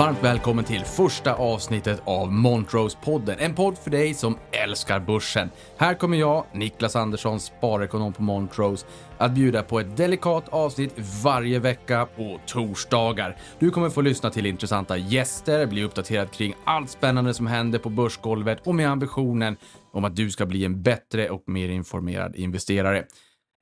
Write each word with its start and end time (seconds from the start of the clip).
Varmt 0.00 0.24
välkommen 0.24 0.64
till 0.64 0.84
första 0.84 1.34
avsnittet 1.34 2.02
av 2.04 2.32
Montrose-podden. 2.32 3.36
En 3.38 3.54
podd 3.54 3.78
för 3.78 3.90
dig 3.90 4.14
som 4.14 4.38
älskar 4.52 5.00
börsen. 5.00 5.50
Här 5.76 5.94
kommer 5.94 6.18
jag, 6.18 6.44
Niklas 6.54 6.96
Andersson, 6.96 7.40
sparekonom 7.40 8.12
på 8.12 8.22
Montrose, 8.22 8.86
att 9.18 9.32
bjuda 9.32 9.62
på 9.62 9.80
ett 9.80 9.96
delikat 9.96 10.48
avsnitt 10.48 10.94
varje 11.24 11.58
vecka 11.58 12.06
på 12.16 12.40
torsdagar. 12.46 13.36
Du 13.58 13.70
kommer 13.70 13.90
få 13.90 14.00
lyssna 14.00 14.30
till 14.30 14.46
intressanta 14.46 14.96
gäster, 14.96 15.66
bli 15.66 15.84
uppdaterad 15.84 16.30
kring 16.30 16.54
allt 16.64 16.90
spännande 16.90 17.34
som 17.34 17.46
händer 17.46 17.78
på 17.78 17.88
börsgolvet 17.88 18.66
och 18.66 18.74
med 18.74 18.90
ambitionen 18.90 19.56
om 19.92 20.04
att 20.04 20.16
du 20.16 20.30
ska 20.30 20.46
bli 20.46 20.64
en 20.64 20.82
bättre 20.82 21.30
och 21.30 21.42
mer 21.46 21.68
informerad 21.68 22.36
investerare. 22.36 23.04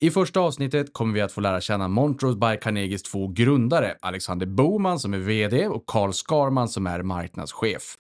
I 0.01 0.11
första 0.11 0.41
avsnittet 0.41 0.93
kommer 0.93 1.15
vi 1.15 1.21
att 1.21 1.33
få 1.33 1.41
lära 1.41 1.61
känna 1.61 1.89
Montrose 1.89 2.39
by 2.39 2.57
Carnegies 2.61 3.03
två 3.03 3.29
grundare, 3.29 3.97
Alexander 4.01 4.47
Boman 4.47 4.99
som 4.99 5.15
är 5.15 5.19
VD 5.19 5.69
och 5.69 5.87
Carl 5.87 6.13
Skarman 6.13 6.69
som 6.69 6.87
är 6.87 7.03
marknadschef. 7.03 7.97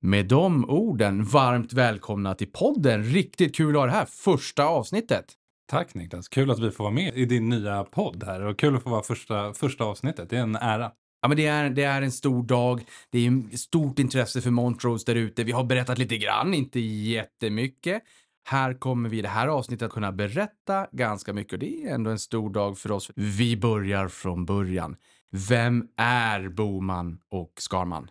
Med 0.00 0.26
de 0.26 0.70
orden, 0.70 1.24
varmt 1.24 1.72
välkomna 1.72 2.34
till 2.34 2.52
podden. 2.52 3.04
Riktigt 3.04 3.56
kul 3.56 3.76
att 3.76 3.80
ha 3.80 3.86
det 3.86 3.92
här 3.92 4.06
första 4.06 4.64
avsnittet. 4.64 5.24
Tack 5.70 5.94
Niklas, 5.94 6.28
kul 6.28 6.50
att 6.50 6.58
vi 6.58 6.70
får 6.70 6.84
vara 6.84 6.94
med 6.94 7.16
i 7.16 7.24
din 7.24 7.48
nya 7.48 7.84
podd 7.84 8.24
här 8.24 8.42
och 8.42 8.58
kul 8.58 8.76
att 8.76 8.82
få 8.82 8.90
vara 8.90 9.02
första, 9.02 9.54
första 9.54 9.84
avsnittet. 9.84 10.30
Det 10.30 10.36
är 10.36 10.42
en 10.42 10.56
ära. 10.56 10.90
Ja, 11.22 11.28
men 11.28 11.36
det 11.36 11.46
är, 11.46 11.70
det 11.70 11.82
är 11.82 12.02
en 12.02 12.12
stor 12.12 12.42
dag. 12.42 12.82
Det 13.10 13.26
är 13.26 13.56
stort 13.56 13.98
intresse 13.98 14.40
för 14.40 14.50
Montrose 14.50 15.12
där 15.12 15.14
ute. 15.14 15.44
Vi 15.44 15.52
har 15.52 15.64
berättat 15.64 15.98
lite 15.98 16.16
grann, 16.16 16.54
inte 16.54 16.80
jättemycket. 16.80 18.02
Här 18.50 18.74
kommer 18.74 19.08
vi 19.08 19.18
i 19.18 19.22
det 19.22 19.28
här 19.28 19.48
avsnittet 19.48 19.86
att 19.86 19.92
kunna 19.92 20.12
berätta 20.12 20.86
ganska 20.92 21.32
mycket 21.32 21.52
och 21.52 21.58
det 21.58 21.84
är 21.84 21.94
ändå 21.94 22.10
en 22.10 22.18
stor 22.18 22.50
dag 22.50 22.78
för 22.78 22.92
oss. 22.92 23.10
Vi 23.14 23.56
börjar 23.56 24.08
från 24.08 24.44
början. 24.44 24.96
Vem 25.30 25.88
är 25.96 26.48
Boman 26.48 27.18
och 27.30 27.52
Skarman? 27.58 28.10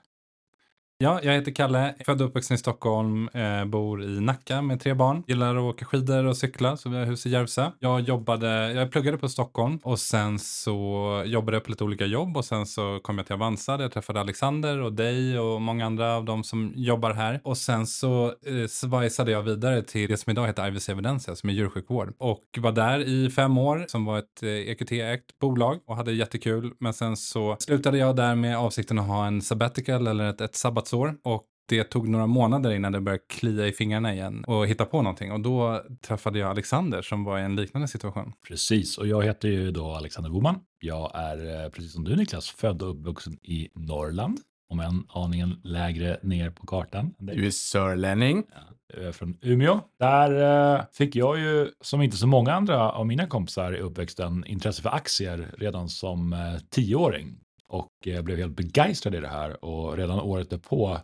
Ja, 1.00 1.20
jag 1.24 1.34
heter 1.34 1.52
Kalle, 1.52 1.96
född 2.06 2.22
och 2.22 2.28
uppvuxen 2.28 2.56
i 2.56 2.58
Stockholm, 2.58 3.30
eh, 3.34 3.66
bor 3.66 4.04
i 4.04 4.20
Nacka 4.20 4.62
med 4.62 4.80
tre 4.80 4.94
barn. 4.94 5.24
Gillar 5.28 5.56
att 5.56 5.62
åka 5.62 5.86
skidor 5.86 6.26
och 6.26 6.38
cykla, 6.38 6.78
så 6.78 6.90
vi 6.90 6.98
har 6.98 7.06
hus 7.06 7.26
i 7.26 7.30
Järvsö. 7.30 7.72
Jag 7.80 8.02
jobbade, 8.02 8.72
jag 8.74 8.92
pluggade 8.92 9.18
på 9.18 9.30
Stockholm 9.30 9.80
och 9.84 10.00
sen 10.00 10.40
så 10.40 11.24
jobbade 11.26 11.56
jag 11.56 11.64
på 11.64 11.72
lite 11.72 11.84
olika 11.84 12.06
jobb 12.06 12.38
och 12.38 12.46
sen 12.46 12.66
så 12.66 13.00
kom 13.04 13.18
jag 13.18 13.28
till 13.28 13.34
Avanza 13.34 13.78
där 13.78 13.84
jag 13.84 13.92
träffade 13.92 14.20
Alexander 14.20 14.82
och 14.82 14.94
dig 14.94 15.40
och 15.40 15.62
många 15.62 15.86
andra 15.86 16.16
av 16.16 16.26
dem 16.26 16.44
som 16.44 16.74
jobbar 16.76 17.12
här. 17.12 17.42
Och 17.44 17.58
sen 17.58 17.88
så 17.88 18.26
eh, 18.26 18.68
svajsade 18.70 19.32
jag 19.32 19.42
vidare 19.42 19.82
till 19.82 20.10
det 20.10 20.18
som 20.18 20.32
idag 20.32 20.48
heter 20.48 20.68
IVC 20.68 20.90
Evidensia 20.90 21.36
som 21.36 21.50
är 21.50 21.54
djursjukvård 21.54 22.14
och 22.18 22.44
var 22.58 22.72
där 22.72 23.00
i 23.00 23.30
fem 23.30 23.58
år 23.58 23.86
som 23.88 24.06
var 24.06 24.20
ett 24.20 24.44
eh, 24.44 24.50
EQT-ägt 24.50 25.40
bolag 25.40 25.80
och 25.88 25.96
hade 25.96 26.12
jättekul. 26.12 26.74
Men 26.80 26.94
sen 26.94 27.18
så 27.18 27.56
slutade 27.60 27.98
jag 27.98 28.16
där 28.16 28.36
med 28.36 28.58
avsikten 28.58 29.00
att 29.00 29.08
ha 29.08 29.28
en 29.28 29.42
sabbatical 29.42 30.08
eller 30.08 30.30
ett, 30.30 30.42
ett 30.42 30.56
sabbat 30.56 30.87
sabbatsår 30.88 31.18
och 31.24 31.44
det 31.70 31.84
tog 31.84 32.08
några 32.08 32.28
månader 32.28 32.72
innan 32.72 32.92
det 32.92 33.02
började 33.02 33.24
klia 33.30 33.68
i 33.68 33.72
fingrarna 33.72 34.14
igen 34.14 34.44
och 34.48 34.68
hitta 34.68 34.86
på 34.86 35.02
någonting. 35.02 35.32
Och 35.32 35.40
då 35.40 35.84
träffade 36.02 36.40
jag 36.40 36.50
Alexander 36.50 37.02
som 37.02 37.24
var 37.24 37.40
i 37.40 37.42
en 37.42 37.56
liknande 37.56 37.88
situation. 37.88 38.34
Precis, 38.48 38.98
och 38.98 39.08
jag 39.08 39.24
heter 39.24 39.48
ju 39.48 39.72
då 39.72 39.92
Alexander 39.92 40.30
Boman. 40.30 40.60
Jag 40.80 41.12
är 41.14 41.64
eh, 41.64 41.70
precis 41.70 41.94
som 41.94 42.04
du 42.04 42.16
Niklas 42.16 42.50
född 42.50 42.82
och 42.82 42.90
uppvuxen 42.90 43.34
i 43.44 43.70
Norrland, 43.76 44.40
om 44.70 44.80
en 44.80 45.04
aningen 45.10 45.62
lägre 45.64 46.20
ner 46.24 46.50
på 46.50 46.66
kartan. 46.66 47.14
Du 47.18 47.48
är 47.48 47.52
sörlänning. 47.52 48.44
Ja, 48.54 49.08
är 49.08 49.12
från 49.12 49.38
Umeå. 49.42 49.80
Där 50.00 50.32
eh, 50.76 50.82
fick 50.94 51.16
jag 51.16 51.40
ju, 51.40 51.70
som 51.82 52.02
inte 52.02 52.18
så 52.18 52.28
många 52.28 52.54
andra 52.54 52.92
av 52.92 53.06
mina 53.06 53.28
kompisar 53.28 53.78
i 53.78 53.80
uppväxten, 53.80 54.46
intresse 54.46 54.82
för 54.82 54.90
aktier 54.90 55.56
redan 55.58 55.90
som 55.90 56.34
eh, 56.34 56.40
tioåring 56.70 57.40
och 57.70 57.92
jag 58.04 58.24
blev 58.26 58.38
helt 58.38 58.56
begeistrad 58.56 59.16
i 59.16 59.20
det 59.20 59.28
här 59.28 59.66
och 59.66 59.98
redan 59.98 60.20
året 60.20 60.50
därpå 60.50 60.98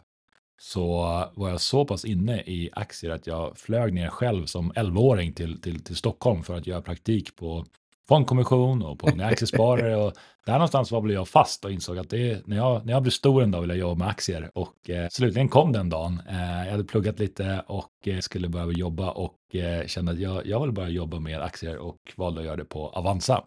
så 0.61 1.01
var 1.33 1.49
jag 1.49 1.61
så 1.61 1.85
pass 1.85 2.05
inne 2.05 2.41
i 2.41 2.69
aktier 2.73 3.11
att 3.11 3.27
jag 3.27 3.57
flög 3.57 3.93
ner 3.93 4.09
själv 4.09 4.45
som 4.45 4.71
11-åring 4.73 5.33
till, 5.33 5.61
till, 5.61 5.83
till 5.83 5.95
Stockholm 5.95 6.43
för 6.43 6.57
att 6.57 6.67
göra 6.67 6.81
praktik 6.81 7.35
på 7.35 7.65
fondkommission 8.07 8.83
och 8.83 8.99
på 8.99 9.09
en 9.09 9.21
aktiesparare. 9.21 9.95
Och 9.95 10.13
där 10.45 10.53
någonstans 10.53 10.91
var 10.91 11.01
väl 11.01 11.11
jag 11.11 11.27
fast 11.27 11.65
och 11.65 11.71
insåg 11.71 11.97
att 11.97 12.09
det, 12.09 12.47
när, 12.47 12.57
jag, 12.57 12.85
när 12.85 12.93
jag 12.93 13.01
blir 13.01 13.11
stor 13.11 13.43
en 13.43 13.51
dag 13.51 13.61
vill 13.61 13.69
jag 13.69 13.79
jobba 13.79 13.95
med 13.95 14.07
aktier. 14.07 14.51
Och 14.53 14.89
eh, 14.89 15.09
slutligen 15.09 15.49
kom 15.49 15.71
den 15.71 15.89
dagen. 15.89 16.21
Eh, 16.29 16.63
jag 16.65 16.71
hade 16.71 16.83
pluggat 16.83 17.19
lite 17.19 17.63
och 17.67 18.07
eh, 18.07 18.19
skulle 18.19 18.49
börja 18.49 18.71
jobba 18.71 19.11
och 19.11 19.55
eh, 19.55 19.87
kände 19.87 20.11
att 20.11 20.19
jag, 20.19 20.45
jag 20.45 20.61
vill 20.61 20.71
börja 20.71 20.89
jobba 20.89 21.19
med 21.19 21.41
aktier 21.41 21.77
och 21.77 21.97
valde 22.15 22.39
att 22.39 22.45
göra 22.45 22.57
det 22.57 22.65
på 22.65 22.89
Avanza 22.89 23.43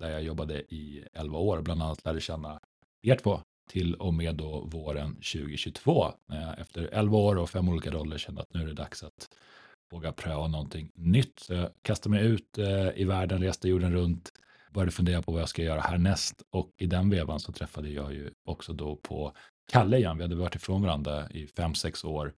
där 0.00 0.10
jag 0.10 0.22
jobbade 0.22 0.60
i 0.74 1.04
11 1.12 1.38
år 1.38 1.56
och 1.56 1.64
bland 1.64 1.82
annat 1.82 2.04
lärde 2.04 2.20
känna 2.20 2.60
er 3.02 3.16
två 3.16 3.40
till 3.70 3.94
och 3.94 4.14
med 4.14 4.34
då 4.34 4.60
våren 4.60 5.14
2022. 5.14 6.12
Eh, 6.32 6.60
efter 6.60 6.88
11 6.92 7.18
år 7.18 7.38
och 7.38 7.50
fem 7.50 7.68
olika 7.68 7.90
roller 7.90 8.18
kände 8.18 8.42
att 8.42 8.54
nu 8.54 8.62
är 8.62 8.66
det 8.66 8.72
dags 8.72 9.02
att 9.02 9.28
våga 9.90 10.12
pröva 10.12 10.48
någonting 10.48 10.90
nytt. 10.94 11.38
Så 11.38 11.54
jag 11.54 11.70
kastade 11.82 12.14
mig 12.14 12.26
ut 12.26 12.58
eh, 12.58 12.88
i 12.94 13.04
världen, 13.04 13.42
reste 13.42 13.68
jorden 13.68 13.92
runt, 13.92 14.32
började 14.70 14.92
fundera 14.92 15.22
på 15.22 15.32
vad 15.32 15.40
jag 15.40 15.48
ska 15.48 15.62
göra 15.62 15.80
härnäst 15.80 16.42
och 16.50 16.70
i 16.78 16.86
den 16.86 17.10
vevan 17.10 17.40
så 17.40 17.52
träffade 17.52 17.88
jag 17.88 18.14
ju 18.14 18.30
också 18.44 18.72
då 18.72 18.96
på 18.96 19.32
Kalle 19.72 19.96
igen. 19.96 20.16
Vi 20.16 20.22
hade 20.22 20.34
varit 20.34 20.54
ifrån 20.54 20.82
varandra 20.82 21.30
i 21.30 21.46
fem, 21.46 21.74
sex 21.74 22.04
år. 22.04 22.32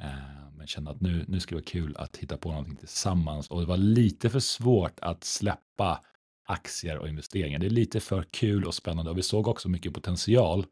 Eh, 0.00 0.08
men 0.56 0.66
kände 0.66 0.90
att 0.90 1.00
nu, 1.00 1.24
nu 1.28 1.40
ska 1.40 1.54
det 1.54 1.60
vara 1.60 1.64
kul 1.64 1.96
att 1.96 2.16
hitta 2.16 2.36
på 2.36 2.48
någonting 2.48 2.76
tillsammans 2.76 3.48
och 3.48 3.60
det 3.60 3.66
var 3.66 3.76
lite 3.76 4.30
för 4.30 4.40
svårt 4.40 5.00
att 5.00 5.24
släppa 5.24 6.00
aktier 6.44 6.98
och 6.98 7.08
investeringar. 7.08 7.58
Det 7.58 7.66
är 7.66 7.70
lite 7.70 8.00
för 8.00 8.22
kul 8.30 8.64
och 8.64 8.74
spännande 8.74 9.10
och 9.10 9.18
vi 9.18 9.22
såg 9.22 9.48
också 9.48 9.68
mycket 9.68 9.94
potential 9.94 10.66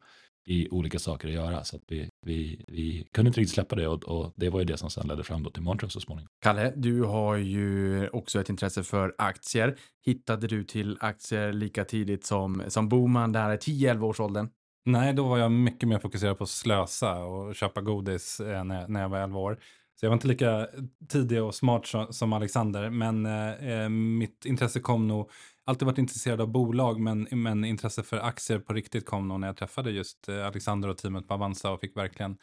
i 0.45 0.69
olika 0.69 0.99
saker 0.99 1.27
att 1.27 1.33
göra 1.33 1.63
så 1.63 1.75
att 1.75 1.83
vi, 1.87 2.09
vi, 2.25 2.65
vi 2.67 3.07
kunde 3.13 3.29
inte 3.29 3.39
riktigt 3.39 3.53
släppa 3.53 3.75
det 3.75 3.87
och, 3.87 4.03
och 4.03 4.33
det 4.35 4.49
var 4.49 4.59
ju 4.59 4.65
det 4.65 4.77
som 4.77 4.89
sedan 4.89 5.07
ledde 5.07 5.23
fram 5.23 5.43
då 5.43 5.49
till 5.49 5.61
Montrose 5.61 5.93
så 5.93 5.99
småningom. 5.99 6.29
Kalle, 6.41 6.73
du 6.75 7.03
har 7.03 7.35
ju 7.35 8.07
också 8.09 8.41
ett 8.41 8.49
intresse 8.49 8.83
för 8.83 9.15
aktier. 9.17 9.77
Hittade 10.05 10.47
du 10.47 10.63
till 10.63 10.97
aktier 10.99 11.53
lika 11.53 11.85
tidigt 11.85 12.25
som, 12.25 12.63
som 12.67 12.89
Boman 12.89 13.31
där 13.31 13.57
10-11 13.57 14.01
års 14.01 14.19
åldern? 14.19 14.49
Nej, 14.85 15.13
då 15.13 15.27
var 15.27 15.37
jag 15.37 15.51
mycket 15.51 15.89
mer 15.89 15.99
fokuserad 15.99 16.37
på 16.37 16.43
att 16.43 16.49
slösa 16.49 17.23
och 17.23 17.55
köpa 17.55 17.81
godis 17.81 18.39
eh, 18.39 18.63
när, 18.63 18.87
när 18.87 19.01
jag 19.01 19.09
var 19.09 19.19
11 19.19 19.39
år. 19.39 19.59
Så 19.99 20.05
jag 20.05 20.09
var 20.09 20.15
inte 20.15 20.27
lika 20.27 20.67
tidig 21.09 21.43
och 21.43 21.55
smart 21.55 21.87
som 22.09 22.33
Alexander, 22.33 22.89
men 22.89 23.25
eh, 23.25 23.89
mitt 23.89 24.45
intresse 24.45 24.79
kom 24.79 25.07
nog 25.07 25.29
alltid 25.65 25.85
varit 25.85 25.97
intresserad 25.97 26.41
av 26.41 26.47
bolag, 26.47 26.99
men, 26.99 27.27
men 27.31 27.65
intresse 27.65 28.03
för 28.03 28.17
aktier 28.17 28.59
på 28.59 28.73
riktigt 28.73 29.05
kom 29.05 29.27
nog 29.27 29.39
när 29.39 29.47
jag 29.47 29.57
träffade 29.57 29.91
just 29.91 30.29
eh, 30.29 30.45
Alexander 30.45 30.89
och 30.89 30.97
teamet 30.97 31.27
på 31.27 31.33
Avanza 31.33 31.71
och 31.71 31.79
fick 31.79 31.97
verkligen 31.97 32.37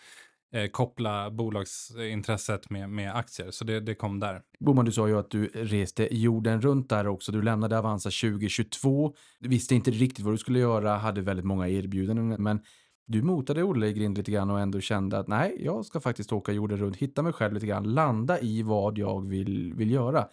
eh, 0.52 0.70
koppla 0.70 1.30
bolagsintresset 1.30 2.70
med, 2.70 2.90
med 2.90 3.16
aktier. 3.16 3.50
Så 3.50 3.64
det, 3.64 3.80
det 3.80 3.94
kom 3.94 4.20
där. 4.20 4.42
Boman, 4.60 4.84
du 4.84 4.92
sa 4.92 5.08
ju 5.08 5.18
att 5.18 5.30
du 5.30 5.46
reste 5.46 6.16
jorden 6.16 6.60
runt 6.60 6.88
där 6.88 7.06
också. 7.06 7.32
Du 7.32 7.42
lämnade 7.42 7.78
Avanza 7.78 8.10
2022. 8.10 9.14
Du 9.40 9.48
visste 9.48 9.74
inte 9.74 9.90
riktigt 9.90 10.24
vad 10.24 10.34
du 10.34 10.38
skulle 10.38 10.58
göra, 10.58 10.96
hade 10.96 11.20
väldigt 11.20 11.46
många 11.46 11.68
erbjudanden, 11.68 12.42
men 12.42 12.60
du 13.06 13.22
motade 13.22 13.62
Olle 13.62 13.86
i 13.86 13.92
grind 13.92 14.18
lite 14.18 14.30
grann 14.30 14.50
och 14.50 14.60
ändå 14.60 14.80
kände 14.80 15.18
att 15.18 15.28
nej, 15.28 15.56
jag 15.58 15.84
ska 15.84 16.00
faktiskt 16.00 16.32
åka 16.32 16.52
jorden 16.52 16.78
runt, 16.78 16.96
hitta 16.96 17.22
mig 17.22 17.32
själv 17.32 17.54
lite 17.54 17.66
grann, 17.66 17.94
landa 17.94 18.40
i 18.40 18.62
vad 18.62 18.98
jag 18.98 19.28
vill, 19.28 19.74
vill 19.74 19.90
göra. 19.90 20.28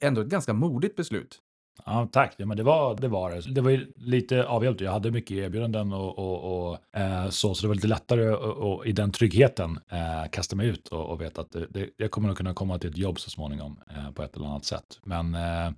Ändå 0.00 0.20
ett 0.20 0.28
ganska 0.28 0.52
modigt 0.52 0.96
beslut. 0.96 1.42
Ja, 1.86 2.08
tack. 2.12 2.34
Ja, 2.36 2.46
men 2.46 2.56
det 2.56 2.62
var 2.62 2.96
det. 2.96 3.08
Var 3.08 3.30
det. 3.30 3.54
det 3.54 3.60
var 3.60 3.70
ju 3.70 3.92
lite 3.96 4.46
avhjälpt. 4.46 4.80
Jag 4.80 4.92
hade 4.92 5.10
mycket 5.10 5.30
erbjudanden 5.30 5.92
och, 5.92 6.18
och, 6.18 6.68
och 6.68 6.96
eh, 6.98 7.28
så, 7.28 7.54
så 7.54 7.62
det 7.62 7.68
var 7.68 7.74
lite 7.74 7.88
lättare 7.88 8.28
att 8.28 8.86
i 8.86 8.92
den 8.92 9.12
tryggheten 9.12 9.78
eh, 9.90 10.30
kasta 10.30 10.56
mig 10.56 10.66
ut 10.66 10.88
och, 10.88 11.10
och 11.10 11.20
veta 11.20 11.40
att 11.40 11.50
det, 11.50 11.66
det, 11.70 11.90
jag 11.96 12.10
kommer 12.10 12.28
nog 12.28 12.36
kunna 12.36 12.54
komma 12.54 12.78
till 12.78 12.90
ett 12.90 12.96
jobb 12.96 13.20
så 13.20 13.30
småningom 13.30 13.80
eh, 13.90 14.10
på 14.10 14.22
ett 14.22 14.36
eller 14.36 14.46
annat 14.46 14.64
sätt. 14.64 15.00
Men 15.04 15.34
eh, 15.34 15.70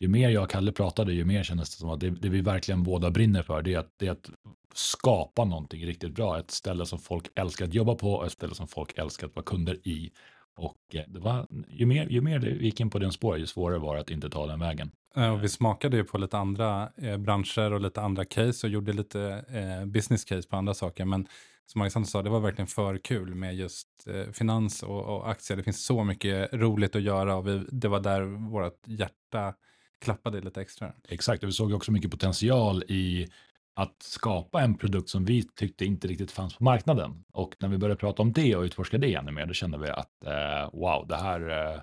ju 0.00 0.08
mer 0.08 0.30
jag 0.30 0.42
och 0.42 0.50
Kalle 0.50 0.72
pratade, 0.72 1.12
ju 1.12 1.24
mer 1.24 1.42
kändes 1.42 1.70
det 1.70 1.80
som 1.80 1.90
att 1.90 2.00
det, 2.00 2.10
det 2.10 2.28
vi 2.28 2.40
verkligen 2.40 2.82
båda 2.82 3.10
brinner 3.10 3.42
för, 3.42 3.62
det 3.62 3.74
är, 3.74 3.78
att, 3.78 3.92
det 3.96 4.06
är 4.06 4.10
att 4.10 4.30
skapa 4.74 5.44
någonting 5.44 5.86
riktigt 5.86 6.14
bra. 6.14 6.38
Ett 6.38 6.50
ställe 6.50 6.86
som 6.86 6.98
folk 6.98 7.28
älskar 7.34 7.64
att 7.64 7.74
jobba 7.74 7.94
på 7.94 8.12
och 8.12 8.26
ett 8.26 8.32
ställe 8.32 8.54
som 8.54 8.68
folk 8.68 8.98
älskar 8.98 9.26
att 9.26 9.36
vara 9.36 9.44
kunder 9.44 9.88
i. 9.88 10.10
Och 10.56 10.94
eh, 10.94 11.02
det 11.08 11.18
var, 11.18 11.46
ju, 11.68 11.86
mer, 11.86 12.06
ju 12.08 12.20
mer 12.20 12.38
det 12.38 12.50
gick 12.50 12.80
in 12.80 12.90
på 12.90 12.98
den 12.98 13.12
spåret, 13.12 13.40
ju 13.40 13.46
svårare 13.46 13.78
var 13.78 13.94
det 13.94 14.00
att 14.00 14.10
inte 14.10 14.30
ta 14.30 14.46
den 14.46 14.60
vägen. 14.60 14.90
Och 15.32 15.44
vi 15.44 15.48
smakade 15.48 15.96
ju 15.96 16.04
på 16.04 16.18
lite 16.18 16.38
andra 16.38 16.90
eh, 16.96 17.16
branscher 17.16 17.72
och 17.72 17.80
lite 17.80 18.00
andra 18.00 18.24
case 18.24 18.66
och 18.66 18.72
gjorde 18.72 18.92
lite 18.92 19.44
eh, 19.48 19.86
business 19.86 20.24
case 20.24 20.48
på 20.48 20.56
andra 20.56 20.74
saker. 20.74 21.04
Men 21.04 21.28
som 21.66 21.80
Alexander 21.80 22.08
sa, 22.08 22.22
det 22.22 22.30
var 22.30 22.40
verkligen 22.40 22.66
för 22.66 22.98
kul 22.98 23.34
med 23.34 23.56
just 23.56 23.88
finans 24.32 24.82
och, 24.82 25.02
och, 25.04 25.30
aktier. 25.30 25.56
Det 25.56 25.62
finns 25.62 25.84
så 25.84 26.04
mycket 26.04 26.52
roligt 26.52 26.96
att 26.96 27.02
göra 27.02 27.36
och 27.36 27.46
vi, 27.46 27.64
det 27.72 27.88
var 27.88 28.00
där 28.00 28.22
vårt 28.50 28.80
hjärta 28.86 29.54
klappade 30.00 30.40
lite 30.40 30.60
extra. 30.60 30.92
Exakt, 31.08 31.42
och 31.42 31.48
vi 31.48 31.52
såg 31.52 31.72
också 31.72 31.92
mycket 31.92 32.10
potential 32.10 32.82
i 32.82 33.28
att 33.76 34.02
skapa 34.02 34.62
en 34.62 34.74
produkt 34.78 35.08
som 35.08 35.24
vi 35.24 35.42
tyckte 35.42 35.84
inte 35.84 36.08
riktigt 36.08 36.30
fanns 36.30 36.56
på 36.56 36.64
marknaden. 36.64 37.24
Och 37.32 37.56
när 37.58 37.68
vi 37.68 37.78
började 37.78 38.00
prata 38.00 38.22
om 38.22 38.32
det 38.32 38.56
och 38.56 38.62
utforska 38.62 38.98
det 38.98 39.14
ännu 39.14 39.32
mer, 39.32 39.46
då 39.46 39.52
kände 39.52 39.78
vi 39.78 39.88
att 39.88 40.24
eh, 40.24 40.70
wow, 40.72 41.06
det 41.08 41.16
här, 41.16 41.40
eh, 41.40 41.80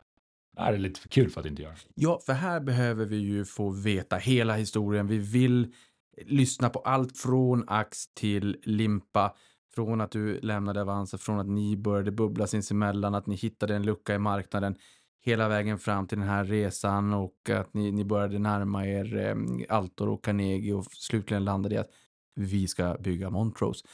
det 0.55 0.61
här 0.61 0.73
är 0.73 0.77
lite 0.77 0.99
för 0.99 1.09
kul 1.09 1.29
för 1.29 1.41
att 1.41 1.47
inte 1.47 1.61
göra. 1.61 1.75
Ja, 1.95 2.19
för 2.25 2.33
här 2.33 2.59
behöver 2.59 3.05
vi 3.05 3.17
ju 3.17 3.45
få 3.45 3.69
veta 3.69 4.15
hela 4.15 4.55
historien. 4.55 5.07
Vi 5.07 5.17
vill 5.17 5.73
lyssna 6.25 6.69
på 6.69 6.79
allt 6.79 7.17
från 7.17 7.63
ax 7.67 8.13
till 8.13 8.57
limpa. 8.63 9.35
Från 9.75 10.01
att 10.01 10.11
du 10.11 10.39
lämnade 10.39 10.81
Avanza, 10.81 11.17
från 11.17 11.39
att 11.39 11.47
ni 11.47 11.77
började 11.77 12.11
bubbla 12.11 12.47
sinsemellan, 12.47 13.15
att 13.15 13.27
ni 13.27 13.35
hittade 13.35 13.75
en 13.75 13.85
lucka 13.85 14.15
i 14.15 14.19
marknaden 14.19 14.75
hela 15.25 15.47
vägen 15.49 15.79
fram 15.79 16.07
till 16.07 16.17
den 16.17 16.27
här 16.27 16.43
resan 16.43 17.13
och 17.13 17.49
att 17.49 17.73
ni, 17.73 17.91
ni 17.91 18.05
började 18.05 18.39
närma 18.39 18.87
er 18.87 19.17
eh, 19.17 19.35
Altor 19.77 20.09
och 20.09 20.23
Carnegie 20.23 20.73
och 20.73 20.85
slutligen 20.85 21.45
landade 21.45 21.75
i 21.75 21.77
att 21.77 21.89
vi 22.35 22.67
ska 22.67 22.97
bygga 22.99 23.29
Montrose. 23.29 23.85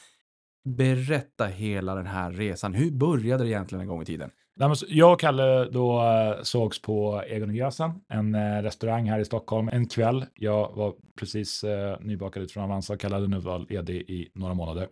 Berätta 0.64 1.46
hela 1.46 1.94
den 1.94 2.06
här 2.06 2.30
resan. 2.30 2.74
Hur 2.74 2.90
började 2.90 3.44
det 3.44 3.50
egentligen 3.50 3.82
en 3.82 3.88
gång 3.88 4.02
i 4.02 4.04
tiden? 4.04 4.30
Jag 4.88 5.12
och 5.12 5.20
Kalle 5.20 5.64
då 5.64 6.02
eh, 6.02 6.42
sågs 6.42 6.82
på 6.82 7.22
Egon 7.26 7.54
Gösen, 7.54 7.90
en 8.08 8.34
eh, 8.34 8.62
restaurang 8.62 9.10
här 9.10 9.18
i 9.18 9.24
Stockholm, 9.24 9.68
en 9.68 9.88
kväll. 9.88 10.26
Jag 10.34 10.72
var 10.74 10.94
precis 11.16 11.64
eh, 11.64 12.00
nybakad 12.00 12.42
ut 12.42 12.52
från 12.52 12.64
Avanza 12.64 12.92
och 12.92 13.00
Kalle 13.00 13.14
hade 13.14 13.28
nu 13.28 13.38
varit 13.38 13.70
ledig 13.70 13.96
i 13.96 14.30
några 14.34 14.54
månader. 14.54 14.88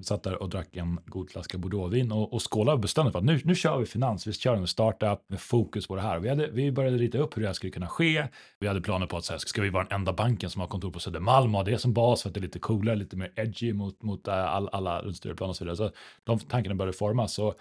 Vi 0.00 0.04
satt 0.04 0.22
där 0.22 0.42
och 0.42 0.48
drack 0.48 0.76
en 0.76 1.00
god 1.06 1.30
flaska 1.30 1.58
bordeauxvin 1.58 2.12
och, 2.12 2.32
och 2.32 2.52
skålade 2.52 2.74
och 2.74 2.80
bestämde 2.80 3.12
för 3.12 3.18
att 3.18 3.24
nu, 3.24 3.40
nu 3.44 3.54
kör 3.54 3.78
vi 3.78 3.86
finans, 3.86 4.26
vi 4.26 4.32
kör 4.32 4.56
en 4.56 4.66
startup 4.66 5.24
med 5.28 5.40
fokus 5.40 5.86
på 5.86 5.96
det 5.96 6.02
här. 6.02 6.18
Vi, 6.18 6.28
hade, 6.28 6.46
vi 6.50 6.72
började 6.72 6.96
rita 6.96 7.18
upp 7.18 7.36
hur 7.36 7.42
det 7.42 7.48
här 7.48 7.54
skulle 7.54 7.72
kunna 7.72 7.88
ske. 7.88 8.26
Vi 8.58 8.66
hade 8.68 8.80
planer 8.80 9.06
på 9.06 9.16
att 9.16 9.24
så 9.24 9.32
här, 9.32 9.38
ska 9.38 9.62
vi 9.62 9.70
vara 9.70 9.84
den 9.84 9.92
enda 9.92 10.12
banken 10.12 10.50
som 10.50 10.60
har 10.60 10.68
kontor 10.68 10.90
på 10.90 11.00
Södermalm 11.00 11.54
och 11.54 11.58
ha 11.58 11.64
det 11.70 11.78
som 11.78 11.92
bas 11.92 12.22
för 12.22 12.28
att 12.28 12.34
det 12.34 12.40
är 12.40 12.42
lite 12.42 12.58
coolare, 12.58 12.96
lite 12.96 13.16
mer 13.16 13.32
edgy 13.36 13.72
mot, 13.72 14.02
mot 14.02 14.28
eh, 14.28 14.34
all, 14.34 14.68
alla 14.68 15.02
rundstyrplan 15.02 15.48
och 15.48 15.56
så 15.56 15.64
vidare. 15.64 15.76
Så 15.76 15.90
de 16.24 16.38
tankarna 16.38 16.74
började 16.74 16.98
formas. 16.98 17.32
Så 17.32 17.54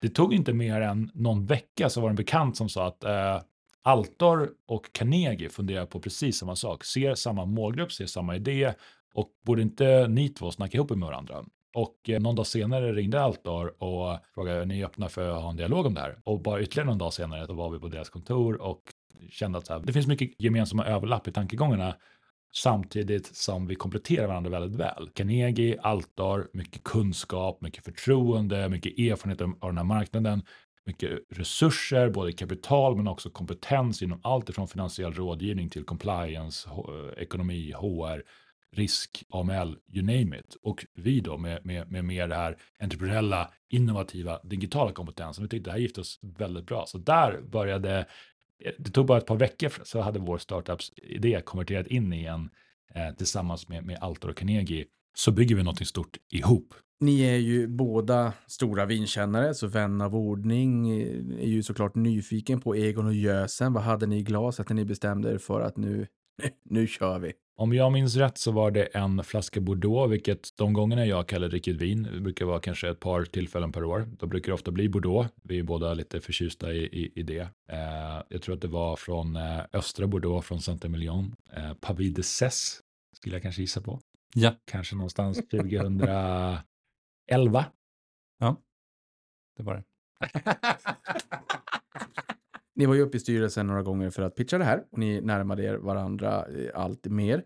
det 0.00 0.08
tog 0.08 0.34
inte 0.34 0.52
mer 0.52 0.80
än 0.80 1.10
någon 1.14 1.46
vecka 1.46 1.88
så 1.88 2.00
var 2.00 2.08
det 2.08 2.12
en 2.12 2.16
bekant 2.16 2.56
som 2.56 2.68
sa 2.68 2.86
att 2.86 3.04
eh, 3.04 3.40
Altor 3.82 4.50
och 4.66 4.92
Carnegie 4.92 5.48
funderar 5.48 5.86
på 5.86 6.00
precis 6.00 6.38
samma 6.38 6.56
sak, 6.56 6.84
ser 6.84 7.14
samma 7.14 7.44
målgrupp, 7.44 7.92
ser 7.92 8.06
samma 8.06 8.36
idé 8.36 8.74
och 9.14 9.28
borde 9.44 9.62
inte 9.62 10.08
ni 10.08 10.28
två 10.28 10.50
snacka 10.50 10.76
ihop 10.76 10.90
med 10.90 11.08
varandra? 11.08 11.44
Och 11.74 12.08
eh, 12.08 12.20
någon 12.20 12.34
dag 12.34 12.46
senare 12.46 12.92
ringde 12.92 13.20
Altor 13.20 13.82
och 13.82 14.18
frågade, 14.34 14.60
är 14.60 14.66
ni 14.66 14.84
öppna 14.84 15.08
för 15.08 15.28
att 15.28 15.42
ha 15.42 15.50
en 15.50 15.56
dialog 15.56 15.86
om 15.86 15.94
det 15.94 16.00
här? 16.00 16.18
Och 16.24 16.42
bara 16.42 16.62
ytterligare 16.62 16.86
någon 16.86 16.98
dag 16.98 17.12
senare 17.12 17.46
då 17.46 17.54
var 17.54 17.70
vi 17.70 17.78
på 17.78 17.88
deras 17.88 18.10
kontor 18.10 18.62
och 18.62 18.82
kände 19.30 19.58
att 19.58 19.68
här, 19.68 19.80
det 19.80 19.92
finns 19.92 20.06
mycket 20.06 20.30
gemensamma 20.38 20.84
överlapp 20.84 21.28
i 21.28 21.32
tankegångarna 21.32 21.96
samtidigt 22.54 23.36
som 23.36 23.66
vi 23.66 23.74
kompletterar 23.74 24.26
varandra 24.26 24.50
väldigt 24.50 24.80
väl. 24.80 25.08
Carnegie, 25.14 25.80
Altar, 25.80 26.48
mycket 26.52 26.84
kunskap, 26.84 27.60
mycket 27.60 27.84
förtroende, 27.84 28.68
mycket 28.68 28.98
erfarenhet 28.98 29.40
av 29.40 29.56
den 29.60 29.76
här 29.76 29.84
marknaden, 29.84 30.42
mycket 30.86 31.10
resurser, 31.30 32.10
både 32.10 32.32
kapital 32.32 32.96
men 32.96 33.08
också 33.08 33.30
kompetens 33.30 34.02
inom 34.02 34.20
allt 34.24 34.48
ifrån 34.48 34.68
finansiell 34.68 35.12
rådgivning 35.12 35.70
till 35.70 35.84
compliance, 35.84 36.70
ekonomi, 37.16 37.72
HR, 37.72 38.22
risk, 38.76 39.24
AML, 39.28 39.76
you 39.92 40.06
name 40.06 40.38
it. 40.38 40.56
Och 40.62 40.86
vi 40.94 41.20
då 41.20 41.38
med, 41.38 41.66
med, 41.66 41.90
med 41.90 42.04
mer 42.04 42.28
det 42.28 42.34
här 42.34 42.56
entreprenöriella, 42.80 43.50
innovativa, 43.68 44.40
digitala 44.42 44.92
kompetensen. 44.92 45.44
Vi 45.44 45.48
tyckte 45.48 45.70
det 45.70 45.72
här 45.72 45.80
gifte 45.80 46.00
oss 46.00 46.18
väldigt 46.22 46.66
bra. 46.66 46.84
Så 46.86 46.98
där 46.98 47.40
började, 47.40 47.98
eh, 48.64 48.72
det 48.78 48.90
tog 48.90 49.06
bara 49.06 49.18
ett 49.18 49.26
par 49.26 49.36
veckor 49.36 49.72
så 49.84 50.00
hade 50.00 50.18
vår 50.18 50.38
startups 50.38 50.92
idé 50.96 51.40
konverterat 51.44 51.86
in 51.86 52.12
i 52.12 52.24
en 52.24 52.50
eh, 52.94 53.14
tillsammans 53.16 53.68
med, 53.68 53.84
med 53.84 53.98
Altor 54.00 54.30
och 54.30 54.36
Carnegie. 54.36 54.84
Så 55.14 55.32
bygger 55.32 55.56
vi 55.56 55.62
något 55.62 55.86
stort 55.86 56.16
ihop. 56.30 56.74
Ni 57.00 57.20
är 57.20 57.36
ju 57.36 57.68
båda 57.68 58.32
stora 58.46 58.86
vinkännare, 58.86 59.54
så 59.54 59.66
vän 59.66 60.00
av 60.00 60.16
ordning 60.16 60.90
eh, 60.90 61.42
är 61.42 61.48
ju 61.48 61.62
såklart 61.62 61.94
nyfiken 61.94 62.60
på 62.60 62.76
Egon 62.76 63.06
och 63.06 63.14
Gösen. 63.14 63.72
Vad 63.72 63.82
hade 63.82 64.06
ni 64.06 64.18
i 64.18 64.22
glaset 64.22 64.68
när 64.68 64.76
ni 64.76 64.84
bestämde 64.84 65.32
er 65.32 65.38
för 65.38 65.60
att 65.60 65.76
nu, 65.76 66.06
nu 66.64 66.86
kör 66.86 67.18
vi? 67.18 67.32
Om 67.62 67.72
jag 67.72 67.92
minns 67.92 68.16
rätt 68.16 68.38
så 68.38 68.52
var 68.52 68.70
det 68.70 68.84
en 68.84 69.24
flaska 69.24 69.60
Bordeaux, 69.60 70.12
vilket 70.12 70.56
de 70.56 70.72
gångerna 70.72 71.06
jag 71.06 71.26
kallar 71.26 71.48
riktigt 71.48 71.76
vin, 71.76 72.02
brukar 72.22 72.44
vara 72.44 72.60
kanske 72.60 72.90
ett 72.90 73.00
par 73.00 73.24
tillfällen 73.24 73.72
per 73.72 73.84
år. 73.84 74.08
Då 74.18 74.26
brukar 74.26 74.46
det 74.46 74.54
ofta 74.54 74.70
bli 74.70 74.88
Bordeaux. 74.88 75.30
Vi 75.42 75.58
är 75.58 75.62
båda 75.62 75.94
lite 75.94 76.20
förtjusta 76.20 76.72
i, 76.72 76.84
i, 76.84 77.12
i 77.14 77.22
det. 77.22 77.48
Eh, 77.68 78.22
jag 78.28 78.42
tror 78.42 78.54
att 78.54 78.60
det 78.60 78.68
var 78.68 78.96
från 78.96 79.36
eh, 79.36 79.60
östra 79.72 80.06
Bordeaux, 80.06 80.46
från 80.46 80.60
Saint-Emilion. 80.60 81.34
Eh, 81.52 81.74
Pavis 81.74 82.14
de 82.14 82.22
Cesse, 82.22 82.82
skulle 83.16 83.34
jag 83.34 83.42
kanske 83.42 83.62
gissa 83.62 83.80
på. 83.80 84.00
Ja. 84.34 84.54
Kanske 84.64 84.96
någonstans 84.96 85.36
2011. 85.36 86.62
Ja, 88.38 88.56
det 89.56 89.62
var 89.62 89.74
det. 89.74 89.84
Ni 92.74 92.86
var 92.86 92.94
ju 92.94 93.00
uppe 93.00 93.16
i 93.16 93.20
styrelsen 93.20 93.66
några 93.66 93.82
gånger 93.82 94.10
för 94.10 94.22
att 94.22 94.34
pitcha 94.34 94.58
det 94.58 94.64
här 94.64 94.84
och 94.92 94.98
ni 94.98 95.20
närmade 95.20 95.64
er 95.64 95.74
varandra 95.74 96.46
eh, 96.46 96.70
allt 96.74 97.06
mer. 97.06 97.44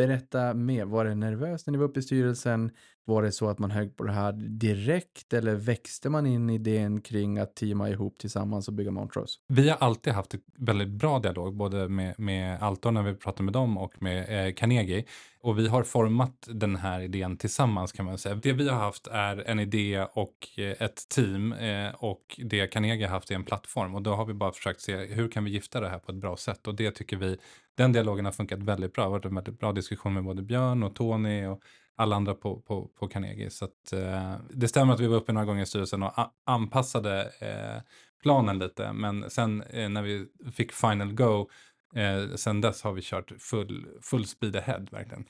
Berätta 0.00 0.54
mer. 0.54 0.84
Var 0.84 1.04
det 1.04 1.14
nervöst 1.14 1.66
när 1.66 1.72
ni 1.72 1.78
var 1.78 1.84
uppe 1.84 2.00
i 2.00 2.02
styrelsen? 2.02 2.70
Var 3.04 3.22
det 3.22 3.32
så 3.32 3.48
att 3.48 3.58
man 3.58 3.70
högg 3.70 3.96
på 3.96 4.04
det 4.04 4.12
här 4.12 4.32
direkt 4.32 5.32
eller 5.32 5.54
växte 5.54 6.08
man 6.08 6.26
in 6.26 6.50
i 6.50 6.54
idén 6.54 7.00
kring 7.00 7.38
att 7.38 7.56
teama 7.56 7.88
ihop 7.88 8.18
tillsammans 8.18 8.68
och 8.68 8.74
bygga 8.74 8.90
Montrose? 8.90 9.38
Vi 9.48 9.68
har 9.68 9.76
alltid 9.76 10.12
haft 10.12 10.34
ett 10.34 10.40
väldigt 10.58 10.88
bra 10.88 11.18
dialog, 11.18 11.56
både 11.56 11.88
med, 11.88 12.14
med 12.18 12.62
Altor 12.62 12.90
när 12.90 13.02
vi 13.02 13.14
pratar 13.14 13.44
med 13.44 13.52
dem 13.52 13.78
och 13.78 14.02
med 14.02 14.46
eh, 14.46 14.54
Carnegie. 14.54 15.04
Och 15.42 15.58
vi 15.58 15.68
har 15.68 15.82
format 15.82 16.48
den 16.50 16.76
här 16.76 17.00
idén 17.00 17.36
tillsammans 17.36 17.92
kan 17.92 18.04
man 18.04 18.18
säga. 18.18 18.34
Det 18.34 18.52
vi 18.52 18.68
har 18.68 18.78
haft 18.78 19.06
är 19.06 19.48
en 19.48 19.60
idé 19.60 20.06
och 20.12 20.48
eh, 20.56 20.82
ett 20.82 21.08
team 21.08 21.52
eh, 21.52 21.94
och 21.94 22.40
det 22.44 22.66
Carnegie 22.66 23.06
har 23.06 23.14
haft 23.14 23.30
är 23.30 23.34
en 23.34 23.44
plattform. 23.44 23.94
Och 23.94 24.02
då 24.02 24.14
har 24.14 24.24
vi 24.24 24.34
bara 24.34 24.52
försökt 24.52 24.80
se 24.80 24.96
hur 24.96 25.28
kan 25.28 25.44
vi 25.44 25.50
gifta 25.50 25.80
det 25.80 25.88
här 25.88 25.98
på 25.98 26.12
ett 26.12 26.18
bra 26.18 26.36
sätt. 26.36 26.66
Och 26.66 26.74
det 26.74 26.90
tycker 26.90 27.16
vi, 27.16 27.36
den 27.74 27.92
dialogen 27.92 28.24
har 28.24 28.32
funkat 28.32 28.58
väldigt 28.58 28.92
bra. 28.92 29.02
Det 29.02 29.06
har 29.06 29.12
varit 29.12 29.24
en 29.24 29.34
väldigt 29.34 29.58
bra 29.58 29.72
diskussion 29.72 29.89
med 30.04 30.24
både 30.24 30.42
Björn 30.42 30.82
och 30.82 30.94
Tony 30.94 31.46
och 31.46 31.62
alla 31.96 32.16
andra 32.16 32.34
på, 32.34 32.60
på, 32.60 32.88
på 32.98 33.08
Carnegie. 33.08 33.50
Så 33.50 33.64
att, 33.64 33.92
eh, 33.92 34.34
det 34.50 34.68
stämmer 34.68 34.94
att 34.94 35.00
vi 35.00 35.06
var 35.06 35.16
uppe 35.16 35.32
några 35.32 35.46
gånger 35.46 35.62
i 35.62 35.66
styrelsen 35.66 36.02
och 36.02 36.12
anpassade 36.46 37.22
eh, 37.40 37.82
planen 38.22 38.58
lite. 38.58 38.92
Men 38.92 39.30
sen 39.30 39.62
eh, 39.62 39.88
när 39.88 40.02
vi 40.02 40.26
fick 40.52 40.72
final 40.72 41.12
go, 41.12 41.48
eh, 41.96 42.34
sen 42.34 42.60
dess 42.60 42.82
har 42.82 42.92
vi 42.92 43.02
kört 43.02 43.32
full, 43.38 43.86
full 44.02 44.26
speed 44.26 44.56
ahead 44.56 44.86
verkligen. 44.90 45.24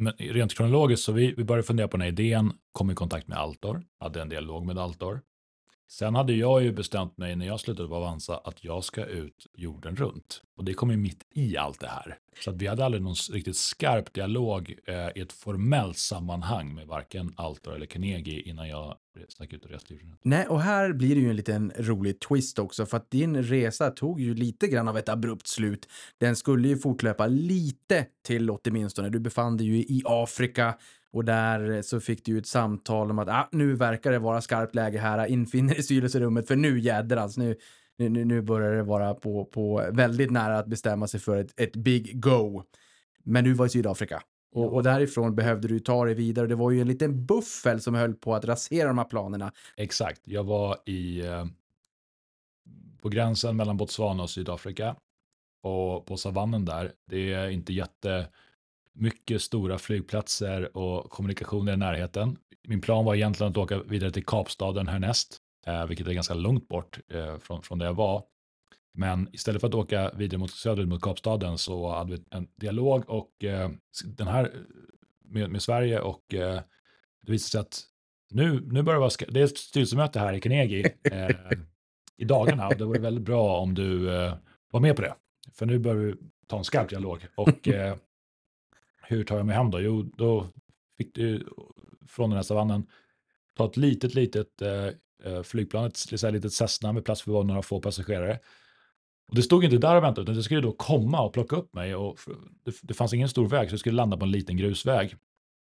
Men 0.00 0.12
rent 0.12 0.54
kronologiskt 0.56 1.04
så 1.04 1.12
vi, 1.12 1.34
vi 1.36 1.44
började 1.44 1.66
fundera 1.66 1.88
på 1.88 1.96
den 1.96 2.02
här 2.02 2.08
idén, 2.08 2.52
kom 2.72 2.90
i 2.90 2.94
kontakt 2.94 3.28
med 3.28 3.38
Altor, 3.38 3.82
hade 4.00 4.22
en 4.22 4.28
dialog 4.28 4.66
med 4.66 4.78
Altor. 4.78 5.20
Sen 5.88 6.14
hade 6.14 6.32
jag 6.32 6.62
ju 6.62 6.72
bestämt 6.72 7.18
mig 7.18 7.36
när 7.36 7.46
jag 7.46 7.60
slutade 7.60 7.88
på 7.88 7.96
Avanza 7.96 8.36
att 8.36 8.64
jag 8.64 8.84
ska 8.84 9.04
ut 9.04 9.46
jorden 9.54 9.96
runt. 9.96 10.42
Och 10.56 10.64
det 10.64 10.74
kom 10.74 10.90
ju 10.90 10.96
mitt 10.96 11.24
i 11.34 11.56
allt 11.56 11.80
det 11.80 11.88
här. 11.88 12.18
Så 12.40 12.50
att 12.50 12.56
vi 12.56 12.66
hade 12.66 12.84
aldrig 12.84 13.02
någon 13.02 13.14
riktigt 13.32 13.56
skarp 13.56 14.12
dialog 14.12 14.74
eh, 14.86 14.94
i 14.94 15.20
ett 15.20 15.32
formellt 15.32 15.98
sammanhang 15.98 16.74
med 16.74 16.86
varken 16.86 17.34
Altor 17.36 17.74
eller 17.74 17.86
Carnegie 17.86 18.42
innan 18.42 18.68
jag 18.68 18.96
stack 19.28 19.52
ut 19.52 19.64
och 19.64 19.70
reste 19.70 19.94
jorden 19.94 20.08
runt. 20.08 20.20
Nej, 20.22 20.46
och 20.46 20.60
här 20.60 20.92
blir 20.92 21.14
det 21.14 21.20
ju 21.20 21.30
en 21.30 21.36
liten 21.36 21.72
rolig 21.78 22.20
twist 22.20 22.58
också, 22.58 22.86
för 22.86 22.96
att 22.96 23.10
din 23.10 23.42
resa 23.42 23.90
tog 23.90 24.20
ju 24.20 24.34
lite 24.34 24.66
grann 24.66 24.88
av 24.88 24.98
ett 24.98 25.08
abrupt 25.08 25.46
slut. 25.46 25.88
Den 26.18 26.36
skulle 26.36 26.68
ju 26.68 26.76
fortlöpa 26.76 27.26
lite 27.26 28.06
till 28.22 28.50
åtminstone. 28.50 29.08
Du 29.08 29.18
befann 29.18 29.56
dig 29.56 29.66
ju 29.66 29.76
i 29.76 30.02
Afrika 30.04 30.74
och 31.14 31.24
där 31.24 31.82
så 31.82 32.00
fick 32.00 32.24
du 32.24 32.38
ett 32.38 32.46
samtal 32.46 33.10
om 33.10 33.18
att 33.18 33.28
ah, 33.28 33.48
nu 33.52 33.74
verkar 33.74 34.12
det 34.12 34.18
vara 34.18 34.40
skarpt 34.40 34.74
läge 34.74 34.98
här, 34.98 35.26
infinner 35.26 35.78
i 35.78 35.82
styrelserummet 35.82 36.48
för 36.48 36.56
nu 36.56 36.78
jädrans, 36.78 37.36
nu, 37.36 37.56
nu, 37.96 38.08
nu 38.08 38.42
börjar 38.42 38.72
det 38.72 38.82
vara 38.82 39.14
på, 39.14 39.44
på 39.44 39.88
väldigt 39.92 40.30
nära 40.30 40.58
att 40.58 40.66
bestämma 40.66 41.06
sig 41.06 41.20
för 41.20 41.36
ett, 41.36 41.60
ett 41.60 41.76
big 41.76 42.20
go. 42.20 42.62
Men 43.24 43.44
du 43.44 43.52
var 43.52 43.66
i 43.66 43.68
Sydafrika. 43.68 44.22
Och, 44.54 44.74
och, 44.74 44.82
därifrån 44.82 45.34
behövde 45.34 45.68
du 45.68 45.80
ta 45.80 46.04
dig 46.04 46.14
vidare. 46.14 46.46
Det 46.46 46.54
var 46.54 46.70
ju 46.70 46.80
en 46.80 46.88
liten 46.88 47.26
buffel 47.26 47.80
som 47.80 47.94
höll 47.94 48.14
på 48.14 48.34
att 48.34 48.44
rasera 48.44 48.88
de 48.88 48.98
här 48.98 49.04
planerna. 49.04 49.52
Exakt. 49.76 50.20
Jag 50.24 50.44
var 50.44 50.76
i, 50.86 51.26
eh, 51.26 51.46
på 53.02 53.08
gränsen 53.08 53.56
mellan 53.56 53.76
Botswana 53.76 54.22
och 54.22 54.30
Sydafrika. 54.30 54.96
Och 55.62 56.06
på 56.06 56.16
savannen 56.16 56.64
där, 56.64 56.92
det 57.10 57.32
är 57.32 57.48
inte 57.48 57.72
jätte 57.72 58.28
mycket 58.94 59.42
stora 59.42 59.78
flygplatser 59.78 60.76
och 60.76 61.10
kommunikationer 61.10 61.72
i 61.72 61.76
närheten. 61.76 62.36
Min 62.68 62.80
plan 62.80 63.04
var 63.04 63.14
egentligen 63.14 63.50
att 63.50 63.56
åka 63.56 63.82
vidare 63.82 64.10
till 64.10 64.24
Kapstaden 64.24 64.88
härnäst, 64.88 65.38
eh, 65.66 65.86
vilket 65.86 66.06
är 66.06 66.12
ganska 66.12 66.34
långt 66.34 66.68
bort 66.68 66.98
eh, 67.12 67.38
från, 67.38 67.62
från 67.62 67.78
där 67.78 67.86
jag 67.86 67.94
var. 67.94 68.22
Men 68.94 69.28
istället 69.32 69.60
för 69.60 69.68
att 69.68 69.74
åka 69.74 70.10
vidare 70.10 70.38
mot 70.38 70.50
söderut 70.50 70.88
mot 70.88 71.02
Kapstaden 71.02 71.58
så 71.58 71.88
hade 71.88 72.12
vi 72.12 72.24
en 72.30 72.48
dialog 72.56 73.10
och 73.10 73.44
eh, 73.44 73.70
den 74.04 74.26
här 74.26 74.44
eh, 74.44 74.50
med, 75.24 75.50
med 75.50 75.62
Sverige 75.62 76.00
och 76.00 76.34
eh, 76.34 76.60
det 77.22 77.32
visade 77.32 77.50
sig 77.50 77.60
att 77.60 77.82
nu, 78.30 78.60
nu 78.66 78.82
börjar 78.82 79.00
det 79.00 79.00
vara, 79.00 79.32
det 79.32 79.40
är 79.40 79.44
ett 79.44 79.58
styrelsemöte 79.58 80.18
här 80.18 80.32
i 80.32 80.40
Carnegie 80.40 80.92
eh, 81.12 81.36
i 82.16 82.24
dagarna 82.24 82.68
och 82.68 82.76
det 82.76 82.84
vore 82.84 83.00
väldigt 83.00 83.24
bra 83.24 83.58
om 83.58 83.74
du 83.74 84.14
eh, 84.14 84.34
var 84.70 84.80
med 84.80 84.96
på 84.96 85.02
det. 85.02 85.14
För 85.52 85.66
nu 85.66 85.78
börjar 85.78 85.96
vi 85.96 86.14
ta 86.46 86.58
en 86.58 86.64
skarp 86.64 86.88
dialog 86.88 87.26
och 87.34 87.68
eh, 87.68 87.96
hur 89.08 89.24
tar 89.24 89.36
jag 89.36 89.46
mig 89.46 89.56
hem 89.56 89.70
då? 89.70 89.80
Jo, 89.80 90.02
då 90.02 90.46
fick 90.96 91.14
du 91.14 91.48
från 92.08 92.30
den 92.30 92.36
här 92.36 92.42
savannen 92.42 92.86
ta 93.56 93.66
ett 93.66 93.76
litet, 93.76 94.14
litet 94.14 94.62
eh, 94.62 94.86
eh 95.24 95.42
flygplan, 95.42 95.84
ett, 95.84 96.12
ett 96.12 96.32
litet 96.32 96.52
Cessna 96.52 96.92
med 96.92 97.04
plats 97.04 97.22
för 97.22 97.42
några 97.44 97.62
få 97.62 97.80
passagerare. 97.80 98.38
Och 99.28 99.34
det 99.34 99.42
stod 99.42 99.64
inte 99.64 99.76
där 99.76 99.96
och 99.96 100.02
väntade, 100.02 100.22
utan 100.22 100.34
det 100.34 100.42
skulle 100.42 100.60
då 100.60 100.72
komma 100.72 101.22
och 101.22 101.32
plocka 101.32 101.56
upp 101.56 101.74
mig. 101.74 101.94
Och 101.94 102.18
det, 102.64 102.74
det 102.82 102.94
fanns 102.94 103.12
ingen 103.14 103.28
stor 103.28 103.48
väg, 103.48 103.68
så 103.68 103.74
det 103.74 103.78
skulle 103.78 103.96
landa 103.96 104.16
på 104.16 104.24
en 104.24 104.30
liten 104.30 104.56
grusväg. 104.56 105.16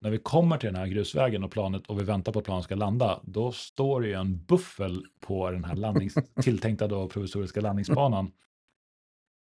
När 0.01 0.09
vi 0.09 0.17
kommer 0.17 0.57
till 0.57 0.67
den 0.67 0.75
här 0.75 0.88
grusvägen 0.88 1.43
och 1.43 1.51
planet 1.51 1.88
och 1.88 2.00
vi 2.00 2.03
väntar 2.03 2.31
på 2.31 2.39
att 2.39 2.45
planet 2.45 2.63
ska 2.63 2.75
landa, 2.75 3.19
då 3.23 3.51
står 3.51 4.01
det 4.01 4.07
ju 4.07 4.13
en 4.13 4.45
buffel 4.45 5.05
på 5.19 5.51
den 5.51 5.63
här 5.63 5.75
landnings, 5.75 6.17
tilltänkta 6.41 6.88
då 6.88 7.07
provisoriska 7.07 7.61
landningsbanan. 7.61 8.31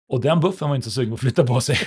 Och 0.08 0.22
den 0.22 0.40
buffen 0.40 0.70
var 0.70 0.76
inte 0.76 0.86
så 0.90 0.92
sugen 0.92 1.10
på 1.10 1.14
att 1.16 1.20
flytta 1.20 1.44
på 1.46 1.62
sig. 1.62 1.78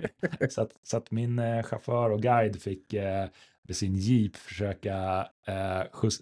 så, 0.50 0.62
att, 0.62 0.70
så 0.82 0.96
att 0.96 1.10
min 1.10 1.38
eh, 1.38 1.62
chaufför 1.62 2.10
och 2.10 2.22
guide 2.22 2.62
fick 2.62 2.94
eh, 2.94 3.26
med 3.62 3.76
sin 3.76 3.96
jeep 3.96 4.36
försöka 4.36 5.28
eh, 5.46 5.82
skjuts, 5.92 6.20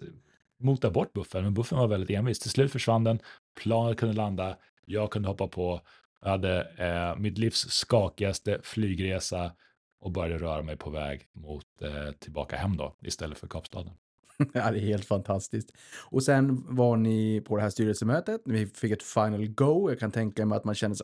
mota 0.59 0.89
bort 0.89 1.13
buffen, 1.13 1.43
men 1.43 1.53
buffen 1.53 1.77
var 1.77 1.87
väldigt 1.87 2.09
envis. 2.09 2.39
Till 2.39 2.51
slut 2.51 2.71
försvann 2.71 3.03
den, 3.03 3.19
planet 3.61 3.97
kunde 3.97 4.15
landa, 4.15 4.57
jag 4.85 5.11
kunde 5.11 5.27
hoppa 5.27 5.47
på, 5.47 5.81
jag 6.21 6.29
hade 6.29 6.61
eh, 6.77 7.21
mitt 7.21 7.37
livs 7.37 7.69
skakigaste 7.69 8.59
flygresa 8.63 9.51
och 9.99 10.11
började 10.11 10.43
röra 10.43 10.61
mig 10.61 10.77
på 10.77 10.89
väg 10.89 11.27
mot 11.33 11.81
eh, 11.81 12.11
tillbaka 12.19 12.57
hem 12.57 12.77
då, 12.77 12.95
istället 13.01 13.37
för 13.37 13.47
Kapstaden. 13.47 13.93
ja, 14.53 14.71
det 14.71 14.77
är 14.77 14.85
helt 14.85 15.05
fantastiskt. 15.05 15.71
Och 16.09 16.23
sen 16.23 16.65
var 16.75 16.97
ni 16.97 17.41
på 17.41 17.55
det 17.55 17.61
här 17.61 17.69
styrelsemötet. 17.69 18.41
Vi 18.45 18.65
fick 18.65 18.91
ett 18.91 19.03
final 19.03 19.47
go. 19.47 19.89
Jag 19.89 19.99
kan 19.99 20.11
tänka 20.11 20.45
mig 20.45 20.55
att 20.55 20.63
man 20.63 20.75
känner 20.75 20.95
så 20.95 21.03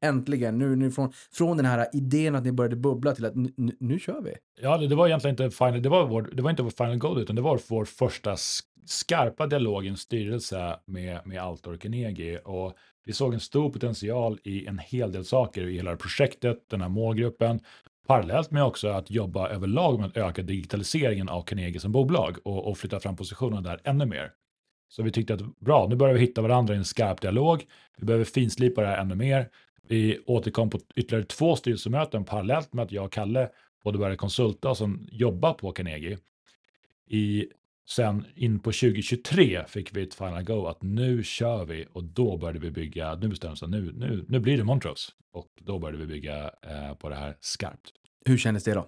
äntligen, 0.00 0.58
nu, 0.58 0.76
nu 0.76 0.90
från, 0.90 1.12
från 1.32 1.56
den 1.56 1.66
här 1.66 1.86
idén 1.92 2.34
att 2.34 2.44
ni 2.44 2.52
började 2.52 2.76
bubbla 2.76 3.14
till 3.14 3.24
att 3.24 3.36
nu, 3.36 3.76
nu 3.80 3.98
kör 3.98 4.20
vi. 4.20 4.34
Ja, 4.60 4.78
det, 4.78 4.94
var 4.94 5.06
egentligen 5.06 5.42
inte 5.42 5.56
final, 5.56 5.82
det 5.82 5.88
var, 5.88 6.06
vår, 6.06 6.30
det 6.32 6.42
var 6.42 6.50
inte 6.50 6.62
vår 6.62 6.70
final 6.70 6.98
go, 6.98 7.18
utan 7.18 7.36
det 7.36 7.42
var 7.42 7.60
vår 7.68 7.84
första 7.84 8.36
skarpa 8.84 9.46
dialog 9.46 9.86
i 9.86 9.88
en 9.88 9.96
styrelse 9.96 10.76
med, 10.84 11.20
med 11.24 11.42
Altor 11.42 11.76
Carnegie. 11.76 12.38
Och 12.38 12.74
vi 13.04 13.12
såg 13.12 13.34
en 13.34 13.40
stor 13.40 13.70
potential 13.70 14.38
i 14.44 14.66
en 14.66 14.78
hel 14.78 15.12
del 15.12 15.24
saker 15.24 15.66
i 15.66 15.76
hela 15.76 15.96
projektet, 15.96 16.58
den 16.70 16.80
här 16.80 16.88
målgruppen, 16.88 17.60
parallellt 18.06 18.50
med 18.50 18.64
också 18.64 18.88
att 18.88 19.10
jobba 19.10 19.48
överlag 19.48 19.98
med 19.98 20.06
att 20.06 20.16
öka 20.16 20.42
digitaliseringen 20.42 21.28
av 21.28 21.42
Carnegie 21.42 21.80
som 21.80 21.92
bolag 21.92 22.36
och, 22.44 22.68
och 22.68 22.78
flytta 22.78 23.00
fram 23.00 23.16
positionerna 23.16 23.60
där 23.60 23.80
ännu 23.84 24.06
mer. 24.06 24.32
Så 24.88 25.02
vi 25.02 25.10
tyckte 25.10 25.34
att 25.34 25.58
bra, 25.58 25.86
nu 25.88 25.96
börjar 25.96 26.14
vi 26.14 26.20
hitta 26.20 26.42
varandra 26.42 26.74
i 26.74 26.76
en 26.76 26.84
skarp 26.84 27.20
dialog. 27.20 27.66
Vi 27.96 28.06
behöver 28.06 28.24
finslipa 28.24 28.80
det 28.80 28.86
här 28.86 28.96
ännu 28.98 29.14
mer. 29.14 29.48
Vi 29.88 30.18
återkom 30.26 30.70
på 30.70 30.80
ytterligare 30.96 31.24
två 31.24 31.56
styrelsemöten 31.56 32.24
parallellt 32.24 32.72
med 32.72 32.84
att 32.84 32.92
jag 32.92 33.04
och 33.04 33.12
Kalle 33.12 33.48
både 33.84 33.98
började 33.98 34.16
konsulta 34.16 34.70
och 34.70 34.76
som 34.76 35.08
jobbar 35.12 35.52
på 35.52 35.72
Carnegie. 35.72 36.18
I, 37.06 37.46
sen 37.90 38.24
in 38.34 38.58
på 38.58 38.72
2023 38.72 39.64
fick 39.68 39.96
vi 39.96 40.02
ett 40.02 40.14
final 40.14 40.44
go 40.44 40.66
att 40.66 40.82
nu 40.82 41.22
kör 41.22 41.64
vi 41.64 41.86
och 41.92 42.04
då 42.04 42.36
började 42.36 42.58
vi 42.58 42.70
bygga, 42.70 43.14
nu 43.14 43.28
bestämde 43.28 43.56
vi 43.60 43.66
nu, 43.66 43.92
nu, 43.92 44.24
nu 44.28 44.40
blir 44.40 44.56
det 44.56 44.64
Montrose 44.64 45.12
och 45.32 45.48
då 45.60 45.78
började 45.78 45.98
vi 45.98 46.06
bygga 46.06 46.44
eh, 46.44 46.94
på 46.94 47.08
det 47.08 47.14
här 47.14 47.36
skarpt. 47.40 47.92
Hur 48.24 48.38
kändes 48.38 48.64
det 48.64 48.74
då? 48.74 48.86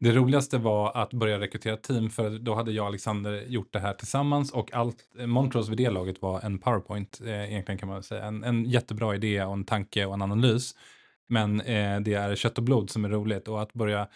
Det 0.00 0.12
roligaste 0.12 0.58
var 0.58 0.96
att 0.96 1.12
börja 1.12 1.40
rekrytera 1.40 1.76
team 1.76 2.10
för 2.10 2.38
då 2.38 2.54
hade 2.54 2.72
jag 2.72 2.82
och 2.82 2.88
Alexander 2.88 3.44
gjort 3.46 3.72
det 3.72 3.78
här 3.78 3.94
tillsammans 3.94 4.52
och 4.52 4.74
allt, 4.74 4.96
Montrose 5.26 5.70
vid 5.70 5.78
det 5.78 5.90
laget 5.90 6.22
var 6.22 6.40
en 6.40 6.58
powerpoint 6.58 7.20
eh, 7.24 7.52
egentligen 7.52 7.78
kan 7.78 7.88
man 7.88 8.02
säga. 8.02 8.24
En, 8.24 8.44
en 8.44 8.64
jättebra 8.64 9.14
idé 9.14 9.44
och 9.44 9.52
en 9.52 9.64
tanke 9.64 10.06
och 10.06 10.14
en 10.14 10.22
analys. 10.22 10.74
Men 11.28 11.60
eh, 11.60 12.00
det 12.00 12.14
är 12.14 12.36
kött 12.36 12.58
och 12.58 12.64
blod 12.64 12.90
som 12.90 13.04
är 13.04 13.08
roligt 13.08 13.48
och 13.48 13.62
att 13.62 13.72
börja 13.72 14.08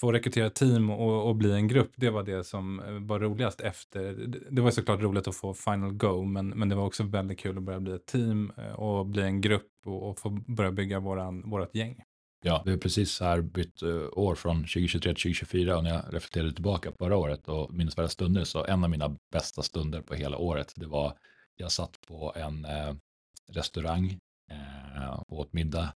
få 0.00 0.12
rekrytera 0.12 0.50
team 0.50 0.90
och, 0.90 1.28
och, 1.28 1.36
bli 1.36 1.52
en 1.52 1.68
grupp, 1.68 1.92
det 1.96 2.10
var 2.10 2.22
det 2.22 2.44
som 2.44 2.80
eh, 2.80 2.92
var 2.92 3.20
roligast 3.20 3.60
efter. 3.60 4.14
Det 4.50 4.62
var 4.62 4.70
såklart 4.70 5.00
roligt 5.00 5.28
att 5.28 5.36
få 5.36 5.54
final 5.54 5.92
go, 5.92 6.24
men, 6.24 6.48
men 6.48 6.68
det 6.68 6.74
var 6.74 6.84
också 6.84 7.02
väldigt 7.02 7.38
kul 7.38 7.56
att 7.56 7.62
börja 7.62 7.80
bli 7.80 7.94
ett 7.94 8.06
team 8.06 8.52
eh, 8.56 8.72
och 8.72 9.06
bli 9.06 9.22
en 9.22 9.40
grupp 9.40 9.72
och, 9.84 10.10
och 10.10 10.18
få 10.18 10.30
börja 10.30 10.72
bygga 10.72 11.00
våran, 11.00 11.50
vårat 11.50 11.74
gäng. 11.74 12.02
Ja, 12.42 12.62
vi 12.64 12.70
har 12.70 12.78
precis 12.78 13.20
här 13.20 13.40
bytt 13.40 13.82
eh, 13.82 14.08
år 14.12 14.34
från 14.34 14.56
2023 14.56 15.00
till 15.00 15.22
2024 15.22 15.76
och 15.76 15.84
när 15.84 15.90
jag 15.90 16.04
reflekterade 16.10 16.52
tillbaka 16.52 16.90
på 16.90 16.96
förra 17.04 17.16
året 17.16 17.48
och 17.48 17.74
minnesvärda 17.74 18.08
stunder 18.08 18.44
så 18.44 18.64
en 18.64 18.84
av 18.84 18.90
mina 18.90 19.16
bästa 19.32 19.62
stunder 19.62 20.02
på 20.02 20.14
hela 20.14 20.36
året 20.36 20.72
det 20.76 20.86
var 20.86 21.12
jag 21.56 21.72
satt 21.72 22.00
på 22.08 22.32
en 22.36 22.64
eh, 22.64 22.94
restaurang 23.52 24.18
eh, 24.50 25.20
och 25.28 25.38
åt 25.38 25.52
middag 25.52 25.94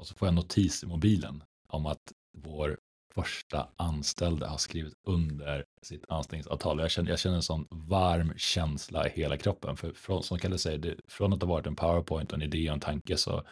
och 0.00 0.06
så 0.06 0.14
får 0.14 0.26
jag 0.26 0.30
en 0.32 0.34
notis 0.36 0.82
i 0.82 0.86
mobilen 0.86 1.42
om 1.68 1.86
att 1.86 2.12
vår 2.38 2.78
första 3.14 3.68
anställda 3.76 4.48
har 4.48 4.58
skrivit 4.58 4.94
under 5.06 5.64
sitt 5.82 6.04
anställningsavtal. 6.08 6.80
Jag 6.80 6.90
känner, 6.90 7.10
jag 7.10 7.18
känner 7.18 7.36
en 7.36 7.42
sån 7.42 7.66
varm 7.70 8.32
känsla 8.36 9.08
i 9.08 9.10
hela 9.10 9.36
kroppen. 9.36 9.76
För 9.76 9.92
från, 9.92 10.22
som 10.22 10.38
Kalle 10.38 10.58
säger, 10.58 10.78
det, 10.78 10.96
från 11.08 11.32
att 11.32 11.42
ha 11.42 11.48
varit 11.48 11.66
en 11.66 11.76
powerpoint, 11.76 12.32
en 12.32 12.42
idé 12.42 12.68
och 12.68 12.74
en 12.74 12.80
tanke 12.80 13.16
så 13.16 13.42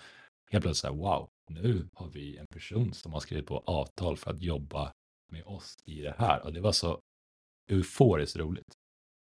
helt 0.50 0.64
plötsligt 0.64 0.76
så 0.76 0.87
här, 0.87 0.95
wow, 0.95 1.29
nu 1.49 1.88
har 1.95 2.09
vi 2.09 2.37
en 2.37 2.47
person 2.47 2.95
som 2.95 3.12
har 3.12 3.21
skrivit 3.21 3.47
på 3.47 3.62
avtal 3.67 4.17
för 4.17 4.31
att 4.31 4.43
jobba 4.43 4.93
med 5.33 5.45
oss 5.45 5.76
i 5.85 6.00
det 6.00 6.14
här. 6.19 6.45
Och 6.45 6.52
det 6.52 6.61
var 6.61 6.73
så 6.73 7.00
euforiskt 7.71 8.37
roligt. 8.37 8.75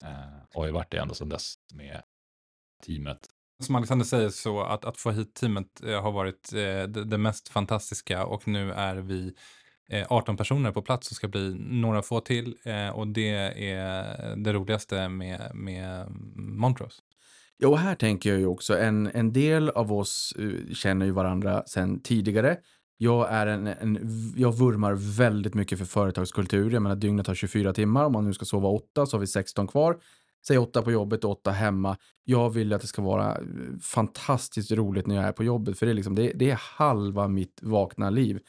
Eh, 0.04 0.44
och 0.54 0.64
har 0.64 0.72
varit 0.72 0.92
det 0.92 0.98
ända 0.98 1.14
sedan 1.14 1.30
dess 1.30 1.54
med 1.74 2.02
teamet. 2.86 3.28
Som 3.64 3.76
Alexander 3.76 4.06
säger 4.06 4.30
så 4.30 4.62
att, 4.62 4.86
att 4.86 4.98
få 4.98 5.12
hit 5.12 5.34
teamet 5.34 5.84
eh, 5.84 6.02
har 6.02 6.12
varit 6.12 6.54
eh, 6.54 6.60
det, 6.60 7.04
det, 7.04 7.18
mest 7.18 7.50
fantastiska 7.50 8.26
och 8.26 8.48
nu 8.48 8.72
är 8.72 8.96
vi 8.96 9.36
Eh, 9.90 10.06
18 10.10 10.38
personer 10.38 10.72
på 10.72 10.82
plats 10.82 11.10
och 11.10 11.16
ska 11.16 11.28
bli 11.28 11.56
några 11.60 12.02
få 12.02 12.20
till 12.20 12.56
eh, 12.64 12.90
och 12.90 13.08
det 13.08 13.30
är 13.70 14.36
det 14.36 14.54
roligaste 14.54 15.10
med, 15.10 15.52
med 15.54 16.06
Montrose. 16.36 17.02
Ja, 17.58 17.68
och 17.68 17.80
här 17.80 17.96
tänker 17.96 18.30
jag 18.30 18.40
ju 18.40 18.46
också, 18.46 18.78
en, 18.78 19.12
en 19.14 19.34
del 19.34 19.70
av 19.70 19.94
oss 19.94 20.34
eh, 20.40 20.74
känner 20.74 21.06
ju 21.06 21.12
varandra 21.12 21.64
sedan 21.66 22.00
tidigare. 22.00 22.58
Jag, 22.98 23.32
är 23.32 23.48
en, 23.48 23.68
en, 23.68 24.00
jag 24.38 24.58
vurmar 24.58 24.94
väldigt 25.18 25.54
mycket 25.54 25.78
för 25.78 25.86
företagskultur. 25.86 26.72
Jag 26.72 26.82
menar, 26.82 26.96
dygnet 26.96 27.28
har 27.28 27.36
24 27.36 27.74
timmar. 27.74 28.06
Om 28.06 28.12
man 28.12 28.26
nu 28.26 28.34
ska 28.34 28.46
sova 28.46 28.70
8 28.70 29.06
så 29.06 29.18
har 29.18 29.20
vi 29.20 29.28
16 29.28 29.68
kvar. 29.68 29.98
Säg 30.48 30.58
8 30.58 30.82
på 30.82 30.92
jobbet 30.92 31.24
och 31.24 31.32
8 31.32 31.52
hemma. 31.52 31.98
Jag 32.24 32.50
vill 32.50 32.74
att 32.74 32.82
det 32.82 32.88
ska 32.88 33.02
vara 33.02 33.38
fantastiskt 33.82 34.72
roligt 34.72 35.08
när 35.08 35.16
jag 35.16 35.26
är 35.26 35.32
på 35.32 35.44
jobbet. 35.44 35.80
För 35.80 35.86
det 35.86 35.92
är, 35.92 35.94
liksom, 35.94 36.16
det, 36.16 36.32
det 36.36 36.52
är 36.52 36.60
halva 36.62 37.28
mitt 37.28 37.60
vakna 37.62 38.10
liv. 38.10 38.40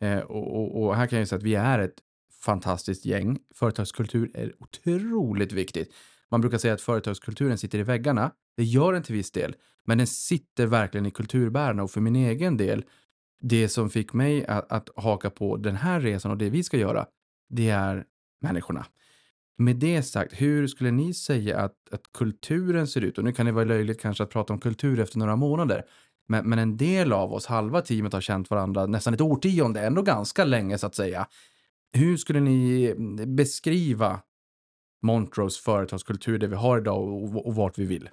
Eh, 0.00 0.18
och, 0.18 0.56
och, 0.56 0.82
och, 0.82 0.96
här 0.96 1.06
kan 1.06 1.18
jag 1.18 1.28
säga 1.28 1.36
att 1.36 1.42
vi 1.42 1.54
är 1.54 1.78
ett 1.78 2.02
fantastiskt 2.42 3.06
gäng. 3.06 3.38
Företagskultur 3.54 4.30
är 4.34 4.52
otroligt 4.58 5.52
viktigt. 5.52 5.94
Man 6.30 6.40
brukar 6.40 6.58
säga 6.58 6.74
att 6.74 6.80
företagskulturen 6.80 7.58
sitter 7.58 7.78
i 7.78 7.82
väggarna. 7.82 8.30
Det 8.56 8.64
gör 8.64 8.92
den 8.92 9.02
till 9.02 9.14
viss 9.14 9.30
del, 9.30 9.56
men 9.84 9.98
den 9.98 10.06
sitter 10.06 10.66
verkligen 10.66 11.06
i 11.06 11.10
kulturbärarna 11.10 11.82
och 11.82 11.90
för 11.90 12.00
min 12.00 12.16
egen 12.16 12.56
del, 12.56 12.84
det 13.40 13.68
som 13.68 13.90
fick 13.90 14.12
mig 14.12 14.46
att, 14.46 14.72
att 14.72 14.88
haka 14.96 15.30
på 15.30 15.56
den 15.56 15.76
här 15.76 16.00
resan 16.00 16.30
och 16.30 16.38
det 16.38 16.50
vi 16.50 16.62
ska 16.62 16.76
göra, 16.76 17.06
det 17.48 17.68
är 17.68 18.04
människorna. 18.40 18.86
Med 19.58 19.76
det 19.76 20.02
sagt, 20.02 20.32
hur 20.32 20.66
skulle 20.66 20.90
ni 20.90 21.14
säga 21.14 21.58
att, 21.58 21.74
att 21.90 22.12
kulturen 22.14 22.86
ser 22.86 23.00
ut? 23.00 23.18
Och 23.18 23.24
nu 23.24 23.32
kan 23.32 23.46
det 23.46 23.52
vara 23.52 23.64
löjligt 23.64 24.00
kanske 24.00 24.22
att 24.22 24.30
prata 24.30 24.52
om 24.52 24.60
kultur 24.60 25.00
efter 25.00 25.18
några 25.18 25.36
månader, 25.36 25.84
men, 26.28 26.48
men 26.48 26.58
en 26.58 26.76
del 26.76 27.12
av 27.12 27.32
oss, 27.32 27.46
halva 27.46 27.80
teamet, 27.80 28.12
har 28.12 28.20
känt 28.20 28.50
varandra 28.50 28.86
nästan 28.86 29.14
ett 29.14 29.20
årtionde, 29.20 29.80
ändå 29.80 30.02
ganska 30.02 30.44
länge 30.44 30.78
så 30.78 30.86
att 30.86 30.94
säga. 30.94 31.26
Hur 31.92 32.16
skulle 32.16 32.40
ni 32.40 32.86
mm, 32.96 33.36
beskriva 33.36 34.20
Montrose 35.02 35.62
företagskultur, 35.62 36.38
det 36.38 36.46
vi 36.46 36.56
har 36.56 36.78
idag 36.78 37.08
och, 37.08 37.46
och 37.46 37.54
vart 37.54 37.78
vi 37.78 37.84
vill? 37.84 38.08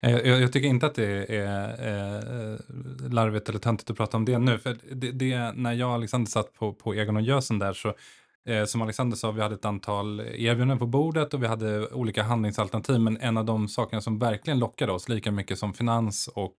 Jag, 0.00 0.26
jag, 0.26 0.52
tycker 0.52 0.68
inte 0.68 0.86
att 0.86 0.94
det 0.94 1.36
är 1.36 2.52
eh, 2.52 2.58
larvigt 3.10 3.48
eller 3.48 3.58
töntigt 3.58 3.90
att 3.90 3.96
prata 3.96 4.16
om 4.16 4.24
det 4.24 4.38
nu. 4.38 4.58
För 4.58 4.76
det, 4.94 5.10
det, 5.10 5.52
när 5.52 5.72
jag 5.72 5.88
och 5.88 5.94
Alexander 5.94 6.30
satt 6.30 6.52
på, 6.52 6.72
på 6.72 6.94
Egon 6.94 7.16
och 7.16 7.22
Gösen 7.22 7.58
där 7.58 7.72
så 7.72 7.94
eh, 8.48 8.64
som 8.64 8.82
Alexander 8.82 9.16
sa, 9.16 9.30
vi 9.30 9.42
hade 9.42 9.54
ett 9.54 9.64
antal 9.64 10.20
erbjudanden 10.20 10.78
på 10.78 10.86
bordet 10.86 11.34
och 11.34 11.42
vi 11.42 11.46
hade 11.46 11.88
olika 11.88 12.22
handlingsalternativ. 12.22 13.00
Men 13.00 13.16
en 13.16 13.36
av 13.36 13.44
de 13.44 13.68
sakerna 13.68 14.02
som 14.02 14.18
verkligen 14.18 14.58
lockade 14.58 14.92
oss 14.92 15.08
lika 15.08 15.32
mycket 15.32 15.58
som 15.58 15.74
finans 15.74 16.28
och 16.28 16.56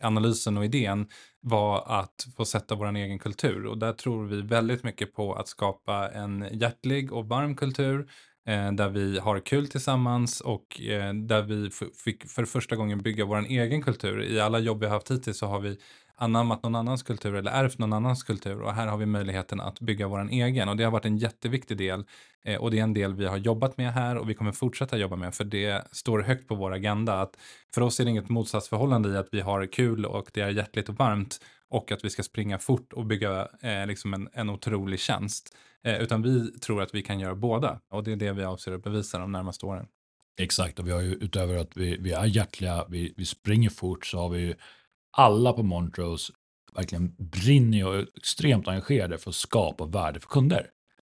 analysen 0.00 0.58
och 0.58 0.64
idén 0.64 1.06
var 1.40 2.00
att 2.00 2.26
få 2.36 2.44
sätta 2.44 2.74
vår 2.74 2.96
egen 2.96 3.18
kultur. 3.18 3.66
Och 3.66 3.78
där 3.78 3.92
tror 3.92 4.26
vi 4.26 4.42
väldigt 4.42 4.84
mycket 4.84 5.14
på 5.14 5.34
att 5.34 5.48
skapa 5.48 6.08
en 6.08 6.46
hjärtlig 6.52 7.12
och 7.12 7.28
varm 7.28 7.56
kultur 7.56 8.10
eh, 8.46 8.72
där 8.72 8.88
vi 8.88 9.18
har 9.18 9.40
kul 9.40 9.68
tillsammans 9.68 10.40
och 10.40 10.80
eh, 10.80 11.14
där 11.14 11.42
vi 11.42 11.70
fick 12.04 12.24
för 12.28 12.44
första 12.44 12.76
gången 12.76 12.98
bygga 12.98 13.24
vår 13.24 13.44
egen 13.48 13.82
kultur. 13.82 14.22
I 14.22 14.40
alla 14.40 14.58
jobb 14.58 14.80
vi 14.80 14.86
har 14.86 14.94
haft 14.94 15.10
hittills 15.10 15.38
så 15.38 15.46
har 15.46 15.60
vi 15.60 15.78
anammat 16.18 16.62
någon 16.62 16.74
annans 16.74 17.02
kultur 17.02 17.34
eller 17.34 17.50
ärvt 17.50 17.78
någon 17.78 17.92
annans 17.92 18.22
kultur. 18.22 18.60
Och 18.60 18.74
här 18.74 18.86
har 18.86 18.96
vi 18.96 19.06
möjligheten 19.06 19.60
att 19.60 19.80
bygga 19.80 20.08
vår 20.08 20.28
egen. 20.30 20.68
Och 20.68 20.76
det 20.76 20.84
har 20.84 20.90
varit 20.90 21.04
en 21.04 21.18
jätteviktig 21.18 21.76
del. 21.76 22.04
Eh, 22.44 22.60
och 22.60 22.70
det 22.70 22.78
är 22.78 22.82
en 22.82 22.94
del 22.94 23.14
vi 23.14 23.26
har 23.26 23.36
jobbat 23.36 23.76
med 23.76 23.92
här 23.92 24.16
och 24.16 24.30
vi 24.30 24.34
kommer 24.34 24.52
fortsätta 24.52 24.96
jobba 24.96 25.16
med. 25.16 25.34
För 25.34 25.44
det 25.44 25.84
står 25.92 26.20
högt 26.20 26.48
på 26.48 26.54
vår 26.54 26.72
agenda 26.72 27.20
att 27.20 27.36
för 27.74 27.80
oss 27.80 28.00
är 28.00 28.04
det 28.04 28.10
inget 28.10 28.28
motsatsförhållande 28.28 29.08
i 29.08 29.16
att 29.16 29.28
vi 29.32 29.40
har 29.40 29.66
kul 29.66 30.06
och 30.06 30.30
det 30.34 30.40
är 30.40 30.50
hjärtligt 30.50 30.88
och 30.88 30.94
varmt 30.94 31.40
och 31.70 31.92
att 31.92 32.04
vi 32.04 32.10
ska 32.10 32.22
springa 32.22 32.58
fort 32.58 32.92
och 32.92 33.06
bygga 33.06 33.48
eh, 33.62 33.86
liksom 33.86 34.14
en, 34.14 34.28
en 34.32 34.50
otrolig 34.50 35.00
tjänst. 35.00 35.56
Eh, 35.84 36.02
utan 36.02 36.22
vi 36.22 36.58
tror 36.58 36.82
att 36.82 36.94
vi 36.94 37.02
kan 37.02 37.20
göra 37.20 37.34
båda. 37.34 37.80
Och 37.90 38.04
det 38.04 38.12
är 38.12 38.16
det 38.16 38.32
vi 38.32 38.44
avser 38.44 38.72
att 38.72 38.82
bevisa 38.82 39.18
de 39.18 39.32
närmaste 39.32 39.66
åren. 39.66 39.86
Exakt, 40.40 40.78
och 40.78 40.86
vi 40.86 40.90
har 40.90 41.00
ju 41.00 41.14
utöver 41.14 41.56
att 41.56 41.76
vi, 41.76 41.96
vi 41.96 42.12
är 42.12 42.24
hjärtliga, 42.24 42.86
vi, 42.88 43.14
vi 43.16 43.24
springer 43.24 43.70
fort, 43.70 44.06
så 44.06 44.18
har 44.18 44.28
vi 44.28 44.40
ju 44.40 44.54
alla 45.16 45.52
på 45.52 45.62
Montrose 45.62 46.32
verkligen 46.74 47.14
brinner 47.18 47.86
och 47.86 47.94
är 47.94 48.06
extremt 48.16 48.68
engagerade 48.68 49.18
för 49.18 49.30
att 49.30 49.36
skapa 49.36 49.86
värde 49.86 50.20
för 50.20 50.28
kunder. 50.28 50.70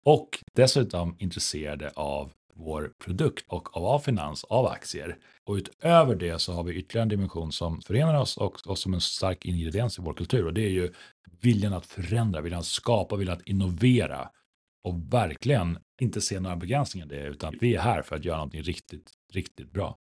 Och 0.06 0.30
dessutom 0.56 1.16
intresserade 1.20 1.92
av 1.96 2.32
vår 2.56 2.94
produkt 3.04 3.46
och 3.48 3.78
av 3.78 4.00
finans, 4.00 4.44
av 4.44 4.66
aktier. 4.66 5.18
Och 5.46 5.54
utöver 5.54 6.16
det 6.16 6.40
så 6.40 6.54
har 6.54 6.64
vi 6.64 6.74
ytterligare 6.74 7.04
en 7.04 7.10
dimension 7.10 7.52
som 7.52 7.82
förenar 7.82 8.22
oss 8.22 8.38
och, 8.38 8.68
och 8.68 8.78
som 8.78 8.94
en 8.94 9.02
stark 9.02 9.46
ingrediens 9.46 10.00
i 10.00 10.02
vår 10.02 10.14
kultur. 10.14 10.46
Och 10.46 10.54
det 10.54 10.62
är 10.62 10.70
ju 10.70 10.94
viljan 11.42 11.74
att 11.74 11.86
förändra, 11.86 12.42
viljan 12.42 12.60
att 12.60 12.66
skapa, 12.66 13.16
viljan 13.16 13.38
att 13.38 13.48
innovera. 13.48 14.30
Och 14.84 15.14
verkligen 15.14 15.80
inte 16.02 16.22
se 16.22 16.40
några 16.40 16.56
begränsningar 16.56 17.06
i 17.06 17.10
det, 17.10 17.28
utan 17.28 17.58
vi 17.62 17.76
är 17.76 17.82
här 17.82 18.02
för 18.02 18.16
att 18.16 18.26
göra 18.26 18.38
någonting 18.38 18.62
riktigt, 18.62 19.12
riktigt 19.34 19.72
bra. 19.72 19.98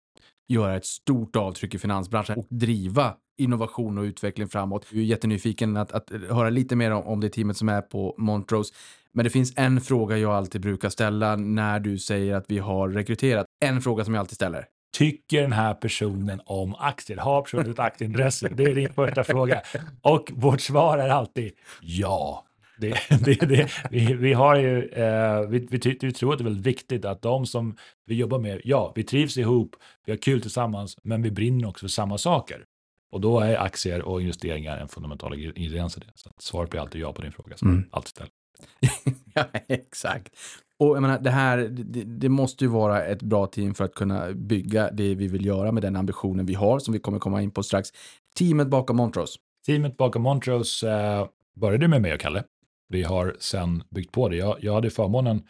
Göra 0.47 0.75
ett 0.75 0.85
stort 0.85 1.35
avtryck 1.35 1.75
i 1.75 1.79
finansbranschen 1.79 2.37
och 2.37 2.47
driva 2.49 3.17
innovation 3.39 3.97
och 3.97 4.03
utveckling 4.03 4.47
framåt. 4.47 4.85
Jag 4.89 4.99
är 4.99 5.05
jättenyfiken 5.05 5.77
att, 5.77 5.91
att 5.91 6.09
höra 6.29 6.49
lite 6.49 6.75
mer 6.75 6.91
om, 6.91 7.03
om 7.03 7.19
det 7.19 7.29
teamet 7.29 7.57
som 7.57 7.69
är 7.69 7.81
på 7.81 8.15
Montrose. 8.17 8.73
Men 9.11 9.23
det 9.23 9.29
finns 9.29 9.53
en 9.55 9.81
fråga 9.81 10.17
jag 10.17 10.31
alltid 10.31 10.61
brukar 10.61 10.89
ställa 10.89 11.35
när 11.35 11.79
du 11.79 11.97
säger 11.97 12.35
att 12.35 12.45
vi 12.47 12.59
har 12.59 12.89
rekryterat. 12.89 13.45
En 13.65 13.81
fråga 13.81 14.05
som 14.05 14.13
jag 14.13 14.21
alltid 14.21 14.35
ställer. 14.35 14.65
Tycker 14.97 15.41
den 15.41 15.51
här 15.51 15.73
personen 15.73 16.41
om 16.45 16.75
aktier? 16.75 17.17
Har 17.17 17.41
personen 17.41 17.71
ett 17.71 17.79
aktieintresse? 17.79 18.49
Det 18.53 18.63
är 18.63 18.75
din 18.75 18.93
första 18.93 19.23
fråga. 19.23 19.61
Och 20.01 20.31
vårt 20.35 20.61
svar 20.61 20.97
är 20.97 21.09
alltid 21.09 21.51
ja. 21.81 22.45
Det, 22.79 22.95
det, 23.25 23.35
det, 23.47 23.69
vi, 23.91 24.13
vi, 24.13 24.33
har 24.33 24.55
ju, 24.55 24.89
eh, 24.89 25.41
vi, 25.41 25.67
vi, 25.71 25.97
vi, 26.01 26.11
tror 26.11 26.31
att 26.33 26.39
det 26.39 26.41
är 26.41 26.43
väldigt 26.43 26.65
viktigt 26.65 27.05
att 27.05 27.21
de 27.21 27.45
som 27.45 27.75
vi 28.05 28.15
jobbar 28.15 28.39
med, 28.39 28.61
ja, 28.63 28.93
vi 28.95 29.03
trivs 29.03 29.37
ihop, 29.37 29.75
vi 30.05 30.11
har 30.11 30.17
kul 30.17 30.41
tillsammans, 30.41 30.97
men 31.03 31.21
vi 31.21 31.31
brinner 31.31 31.67
också 31.67 31.83
för 31.83 31.89
samma 31.89 32.17
saker. 32.17 32.63
Och 33.11 33.21
då 33.21 33.39
är 33.39 33.57
aktier 33.57 34.01
och 34.01 34.21
investeringar 34.21 34.77
en 34.77 34.87
fundamental 34.87 35.33
ingrediens 35.33 35.97
i 35.97 35.99
det. 35.99 36.11
Så 36.15 36.29
svaret 36.37 36.69
blir 36.69 36.81
alltid 36.81 37.01
ja 37.01 37.13
på 37.13 37.21
din 37.21 37.31
fråga, 37.31 37.57
som 37.57 37.69
mm. 37.69 37.85
alltid 37.91 38.09
ställer. 38.09 38.31
ja, 39.33 39.45
exakt. 39.67 40.35
Och 40.79 40.95
jag 40.95 41.01
menar, 41.01 41.19
det 41.19 41.29
här, 41.29 41.57
det, 41.57 42.03
det, 42.03 42.29
måste 42.29 42.63
ju 42.63 42.69
vara 42.69 43.05
ett 43.05 43.21
bra 43.21 43.47
team 43.47 43.73
för 43.73 43.83
att 43.83 43.93
kunna 43.93 44.31
bygga 44.33 44.91
det 44.91 45.15
vi 45.15 45.27
vill 45.27 45.45
göra 45.45 45.71
med 45.71 45.83
den 45.83 45.95
ambitionen 45.95 46.45
vi 46.45 46.53
har, 46.53 46.79
som 46.79 46.93
vi 46.93 46.99
kommer 46.99 47.19
komma 47.19 47.41
in 47.41 47.51
på 47.51 47.63
strax. 47.63 47.89
Teamet 48.37 48.67
bakom 48.67 48.97
Montrose. 48.97 49.39
Teamet 49.65 49.97
bakom 49.97 50.21
Montrose 50.21 50.91
eh, 50.91 51.27
började 51.55 51.87
med 51.87 52.01
mig 52.01 52.13
och 52.13 52.19
Kalle. 52.19 52.43
Vi 52.89 53.03
har 53.03 53.35
sen 53.39 53.83
byggt 53.89 54.11
på 54.11 54.29
det. 54.29 54.35
Jag, 54.35 54.57
jag 54.61 54.73
hade 54.73 54.89
förmånen, 54.89 55.41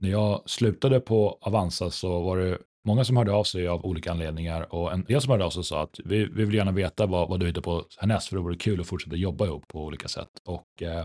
när 0.00 0.10
jag 0.10 0.42
slutade 0.46 1.00
på 1.00 1.38
Avanza 1.40 1.90
så 1.90 2.22
var 2.22 2.36
det 2.36 2.58
många 2.88 3.04
som 3.04 3.16
hörde 3.16 3.32
av 3.32 3.44
sig 3.44 3.68
av 3.68 3.86
olika 3.86 4.10
anledningar 4.10 4.74
och 4.74 4.92
en 4.92 5.04
del 5.04 5.20
som 5.20 5.30
hörde 5.30 5.44
av 5.44 5.50
sig 5.50 5.64
sa 5.64 5.82
att 5.82 6.00
vi, 6.04 6.24
vi 6.24 6.44
vill 6.44 6.54
gärna 6.54 6.72
veta 6.72 7.06
vad, 7.06 7.28
vad 7.28 7.40
du 7.40 7.46
hittar 7.46 7.62
på 7.62 7.84
härnäst 7.98 8.28
för 8.28 8.36
det 8.36 8.42
vore 8.42 8.56
kul 8.56 8.80
att 8.80 8.86
fortsätta 8.86 9.16
jobba 9.16 9.46
ihop 9.46 9.68
på 9.68 9.84
olika 9.84 10.08
sätt. 10.08 10.30
Och 10.44 10.82
eh, 10.82 11.04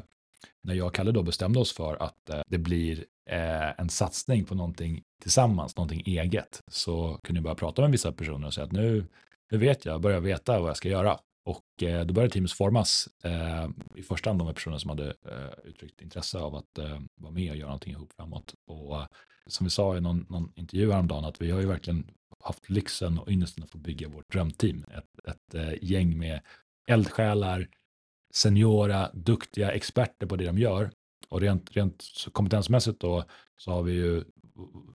när 0.62 0.74
jag 0.74 0.88
och 0.88 0.96
Kalle 0.96 1.12
då 1.12 1.24
bestämde 1.24 1.60
oss 1.60 1.74
för 1.74 2.04
att 2.04 2.30
eh, 2.30 2.42
det 2.48 2.58
blir 2.58 3.06
eh, 3.30 3.80
en 3.80 3.90
satsning 3.90 4.46
på 4.46 4.56
någonting 4.56 5.04
tillsammans, 5.22 5.78
någonting 5.78 6.04
eget, 6.06 6.62
så 6.68 7.20
kunde 7.24 7.38
jag 7.38 7.44
börja 7.44 7.56
prata 7.56 7.82
med 7.82 7.92
vissa 7.92 8.12
personer 8.12 8.48
och 8.48 8.54
säga 8.54 8.66
att 8.66 8.72
nu, 8.72 9.06
nu 9.52 9.58
vet 9.58 9.86
jag, 9.86 10.02
börjar 10.02 10.20
veta 10.20 10.60
vad 10.60 10.70
jag 10.70 10.78
ska 10.78 10.90
göra. 10.90 11.20
Och 11.46 11.84
eh, 11.84 12.06
då 12.06 12.14
började 12.14 12.34
teamet 12.34 12.52
formas, 12.52 13.10
eh, 13.24 13.70
i 13.96 14.04
första 14.04 14.30
hand 14.30 14.40
de 14.40 14.54
personer 14.54 14.78
som 14.78 14.90
hade 14.90 15.08
eh, 15.08 15.70
uttryckt 15.70 16.02
intresse 16.02 16.40
av 16.40 16.56
att 16.56 16.78
eh, 16.78 17.00
vara 17.16 17.32
med 17.32 17.52
och 17.52 17.58
göra 17.58 17.70
någonting 17.70 17.94
ihop 17.94 18.14
framåt. 18.14 18.54
Och 18.68 19.02
eh, 19.02 19.08
som 19.48 19.64
vi 19.64 19.70
sa 19.70 19.98
i 19.98 20.02
någon, 20.02 20.26
någon 20.30 20.52
intervju 20.56 20.92
häromdagen, 20.92 21.26
att 21.26 21.42
vi 21.42 21.52
har 21.52 21.60
ju 21.60 21.68
verkligen 21.68 22.12
haft 22.44 22.70
lyxen 22.70 23.20
och 23.20 23.30
ynnesten 23.30 23.64
att 23.64 23.70
få 23.70 23.78
bygga 23.78 24.08
vårt 24.08 24.32
drömteam. 24.32 24.86
Ett, 24.98 25.30
ett 25.30 25.56
eh, 25.56 25.74
gäng 25.82 26.18
med 26.18 26.42
eldsjälar, 26.88 27.68
seniora, 28.34 29.10
duktiga 29.14 29.72
experter 29.72 30.28
på 30.28 30.36
det 30.36 30.46
de 30.46 30.58
gör. 30.58 30.92
Och 31.30 31.42
rent, 31.42 31.72
rent 31.72 32.04
kompetensmässigt 32.32 33.00
då 33.00 33.24
så 33.58 33.72
har 33.72 33.84
vi 33.84 33.94
ju, 33.94 34.24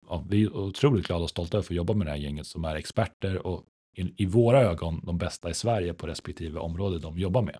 ja, 0.08 0.24
vi 0.28 0.42
är 0.42 0.56
otroligt 0.56 1.06
glada 1.06 1.24
och 1.24 1.30
stolta 1.30 1.56
över 1.56 1.62
att 1.62 1.66
få 1.66 1.74
jobba 1.74 1.94
med 1.94 2.06
det 2.06 2.10
här 2.10 2.18
gänget 2.18 2.46
som 2.46 2.64
är 2.64 2.76
experter 2.76 3.46
och 3.46 3.64
i, 3.96 4.22
i 4.22 4.26
våra 4.26 4.60
ögon 4.60 5.00
de 5.04 5.18
bästa 5.18 5.50
i 5.50 5.54
Sverige 5.54 5.94
på 5.94 6.06
respektive 6.06 6.60
område 6.60 6.98
de 6.98 7.18
jobbar 7.18 7.42
med. 7.42 7.58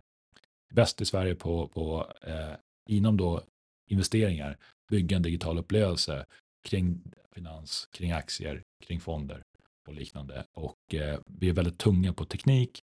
Bäst 0.74 1.01
i 1.01 1.05
Sverige 1.05 1.35
på, 1.35 1.68
på 1.68 2.12
eh, 2.22 2.55
inom 2.88 3.16
då 3.16 3.42
investeringar, 3.87 4.57
bygga 4.90 5.16
en 5.16 5.22
digital 5.22 5.59
upplevelse 5.59 6.27
kring 6.62 7.03
finans, 7.35 7.88
kring 7.92 8.12
aktier, 8.12 8.62
kring 8.87 9.01
fonder 9.01 9.42
och 9.87 9.94
liknande. 9.94 10.44
Och 10.53 10.94
eh, 10.94 11.21
vi 11.27 11.49
är 11.49 11.53
väldigt 11.53 11.79
tunga 11.79 12.12
på 12.12 12.25
teknik, 12.25 12.81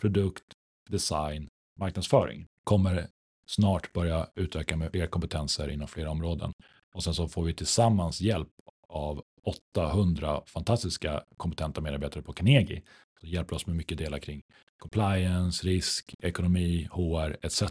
produkt, 0.00 0.44
design, 0.90 1.48
marknadsföring. 1.78 2.46
Kommer 2.64 3.08
snart 3.46 3.92
börja 3.92 4.28
utöka 4.34 4.76
med 4.76 4.90
fler 4.90 5.06
kompetenser 5.06 5.68
inom 5.68 5.88
flera 5.88 6.10
områden. 6.10 6.52
Och 6.94 7.04
sen 7.04 7.14
så 7.14 7.28
får 7.28 7.44
vi 7.44 7.54
tillsammans 7.54 8.20
hjälp 8.20 8.48
av 8.88 9.22
800 9.42 10.42
fantastiska 10.46 11.24
kompetenta 11.36 11.80
medarbetare 11.80 12.22
på 12.22 12.32
Carnegie. 12.32 12.82
Så 13.20 13.26
hjälper 13.26 13.56
oss 13.56 13.66
med 13.66 13.76
mycket 13.76 13.98
delar 13.98 14.18
kring 14.18 14.42
compliance, 14.78 15.66
risk, 15.66 16.14
ekonomi, 16.18 16.88
HR 16.92 17.36
etc. 17.42 17.62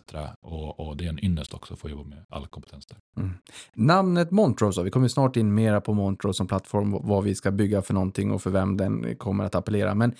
Och, 0.42 0.80
och 0.80 0.98
det 0.98 1.06
är 1.06 1.10
en 1.10 1.26
ynnest 1.26 1.54
också 1.54 1.74
att 1.74 1.80
få 1.80 1.90
jobba 1.90 2.04
med 2.04 2.26
all 2.30 2.48
kompetens 2.48 2.86
där. 2.86 2.98
Mm. 3.18 3.34
Namnet 3.74 4.32
Montrose, 4.32 4.84
vi 4.84 4.92
kommer 4.92 5.08
snart 5.08 5.36
in 5.36 5.54
mera 5.54 5.82
på 5.82 5.94
Montrose 5.94 6.38
som 6.38 6.48
plattform, 6.48 6.92
vad 7.02 7.24
vi 7.24 7.36
ska 7.36 7.52
bygga 7.52 7.82
för 7.82 7.94
någonting 7.94 8.32
och 8.32 8.42
för 8.42 8.50
vem 8.50 8.78
den 8.78 9.16
kommer 9.16 9.44
att 9.44 9.56
appellera. 9.56 9.96
Men 9.96 10.16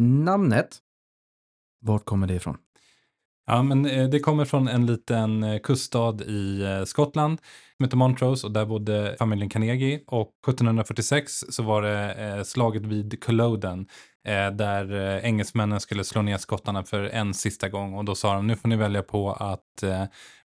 namnet, 0.00 0.78
vart 1.80 2.04
kommer 2.04 2.26
det 2.26 2.34
ifrån? 2.34 2.56
Ja, 3.50 3.62
men 3.62 3.86
eh, 3.86 4.08
det 4.08 4.20
kommer 4.20 4.44
från 4.44 4.68
en 4.68 4.86
liten 4.86 5.42
eh, 5.42 5.58
kuststad 5.58 6.24
i 6.24 6.62
eh, 6.62 6.84
Skottland 6.84 7.40
som 7.76 7.84
heter 7.84 7.96
Montrose 7.96 8.46
och 8.46 8.52
där 8.52 8.66
bodde 8.66 9.16
familjen 9.18 9.50
Carnegie. 9.50 10.00
Och 10.06 10.34
1746 10.48 11.44
så 11.48 11.62
var 11.62 11.82
det 11.82 12.44
slaget 12.44 12.82
vid 12.82 13.22
Culloden 13.22 13.86
där 14.52 14.92
engelsmännen 15.24 15.80
skulle 15.80 16.04
slå 16.04 16.22
ner 16.22 16.38
skottarna 16.38 16.84
för 16.84 17.02
en 17.02 17.34
sista 17.34 17.68
gång. 17.68 17.94
Och 17.94 18.04
då 18.04 18.14
sa 18.14 18.34
de 18.34 18.46
nu 18.46 18.56
får 18.56 18.68
ni 18.68 18.76
välja 18.76 19.02
på 19.02 19.32
att 19.32 19.84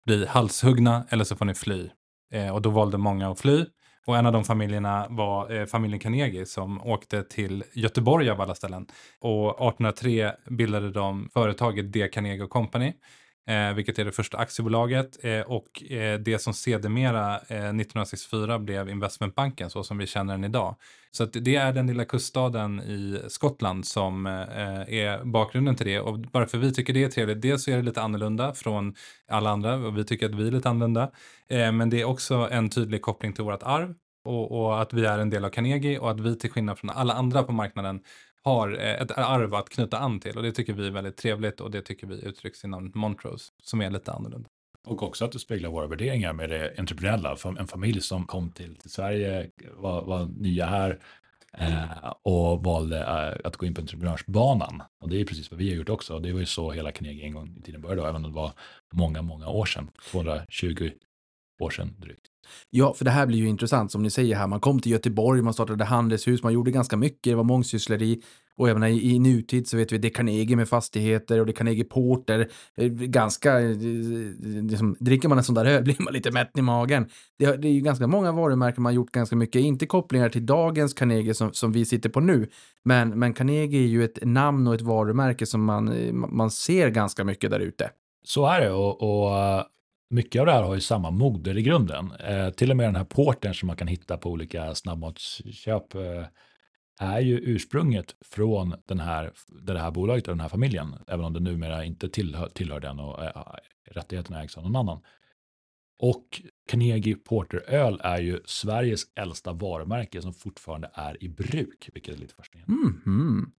bli 0.06 0.26
halshuggna 0.26 1.06
eller 1.08 1.24
så 1.24 1.36
får 1.36 1.44
ni 1.44 1.54
fly. 1.54 1.88
Och 2.52 2.62
då 2.62 2.70
valde 2.70 2.98
många 2.98 3.30
att 3.30 3.40
fly 3.40 3.64
och 4.06 4.16
en 4.16 4.26
av 4.26 4.32
de 4.32 4.44
familjerna 4.44 5.06
var 5.10 5.52
eh, 5.52 5.66
familjen 5.66 6.00
Carnegie 6.00 6.46
som 6.46 6.82
åkte 6.82 7.22
till 7.22 7.64
Göteborg 7.72 8.30
av 8.30 8.40
alla 8.40 8.54
ställen. 8.54 8.86
Och 9.20 9.48
1803 9.48 10.32
bildade 10.50 10.90
de 10.90 11.28
företaget 11.32 11.92
D. 11.92 12.08
Carnegie 12.12 12.46
Company. 12.46 12.92
Eh, 13.46 13.74
vilket 13.74 13.98
är 13.98 14.04
det 14.04 14.12
första 14.12 14.38
aktiebolaget 14.38 15.24
eh, 15.24 15.40
och 15.40 15.92
eh, 15.92 16.18
det 16.18 16.38
som 16.38 16.54
sedermera 16.54 17.34
eh, 17.34 17.56
1964 17.56 18.58
blev 18.58 18.88
investmentbanken 18.88 19.70
så 19.70 19.84
som 19.84 19.98
vi 19.98 20.06
känner 20.06 20.34
den 20.34 20.44
idag. 20.44 20.76
Så 21.10 21.24
det 21.24 21.56
är 21.56 21.72
den 21.72 21.86
lilla 21.86 22.04
kuststaden 22.04 22.80
i 22.80 23.20
Skottland 23.28 23.86
som 23.86 24.26
eh, 24.26 24.32
är 24.94 25.24
bakgrunden 25.24 25.76
till 25.76 25.86
det 25.86 26.00
och 26.00 26.24
varför 26.32 26.58
vi 26.58 26.72
tycker 26.72 26.92
det 26.92 27.04
är 27.04 27.08
trevligt, 27.08 27.42
dels 27.42 27.64
så 27.64 27.70
är 27.70 27.76
det 27.76 27.82
lite 27.82 28.02
annorlunda 28.02 28.54
från 28.54 28.94
alla 29.28 29.50
andra 29.50 29.74
och 29.74 29.98
vi 29.98 30.04
tycker 30.04 30.26
att 30.26 30.34
vi 30.34 30.46
är 30.46 30.52
lite 30.52 30.68
annorlunda. 30.68 31.10
Eh, 31.48 31.72
men 31.72 31.90
det 31.90 32.00
är 32.00 32.04
också 32.04 32.48
en 32.50 32.70
tydlig 32.70 33.02
koppling 33.02 33.32
till 33.32 33.44
vårt 33.44 33.62
arv 33.62 33.94
och, 34.24 34.52
och, 34.52 34.82
att 34.82 34.92
vi 34.92 35.04
är 35.04 35.18
en 35.18 35.30
del 35.30 35.44
av 35.44 35.50
Carnegie 35.50 35.98
och 35.98 36.10
att 36.10 36.20
vi 36.20 36.38
till 36.38 36.50
skillnad 36.50 36.78
från 36.78 36.90
alla 36.90 37.14
andra 37.14 37.42
på 37.42 37.52
marknaden 37.52 38.00
har 38.44 38.72
eh, 38.80 39.02
ett 39.02 39.10
arv 39.10 39.54
att 39.54 39.68
knyta 39.68 39.98
an 39.98 40.20
till 40.20 40.36
och 40.36 40.42
det 40.42 40.52
tycker 40.52 40.72
vi 40.72 40.86
är 40.86 40.90
väldigt 40.90 41.16
trevligt 41.16 41.60
och 41.60 41.70
det 41.70 41.82
tycker 41.82 42.06
vi 42.06 42.24
uttrycks 42.24 42.64
inom 42.64 42.92
Montrose 42.94 43.52
som 43.62 43.80
är 43.80 43.90
lite 43.90 44.12
annorlunda. 44.12 44.48
Och 44.86 45.02
också 45.02 45.24
att 45.24 45.32
det 45.32 45.38
speglar 45.38 45.70
våra 45.70 45.86
värderingar 45.86 46.32
med 46.32 46.50
det 46.50 46.74
entreprenöriella. 46.78 47.36
En 47.58 47.66
familj 47.66 48.00
som 48.00 48.26
kom 48.26 48.50
till, 48.50 48.76
till 48.76 48.90
Sverige, 48.90 49.50
var, 49.72 50.04
var 50.04 50.24
nya 50.24 50.66
här 50.66 50.98
eh, 51.58 52.12
och 52.22 52.64
valde 52.64 52.98
eh, 53.00 53.46
att 53.46 53.56
gå 53.56 53.66
in 53.66 53.74
på 53.74 53.80
entreprenörsbanan. 53.80 54.82
Och 55.00 55.08
det 55.08 55.20
är 55.20 55.24
precis 55.24 55.50
vad 55.50 55.58
vi 55.58 55.68
har 55.68 55.76
gjort 55.76 55.88
också. 55.88 56.18
Det 56.18 56.32
var 56.32 56.40
ju 56.40 56.46
så 56.46 56.72
hela 56.72 56.92
Carnegie 56.92 57.24
en 57.24 57.34
gång 57.34 57.56
i 57.58 57.62
tiden 57.62 57.80
började, 57.80 58.02
även 58.02 58.16
om 58.16 58.22
det 58.22 58.36
var 58.36 58.52
många, 58.92 59.22
många 59.22 59.48
år 59.48 59.66
sedan. 59.66 59.90
220 60.10 60.90
år 61.60 61.70
sedan 61.70 61.94
drygt. 61.98 62.26
Ja, 62.70 62.94
för 62.94 63.04
det 63.04 63.10
här 63.10 63.26
blir 63.26 63.38
ju 63.38 63.48
intressant 63.48 63.92
som 63.92 64.02
ni 64.02 64.10
säger 64.10 64.36
här. 64.36 64.46
Man 64.46 64.60
kom 64.60 64.80
till 64.80 64.92
Göteborg, 64.92 65.42
man 65.42 65.54
startade 65.54 65.84
handelshus, 65.84 66.42
man 66.42 66.52
gjorde 66.52 66.70
ganska 66.70 66.96
mycket, 66.96 67.22
det 67.22 67.34
var 67.34 67.44
mångsyssleri. 67.44 68.22
Och 68.56 68.68
även 68.68 68.84
i, 68.84 69.14
i 69.14 69.18
nutid 69.18 69.68
så 69.68 69.76
vet 69.76 69.92
vi 69.92 69.98
det 69.98 70.08
är 70.08 70.14
Carnegie 70.14 70.56
med 70.56 70.68
fastigheter 70.68 71.40
och 71.40 71.46
det 71.46 71.52
är 71.52 71.54
Carnegie 71.54 71.84
Porter. 71.84 72.48
Ganska, 73.06 73.58
liksom, 73.58 74.96
dricker 75.00 75.28
man 75.28 75.38
en 75.38 75.44
sån 75.44 75.54
där 75.54 75.64
öl 75.64 75.82
blir 75.84 76.02
man 76.02 76.12
lite 76.12 76.30
mätt 76.30 76.58
i 76.58 76.62
magen. 76.62 77.08
Det, 77.38 77.56
det, 77.56 77.68
är 77.68 77.72
ju 77.72 77.80
ganska 77.80 78.06
många 78.06 78.32
varumärken 78.32 78.82
man 78.82 78.94
gjort 78.94 79.10
ganska 79.10 79.36
mycket, 79.36 79.62
inte 79.62 79.86
kopplingar 79.86 80.28
till 80.28 80.46
dagens 80.46 80.94
Carnegie 80.94 81.34
som, 81.34 81.52
som 81.52 81.72
vi 81.72 81.84
sitter 81.84 82.08
på 82.08 82.20
nu. 82.20 82.48
Men, 82.84 83.18
men 83.18 83.34
Carnegie 83.34 83.82
är 83.82 83.88
ju 83.88 84.04
ett 84.04 84.18
namn 84.22 84.66
och 84.66 84.74
ett 84.74 84.80
varumärke 84.80 85.46
som 85.46 85.64
man, 85.64 86.10
man 86.36 86.50
ser 86.50 86.88
ganska 86.88 87.24
mycket 87.24 87.50
där 87.50 87.60
ute. 87.60 87.90
Så 88.26 88.46
är 88.46 88.60
det 88.60 88.70
och, 88.70 89.02
och 89.02 89.64
mycket 90.14 90.40
av 90.40 90.46
det 90.46 90.52
här 90.52 90.62
har 90.62 90.74
ju 90.74 90.80
samma 90.80 91.10
moder 91.10 91.58
i 91.58 91.62
grunden. 91.62 92.12
Eh, 92.12 92.50
till 92.50 92.70
och 92.70 92.76
med 92.76 92.86
den 92.86 92.96
här 92.96 93.04
porten 93.04 93.54
som 93.54 93.66
man 93.66 93.76
kan 93.76 93.88
hitta 93.88 94.16
på 94.16 94.30
olika 94.30 94.74
snabbmatsköp. 94.74 95.94
Eh, 95.94 96.26
är 97.00 97.20
ju 97.20 97.38
ursprunget 97.38 98.16
från 98.20 98.74
den 98.86 99.00
här, 99.00 99.32
det 99.62 99.78
här 99.78 99.90
bolaget 99.90 100.28
och 100.28 100.32
den 100.32 100.40
här 100.40 100.48
familjen, 100.48 100.94
även 101.06 101.24
om 101.24 101.32
det 101.32 101.40
numera 101.40 101.84
inte 101.84 102.08
tillhör, 102.08 102.48
tillhör 102.48 102.80
den 102.80 103.00
och 103.00 103.24
eh, 103.24 103.28
eh 103.36 103.42
rättigheterna 103.90 104.42
ägs 104.42 104.56
av 104.56 104.62
någon 104.62 104.76
annan. 104.76 105.00
Och 105.98 106.42
Carnegie 106.68 107.14
Porter 107.14 107.64
Öl 107.66 108.00
är 108.04 108.18
ju 108.18 108.40
Sveriges 108.44 109.02
äldsta 109.14 109.52
varumärke 109.52 110.22
som 110.22 110.34
fortfarande 110.34 110.90
är 110.94 111.24
i 111.24 111.28
bruk, 111.28 111.90
vilket 111.94 112.14
är 112.14 112.18
lite 112.18 112.34
fascinerande. 112.34 112.74
Mhm. 112.74 113.52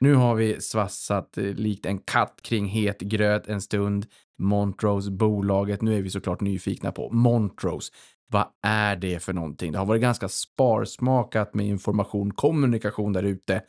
Nu 0.00 0.14
har 0.14 0.34
vi 0.34 0.60
svassat 0.60 1.38
eh, 1.38 1.44
likt 1.44 1.86
en 1.86 1.98
katt 1.98 2.40
kring 2.42 2.66
het 2.66 3.00
gröt 3.00 3.48
en 3.48 3.60
stund. 3.60 4.06
Montrose, 4.38 5.10
bolaget. 5.10 5.82
Nu 5.82 5.98
är 5.98 6.02
vi 6.02 6.10
såklart 6.10 6.40
nyfikna 6.40 6.92
på 6.92 7.10
Montrose. 7.10 7.92
Vad 8.30 8.46
är 8.62 8.96
det 8.96 9.22
för 9.22 9.32
någonting? 9.32 9.72
Det 9.72 9.78
har 9.78 9.86
varit 9.86 10.02
ganska 10.02 10.28
sparsmakat 10.28 11.54
med 11.54 11.66
information, 11.66 12.30
kommunikation 12.30 13.12
där 13.12 13.22
ute. 13.22 13.62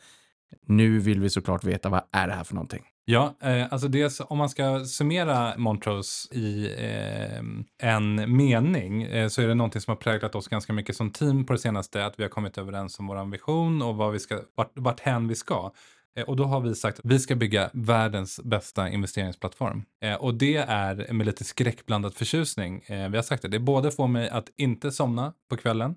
Nu 0.66 0.98
vill 0.98 1.20
vi 1.20 1.30
såklart 1.30 1.64
veta 1.64 1.88
vad 1.88 2.02
är 2.12 2.28
det 2.28 2.34
här 2.34 2.44
för 2.44 2.54
någonting? 2.54 2.82
Ja, 3.04 3.34
eh, 3.42 3.66
alltså 3.70 3.88
dels 3.88 4.20
om 4.28 4.38
man 4.38 4.48
ska 4.48 4.84
summera 4.84 5.54
Montrose 5.56 6.34
i 6.34 6.74
eh, 6.78 7.42
en 7.90 8.36
mening 8.36 9.02
eh, 9.02 9.28
så 9.28 9.42
är 9.42 9.48
det 9.48 9.54
någonting 9.54 9.80
som 9.80 9.90
har 9.90 9.96
präglat 9.96 10.34
oss 10.34 10.48
ganska 10.48 10.72
mycket 10.72 10.96
som 10.96 11.10
team 11.10 11.46
på 11.46 11.52
det 11.52 11.58
senaste, 11.58 12.06
att 12.06 12.18
vi 12.18 12.22
har 12.22 12.30
kommit 12.30 12.58
överens 12.58 12.98
om 12.98 13.06
vår 13.06 13.30
vision 13.30 13.82
och 13.82 13.96
vad 13.96 14.12
vi 14.12 14.18
ska, 14.18 14.40
vart, 14.54 14.70
vart 14.74 15.00
hän 15.00 15.28
vi 15.28 15.34
ska. 15.34 15.72
Eh, 16.16 16.24
och 16.24 16.36
då 16.36 16.44
har 16.44 16.60
vi 16.60 16.74
sagt 16.74 16.98
att 16.98 17.04
vi 17.04 17.18
ska 17.18 17.34
bygga 17.34 17.70
världens 17.72 18.40
bästa 18.44 18.88
investeringsplattform. 18.88 19.84
Eh, 20.02 20.14
och 20.14 20.34
det 20.34 20.56
är 20.56 21.12
med 21.12 21.26
lite 21.26 21.44
skräckblandad 21.44 22.14
förtjusning. 22.14 22.82
Eh, 22.86 23.08
vi 23.08 23.16
har 23.16 23.22
sagt 23.22 23.42
det, 23.42 23.48
det 23.48 23.58
både 23.58 23.90
får 23.90 24.08
mig 24.08 24.28
att 24.28 24.50
inte 24.56 24.92
somna 24.92 25.32
på 25.50 25.56
kvällen 25.56 25.94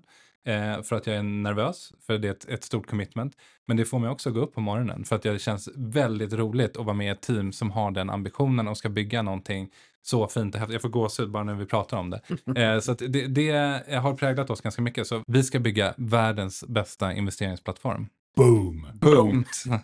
för 0.84 0.92
att 0.94 1.06
jag 1.06 1.16
är 1.16 1.22
nervös, 1.22 1.92
för 2.06 2.18
det 2.18 2.28
är 2.28 2.32
ett, 2.32 2.48
ett, 2.48 2.64
stort 2.64 2.86
commitment. 2.86 3.36
Men 3.66 3.76
det 3.76 3.84
får 3.84 3.98
mig 3.98 4.10
också 4.10 4.30
gå 4.30 4.40
upp 4.40 4.54
på 4.54 4.60
morgonen 4.60 5.04
för 5.04 5.16
att 5.16 5.22
det 5.22 5.38
känns 5.38 5.68
väldigt 5.76 6.32
roligt 6.32 6.76
att 6.76 6.84
vara 6.84 6.96
med 6.96 7.06
i 7.06 7.10
ett 7.10 7.20
team 7.20 7.52
som 7.52 7.70
har 7.70 7.90
den 7.90 8.10
ambitionen 8.10 8.68
och 8.68 8.78
ska 8.78 8.88
bygga 8.88 9.22
någonting 9.22 9.70
så 10.02 10.28
fint. 10.28 10.56
Jag 10.68 10.82
får 10.82 10.88
gåshud 10.88 11.30
bara 11.30 11.44
när 11.44 11.54
vi 11.54 11.66
pratar 11.66 11.96
om 11.96 12.10
det. 12.10 12.80
så 12.82 12.94
det, 12.94 13.26
det 13.26 13.50
har 13.96 14.16
präglat 14.16 14.50
oss 14.50 14.60
ganska 14.60 14.82
mycket. 14.82 15.06
Så 15.06 15.22
vi 15.26 15.42
ska 15.42 15.58
bygga 15.58 15.94
världens 15.96 16.64
bästa 16.64 17.12
investeringsplattform. 17.12 18.08
Boom! 18.36 18.86
Boom! 18.94 19.44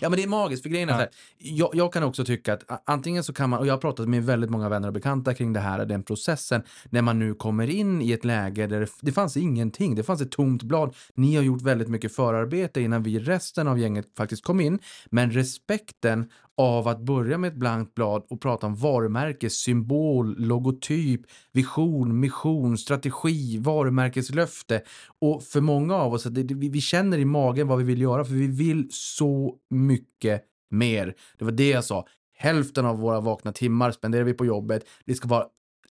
ja, 0.00 0.08
men 0.08 0.12
det 0.12 0.22
är 0.22 0.28
magiskt. 0.28 0.62
För 0.62 0.70
grejen 0.70 0.88
är 0.88 0.92
ja. 0.92 0.96
så 0.96 1.00
här, 1.00 1.10
jag, 1.38 1.70
jag, 1.72 1.92
kan 1.92 2.02
också 2.02 2.24
tycka 2.24 2.54
att 2.54 2.82
antingen 2.84 3.24
så 3.24 3.32
kan 3.32 3.50
man, 3.50 3.58
och 3.58 3.66
jag 3.66 3.72
har 3.72 3.78
pratat 3.78 4.08
med 4.08 4.24
väldigt 4.24 4.50
många 4.50 4.68
vänner 4.68 4.88
och 4.88 4.94
bekanta 4.94 5.34
kring 5.34 5.52
det 5.52 5.60
här, 5.60 5.84
den 5.84 6.02
processen, 6.02 6.62
när 6.90 7.02
man 7.02 7.18
nu 7.18 7.34
kommer 7.34 7.70
in 7.70 8.02
i 8.02 8.12
ett 8.12 8.24
läge 8.24 8.66
där 8.66 8.80
det, 8.80 8.88
det 9.00 9.12
fanns 9.12 9.36
ingenting, 9.36 9.94
det 9.94 10.02
fanns 10.02 10.20
ett 10.20 10.30
tomt 10.30 10.62
blad. 10.62 10.94
Ni 11.14 11.36
har 11.36 11.42
gjort 11.42 11.62
väldigt 11.62 11.88
mycket 11.88 12.14
förarbete 12.14 12.80
innan 12.80 13.02
vi 13.02 13.18
resten 13.18 13.68
av 13.68 13.78
gänget 13.78 14.06
faktiskt 14.16 14.44
kom 14.44 14.60
in, 14.60 14.78
men 15.10 15.30
respekten 15.30 16.30
av 16.58 16.88
att 16.88 17.00
börja 17.00 17.38
med 17.38 17.48
ett 17.48 17.56
blankt 17.56 17.94
blad 17.94 18.22
och 18.30 18.40
prata 18.40 18.66
om 18.66 18.74
varumärke, 18.74 19.50
symbol, 19.50 20.36
logotyp, 20.38 21.20
vision, 21.52 22.20
mission, 22.20 22.78
strategi, 22.78 23.58
varumärkeslöfte. 23.58 24.82
Och 25.20 25.42
för 25.42 25.60
många 25.60 25.94
av 25.94 26.12
oss, 26.12 26.24
det, 26.24 26.54
vi 26.54 26.80
känner 26.80 27.18
i 27.18 27.24
magen 27.24 27.68
vad 27.68 27.78
vi 27.78 27.84
vill 27.84 28.00
göra, 28.00 28.24
för 28.24 28.34
vi 28.34 28.46
vill 28.46 28.86
så 28.90 29.54
mycket 29.70 30.42
mer. 30.70 31.14
Det 31.38 31.44
var 31.44 31.52
det 31.52 31.70
jag 31.70 31.84
sa. 31.84 32.06
Hälften 32.36 32.86
av 32.86 32.98
våra 32.98 33.20
vakna 33.20 33.52
timmar 33.52 33.90
spenderar 33.90 34.24
vi 34.24 34.34
på 34.34 34.46
jobbet. 34.46 34.84
Det 35.04 35.14
ska 35.14 35.28
vara 35.28 35.46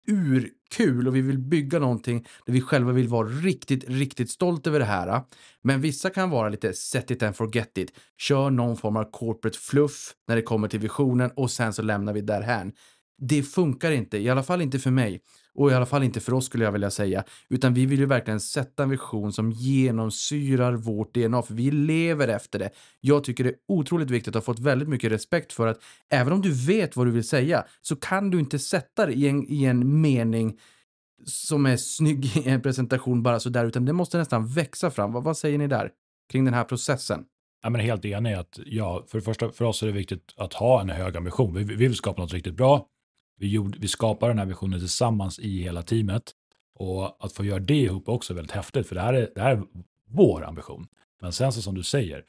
urkul 0.08 1.08
och 1.08 1.16
vi 1.16 1.20
vill 1.20 1.38
bygga 1.38 1.78
någonting 1.78 2.26
där 2.46 2.52
vi 2.52 2.60
själva 2.60 2.92
vill 2.92 3.08
vara 3.08 3.28
riktigt, 3.28 3.84
riktigt 3.88 4.30
stolt 4.30 4.66
över 4.66 4.78
det 4.78 4.84
här. 4.84 5.22
Men 5.62 5.80
vissa 5.80 6.10
kan 6.10 6.30
vara 6.30 6.48
lite 6.48 6.72
set 6.72 7.10
it 7.10 7.22
and 7.22 7.36
forget 7.36 7.78
it. 7.78 7.92
Kör 8.18 8.50
någon 8.50 8.76
form 8.76 8.96
av 8.96 9.10
corporate 9.10 9.58
fluff 9.58 10.14
när 10.28 10.36
det 10.36 10.42
kommer 10.42 10.68
till 10.68 10.80
visionen 10.80 11.30
och 11.36 11.50
sen 11.50 11.72
så 11.72 11.82
lämnar 11.82 12.12
vi 12.12 12.20
därhän. 12.20 12.72
Det 13.18 13.42
funkar 13.42 13.90
inte, 13.90 14.18
i 14.18 14.28
alla 14.28 14.42
fall 14.42 14.62
inte 14.62 14.78
för 14.78 14.90
mig. 14.90 15.20
Och 15.54 15.70
i 15.70 15.74
alla 15.74 15.86
fall 15.86 16.02
inte 16.02 16.20
för 16.20 16.32
oss 16.32 16.46
skulle 16.46 16.64
jag 16.64 16.72
vilja 16.72 16.90
säga. 16.90 17.24
Utan 17.48 17.74
vi 17.74 17.86
vill 17.86 17.98
ju 17.98 18.06
verkligen 18.06 18.40
sätta 18.40 18.82
en 18.82 18.90
vision 18.90 19.32
som 19.32 19.52
genomsyrar 19.52 20.72
vårt 20.72 21.14
DNA, 21.14 21.42
för 21.42 21.54
vi 21.54 21.70
lever 21.70 22.28
efter 22.28 22.58
det. 22.58 22.70
Jag 23.00 23.24
tycker 23.24 23.44
det 23.44 23.50
är 23.50 23.56
otroligt 23.68 24.10
viktigt 24.10 24.36
och 24.36 24.42
har 24.42 24.54
fått 24.54 24.58
väldigt 24.58 24.88
mycket 24.88 25.12
respekt 25.12 25.52
för 25.52 25.66
att 25.66 25.80
även 26.10 26.32
om 26.32 26.42
du 26.42 26.52
vet 26.52 26.96
vad 26.96 27.06
du 27.06 27.10
vill 27.10 27.28
säga 27.28 27.64
så 27.82 27.96
kan 27.96 28.30
du 28.30 28.38
inte 28.38 28.58
sätta 28.58 29.06
det 29.06 29.12
i 29.12 29.28
en, 29.28 29.52
i 29.52 29.64
en 29.64 30.00
mening 30.00 30.58
som 31.24 31.66
är 31.66 31.76
snygg 31.76 32.36
i 32.36 32.48
en 32.48 32.62
presentation 32.62 33.22
bara 33.22 33.40
sådär, 33.40 33.64
utan 33.64 33.84
det 33.84 33.92
måste 33.92 34.18
nästan 34.18 34.46
växa 34.46 34.90
fram. 34.90 35.12
Vad, 35.12 35.24
vad 35.24 35.36
säger 35.36 35.58
ni 35.58 35.66
där 35.66 35.90
kring 36.32 36.44
den 36.44 36.54
här 36.54 36.64
processen? 36.64 37.24
Ja, 37.62 37.70
men 37.70 37.80
helt 37.80 38.04
enig 38.04 38.34
att 38.34 38.58
ja, 38.66 39.04
för 39.08 39.18
det 39.18 39.24
första 39.24 39.50
för 39.50 39.64
oss 39.64 39.82
är 39.82 39.86
det 39.86 39.92
viktigt 39.92 40.34
att 40.36 40.52
ha 40.52 40.80
en 40.80 40.90
hög 40.90 41.16
ambition. 41.16 41.54
Vi, 41.54 41.64
vi 41.64 41.74
vill 41.74 41.94
skapa 41.94 42.22
något 42.22 42.32
riktigt 42.32 42.54
bra. 42.54 42.86
Vi, 43.38 43.48
gjorde, 43.48 43.78
vi 43.78 43.88
skapade 43.88 44.30
den 44.30 44.38
här 44.38 44.46
visionen 44.46 44.80
tillsammans 44.80 45.38
i 45.38 45.62
hela 45.62 45.82
teamet. 45.82 46.32
Och 46.74 47.24
att 47.24 47.32
få 47.32 47.44
göra 47.44 47.58
det 47.58 47.76
ihop 47.76 48.08
är 48.08 48.12
också 48.12 48.34
väldigt 48.34 48.52
häftigt, 48.52 48.88
för 48.88 48.94
det 48.94 49.00
här 49.00 49.14
är, 49.14 49.30
det 49.34 49.40
här 49.40 49.56
är 49.56 49.62
vår 50.06 50.44
ambition. 50.44 50.86
Men 51.20 51.32
sen 51.32 51.52
så 51.52 51.62
som 51.62 51.74
du 51.74 51.82
säger, 51.82 52.24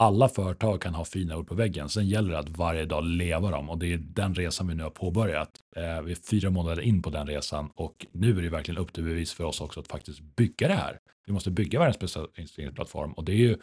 alla 0.00 0.28
företag 0.28 0.80
kan 0.80 0.94
ha 0.94 1.04
fina 1.04 1.36
ord 1.36 1.48
på 1.48 1.54
väggen. 1.54 1.88
Sen 1.88 2.08
gäller 2.08 2.32
det 2.32 2.38
att 2.38 2.48
varje 2.48 2.84
dag 2.84 3.04
leva 3.04 3.50
dem 3.50 3.70
och 3.70 3.78
det 3.78 3.92
är 3.92 3.98
den 3.98 4.34
resan 4.34 4.68
vi 4.68 4.74
nu 4.74 4.82
har 4.82 4.90
påbörjat. 4.90 5.50
Eh, 5.76 6.02
vi 6.02 6.12
är 6.12 6.30
fyra 6.30 6.50
månader 6.50 6.82
in 6.82 7.02
på 7.02 7.10
den 7.10 7.26
resan 7.26 7.70
och 7.74 8.06
nu 8.12 8.38
är 8.38 8.42
det 8.42 8.48
verkligen 8.48 8.78
upp 8.78 8.92
till 8.92 9.04
bevis 9.04 9.32
för 9.32 9.44
oss 9.44 9.60
också 9.60 9.80
att 9.80 9.88
faktiskt 9.88 10.20
bygga 10.20 10.68
det 10.68 10.74
här. 10.74 10.98
Vi 11.26 11.32
måste 11.32 11.50
bygga 11.50 11.78
världens 11.78 11.98
bästa 11.98 12.26
investeringsplattform 12.36 13.12
och 13.12 13.24
det 13.24 13.32
är 13.32 13.36
ju, 13.36 13.56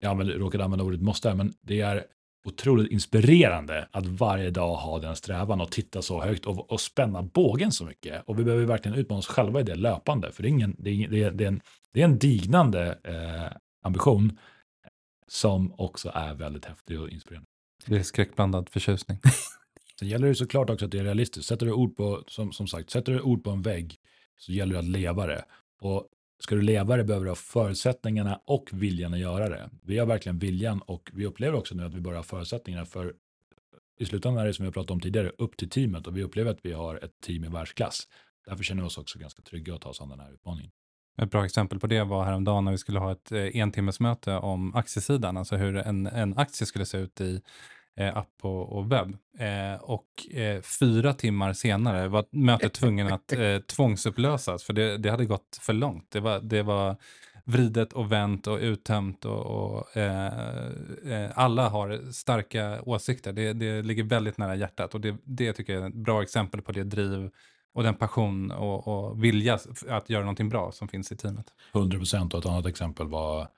jag 0.00 0.40
råkade 0.40 0.64
använda 0.64 0.84
ordet 0.84 1.00
måste, 1.00 1.34
men 1.34 1.52
det 1.60 1.80
är 1.80 2.04
otroligt 2.44 2.92
inspirerande 2.92 3.88
att 3.90 4.06
varje 4.06 4.50
dag 4.50 4.76
ha 4.76 4.98
den 4.98 5.16
strävan 5.16 5.60
och 5.60 5.70
titta 5.70 6.02
så 6.02 6.22
högt 6.22 6.46
och, 6.46 6.70
och 6.70 6.80
spänna 6.80 7.22
bågen 7.22 7.72
så 7.72 7.84
mycket. 7.84 8.22
Och 8.26 8.38
vi 8.38 8.44
behöver 8.44 8.64
verkligen 8.64 8.98
utmana 8.98 9.18
oss 9.18 9.26
själva 9.26 9.60
i 9.60 9.62
det 9.62 9.74
löpande, 9.74 10.32
för 10.32 10.42
det 10.42 10.48
är, 10.48 10.50
ingen, 10.50 10.76
det 10.78 10.90
är, 10.90 11.08
det 11.08 11.22
är, 11.22 11.30
det 11.30 11.44
är 11.44 11.48
en, 11.48 11.60
det 11.92 12.00
är 12.00 12.04
en 12.04 12.18
dignande 12.18 12.98
eh, 13.04 13.56
ambition 13.82 14.38
som 15.26 15.74
också 15.80 16.10
är 16.14 16.34
väldigt 16.34 16.64
häftig 16.64 17.00
och 17.00 17.08
inspirerande. 17.08 17.48
Det 17.86 17.96
är 17.96 18.02
skräckblandad 18.02 18.68
förtjusning. 18.68 19.18
Sen 19.98 20.08
gäller 20.08 20.28
det 20.28 20.34
såklart 20.34 20.70
också 20.70 20.84
att 20.84 20.90
det 20.90 20.98
är 20.98 21.04
realistiskt. 21.04 21.48
Sätter 21.48 21.66
du 21.66 21.72
ord 21.72 21.96
på, 21.96 22.24
som, 22.26 22.52
som 22.52 22.66
sagt, 22.66 22.90
sätter 22.90 23.12
du 23.12 23.20
ord 23.20 23.44
på 23.44 23.50
en 23.50 23.62
vägg 23.62 23.96
så 24.36 24.52
gäller 24.52 24.72
det 24.72 24.78
att 24.78 24.84
leva 24.84 25.26
det. 25.26 25.44
Och 25.80 26.08
Ska 26.38 26.54
du 26.54 26.62
leva 26.62 26.96
det 26.96 27.04
behöver 27.04 27.24
du 27.24 27.30
ha 27.30 27.36
förutsättningarna 27.36 28.40
och 28.44 28.70
viljan 28.72 29.14
att 29.14 29.20
göra 29.20 29.48
det. 29.48 29.70
Vi 29.82 29.98
har 29.98 30.06
verkligen 30.06 30.38
viljan 30.38 30.80
och 30.80 31.10
vi 31.12 31.26
upplever 31.26 31.58
också 31.58 31.74
nu 31.74 31.84
att 31.84 31.94
vi 31.94 32.00
bara 32.00 32.16
har 32.16 32.22
förutsättningarna 32.22 32.86
för 32.86 33.14
i 33.98 34.04
slutändan 34.04 34.42
är 34.42 34.46
det 34.46 34.54
som 34.54 34.62
vi 34.62 34.66
har 34.66 34.72
pratat 34.72 34.90
om 34.90 35.00
tidigare 35.00 35.32
upp 35.38 35.56
till 35.56 35.70
teamet 35.70 36.06
och 36.06 36.16
vi 36.16 36.22
upplever 36.22 36.50
att 36.50 36.58
vi 36.62 36.72
har 36.72 37.04
ett 37.04 37.20
team 37.20 37.44
i 37.44 37.48
världsklass. 37.48 38.08
Därför 38.46 38.64
känner 38.64 38.82
vi 38.82 38.88
oss 38.88 38.98
också 38.98 39.18
ganska 39.18 39.42
trygga 39.42 39.74
att 39.74 39.80
ta 39.80 39.88
oss 39.88 40.00
an 40.00 40.08
den 40.08 40.20
här 40.20 40.32
utmaningen. 40.32 40.70
Ett 41.22 41.30
bra 41.30 41.44
exempel 41.44 41.80
på 41.80 41.86
det 41.86 42.04
var 42.04 42.24
häromdagen 42.24 42.64
när 42.64 42.72
vi 42.72 42.78
skulle 42.78 42.98
ha 42.98 43.12
ett 43.12 43.32
eh, 43.32 43.56
entimmesmöte 43.56 44.36
om 44.36 44.74
aktiesidan, 44.74 45.36
alltså 45.36 45.56
hur 45.56 45.76
en, 45.76 46.06
en 46.06 46.38
aktie 46.38 46.66
skulle 46.66 46.86
se 46.86 46.98
ut 46.98 47.20
i 47.20 47.42
eh, 47.96 48.16
app 48.16 48.34
och, 48.42 48.72
och 48.72 48.92
webb. 48.92 49.16
Eh, 49.38 49.82
och 49.82 50.36
eh, 50.36 50.62
fyra 50.62 51.14
timmar 51.14 51.52
senare 51.52 52.08
var 52.08 52.24
mötet 52.30 52.72
tvungen 52.72 53.12
att 53.12 53.32
eh, 53.38 53.58
tvångsupplösas 53.58 54.64
för 54.64 54.72
det, 54.72 54.96
det 54.98 55.10
hade 55.10 55.24
gått 55.24 55.58
för 55.60 55.72
långt. 55.72 56.10
Det 56.10 56.20
var, 56.20 56.40
det 56.40 56.62
var 56.62 56.96
vridet 57.44 57.92
och 57.92 58.12
vänt 58.12 58.46
och 58.46 58.58
uttömt 58.58 59.24
och, 59.24 59.46
och 59.46 59.96
eh, 59.96 60.32
eh, 61.06 61.30
alla 61.34 61.68
har 61.68 62.12
starka 62.12 62.82
åsikter. 62.82 63.32
Det, 63.32 63.52
det 63.52 63.82
ligger 63.82 64.04
väldigt 64.04 64.38
nära 64.38 64.54
hjärtat 64.54 64.94
och 64.94 65.00
det, 65.00 65.16
det 65.24 65.52
tycker 65.52 65.72
jag 65.72 65.82
är 65.82 65.88
ett 65.88 65.94
bra 65.94 66.22
exempel 66.22 66.62
på 66.62 66.72
det 66.72 66.84
driv 66.84 67.30
och 67.74 67.82
den 67.82 67.94
passion 67.94 68.50
och, 68.50 68.88
och 68.88 69.24
vilja 69.24 69.58
att 69.88 70.10
göra 70.10 70.22
någonting 70.22 70.48
bra 70.48 70.72
som 70.72 70.88
finns 70.88 71.12
i 71.12 71.16
teamet. 71.16 71.46
100 71.74 71.98
procent 71.98 72.34
och 72.34 72.40
ett 72.40 72.46
annat 72.46 72.66
exempel 72.66 73.08
var 73.08 73.48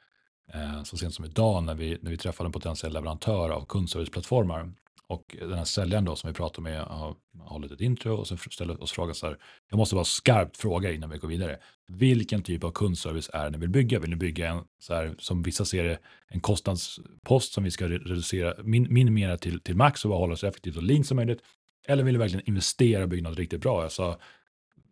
Eh, 0.55 0.83
så 0.83 0.97
sent 0.97 1.15
som 1.15 1.25
idag 1.25 1.63
när 1.65 1.75
vi, 1.75 1.99
när 2.03 2.11
vi 2.11 2.17
träffade 2.17 2.49
en 2.49 2.53
potentiell 2.53 2.93
leverantör 2.93 3.51
av 3.51 3.65
kundserviceplattformar. 3.65 4.73
Och 5.09 5.37
den 5.41 5.59
här 5.59 5.65
säljaren 5.65 6.05
då 6.05 6.17
som 6.17 6.29
vi 6.29 6.35
pratade 6.35 6.63
med 6.63 6.81
har 6.83 7.17
hållit 7.39 7.73
ett 7.73 7.81
intro 7.81 8.17
och 8.17 8.29
sen 8.29 8.39
ställer 8.39 8.83
oss 8.83 8.93
frågan 8.93 9.15
så 9.15 9.27
här. 9.27 9.39
Jag 9.71 9.77
måste 9.77 9.95
bara 9.95 10.05
skarpt 10.05 10.57
fråga 10.57 10.93
innan 10.93 11.11
vi 11.11 11.19
går 11.19 11.29
vidare. 11.29 11.59
Vilken 11.89 12.43
typ 12.43 12.65
av 12.65 12.71
kundservice 12.71 13.31
är 13.33 13.45
det 13.45 13.51
ni 13.51 13.59
vill 13.59 13.69
bygga? 13.69 13.99
Vill 13.99 14.11
ni 14.11 14.17
bygga 14.17 14.51
en, 14.51 14.65
så 14.79 14.95
här, 14.95 15.15
som 15.19 15.43
vissa 15.43 15.65
ser 15.65 15.85
det, 15.85 15.99
en 16.29 16.41
kostnadspost 16.41 17.53
som 17.53 17.65
vi 17.65 17.71
ska 17.71 17.89
reducera, 17.89 18.55
min, 18.63 18.93
minimera 18.95 19.39
till, 19.39 19.61
till 19.61 19.77
max 19.77 20.05
och 20.05 20.09
bara 20.09 20.19
hålla 20.19 20.37
så 20.37 20.47
effektivt 20.47 20.77
och 20.77 20.83
lean 20.83 21.05
som 21.05 21.17
möjligt? 21.17 21.41
Eller 21.89 22.03
vill 22.03 22.13
ni 22.13 22.19
verkligen 22.19 22.49
investera 22.49 23.03
och 23.03 23.09
bygga 23.09 23.29
något 23.29 23.39
riktigt 23.39 23.61
bra? 23.61 23.83
Jag 23.83 23.93
sa, 23.93 24.19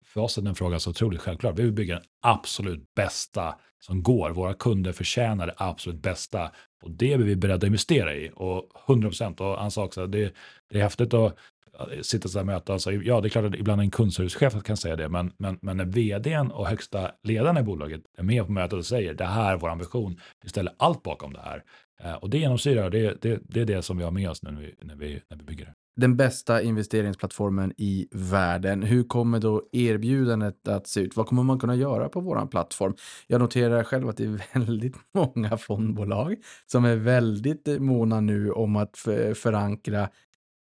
för 0.04 0.20
oss 0.20 0.38
är 0.38 0.42
den 0.42 0.54
frågan 0.54 0.80
så 0.80 0.90
otroligt 0.90 1.20
självklar. 1.20 1.52
Vi 1.52 1.62
vill 1.62 1.72
bygga 1.72 1.94
den 1.94 2.04
absolut 2.22 2.94
bästa 2.94 3.54
som 3.84 4.02
går. 4.02 4.30
Våra 4.30 4.54
kunder 4.54 4.92
förtjänar 4.92 5.46
det 5.46 5.54
absolut 5.56 6.02
bästa. 6.02 6.50
Och 6.82 6.90
det 6.90 7.12
är 7.12 7.18
vi 7.18 7.36
beredda 7.36 7.56
att 7.56 7.62
investera 7.62 8.14
i. 8.14 8.30
Och 8.34 8.70
100 8.88 9.08
procent. 9.08 9.40
Och 9.40 9.58
han 9.58 9.70
sa 9.70 9.84
också 9.84 10.00
att 10.00 10.12
det, 10.12 10.34
det 10.70 10.78
är 10.78 10.82
häftigt 10.82 11.14
att 11.14 11.36
eh, 11.78 12.00
sitta 12.02 12.28
så 12.28 12.38
här 12.38 12.44
möte 12.44 12.72
och 12.72 12.82
säga, 12.82 12.96
alltså, 12.96 13.08
ja 13.08 13.20
det 13.20 13.28
är 13.28 13.30
klart 13.30 13.44
att 13.44 13.54
ibland 13.54 13.80
en 13.80 13.90
kundservicechef 13.90 14.62
kan 14.62 14.76
säga 14.76 14.96
det, 14.96 15.08
men, 15.08 15.32
men, 15.36 15.58
men 15.62 15.76
när 15.76 15.84
vdn 15.84 16.50
och 16.50 16.66
högsta 16.66 17.10
ledaren 17.22 17.58
i 17.58 17.62
bolaget 17.62 18.02
är 18.18 18.22
med 18.22 18.46
på 18.46 18.52
mötet 18.52 18.72
och 18.72 18.86
säger 18.86 19.14
det 19.14 19.24
här 19.24 19.52
är 19.52 19.56
vår 19.56 19.68
ambition, 19.68 20.20
vi 20.42 20.48
ställer 20.48 20.72
allt 20.76 21.02
bakom 21.02 21.32
det 21.32 21.40
här. 21.40 21.64
Eh, 22.02 22.14
och 22.14 22.30
det 22.30 22.38
genomsyrar, 22.38 22.90
det, 22.90 23.22
det, 23.22 23.40
det 23.42 23.60
är 23.60 23.66
det 23.66 23.82
som 23.82 23.98
vi 23.98 24.04
har 24.04 24.10
med 24.10 24.30
oss 24.30 24.42
när 24.42 24.52
vi, 24.52 24.74
när 24.82 24.96
vi, 24.96 25.22
när 25.30 25.36
vi 25.36 25.44
bygger 25.44 25.64
det 25.64 25.74
den 25.96 26.16
bästa 26.16 26.62
investeringsplattformen 26.62 27.72
i 27.76 28.08
världen. 28.10 28.82
Hur 28.82 29.04
kommer 29.04 29.38
då 29.40 29.62
erbjudandet 29.72 30.68
att 30.68 30.86
se 30.86 31.00
ut? 31.00 31.16
Vad 31.16 31.26
kommer 31.26 31.42
man 31.42 31.58
kunna 31.58 31.74
göra 31.74 32.08
på 32.08 32.20
vår 32.20 32.46
plattform? 32.46 32.94
Jag 33.26 33.40
noterar 33.40 33.84
själv 33.84 34.08
att 34.08 34.16
det 34.16 34.24
är 34.24 34.44
väldigt 34.58 34.96
många 35.14 35.56
fondbolag 35.56 36.36
som 36.66 36.84
är 36.84 36.96
väldigt 36.96 37.68
måna 37.80 38.20
nu 38.20 38.50
om 38.50 38.76
att 38.76 38.96
förankra 39.34 40.08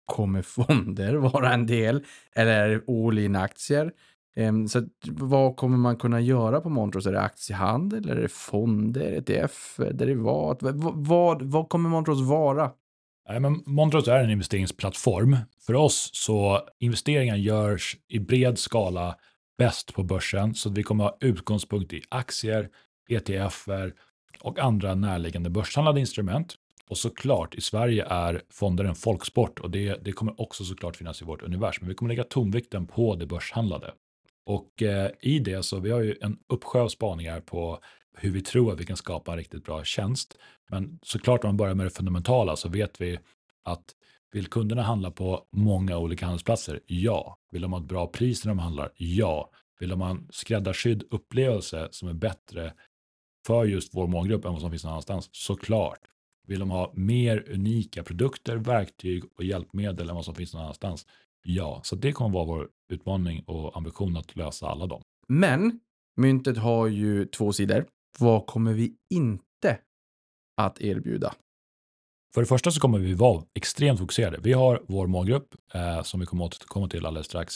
Kommer 0.07 0.41
fonder 0.41 1.15
vara 1.15 1.53
en 1.53 1.67
del? 1.67 2.05
Eller 2.33 2.83
all 2.87 3.19
in 3.19 3.35
aktier? 3.35 3.91
Ehm, 4.35 4.67
så 4.67 4.87
vad 5.07 5.55
kommer 5.55 5.77
man 5.77 5.97
kunna 5.97 6.21
göra 6.21 6.61
på 6.61 6.69
Montrose? 6.69 7.09
Är 7.09 7.13
det 7.13 7.21
aktiehandel? 7.21 8.09
Är 8.09 8.15
det 8.15 8.27
fonder, 8.27 9.11
ETF, 9.11 9.77
derivat? 9.77 10.63
Vad, 10.63 11.05
vad, 11.07 11.41
vad 11.41 11.69
kommer 11.69 11.89
Montrose 11.89 12.23
vara? 12.23 12.71
Nej, 13.29 13.39
men 13.39 13.63
Montrose 13.65 14.11
är 14.11 14.23
en 14.23 14.29
investeringsplattform. 14.29 15.37
För 15.65 15.73
oss 15.73 16.09
så 16.13 16.61
investeringar 16.79 17.35
görs 17.35 17.97
i 18.07 18.19
bred 18.19 18.59
skala 18.59 19.15
bäst 19.57 19.93
på 19.93 20.03
börsen, 20.03 20.55
så 20.55 20.69
vi 20.69 20.83
kommer 20.83 21.03
ha 21.03 21.17
utgångspunkt 21.21 21.93
i 21.93 22.01
aktier, 22.09 22.69
ETFer 23.09 23.93
och 24.39 24.59
andra 24.59 24.95
närliggande 24.95 25.49
börshandlade 25.49 25.99
instrument. 25.99 26.55
Och 26.89 26.97
såklart, 26.97 27.55
i 27.55 27.61
Sverige 27.61 28.05
är 28.09 28.41
fonder 28.49 28.83
en 28.83 28.95
folksport 28.95 29.59
och 29.59 29.71
det, 29.71 30.05
det 30.05 30.11
kommer 30.11 30.41
också 30.41 30.63
såklart 30.63 30.95
finnas 30.95 31.21
i 31.21 31.25
vårt 31.25 31.41
universum. 31.41 31.79
Men 31.81 31.89
vi 31.89 31.95
kommer 31.95 32.09
lägga 32.09 32.23
tonvikten 32.23 32.87
på 32.87 33.15
det 33.15 33.25
börshandlade. 33.25 33.93
Och 34.45 34.83
eh, 34.83 35.11
i 35.21 35.39
det 35.39 35.63
så 35.63 35.79
vi 35.79 35.91
har 35.91 36.01
ju 36.01 36.15
en 36.21 36.37
uppsjö 36.49 36.79
av 36.79 36.87
spaningar 36.87 37.39
på 37.39 37.79
hur 38.17 38.31
vi 38.31 38.41
tror 38.41 38.71
att 38.73 38.79
vi 38.79 38.85
kan 38.85 38.97
skapa 38.97 39.31
en 39.31 39.37
riktigt 39.37 39.63
bra 39.63 39.83
tjänst. 39.83 40.37
Men 40.69 40.99
såklart 41.03 41.43
om 41.43 41.47
man 41.47 41.57
börjar 41.57 41.75
med 41.75 41.85
det 41.85 41.89
fundamentala 41.89 42.55
så 42.55 42.69
vet 42.69 43.01
vi 43.01 43.19
att 43.63 43.95
vill 44.31 44.47
kunderna 44.47 44.81
handla 44.81 45.11
på 45.11 45.43
många 45.51 45.97
olika 45.97 46.25
handelsplatser? 46.25 46.79
Ja. 46.85 47.37
Vill 47.51 47.61
de 47.61 47.73
ha 47.73 47.79
ett 47.79 47.87
bra 47.87 48.07
pris 48.07 48.45
när 48.45 48.51
de 48.51 48.59
handlar? 48.59 48.91
Ja. 48.95 49.51
Vill 49.79 49.89
de 49.89 50.01
ha 50.01 50.09
en 50.09 50.27
skräddarsydd 50.29 51.03
upplevelse 51.11 51.87
som 51.91 52.09
är 52.09 52.13
bättre 52.13 52.73
för 53.47 53.65
just 53.65 53.95
vår 53.95 54.07
målgrupp 54.07 54.45
än 54.45 54.51
vad 54.51 54.61
som 54.61 54.71
finns 54.71 54.83
någon 54.83 54.91
annanstans? 54.91 55.29
Såklart. 55.31 55.99
Vill 56.47 56.59
de 56.59 56.71
ha 56.71 56.91
mer 56.95 57.45
unika 57.51 58.03
produkter, 58.03 58.55
verktyg 58.55 59.23
och 59.37 59.43
hjälpmedel 59.43 60.09
än 60.09 60.15
vad 60.15 60.25
som 60.25 60.35
finns 60.35 60.53
någon 60.53 60.63
annanstans? 60.63 61.05
Ja, 61.43 61.81
så 61.83 61.95
det 61.95 62.11
kommer 62.11 62.33
vara 62.33 62.45
vår 62.45 62.69
utmaning 62.89 63.43
och 63.43 63.77
ambition 63.77 64.17
att 64.17 64.35
lösa 64.35 64.67
alla 64.67 64.87
dem. 64.87 65.01
Men 65.27 65.79
myntet 66.15 66.57
har 66.57 66.87
ju 66.87 67.25
två 67.25 67.53
sidor. 67.53 67.85
Vad 68.19 68.45
kommer 68.45 68.73
vi 68.73 68.93
inte 69.09 69.77
att 70.57 70.81
erbjuda? 70.81 71.33
För 72.33 72.41
det 72.41 72.47
första 72.47 72.71
så 72.71 72.79
kommer 72.79 72.99
vi 72.99 73.13
vara 73.13 73.43
extremt 73.53 73.99
fokuserade. 73.99 74.37
Vi 74.41 74.53
har 74.53 74.83
vår 74.87 75.07
målgrupp 75.07 75.55
eh, 75.73 76.03
som 76.03 76.19
vi 76.19 76.25
kommer 76.25 76.45
återkomma 76.45 76.87
till 76.87 77.05
alldeles 77.05 77.27
strax. 77.27 77.55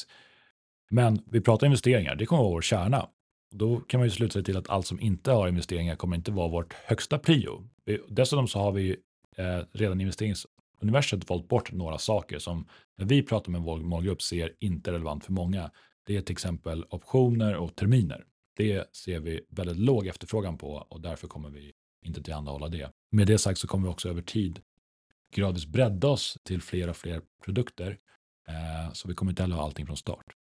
Men 0.90 1.22
vi 1.26 1.42
pratar 1.42 1.68
investeringar, 1.68 2.16
det 2.16 2.26
kommer 2.26 2.44
vara 2.44 2.54
vår 2.54 2.62
kärna. 2.62 3.08
Då 3.56 3.80
kan 3.80 4.00
man 4.00 4.08
ju 4.08 4.12
sluta 4.12 4.34
sig 4.34 4.44
till 4.44 4.58
att 4.58 4.70
allt 4.70 4.88
som 4.88 5.00
inte 5.00 5.32
har 5.32 5.48
investeringar 5.48 5.96
kommer 5.96 6.16
inte 6.16 6.32
vara 6.32 6.48
vårt 6.48 6.74
högsta 6.74 7.20
prio. 7.20 7.70
Dessutom 8.08 8.48
så 8.48 8.60
har 8.60 8.72
vi 8.72 8.98
eh, 9.38 9.60
redan 9.72 10.02
investeringsuniverset 10.02 11.30
valt 11.30 11.48
bort 11.48 11.72
några 11.72 11.98
saker 11.98 12.40
som 12.40 12.68
när 12.98 13.06
vi 13.06 13.24
pratar 13.24 13.52
med 13.52 13.62
vår 13.62 13.80
målgrupp 13.80 14.22
ser 14.22 14.54
inte 14.60 14.92
relevant 14.92 15.26
för 15.26 15.32
många. 15.32 15.72
Det 16.06 16.18
är 16.18 16.22
till 16.22 16.34
exempel 16.34 16.86
optioner 16.90 17.56
och 17.56 17.76
terminer. 17.76 18.26
Det 18.56 18.96
ser 18.96 19.20
vi 19.20 19.42
väldigt 19.50 19.78
låg 19.78 20.08
efterfrågan 20.08 20.58
på 20.58 20.72
och 20.90 21.02
därför 21.02 21.28
kommer 21.28 21.50
vi 21.50 21.74
inte 22.06 22.24
tillhandahålla 22.24 22.68
det. 22.70 22.92
Med 23.12 23.28
det 23.28 23.38
sagt 23.38 23.60
så 23.60 23.68
kommer 23.68 23.88
vi 23.88 23.94
också 23.94 24.10
över 24.10 24.22
tid 24.22 24.62
gradvis 25.36 25.66
bredda 25.66 26.08
oss 26.08 26.38
till 26.44 26.62
fler 26.62 26.90
och 26.90 26.98
fler 26.98 27.22
produkter. 27.46 27.98
Eh, 28.48 28.94
så 28.94 29.08
vi 29.08 29.14
kommer 29.14 29.32
inte 29.32 29.44
heller 29.44 29.56
ha 29.56 29.64
allting 29.64 29.86
från 29.86 29.98
start. 29.98 30.36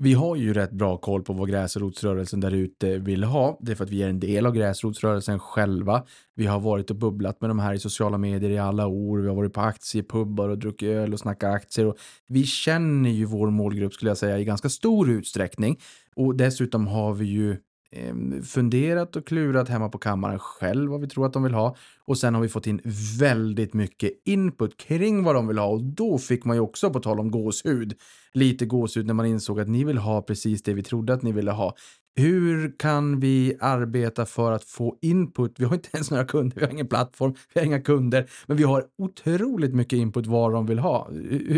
Vi 0.00 0.14
har 0.14 0.36
ju 0.36 0.54
rätt 0.54 0.70
bra 0.70 0.96
koll 0.96 1.22
på 1.22 1.32
vad 1.32 1.48
gräsrotsrörelsen 1.48 2.40
där 2.40 2.54
ute 2.54 2.98
vill 2.98 3.24
ha. 3.24 3.58
Det 3.60 3.72
är 3.72 3.76
för 3.76 3.84
att 3.84 3.90
vi 3.90 4.02
är 4.02 4.08
en 4.08 4.20
del 4.20 4.46
av 4.46 4.54
gräsrotsrörelsen 4.54 5.38
själva. 5.38 6.04
Vi 6.34 6.46
har 6.46 6.60
varit 6.60 6.90
och 6.90 6.96
bubblat 6.96 7.40
med 7.40 7.50
de 7.50 7.58
här 7.58 7.74
i 7.74 7.78
sociala 7.78 8.18
medier 8.18 8.50
i 8.50 8.58
alla 8.58 8.86
år. 8.86 9.18
Vi 9.18 9.28
har 9.28 9.34
varit 9.34 9.52
på 9.52 9.60
aktiepubbar 9.60 10.48
och 10.48 10.58
druckit 10.58 10.88
öl 10.88 11.12
och 11.12 11.18
snackat 11.18 11.54
aktier. 11.54 11.86
Och 11.86 11.96
vi 12.28 12.44
känner 12.44 13.10
ju 13.10 13.24
vår 13.24 13.50
målgrupp 13.50 13.94
skulle 13.94 14.10
jag 14.10 14.18
säga 14.18 14.38
i 14.38 14.44
ganska 14.44 14.68
stor 14.68 15.10
utsträckning. 15.10 15.78
Och 16.16 16.36
dessutom 16.36 16.86
har 16.86 17.14
vi 17.14 17.24
ju 17.24 17.56
Ehm, 17.96 18.42
funderat 18.42 19.16
och 19.16 19.26
klurat 19.26 19.68
hemma 19.68 19.88
på 19.88 19.98
kammaren 19.98 20.38
själv 20.38 20.90
vad 20.90 21.00
vi 21.00 21.08
tror 21.08 21.26
att 21.26 21.32
de 21.32 21.42
vill 21.42 21.54
ha. 21.54 21.76
Och 22.04 22.18
sen 22.18 22.34
har 22.34 22.42
vi 22.42 22.48
fått 22.48 22.66
in 22.66 22.80
väldigt 23.20 23.74
mycket 23.74 24.10
input 24.24 24.76
kring 24.76 25.22
vad 25.22 25.34
de 25.34 25.48
vill 25.48 25.58
ha 25.58 25.66
och 25.66 25.82
då 25.82 26.18
fick 26.18 26.44
man 26.44 26.56
ju 26.56 26.60
också, 26.60 26.90
på 26.90 27.00
tal 27.00 27.20
om 27.20 27.30
gåshud, 27.30 27.94
lite 28.32 28.66
gåshud 28.66 29.06
när 29.06 29.14
man 29.14 29.26
insåg 29.26 29.60
att 29.60 29.68
ni 29.68 29.84
vill 29.84 29.98
ha 29.98 30.22
precis 30.22 30.62
det 30.62 30.74
vi 30.74 30.82
trodde 30.82 31.12
att 31.12 31.22
ni 31.22 31.32
ville 31.32 31.50
ha. 31.50 31.74
Hur 32.16 32.78
kan 32.78 33.20
vi 33.20 33.56
arbeta 33.60 34.26
för 34.26 34.52
att 34.52 34.64
få 34.64 34.98
input? 35.02 35.54
Vi 35.58 35.64
har 35.64 35.74
inte 35.74 35.88
ens 35.92 36.10
några 36.10 36.24
kunder, 36.24 36.56
vi 36.56 36.64
har 36.64 36.72
ingen 36.72 36.88
plattform, 36.88 37.34
vi 37.54 37.60
har 37.60 37.66
inga 37.66 37.80
kunder, 37.80 38.30
men 38.46 38.56
vi 38.56 38.62
har 38.62 38.84
otroligt 38.98 39.74
mycket 39.74 39.96
input 39.96 40.26
vad 40.26 40.52
de 40.52 40.66
vill 40.66 40.78
ha. 40.78 41.08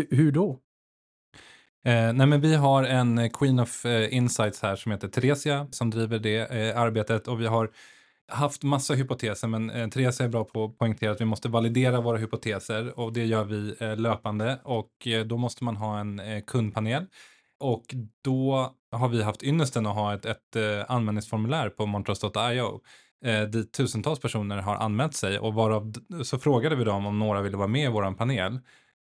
Hur 0.09 0.31
då? 0.31 0.59
Eh, 1.85 2.13
nej 2.13 2.27
men 2.27 2.41
vi 2.41 2.55
har 2.55 2.83
en 2.83 3.17
eh, 3.17 3.29
Queen 3.29 3.59
of 3.59 3.85
eh, 3.85 4.13
Insights 4.15 4.61
här 4.61 4.75
som 4.75 4.91
heter 4.91 5.07
Theresia 5.07 5.67
som 5.71 5.89
driver 5.89 6.19
det 6.19 6.37
eh, 6.39 6.79
arbetet. 6.81 7.27
Och 7.27 7.41
vi 7.41 7.47
har 7.47 7.71
haft 8.27 8.63
massa 8.63 8.93
hypoteser 8.93 9.47
men 9.47 9.69
eh, 9.69 9.89
Theresia 9.89 10.25
är 10.25 10.29
bra 10.29 10.43
på 10.43 10.65
att 10.65 10.77
poängtera 10.77 11.11
att 11.11 11.21
vi 11.21 11.25
måste 11.25 11.49
validera 11.49 12.01
våra 12.01 12.17
hypoteser. 12.17 12.99
Och 12.99 13.13
det 13.13 13.25
gör 13.25 13.43
vi 13.43 13.75
eh, 13.79 13.97
löpande. 13.97 14.59
Och 14.63 15.07
eh, 15.07 15.25
då 15.25 15.37
måste 15.37 15.63
man 15.63 15.75
ha 15.75 15.99
en 15.99 16.19
eh, 16.19 16.43
kundpanel. 16.47 17.05
Och 17.59 17.95
då 18.23 18.71
har 18.91 19.09
vi 19.09 19.23
haft 19.23 19.43
ynnesten 19.43 19.85
att 19.85 19.95
ha 19.95 20.13
ett, 20.13 20.25
ett 20.25 20.55
eh, 20.55 20.91
användningsformulär 20.91 21.69
på 21.69 21.85
montrose.io 21.85 22.81
eh, 23.25 23.41
dit 23.43 23.73
tusentals 23.73 24.19
personer 24.19 24.57
har 24.57 24.75
anmält 24.75 25.15
sig. 25.15 25.39
Och 25.39 25.53
varav 25.53 25.93
så 26.23 26.39
frågade 26.39 26.75
vi 26.75 26.83
dem 26.83 27.05
om 27.05 27.19
några 27.19 27.41
ville 27.41 27.57
vara 27.57 27.67
med 27.67 27.85
i 27.85 27.91
vår 27.91 28.13
panel. 28.13 28.59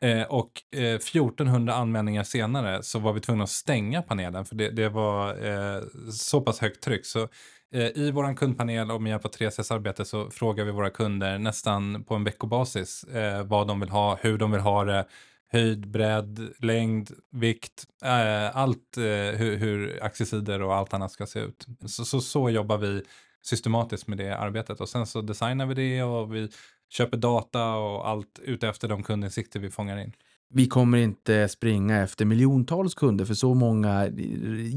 Eh, 0.02 0.24
och 0.24 0.52
eh, 0.72 0.96
1400 0.96 1.74
anmälningar 1.74 2.24
senare 2.24 2.84
så 2.84 3.00
var 3.00 3.14
vi 3.14 3.20
tvungna 3.20 3.44
att 3.44 3.50
stänga 3.50 4.02
panelen 4.02 4.46
för 4.46 4.56
det, 4.56 4.70
det 4.70 4.90
var 4.90 5.46
eh, 5.46 5.84
så 6.12 6.42
pass 6.42 6.60
högt 6.60 6.84
tryck. 6.84 7.06
Så 7.06 7.28
eh, 7.74 7.88
i 7.96 8.12
vår 8.12 8.36
kundpanel 8.36 8.92
och 8.92 9.02
med 9.02 9.10
hjälp 9.10 9.26
av 9.26 9.32
3Cs 9.32 9.74
arbete 9.74 10.06
så 10.06 10.30
frågar 10.30 10.66
vi 10.66 10.72
våra 10.72 10.90
kunder 10.90 11.38
nästan 11.38 12.04
på 12.04 12.16
en 12.16 12.24
veckobasis 12.24 13.04
eh, 13.04 13.44
vad 13.44 13.68
de 13.68 13.80
vill 13.80 13.90
ha, 13.90 14.18
hur 14.22 14.38
de 14.38 14.52
vill 14.52 14.62
ha 14.62 14.84
det, 14.84 15.06
höjd, 15.52 15.88
bredd, 15.88 16.54
längd, 16.60 17.12
vikt, 17.32 17.86
eh, 18.04 18.58
allt 18.58 18.98
eh, 18.98 19.04
hur, 19.38 19.58
hur 19.58 20.04
aktiesidor 20.04 20.62
och 20.62 20.76
allt 20.76 20.94
annat 20.94 21.12
ska 21.12 21.26
se 21.26 21.40
ut. 21.40 21.66
Så, 21.88 22.06
så, 22.06 22.22
så 22.22 22.50
jobbar 22.50 22.78
vi 22.78 23.04
systematiskt 23.42 24.08
med 24.08 24.18
det 24.18 24.38
arbetet 24.38 24.82
och 24.82 24.90
sen 24.90 25.08
så 25.08 25.22
designar 25.22 25.66
vi 25.66 25.74
det 25.74 26.04
och 26.04 26.36
vi 26.36 26.50
köper 26.92 27.18
data 27.18 27.76
och 27.76 28.08
allt 28.08 28.40
utefter 28.44 28.88
de 28.88 29.04
kundinsikter 29.04 29.60
vi 29.60 29.70
fångar 29.70 29.98
in. 29.98 30.14
Vi 30.54 30.68
kommer 30.68 30.98
inte 30.98 31.48
springa 31.48 32.02
efter 32.02 32.26
miljontals 32.26 32.96
kunder 32.96 33.26
för 33.26 33.34
så 33.34 33.54
många 33.54 34.06
eh, 34.06 34.12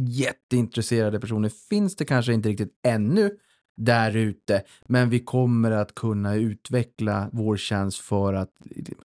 jätteintresserade 0.09 1.21
personer 1.21 1.51
finns 1.71 1.97
det 1.97 2.05
kanske 2.05 2.33
inte 2.33 2.49
riktigt 2.49 2.81
ännu 2.87 3.31
där 3.77 4.17
ute. 4.17 4.63
Men 4.87 5.11
vi 5.11 5.21
kommer 5.21 5.71
att 5.71 5.95
kunna 5.95 6.35
utveckla 6.35 7.29
vår 7.33 7.57
tjänst 7.57 7.99
för 7.99 8.35
att 8.35 8.51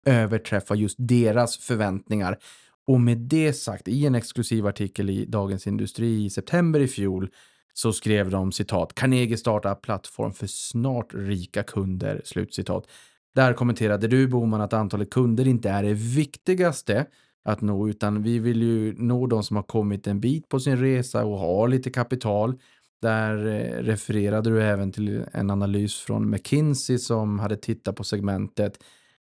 eh, 0.04 0.14
överträffa 0.22 0.74
just 0.74 0.96
deras 0.98 1.56
förväntningar. 1.56 2.38
Och 2.86 3.00
med 3.00 3.18
det 3.18 3.52
sagt, 3.52 3.88
i 3.88 4.06
en 4.06 4.14
exklusiv 4.14 4.66
artikel 4.66 5.10
i 5.10 5.24
Dagens 5.24 5.66
Industri 5.66 6.24
i 6.24 6.30
september 6.30 6.80
i 6.80 6.88
fjol 6.88 7.28
så 7.78 7.92
skrev 7.92 8.30
de 8.30 8.52
citat 8.52 8.94
Carnegie 8.94 9.36
startar 9.36 9.74
plattform 9.74 10.32
för 10.32 10.46
snart 10.46 11.14
rika 11.14 11.62
kunder. 11.62 12.20
Slutcitat. 12.24 12.86
Där 13.34 13.52
kommenterade 13.52 14.08
du 14.08 14.28
Boman 14.28 14.60
att 14.60 14.72
antalet 14.72 15.10
kunder 15.10 15.48
inte 15.48 15.70
är 15.70 15.82
det 15.82 15.94
viktigaste 15.94 17.06
att 17.44 17.60
nå 17.60 17.88
utan 17.88 18.22
vi 18.22 18.38
vill 18.38 18.62
ju 18.62 18.94
nå 18.98 19.26
de 19.26 19.42
som 19.42 19.56
har 19.56 19.62
kommit 19.62 20.06
en 20.06 20.20
bit 20.20 20.48
på 20.48 20.60
sin 20.60 20.76
resa 20.76 21.24
och 21.24 21.38
har 21.38 21.68
lite 21.68 21.90
kapital. 21.90 22.54
Där 23.02 23.46
eh, 23.46 23.82
refererade 23.82 24.50
du 24.50 24.62
även 24.62 24.92
till 24.92 25.24
en 25.32 25.50
analys 25.50 25.96
från 25.96 26.30
McKinsey 26.30 26.98
som 26.98 27.38
hade 27.38 27.56
tittat 27.56 27.96
på 27.96 28.04
segmentet 28.04 28.78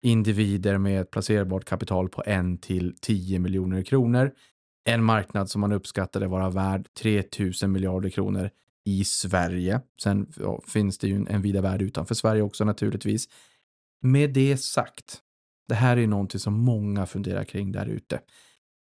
individer 0.02 0.78
med 0.78 1.02
ett 1.02 1.12
placerbart 1.12 1.66
kapital 1.66 2.10
på 2.10 2.24
1 2.26 2.62
till 2.62 2.96
10 3.02 3.40
miljoner 3.40 3.84
kronor 3.84 4.32
en 4.88 5.04
marknad 5.04 5.50
som 5.50 5.62
man 5.62 5.72
uppskattade 5.72 6.28
vara 6.28 6.50
värd 6.50 6.88
3000 6.94 7.72
miljarder 7.72 8.10
kronor 8.10 8.50
i 8.86 9.04
Sverige. 9.04 9.82
Sen 10.04 10.28
ja, 10.40 10.62
finns 10.68 10.98
det 10.98 11.08
ju 11.08 11.16
en, 11.16 11.28
en 11.28 11.42
vida 11.42 11.62
värld 11.62 11.82
utanför 11.82 12.16
Sverige 12.16 12.42
också 12.42 12.66
naturligtvis. 12.66 13.28
Med 14.02 14.34
det 14.34 14.58
sagt, 14.58 15.22
det 15.68 15.76
här 15.76 15.98
är 15.98 16.08
någonting 16.08 16.40
som 16.40 16.54
många 16.54 17.06
funderar 17.06 17.44
kring 17.44 17.72
där 17.72 17.86
ute. 17.86 18.20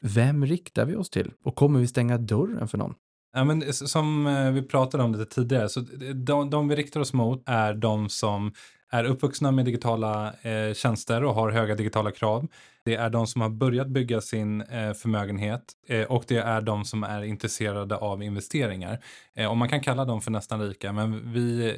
Vem 0.01 0.45
riktar 0.45 0.85
vi 0.85 0.95
oss 0.95 1.09
till? 1.09 1.33
Och 1.43 1.55
kommer 1.55 1.79
vi 1.79 1.87
stänga 1.87 2.17
dörren 2.17 2.67
för 2.67 2.77
någon? 2.77 2.93
Ja, 3.33 3.43
men 3.43 3.73
som 3.73 4.27
eh, 4.27 4.51
vi 4.51 4.61
pratade 4.61 5.03
om 5.03 5.11
lite 5.11 5.35
tidigare, 5.35 5.69
så 5.69 5.79
de, 6.15 6.49
de 6.49 6.67
vi 6.67 6.75
riktar 6.75 6.99
oss 6.99 7.13
mot 7.13 7.43
är 7.45 7.73
de 7.73 8.09
som 8.09 8.53
är 8.89 9.03
uppvuxna 9.03 9.51
med 9.51 9.65
digitala 9.65 10.33
eh, 10.41 10.73
tjänster 10.73 11.23
och 11.23 11.35
har 11.35 11.51
höga 11.51 11.75
digitala 11.75 12.11
krav. 12.11 12.47
Det 12.85 12.95
är 12.95 13.09
de 13.09 13.27
som 13.27 13.41
har 13.41 13.49
börjat 13.49 13.87
bygga 13.87 14.21
sin 14.21 14.61
eh, 14.61 14.93
förmögenhet 14.93 15.63
eh, 15.87 16.03
och 16.03 16.23
det 16.27 16.37
är 16.37 16.61
de 16.61 16.85
som 16.85 17.03
är 17.03 17.23
intresserade 17.23 17.95
av 17.95 18.23
investeringar. 18.23 19.03
Eh, 19.35 19.49
och 19.49 19.57
man 19.57 19.69
kan 19.69 19.81
kalla 19.81 20.05
dem 20.05 20.21
för 20.21 20.31
nästan 20.31 20.61
rika, 20.61 20.91
men 20.91 21.33
vi 21.33 21.73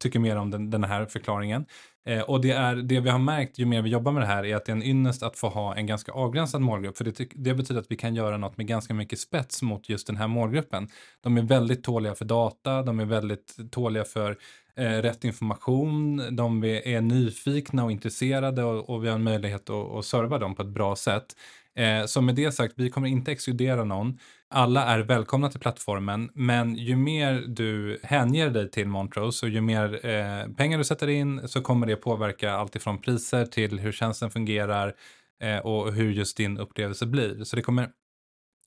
tycker 0.00 0.18
mer 0.18 0.36
om 0.36 0.50
den, 0.50 0.70
den 0.70 0.84
här 0.84 1.06
förklaringen. 1.06 1.66
Eh, 2.06 2.20
och 2.20 2.40
det, 2.40 2.50
är, 2.50 2.76
det 2.76 3.00
vi 3.00 3.10
har 3.10 3.18
märkt 3.18 3.58
ju 3.58 3.66
mer 3.66 3.82
vi 3.82 3.90
jobbar 3.90 4.12
med 4.12 4.22
det 4.22 4.26
här 4.26 4.44
är 4.44 4.56
att 4.56 4.64
det 4.64 4.72
är 4.72 4.76
en 4.76 4.82
ynnest 4.82 5.22
att 5.22 5.36
få 5.36 5.48
ha 5.48 5.76
en 5.76 5.86
ganska 5.86 6.12
avgränsad 6.12 6.60
målgrupp. 6.60 6.96
För 6.96 7.04
det, 7.04 7.28
det 7.34 7.54
betyder 7.54 7.80
att 7.80 7.90
vi 7.90 7.96
kan 7.96 8.14
göra 8.14 8.36
något 8.36 8.56
med 8.56 8.66
ganska 8.66 8.94
mycket 8.94 9.18
spets 9.18 9.62
mot 9.62 9.88
just 9.88 10.06
den 10.06 10.16
här 10.16 10.28
målgruppen. 10.28 10.88
De 11.20 11.36
är 11.36 11.42
väldigt 11.42 11.84
tåliga 11.84 12.14
för 12.14 12.24
data, 12.24 12.82
de 12.82 13.00
är 13.00 13.04
väldigt 13.04 13.56
tåliga 13.70 14.04
för 14.04 14.36
Eh, 14.80 15.02
rätt 15.02 15.24
information, 15.24 16.22
de 16.36 16.64
är 16.64 17.00
nyfikna 17.00 17.84
och 17.84 17.92
intresserade 17.92 18.64
och, 18.64 18.90
och 18.90 19.04
vi 19.04 19.08
har 19.08 19.14
en 19.14 19.22
möjlighet 19.22 19.70
att, 19.70 19.90
att 19.92 20.04
serva 20.04 20.38
dem 20.38 20.54
på 20.54 20.62
ett 20.62 20.68
bra 20.68 20.96
sätt. 20.96 21.36
Eh, 21.76 22.06
så 22.06 22.20
med 22.20 22.34
det 22.34 22.52
sagt, 22.52 22.74
vi 22.76 22.90
kommer 22.90 23.08
inte 23.08 23.32
exkludera 23.32 23.84
någon. 23.84 24.18
Alla 24.50 24.84
är 24.84 24.98
välkomna 24.98 25.50
till 25.50 25.60
plattformen, 25.60 26.30
men 26.34 26.76
ju 26.76 26.96
mer 26.96 27.44
du 27.46 28.00
hänger 28.02 28.50
dig 28.50 28.70
till 28.70 28.88
Montrose 28.88 29.46
och 29.46 29.52
ju 29.52 29.60
mer 29.60 30.06
eh, 30.06 30.54
pengar 30.56 30.78
du 30.78 30.84
sätter 30.84 31.08
in 31.08 31.48
så 31.48 31.60
kommer 31.60 31.86
det 31.86 31.96
påverka 31.96 32.52
allt 32.52 32.76
ifrån 32.76 33.00
priser 33.00 33.46
till 33.46 33.78
hur 33.80 33.92
tjänsten 33.92 34.30
fungerar 34.30 34.94
eh, 35.42 35.58
och 35.58 35.92
hur 35.92 36.12
just 36.12 36.36
din 36.36 36.58
upplevelse 36.58 37.06
blir. 37.06 37.44
Så 37.44 37.56
det 37.56 37.62
kommer, 37.62 37.88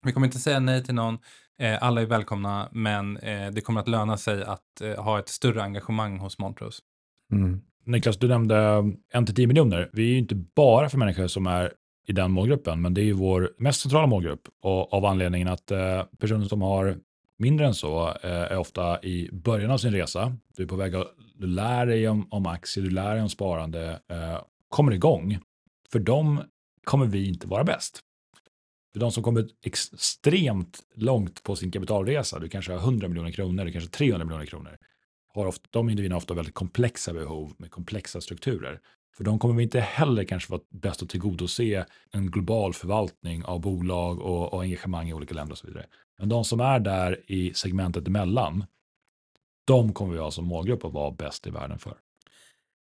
vi 0.03 0.11
kommer 0.11 0.27
inte 0.27 0.39
säga 0.39 0.59
nej 0.59 0.83
till 0.83 0.95
någon, 0.95 1.17
eh, 1.59 1.83
alla 1.83 2.01
är 2.01 2.05
välkomna, 2.05 2.69
men 2.71 3.17
eh, 3.17 3.51
det 3.51 3.61
kommer 3.61 3.81
att 3.81 3.87
löna 3.87 4.17
sig 4.17 4.43
att 4.43 4.81
eh, 4.81 5.03
ha 5.03 5.19
ett 5.19 5.29
större 5.29 5.63
engagemang 5.63 6.17
hos 6.19 6.39
Montrose. 6.39 6.81
Mm. 7.31 7.61
Niklas, 7.85 8.17
du 8.17 8.27
nämnde 8.27 8.55
1-10 9.13 9.47
miljoner. 9.47 9.89
Vi 9.93 10.03
är 10.03 10.11
ju 10.11 10.17
inte 10.17 10.35
bara 10.35 10.89
för 10.89 10.97
människor 10.97 11.27
som 11.27 11.47
är 11.47 11.73
i 12.07 12.11
den 12.11 12.31
målgruppen, 12.31 12.81
men 12.81 12.93
det 12.93 13.01
är 13.01 13.05
ju 13.05 13.13
vår 13.13 13.51
mest 13.57 13.81
centrala 13.81 14.07
målgrupp 14.07 14.47
och 14.61 14.93
av 14.93 15.05
anledningen 15.05 15.47
att 15.47 15.71
personer 16.19 16.45
som 16.45 16.61
har 16.61 16.97
mindre 17.37 17.65
än 17.65 17.73
så 17.73 18.17
är 18.21 18.57
ofta 18.57 19.03
i 19.03 19.29
början 19.31 19.71
av 19.71 19.77
sin 19.77 19.91
resa. 19.91 20.37
Du 20.57 20.63
är 20.63 20.67
på 20.67 20.75
väg 20.75 20.95
att, 20.95 21.07
du 21.35 21.47
lär 21.47 21.85
dig 21.85 22.07
om, 22.07 22.27
om 22.31 22.45
aktier, 22.45 22.83
du 22.83 22.89
lär 22.89 23.13
dig 23.13 23.21
om 23.21 23.29
sparande, 23.29 23.99
kommer 24.69 24.91
igång. 24.91 25.39
För 25.91 25.99
dem 25.99 26.41
kommer 26.83 27.05
vi 27.05 27.27
inte 27.27 27.47
vara 27.47 27.63
bäst. 27.63 28.03
För 28.93 28.99
de 28.99 29.11
som 29.11 29.23
kommer 29.23 29.49
extremt 29.63 30.79
långt 30.95 31.43
på 31.43 31.55
sin 31.55 31.71
kapitalresa, 31.71 32.39
du 32.39 32.49
kanske 32.49 32.71
har 32.71 32.79
100 32.79 33.07
miljoner 33.07 33.31
kronor, 33.31 33.65
du 33.65 33.71
kanske 33.71 33.87
har 33.87 34.07
300 34.07 34.25
miljoner 34.25 34.45
kronor, 34.45 34.77
har 35.33 35.45
ofta, 35.45 35.67
de 35.71 35.89
individerna 35.89 36.15
har 36.15 36.21
ofta 36.21 36.33
väldigt 36.33 36.53
komplexa 36.53 37.13
behov 37.13 37.53
med 37.57 37.71
komplexa 37.71 38.21
strukturer. 38.21 38.79
För 39.17 39.23
de 39.23 39.39
kommer 39.39 39.55
vi 39.55 39.63
inte 39.63 39.79
heller 39.79 40.23
kanske 40.23 40.51
vara 40.51 40.61
bäst 40.69 41.03
att 41.03 41.09
tillgodose 41.09 41.85
en 42.11 42.31
global 42.31 42.73
förvaltning 42.73 43.45
av 43.45 43.61
bolag 43.61 44.19
och, 44.19 44.53
och 44.53 44.61
engagemang 44.61 45.09
i 45.09 45.13
olika 45.13 45.33
länder 45.33 45.51
och 45.51 45.57
så 45.57 45.67
vidare. 45.67 45.85
Men 46.19 46.29
de 46.29 46.45
som 46.45 46.59
är 46.59 46.79
där 46.79 47.31
i 47.31 47.53
segmentet 47.53 48.07
emellan, 48.07 48.65
de 49.65 49.93
kommer 49.93 50.13
vi 50.13 50.19
ha 50.19 50.31
som 50.31 50.45
målgrupp 50.45 50.85
att 50.85 50.93
vara 50.93 51.11
bäst 51.11 51.47
i 51.47 51.49
världen 51.49 51.79
för. 51.79 51.97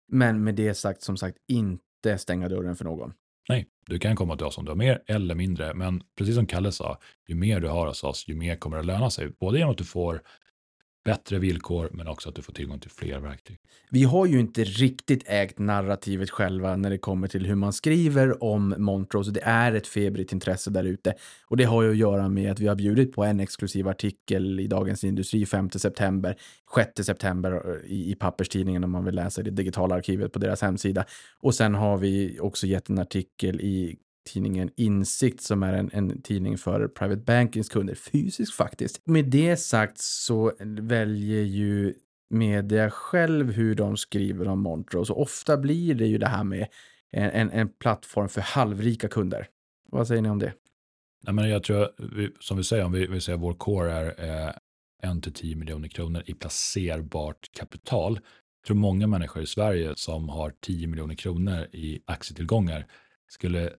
Men 0.09 0.45
med 0.45 0.55
det 0.55 0.75
sagt, 0.75 1.03
som 1.03 1.17
sagt, 1.17 1.39
inte 1.49 2.19
stänga 2.19 2.49
dörren 2.49 2.77
för 2.77 2.85
någon. 2.85 3.13
Nej, 3.49 3.67
du 3.87 3.99
kan 3.99 4.17
komma 4.17 4.37
till 4.37 4.47
oss 4.47 4.59
om 4.59 4.65
du 4.65 4.71
har 4.71 4.77
mer 4.77 5.03
eller 5.07 5.35
mindre, 5.35 5.75
men 5.75 6.03
precis 6.19 6.35
som 6.35 6.47
Kalle 6.47 6.73
sa, 6.73 6.99
ju 7.29 7.35
mer 7.35 7.61
du 7.61 7.69
har 7.69 7.87
hos 7.87 8.05
oss, 8.05 8.29
ju 8.29 8.35
mer 8.35 8.57
kommer 8.57 8.77
det 8.77 8.81
att 8.81 8.87
löna 8.87 9.11
sig. 9.11 9.29
Både 9.41 9.59
genom 9.59 9.73
att 9.73 9.79
du 9.79 9.85
får 9.85 10.23
bättre 11.05 11.39
villkor, 11.39 11.89
men 11.93 12.09
också 12.09 12.29
att 12.29 12.35
du 12.35 12.43
får 12.43 12.53
tillgång 12.53 12.81
till 12.81 12.91
fler 12.91 13.21
verktyg. 13.21 13.59
Vi 13.91 14.05
har 14.05 14.27
ju 14.27 14.41
inte 14.41 14.65
riktigt 14.65 15.23
ägt 15.27 15.59
narrativet 15.59 16.31
själva 16.31 16.77
när 16.77 16.91
det 16.91 16.99
kommer 16.99 17.29
till 17.29 17.47
hur 17.47 17.55
man 17.55 17.73
skriver 17.73 18.45
om 18.45 18.75
Montrose. 18.79 19.31
Det 19.31 19.43
är 19.45 19.73
ett 19.73 19.87
febrigt 19.87 20.33
intresse 20.33 20.71
där 20.71 20.85
ute. 20.85 21.15
Och 21.47 21.57
det 21.57 21.65
har 21.65 21.83
ju 21.83 21.91
att 21.91 21.97
göra 21.97 22.29
med 22.29 22.53
att 22.53 22.61
vi 22.61 22.67
har 22.67 22.75
bjudit 22.75 23.13
på 23.13 23.25
en 23.25 23.41
exklusiv 23.41 23.89
artikel 23.89 24.61
i 24.61 24.67
Dagens 24.67 25.05
Industri 25.05 25.47
5 25.47 25.71
september, 25.71 26.37
6 26.75 27.07
september 27.07 27.53
eh, 27.53 27.91
i, 27.93 28.11
i 28.11 28.15
papperstidningen 28.15 28.85
om 28.85 28.91
man 28.91 29.05
vill 29.05 29.15
läsa 29.15 29.43
det 29.43 29.51
digitala 29.51 29.95
arkivet 29.95 30.33
på 30.33 30.39
deras 30.39 30.63
hemsida. 30.63 31.05
Och 31.41 31.55
sen 31.55 31.75
har 31.75 31.99
vi 31.99 32.39
också 32.41 32.67
gett 32.67 32.89
en 32.89 32.99
artikel 32.99 33.61
i 33.61 33.97
tidningen 34.25 34.71
Insikt 34.77 35.41
som 35.41 35.63
är 35.63 35.73
en, 35.73 35.91
en 35.93 36.23
tidning 36.23 36.59
för 36.59 36.89
private 36.89 37.21
bankings 37.21 37.69
kunder, 37.69 37.95
fysiskt 37.95 38.55
faktiskt. 38.55 39.07
Med 39.07 39.25
det 39.25 39.57
sagt 39.57 39.99
så 39.99 40.53
väljer 40.61 41.43
ju 41.43 41.95
media 42.31 42.91
själv 42.91 43.53
hur 43.53 43.75
de 43.75 43.97
skriver 43.97 44.49
om 44.49 44.61
Montrose 44.61 45.13
och 45.13 45.23
ofta 45.23 45.57
blir 45.57 45.95
det 45.95 46.07
ju 46.07 46.19
det 46.19 46.29
här 46.29 46.45
med 46.45 46.69
en, 47.11 47.31
en, 47.31 47.51
en 47.51 47.69
plattform 47.69 48.29
för 48.29 48.41
halvrika 48.41 49.09
kunder. 49.09 49.47
Vad 49.91 50.09
säger 50.09 50.23
ni 50.23 50.31
om 50.31 50.39
det? 50.39 50.53
Nej, 51.23 51.35
men 51.35 51.49
jag 51.49 51.63
tror, 51.63 51.89
vi, 52.17 52.31
som 52.41 52.57
vi 52.57 52.65
säger, 52.65 52.85
om 52.85 52.93
vi, 52.93 53.07
vi 53.07 53.21
säger 53.21 53.39
vår 53.39 53.55
core 53.55 53.93
är 53.93 54.49
eh, 54.49 54.53
1-10 55.03 55.57
miljoner 55.57 55.89
kronor 55.89 56.23
i 56.27 56.35
placerbart 56.35 57.51
kapital. 57.53 58.21
Jag 58.61 58.67
tror 58.67 58.77
många 58.77 59.07
människor 59.07 59.43
i 59.43 59.47
Sverige 59.47 59.93
som 59.97 60.29
har 60.29 60.53
10 60.61 60.87
miljoner 60.87 61.15
kronor 61.15 61.67
i 61.73 62.03
aktietillgångar 62.05 62.87
skulle 63.29 63.73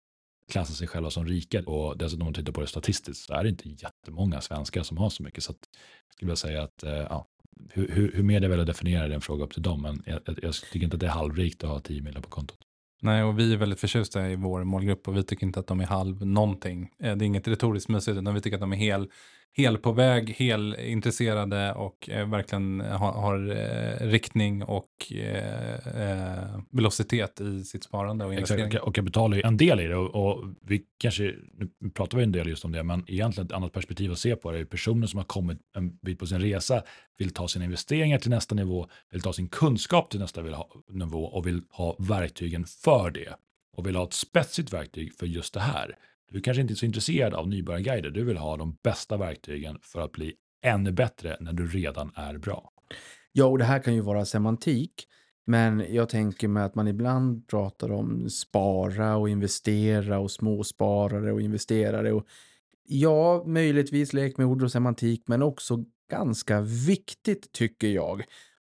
klassa 0.52 0.74
sig 0.74 0.88
själva 0.88 1.10
som 1.10 1.26
rika 1.26 1.62
och 1.62 1.98
dessutom 1.98 2.22
om 2.22 2.26
man 2.26 2.34
tittar 2.34 2.54
på 2.54 2.62
det 2.62 2.68
statistiskt 2.68 3.26
så 3.26 3.34
är 3.34 3.44
det 3.44 3.50
inte 3.50 3.70
jättemånga 3.70 4.42
svenskar 4.42 4.84
som 4.84 4.98
har 4.98 5.10
så 5.10 5.24
mycket. 5.24 5.44
Så 5.44 5.52
att, 5.52 5.70
skulle 6.16 6.32
jag 6.32 6.38
säga 6.38 6.64
att 6.64 6.84
eh, 6.84 6.92
ja, 6.92 7.28
hur, 7.70 8.12
hur, 8.14 8.24
media 8.24 8.50
väljer 8.50 8.62
att 8.62 8.68
definiera 8.68 9.08
det 9.08 9.14
är 9.14 9.16
en 9.16 9.22
fråga 9.22 9.44
upp 9.44 9.54
till 9.54 9.62
dem, 9.62 9.82
men 9.82 10.04
jag, 10.06 10.40
jag 10.42 10.54
tycker 10.54 10.84
inte 10.84 10.96
att 10.96 11.00
det 11.00 11.06
är 11.06 11.12
halvrikt 11.12 11.64
att 11.64 11.70
ha 11.70 11.80
10 11.80 12.02
miljoner 12.02 12.22
på 12.22 12.30
kontot. 12.30 12.62
Nej, 13.04 13.24
och 13.24 13.39
vi 13.39 13.54
är 13.54 13.58
väldigt 13.58 13.80
förtjusta 13.80 14.30
i 14.30 14.36
vår 14.36 14.63
målgrupp 14.63 15.08
och 15.08 15.18
vi 15.18 15.24
tycker 15.24 15.46
inte 15.48 15.60
att 15.60 15.68
de 15.68 15.80
är 15.80 15.86
halv 15.86 16.26
någonting. 16.26 16.89
Eh, 17.04 17.16
Det 17.16 17.26
är 17.26 17.28
inget 17.28 17.48
retoriskt 17.48 17.89
mysigt, 17.89 18.18
utan 18.18 18.34
vi 18.34 18.42
tycker 18.42 18.58
att 18.58 18.62
de 18.62 18.74
är 18.74 18.78
hel, 18.78 19.10
hel 19.58 19.78
på 19.78 19.92
väg, 19.92 20.30
hel 20.30 20.76
intresserade 20.80 21.74
och 21.74 22.10
eh, 22.10 22.30
verkligen 22.30 22.80
har, 22.80 23.12
har 23.12 23.50
eh, 23.52 24.08
riktning 24.08 24.63
och 24.63 24.89
eh, 25.12 25.76
eh, 26.02 26.60
velocitet 26.72 27.42
i 27.42 27.63
sitt 27.63 27.84
sparande 27.84 28.26
och 28.26 28.34
investering. 28.34 28.66
Exakt, 28.66 28.84
och 28.84 28.96
kapital 28.96 29.34
är 29.34 29.46
en 29.46 29.58
del 29.58 29.80
i 29.80 29.88
det 29.88 29.96
och, 29.96 30.16
och 30.28 30.44
vi 30.62 30.82
kanske, 31.00 31.24
nu 31.80 31.89
pratar 31.89 32.18
vi 32.18 32.24
en 32.24 32.32
del 32.32 32.48
just 32.48 32.66
om 32.66 32.72
det, 32.72 32.84
men 32.84 33.04
egentligen 33.08 33.46
ett 33.48 33.54
annat 33.54 33.72
perspektiv 33.72 34.12
att 34.12 34.20
se 34.20 34.36
på 34.36 34.52
det 34.52 34.60
är 34.60 34.66
personer 34.66 35.08
som 35.08 35.18
har 35.18 35.26
kommit 35.26 35.58
en 35.76 35.98
bit 35.98 36.20
på 36.20 36.26
sin 36.26 36.39
resa, 36.42 36.82
vill 37.17 37.34
ta 37.34 37.47
sina 37.47 37.65
investeringar 37.65 38.19
till 38.19 38.30
nästa 38.30 38.56
nivå, 38.56 38.88
vill 39.12 39.21
ta 39.21 39.34
sin 39.34 39.49
kunskap 39.49 40.10
till 40.10 40.19
nästa 40.19 40.41
nivå 40.89 41.23
och 41.23 41.47
vill 41.47 41.62
ha 41.69 41.95
verktygen 41.99 42.65
för 42.65 43.12
det. 43.12 43.36
Och 43.78 43.88
vill 43.88 43.95
ha 43.95 44.04
ett 44.04 44.13
spetsigt 44.13 44.73
verktyg 44.73 45.13
för 45.13 45.26
just 45.26 45.54
det 45.54 45.60
här. 45.60 45.97
Du 46.32 46.41
kanske 46.41 46.62
inte 46.62 46.73
är 46.73 46.76
så 46.76 46.86
intresserad 46.86 47.34
av 47.34 47.47
nybörjarguider, 47.47 48.10
du 48.10 48.23
vill 48.23 48.38
ha 48.38 48.58
de 48.58 48.78
bästa 48.84 49.17
verktygen 49.17 49.80
för 49.82 50.02
att 50.02 50.12
bli 50.12 50.34
ännu 50.63 50.91
bättre 50.91 51.38
när 51.39 51.54
du 51.54 51.67
redan 51.67 52.12
är 52.15 52.38
bra. 52.38 52.71
Ja, 53.32 53.45
och 53.45 53.58
det 53.58 53.63
här 53.63 53.80
kan 53.80 53.95
ju 53.95 54.02
vara 54.02 54.26
semantik. 54.26 55.08
Men 55.45 55.86
jag 55.89 56.10
tänker 56.10 56.47
mig 56.47 56.63
att 56.63 56.76
man 56.76 56.88
ibland 56.88 57.47
pratar 57.47 57.91
om 57.91 58.30
spara 58.30 59.15
och 59.15 59.30
investera 59.30 60.19
och 60.19 60.32
småsparare 60.32 61.32
och 61.32 61.41
investerare. 61.41 62.12
Och 62.12 62.28
ja, 62.88 63.43
möjligtvis 63.45 64.13
lek 64.13 64.38
med 64.38 64.47
ord 64.47 64.63
och 64.63 64.71
semantik, 64.71 65.23
men 65.28 65.43
också 65.43 65.86
ganska 66.12 66.62
viktigt 66.62 67.52
tycker 67.52 67.88
jag. 67.88 68.24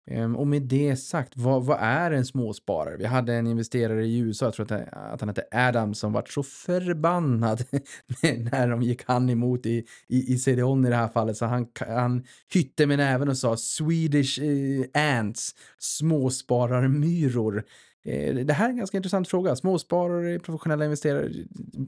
Ehm, 0.07 0.35
och 0.35 0.47
med 0.47 0.61
det 0.61 0.95
sagt, 0.95 1.33
vad, 1.37 1.65
vad 1.65 1.77
är 1.81 2.11
en 2.11 2.25
småsparare? 2.25 2.97
Vi 2.97 3.05
hade 3.05 3.33
en 3.33 3.47
investerare 3.47 4.05
i 4.05 4.17
USA, 4.17 4.45
jag 4.45 4.53
tror 4.53 4.73
att, 4.73 4.93
att 4.93 5.19
han 5.21 5.29
hette 5.29 5.43
Adam, 5.51 5.93
som 5.93 6.13
var 6.13 6.25
så 6.29 6.43
förbannad 6.43 7.63
när 8.21 8.67
de 8.67 8.81
gick 8.81 9.03
han 9.05 9.29
emot 9.29 9.65
i, 9.65 9.85
i, 10.07 10.33
i 10.33 10.37
CDON 10.37 10.85
i 10.85 10.89
det 10.89 10.95
här 10.95 11.07
fallet. 11.07 11.37
Så 11.37 11.45
han, 11.45 11.67
han 11.87 12.23
hytte 12.53 12.85
med 12.85 12.97
näven 12.97 13.29
och 13.29 13.37
sa 13.37 13.57
Swedish 13.57 14.39
eh, 14.39 15.17
ants, 15.19 15.55
småspararmyror. 15.77 17.63
Eh, 18.03 18.35
det 18.35 18.53
här 18.53 18.65
är 18.65 18.69
en 18.69 18.77
ganska 18.77 18.97
intressant 18.97 19.27
fråga. 19.27 19.55
Småsparare, 19.55 20.39
professionella 20.39 20.85
investerare. 20.85 21.29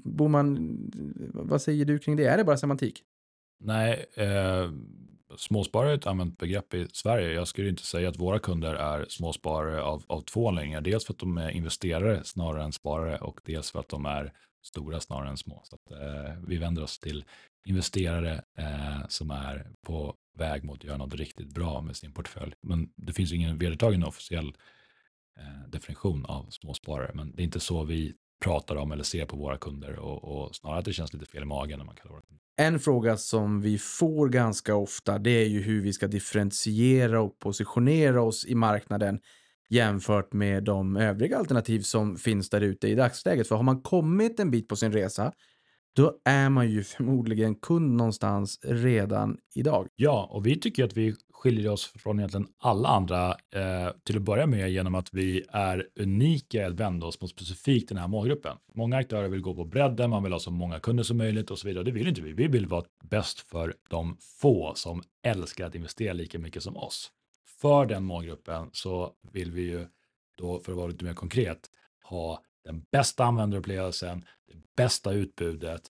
Boman, 0.03 0.77
vad 1.33 1.61
säger 1.61 1.85
du 1.85 1.99
kring 1.99 2.15
det? 2.15 2.25
Är 2.25 2.37
det 2.37 2.43
bara 2.43 2.57
semantik? 2.57 3.03
Nej, 3.59 4.05
eh, 4.15 4.71
småsparare 5.37 5.91
är 5.91 5.95
ett 5.95 6.07
använt 6.07 6.37
begrepp 6.37 6.73
i 6.73 6.87
Sverige. 6.93 7.33
Jag 7.33 7.47
skulle 7.47 7.69
inte 7.69 7.83
säga 7.83 8.09
att 8.09 8.19
våra 8.19 8.39
kunder 8.39 8.73
är 8.75 9.05
småsparare 9.09 9.81
av, 9.81 10.03
av 10.07 10.21
två 10.21 10.47
anledningar. 10.47 10.81
Dels 10.81 11.05
för 11.05 11.13
att 11.13 11.19
de 11.19 11.37
är 11.37 11.49
investerare 11.49 12.23
snarare 12.23 12.63
än 12.63 12.71
sparare 12.71 13.17
och 13.17 13.39
dels 13.43 13.71
för 13.71 13.79
att 13.79 13.89
de 13.89 14.05
är 14.05 14.33
stora 14.63 14.99
snarare 14.99 15.29
än 15.29 15.37
små. 15.37 15.61
Så 15.63 15.75
att, 15.75 15.91
eh, 15.91 16.33
vi 16.47 16.57
vänder 16.57 16.83
oss 16.83 16.99
till 16.99 17.25
investerare 17.65 18.43
eh, 18.57 19.07
som 19.07 19.31
är 19.31 19.67
på 19.85 20.15
väg 20.37 20.63
mot 20.63 20.79
att 20.79 20.83
göra 20.83 20.97
något 20.97 21.15
riktigt 21.15 21.53
bra 21.53 21.81
med 21.81 21.95
sin 21.95 22.13
portfölj. 22.13 22.53
Men 22.61 22.89
det 22.95 23.13
finns 23.13 23.33
ingen 23.33 23.57
vedertagen 23.57 24.03
officiell 24.03 24.53
eh, 25.37 25.69
definition 25.69 26.25
av 26.25 26.49
småsparare, 26.49 27.11
men 27.13 27.35
det 27.35 27.41
är 27.41 27.45
inte 27.45 27.59
så 27.59 27.83
vi 27.83 28.13
pratar 28.43 28.75
om 28.75 28.91
eller 28.91 29.03
ser 29.03 29.25
på 29.25 29.37
våra 29.37 29.57
kunder 29.57 29.99
och, 29.99 30.23
och 30.23 30.55
snarare 30.55 30.79
att 30.79 30.85
det 30.85 30.93
känns 30.93 31.13
lite 31.13 31.25
fel 31.25 31.43
i 31.43 31.45
magen 31.45 31.79
när 31.79 31.85
man 31.85 31.95
kallar 31.95 32.11
våra 32.11 32.21
kunder. 32.21 32.43
En 32.57 32.79
fråga 32.79 33.17
som 33.17 33.61
vi 33.61 33.77
får 33.77 34.29
ganska 34.29 34.75
ofta 34.75 35.17
det 35.17 35.31
är 35.31 35.47
ju 35.47 35.61
hur 35.61 35.81
vi 35.81 35.93
ska 35.93 36.07
differentiera 36.07 37.21
och 37.21 37.39
positionera 37.39 38.21
oss 38.21 38.45
i 38.45 38.55
marknaden 38.55 39.19
jämfört 39.69 40.33
med 40.33 40.63
de 40.63 40.97
övriga 40.97 41.37
alternativ 41.37 41.81
som 41.81 42.17
finns 42.17 42.49
där 42.49 42.61
ute 42.61 42.87
i 42.87 42.95
dagsläget. 42.95 43.47
För 43.47 43.55
har 43.55 43.63
man 43.63 43.81
kommit 43.81 44.39
en 44.39 44.51
bit 44.51 44.67
på 44.67 44.75
sin 44.75 44.91
resa 44.91 45.33
då 45.95 46.17
är 46.25 46.49
man 46.49 46.69
ju 46.69 46.83
förmodligen 46.83 47.55
kund 47.55 47.97
någonstans 47.97 48.59
redan 48.63 49.37
idag. 49.55 49.87
Ja, 49.95 50.29
och 50.31 50.45
vi 50.45 50.59
tycker 50.59 50.83
att 50.83 50.97
vi 50.97 51.15
skiljer 51.33 51.71
oss 51.71 51.93
från 51.95 52.19
egentligen 52.19 52.47
alla 52.57 52.89
andra 52.89 53.29
eh, 53.29 53.91
till 54.03 54.17
att 54.17 54.21
börja 54.21 54.47
med 54.47 54.71
genom 54.71 54.95
att 54.95 55.13
vi 55.13 55.43
är 55.49 55.87
unika 55.99 56.61
i 56.61 56.63
att 56.63 56.73
vända 56.73 57.07
oss 57.07 57.21
mot 57.21 57.29
specifikt 57.29 57.89
den 57.89 57.97
här 57.97 58.07
målgruppen. 58.07 58.57
Många 58.75 58.97
aktörer 58.97 59.27
vill 59.27 59.41
gå 59.41 59.55
på 59.55 59.65
bredden, 59.65 60.09
man 60.09 60.23
vill 60.23 60.31
ha 60.31 60.39
så 60.39 60.51
många 60.51 60.79
kunder 60.79 61.03
som 61.03 61.17
möjligt 61.17 61.51
och 61.51 61.59
så 61.59 61.67
vidare. 61.67 61.83
Det 61.83 61.91
vill 61.91 62.07
inte 62.07 62.21
vi. 62.21 62.33
Vi 62.33 62.47
vill 62.47 62.67
vara 62.67 62.83
bäst 63.03 63.39
för 63.39 63.73
de 63.89 64.17
få 64.41 64.73
som 64.75 65.03
älskar 65.23 65.65
att 65.65 65.75
investera 65.75 66.13
lika 66.13 66.39
mycket 66.39 66.63
som 66.63 66.77
oss. 66.77 67.11
För 67.61 67.85
den 67.85 68.03
målgruppen 68.03 68.69
så 68.71 69.11
vill 69.31 69.51
vi 69.51 69.61
ju 69.61 69.87
då, 70.37 70.59
för 70.59 70.71
att 70.71 70.77
vara 70.77 70.87
lite 70.87 71.05
mer 71.05 71.13
konkret, 71.13 71.69
ha 72.03 72.43
den 72.63 72.85
bästa 72.91 73.23
användarupplevelsen, 73.23 74.25
det 74.47 74.75
bästa 74.75 75.11
utbudet, 75.11 75.81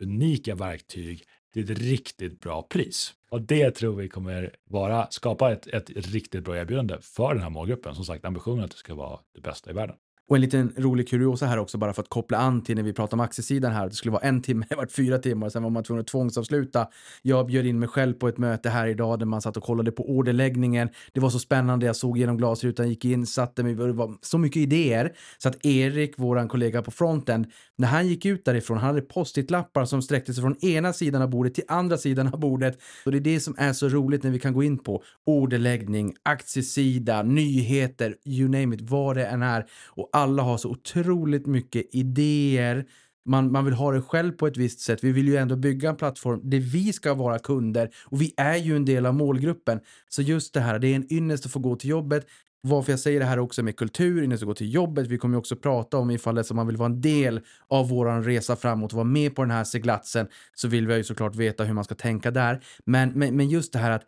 unika 0.00 0.54
verktyg 0.54 1.24
till 1.52 1.72
ett 1.72 1.78
riktigt 1.78 2.40
bra 2.40 2.62
pris. 2.62 3.14
Och 3.30 3.42
det 3.42 3.70
tror 3.70 3.96
vi 3.96 4.08
kommer 4.08 4.56
vara, 4.64 5.06
skapa 5.10 5.52
ett, 5.52 5.66
ett 5.66 5.90
riktigt 5.90 6.44
bra 6.44 6.56
erbjudande 6.56 6.96
för 7.00 7.34
den 7.34 7.42
här 7.42 7.50
målgruppen. 7.50 7.94
Som 7.94 8.04
sagt, 8.04 8.24
ambitionen 8.24 8.60
är 8.60 8.64
att 8.64 8.70
det 8.70 8.76
ska 8.76 8.94
vara 8.94 9.20
det 9.34 9.40
bästa 9.40 9.70
i 9.70 9.74
världen. 9.74 9.96
Och 10.30 10.36
en 10.36 10.42
liten 10.42 10.72
rolig 10.76 11.08
kuriosa 11.08 11.46
här 11.46 11.58
också, 11.58 11.78
bara 11.78 11.92
för 11.92 12.02
att 12.02 12.08
koppla 12.08 12.38
an 12.38 12.62
till 12.62 12.76
när 12.76 12.82
vi 12.82 12.92
pratar 12.92 13.16
om 13.16 13.20
aktiesidan 13.20 13.72
här. 13.72 13.88
Det 13.88 13.94
skulle 13.94 14.12
vara 14.12 14.22
en 14.22 14.42
timme, 14.42 14.66
det 14.68 14.76
vart 14.76 14.92
fyra 14.92 15.18
timmar, 15.18 15.48
sen 15.48 15.62
var 15.62 15.70
man 15.70 15.84
tvungen 15.84 16.00
att 16.00 16.06
tvångsavsluta. 16.06 16.88
Jag 17.22 17.46
bjöd 17.46 17.66
in 17.66 17.78
mig 17.78 17.88
själv 17.88 18.14
på 18.14 18.28
ett 18.28 18.38
möte 18.38 18.70
här 18.70 18.86
idag 18.86 19.18
där 19.18 19.26
man 19.26 19.42
satt 19.42 19.56
och 19.56 19.62
kollade 19.62 19.92
på 19.92 20.10
orderläggningen. 20.10 20.88
Det 21.12 21.20
var 21.20 21.30
så 21.30 21.38
spännande, 21.38 21.86
jag 21.86 21.96
såg 21.96 22.18
genom 22.18 22.36
glasrutan, 22.36 22.88
gick 22.88 23.04
in, 23.04 23.26
satte 23.26 23.62
mig, 23.62 23.74
det 23.74 23.92
var 23.92 24.14
så 24.22 24.38
mycket 24.38 24.56
idéer. 24.56 25.12
Så 25.38 25.48
att 25.48 25.66
Erik, 25.66 26.18
våran 26.18 26.48
kollega 26.48 26.82
på 26.82 26.90
fronten, 26.90 27.46
när 27.78 27.88
han 27.88 28.08
gick 28.08 28.26
ut 28.26 28.44
därifrån, 28.44 28.78
han 28.78 28.86
hade 28.86 29.00
post-it-lappar 29.00 29.84
som 29.84 30.02
sträckte 30.02 30.34
sig 30.34 30.42
från 30.42 30.64
ena 30.64 30.92
sidan 30.92 31.22
av 31.22 31.30
bordet 31.30 31.54
till 31.54 31.64
andra 31.68 31.96
sidan 31.96 32.26
av 32.26 32.40
bordet. 32.40 32.78
Och 33.04 33.12
det 33.12 33.18
är 33.18 33.20
det 33.20 33.40
som 33.40 33.54
är 33.58 33.72
så 33.72 33.88
roligt 33.88 34.22
när 34.22 34.30
vi 34.30 34.38
kan 34.38 34.52
gå 34.52 34.62
in 34.62 34.78
på 34.78 35.02
orderläggning, 35.26 36.14
aktiesida, 36.22 37.22
nyheter, 37.22 38.16
you 38.24 38.48
name 38.48 38.74
it, 38.74 38.90
vad 38.90 39.16
det 39.16 39.26
än 39.26 39.42
är. 39.42 39.66
Och 39.86 40.19
alla 40.20 40.42
har 40.42 40.58
så 40.58 40.70
otroligt 40.70 41.46
mycket 41.46 41.94
idéer. 41.94 42.84
Man, 43.24 43.52
man 43.52 43.64
vill 43.64 43.74
ha 43.74 43.92
det 43.92 44.02
själv 44.02 44.32
på 44.32 44.46
ett 44.46 44.56
visst 44.56 44.80
sätt. 44.80 45.04
Vi 45.04 45.12
vill 45.12 45.28
ju 45.28 45.36
ändå 45.36 45.56
bygga 45.56 45.88
en 45.90 45.96
plattform 45.96 46.40
där 46.44 46.58
vi 46.58 46.92
ska 46.92 47.14
vara 47.14 47.38
kunder 47.38 47.90
och 48.04 48.22
vi 48.22 48.34
är 48.36 48.56
ju 48.56 48.76
en 48.76 48.84
del 48.84 49.06
av 49.06 49.14
målgruppen. 49.14 49.80
Så 50.08 50.22
just 50.22 50.54
det 50.54 50.60
här, 50.60 50.78
det 50.78 50.88
är 50.88 50.96
en 50.96 51.12
ynnest 51.12 51.46
att 51.46 51.52
få 51.52 51.58
gå 51.58 51.76
till 51.76 51.90
jobbet. 51.90 52.26
Varför 52.62 52.92
jag 52.92 53.00
säger 53.00 53.20
det 53.20 53.26
här 53.26 53.38
också 53.38 53.62
med 53.62 53.76
kultur, 53.76 54.22
ynnest 54.22 54.42
att 54.42 54.46
gå 54.46 54.54
till 54.54 54.74
jobbet. 54.74 55.06
Vi 55.06 55.18
kommer 55.18 55.34
ju 55.34 55.38
också 55.38 55.56
prata 55.56 55.98
om 55.98 56.10
ifall 56.10 56.34
det 56.34 56.44
som 56.44 56.56
man 56.56 56.66
vill 56.66 56.76
vara 56.76 56.90
en 56.90 57.00
del 57.00 57.40
av 57.68 57.88
våran 57.88 58.24
resa 58.24 58.56
framåt 58.56 58.92
och 58.92 58.96
vara 58.96 59.04
med 59.04 59.34
på 59.34 59.42
den 59.42 59.50
här 59.50 59.64
seglatsen 59.64 60.28
så 60.54 60.68
vill 60.68 60.86
vi 60.86 60.96
ju 60.96 61.04
såklart 61.04 61.36
veta 61.36 61.64
hur 61.64 61.74
man 61.74 61.84
ska 61.84 61.94
tänka 61.94 62.30
där. 62.30 62.60
Men, 62.84 63.08
men, 63.10 63.36
men 63.36 63.48
just 63.48 63.72
det 63.72 63.78
här 63.78 63.90
att 63.90 64.04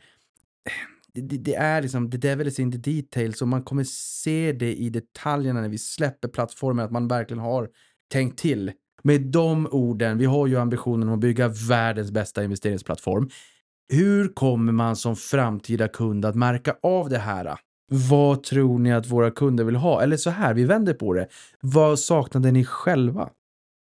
det, 1.15 1.21
det, 1.21 1.55
är 1.55 1.83
liksom, 1.83 2.11
the 2.11 2.19
devil 2.19 2.47
is 2.47 2.59
in 2.61 2.73
the 2.73 2.79
details 2.79 3.43
och 3.43 3.49
man 3.49 3.63
kommer 3.63 3.85
se 3.85 4.53
det 4.53 4.75
i 4.75 4.91
detaljerna 4.91 5.61
när 5.61 5.69
vi 5.69 5.79
släpper 5.79 6.29
plattformen, 6.29 6.85
att 6.85 6.91
man 6.91 7.09
verkligen 7.09 7.43
har 7.43 7.69
tänkt 8.13 8.39
till. 8.39 8.73
Med 9.03 9.21
de 9.21 9.67
orden, 9.71 10.19
vi 10.19 10.25
har 10.25 10.47
ju 10.47 10.57
ambitionen 10.57 11.09
att 11.09 11.19
bygga 11.19 11.49
världens 11.49 12.11
bästa 12.11 12.45
investeringsplattform. 12.45 13.31
Hur 13.89 14.29
kommer 14.29 14.73
man 14.73 14.97
som 14.97 15.17
framtida 15.17 15.89
kund 15.89 16.25
att 16.25 16.35
märka 16.35 16.77
av 16.83 17.09
det 17.09 17.19
här? 17.19 17.59
Vad 17.91 18.43
tror 18.43 18.79
ni 18.79 18.93
att 18.93 19.07
våra 19.07 19.31
kunder 19.31 19.65
vill 19.65 19.77
ha? 19.77 20.03
Eller 20.03 20.17
så 20.17 20.31
här, 20.31 20.55
vi 20.55 20.65
vänder 20.65 20.95
på 20.95 21.15
det. 21.15 21.29
Vad 21.61 21.99
saknade 21.99 22.51
ni 22.51 22.65
själva? 22.65 23.31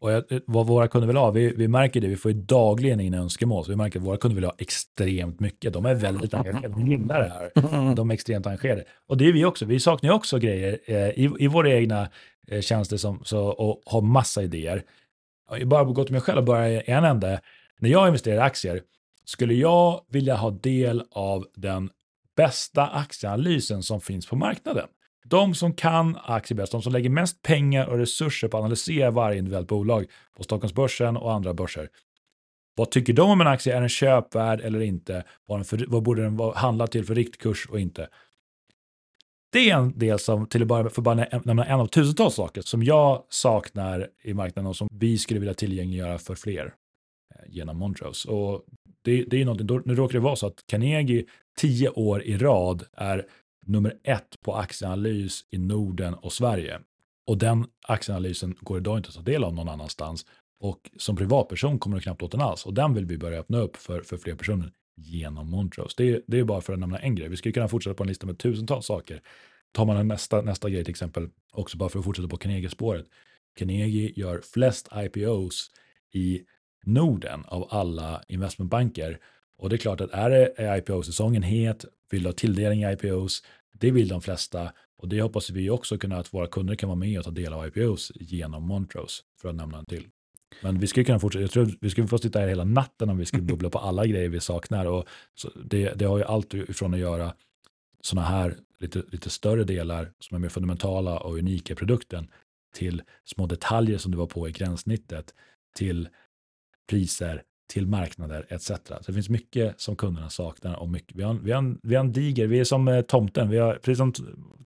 Och 0.01 0.11
vad 0.47 0.67
våra 0.67 0.89
kunder 0.89 1.07
vill 1.07 1.17
ha, 1.17 1.31
vi, 1.31 1.55
vi 1.57 1.69
märker 1.69 2.01
det, 2.01 2.09
vi 2.09 2.17
får 2.17 2.31
ju 2.31 2.39
dagligen 2.39 3.01
in 3.01 3.15
önskemål, 3.15 3.65
så 3.65 3.71
vi 3.71 3.77
märker 3.77 3.99
att 3.99 4.07
våra 4.07 4.17
kunder 4.17 4.35
vill 4.35 4.45
ha 4.45 4.55
extremt 4.59 5.41
mycket. 5.41 5.73
De 5.73 5.87
är 5.87 5.95
väldigt 5.95 6.35
engagerade, 6.35 6.69
de 6.69 6.87
gillar 6.87 7.21
det 7.21 7.29
här. 7.29 7.95
De 7.95 8.11
är 8.11 8.15
extremt 8.15 8.47
engagerade. 8.47 8.85
Och 9.07 9.17
det 9.17 9.29
är 9.29 9.33
vi 9.33 9.45
också, 9.45 9.65
vi 9.65 9.81
saknar 9.81 10.11
ju 10.11 10.15
också 10.15 10.39
grejer 10.39 10.79
eh, 10.87 10.97
i, 10.97 11.31
i 11.39 11.47
våra 11.47 11.71
egna 11.71 12.09
eh, 12.49 12.61
tjänster 12.61 12.97
som, 12.97 13.21
så, 13.25 13.47
och 13.47 13.83
har 13.87 14.01
massa 14.01 14.43
idéer. 14.43 14.83
Jag 15.51 15.69
bara 15.69 15.85
gå 15.85 16.05
till 16.05 16.13
mig 16.13 16.21
själv 16.21 16.39
och 16.39 16.45
börja 16.45 16.81
en 16.81 17.05
ände. 17.05 17.41
När 17.79 17.91
jag 17.91 18.09
investerar 18.09 18.37
i 18.37 18.39
aktier, 18.39 18.83
skulle 19.25 19.55
jag 19.55 20.05
vilja 20.09 20.35
ha 20.35 20.51
del 20.51 21.03
av 21.11 21.47
den 21.55 21.91
bästa 22.37 22.87
aktieanalysen 22.87 23.83
som 23.83 24.01
finns 24.01 24.27
på 24.27 24.37
marknaden? 24.37 24.87
De 25.31 25.55
som 25.55 25.73
kan 25.73 26.19
aktier 26.25 26.57
bäst, 26.57 26.73
de 26.73 26.83
som 26.83 26.93
lägger 26.93 27.11
mest 27.11 27.43
pengar 27.43 27.87
och 27.87 27.99
resurser 27.99 28.49
på 28.49 28.57
att 28.57 28.61
analysera 28.61 29.11
varje 29.11 29.39
individuellt 29.39 29.69
bolag 29.69 30.07
på 30.37 30.43
Stockholmsbörsen 30.43 31.17
och 31.17 31.33
andra 31.33 31.55
börser. 31.55 31.89
Vad 32.77 32.91
tycker 32.91 33.13
de 33.13 33.31
om 33.31 33.41
en 33.41 33.47
aktie? 33.47 33.77
Är 33.77 33.81
den 33.81 33.89
köpvärd 33.89 34.61
eller 34.61 34.81
inte? 34.81 35.25
Vad, 35.47 35.67
för, 35.67 35.85
vad 35.89 36.03
borde 36.03 36.23
den 36.23 36.41
handla 36.55 36.87
till 36.87 37.05
för 37.05 37.15
riktkurs 37.15 37.69
och 37.71 37.81
inte? 37.81 38.09
Det 39.53 39.71
är 39.71 39.77
en 39.77 39.99
del 39.99 40.19
som, 40.19 40.47
till 40.47 40.63
att 40.63 40.69
börja 40.69 40.91
för 40.91 41.03
bara 41.03 41.27
nämna 41.45 41.65
en 41.65 41.81
av 41.81 41.87
tusentals 41.87 42.35
saker, 42.35 42.63
som 42.63 42.83
jag 42.83 43.25
saknar 43.29 44.09
i 44.23 44.35
marknaden 44.35 44.67
och 44.67 44.77
som 44.77 44.89
vi 44.93 45.19
skulle 45.19 45.41
vilja 45.41 45.55
tillgängliggöra 45.55 46.19
för 46.19 46.35
fler 46.35 46.75
eh, 47.35 47.41
genom 47.49 47.77
Montrose. 47.77 48.29
Och 48.29 48.65
det, 49.05 49.25
det 49.25 49.41
är 49.41 49.45
någonting, 49.45 49.81
nu 49.85 49.95
råkar 49.95 50.13
det 50.13 50.25
vara 50.25 50.37
så 50.37 50.47
att 50.47 50.67
Carnegie 50.67 51.25
tio 51.57 51.89
år 51.89 52.23
i 52.23 52.37
rad 52.37 52.85
är 52.93 53.27
nummer 53.69 53.95
ett 54.05 54.43
på 54.43 54.55
aktieanalys 54.55 55.45
i 55.51 55.59
Norden 55.59 56.15
och 56.15 56.33
Sverige. 56.33 56.81
Och 57.27 57.39
den 57.39 57.67
aktieanalysen 57.89 58.57
går 58.61 58.79
idag 58.79 58.99
inte 58.99 59.09
att 59.09 59.15
ta 59.15 59.23
del 59.23 59.45
av 59.45 59.55
någon 59.55 59.69
annanstans. 59.69 60.27
Och 60.61 60.91
som 60.97 61.17
privatperson 61.17 61.79
kommer 61.79 61.97
du 61.97 62.03
knappt 62.03 62.23
åt 62.23 62.33
den 62.33 62.41
alls. 62.41 62.67
Och 62.67 62.75
den 62.75 62.95
vill 62.95 63.07
vi 63.07 63.19
börja 63.19 63.39
öppna 63.39 63.59
upp 63.59 63.77
för, 63.77 64.03
för 64.03 64.17
fler 64.17 64.35
personer 64.35 64.73
genom 64.97 65.51
Montrose. 65.51 65.95
Det 65.97 66.11
är, 66.11 66.23
det 66.27 66.39
är 66.39 66.45
bara 66.45 66.61
för 66.61 66.73
att 66.73 66.79
nämna 66.79 66.99
en 66.99 67.15
grej. 67.15 67.29
Vi 67.29 67.37
skulle 67.37 67.53
kunna 67.53 67.69
fortsätta 67.69 67.95
på 67.95 68.03
en 68.03 68.09
lista 68.09 68.27
med 68.27 68.39
tusentals 68.39 68.87
saker. 68.87 69.23
Tar 69.73 69.85
man 69.85 69.97
en 69.97 70.09
nästa, 70.09 70.43
nästa 70.43 70.71
grej 70.71 70.85
till 70.85 70.91
exempel, 70.91 71.29
också 71.53 71.77
bara 71.77 71.89
för 71.89 71.99
att 71.99 72.05
fortsätta 72.05 72.29
på 72.29 72.37
Carnegie-spåret. 72.37 73.07
Carnegie 73.59 74.13
gör 74.17 74.41
flest 74.41 74.89
IPOs 74.95 75.71
i 76.13 76.43
Norden 76.85 77.45
av 77.45 77.69
alla 77.71 78.23
investmentbanker. 78.29 79.19
Och 79.59 79.71
det 79.71 79.77
är 79.77 79.79
klart 79.79 80.01
att 80.01 80.11
är, 80.11 80.31
det, 80.31 80.53
är 80.57 80.77
IPO-säsongen 80.77 81.43
het, 81.43 81.85
vill 82.11 82.23
du 82.23 82.29
ha 82.29 82.33
tilldelning 82.33 82.83
i 82.83 82.93
IPOs, 82.93 83.43
det 83.73 83.91
vill 83.91 84.09
de 84.09 84.21
flesta 84.21 84.73
och 84.99 85.09
det 85.09 85.23
hoppas 85.23 85.51
vi 85.51 85.71
också 85.71 85.99
kunna 85.99 86.17
att 86.17 86.35
våra 86.35 86.47
kunder 86.47 86.75
kan 86.75 86.89
vara 86.89 86.99
med 86.99 87.19
och 87.19 87.25
ta 87.25 87.31
del 87.31 87.53
av 87.53 87.67
IPOs 87.67 88.13
genom 88.15 88.63
Montrose, 88.63 89.23
för 89.41 89.49
att 89.49 89.55
nämna 89.55 89.79
en 89.79 89.85
till. 89.85 90.07
Men 90.63 90.79
vi 90.79 90.87
skulle 90.87 91.05
kunna 91.05 91.21
fortsätta, 91.21 91.43
jag 91.43 91.51
tror 91.51 91.75
vi 91.81 91.91
skulle 91.91 92.07
få 92.07 92.19
sitta 92.19 92.39
här 92.39 92.49
hela 92.49 92.65
natten 92.65 93.11
om 93.11 93.19
vi 93.19 93.25
skulle 93.25 93.43
bubbla 93.43 93.71
på 93.71 93.79
alla 93.79 94.07
grejer 94.07 94.29
vi 94.29 94.41
saknar. 94.41 94.87
Och 94.87 95.09
det, 95.65 95.93
det 95.95 96.05
har 96.05 96.19
ju 96.19 96.25
allt 96.25 96.55
ifrån 96.55 96.95
att 96.95 97.01
göra 97.01 97.35
sådana 98.01 98.29
här 98.29 98.57
lite, 98.79 99.03
lite 99.09 99.31
större 99.31 99.65
delar 99.65 100.13
som 100.19 100.35
är 100.35 100.39
mer 100.39 100.49
fundamentala 100.49 101.19
och 101.19 101.39
unika 101.39 101.73
i 101.73 101.77
produkten 101.77 102.31
till 102.75 103.03
små 103.25 103.47
detaljer 103.47 103.99
som 103.99 104.13
du 104.13 104.19
var 104.19 104.27
på 104.27 104.49
i 104.49 104.53
gränssnittet 104.53 105.35
till 105.77 106.09
priser, 106.91 107.43
till 107.69 107.87
marknader 107.87 108.47
etc. 108.49 108.67
Så 108.67 108.95
det 109.07 109.13
finns 109.13 109.29
mycket 109.29 109.81
som 109.81 109.97
kunderna 109.97 110.31
saknar 110.31 110.77
och 110.77 110.89
mycket, 110.89 111.17
vi, 111.17 111.23
har, 111.23 111.35
vi, 111.35 111.53
har, 111.53 111.77
vi 111.83 111.95
har 111.95 112.05
en 112.05 112.13
diger, 112.13 112.47
vi 112.47 112.61
är 112.61 112.65
som 112.65 112.89
eh, 112.89 113.01
tomten, 113.01 113.51
vi 113.51 113.59
har, 113.59 113.75
precis 113.75 113.99
som 113.99 114.13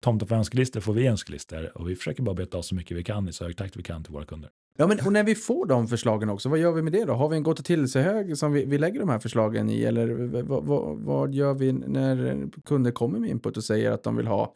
tomten 0.00 0.28
får 0.28 0.36
önskelistor 0.36 0.80
får 0.80 0.92
vi 0.92 1.06
önskelistor 1.06 1.78
och 1.78 1.90
vi 1.90 1.96
försöker 1.96 2.22
bara 2.22 2.34
beta 2.34 2.58
av 2.58 2.62
så 2.62 2.74
mycket 2.74 2.96
vi 2.96 3.04
kan 3.04 3.28
i 3.28 3.32
så 3.32 3.44
hög 3.44 3.56
takt 3.56 3.76
vi 3.76 3.82
kan 3.82 4.04
till 4.04 4.12
våra 4.12 4.24
kunder. 4.24 4.50
Ja, 4.78 4.86
men 4.86 4.98
och 5.06 5.12
när 5.12 5.24
vi 5.24 5.34
får 5.34 5.66
de 5.66 5.88
förslagen 5.88 6.28
också, 6.28 6.48
vad 6.48 6.58
gör 6.58 6.72
vi 6.72 6.82
med 6.82 6.92
det 6.92 7.04
då? 7.04 7.12
Har 7.12 7.28
vi 7.28 7.36
en 7.36 7.42
gå 7.42 7.54
till 7.54 7.88
sig 7.88 8.02
hög 8.02 8.38
som 8.38 8.52
vi, 8.52 8.64
vi 8.64 8.78
lägger 8.78 9.00
de 9.00 9.08
här 9.08 9.18
förslagen 9.18 9.70
i 9.70 9.82
eller 9.82 10.42
vad, 10.42 10.64
vad, 10.64 10.98
vad 10.98 11.34
gör 11.34 11.54
vi 11.54 11.72
när 11.72 12.46
kunder 12.64 12.90
kommer 12.90 13.18
med 13.18 13.30
input 13.30 13.56
och 13.56 13.64
säger 13.64 13.90
att 13.90 14.02
de 14.02 14.16
vill 14.16 14.26
ha 14.26 14.54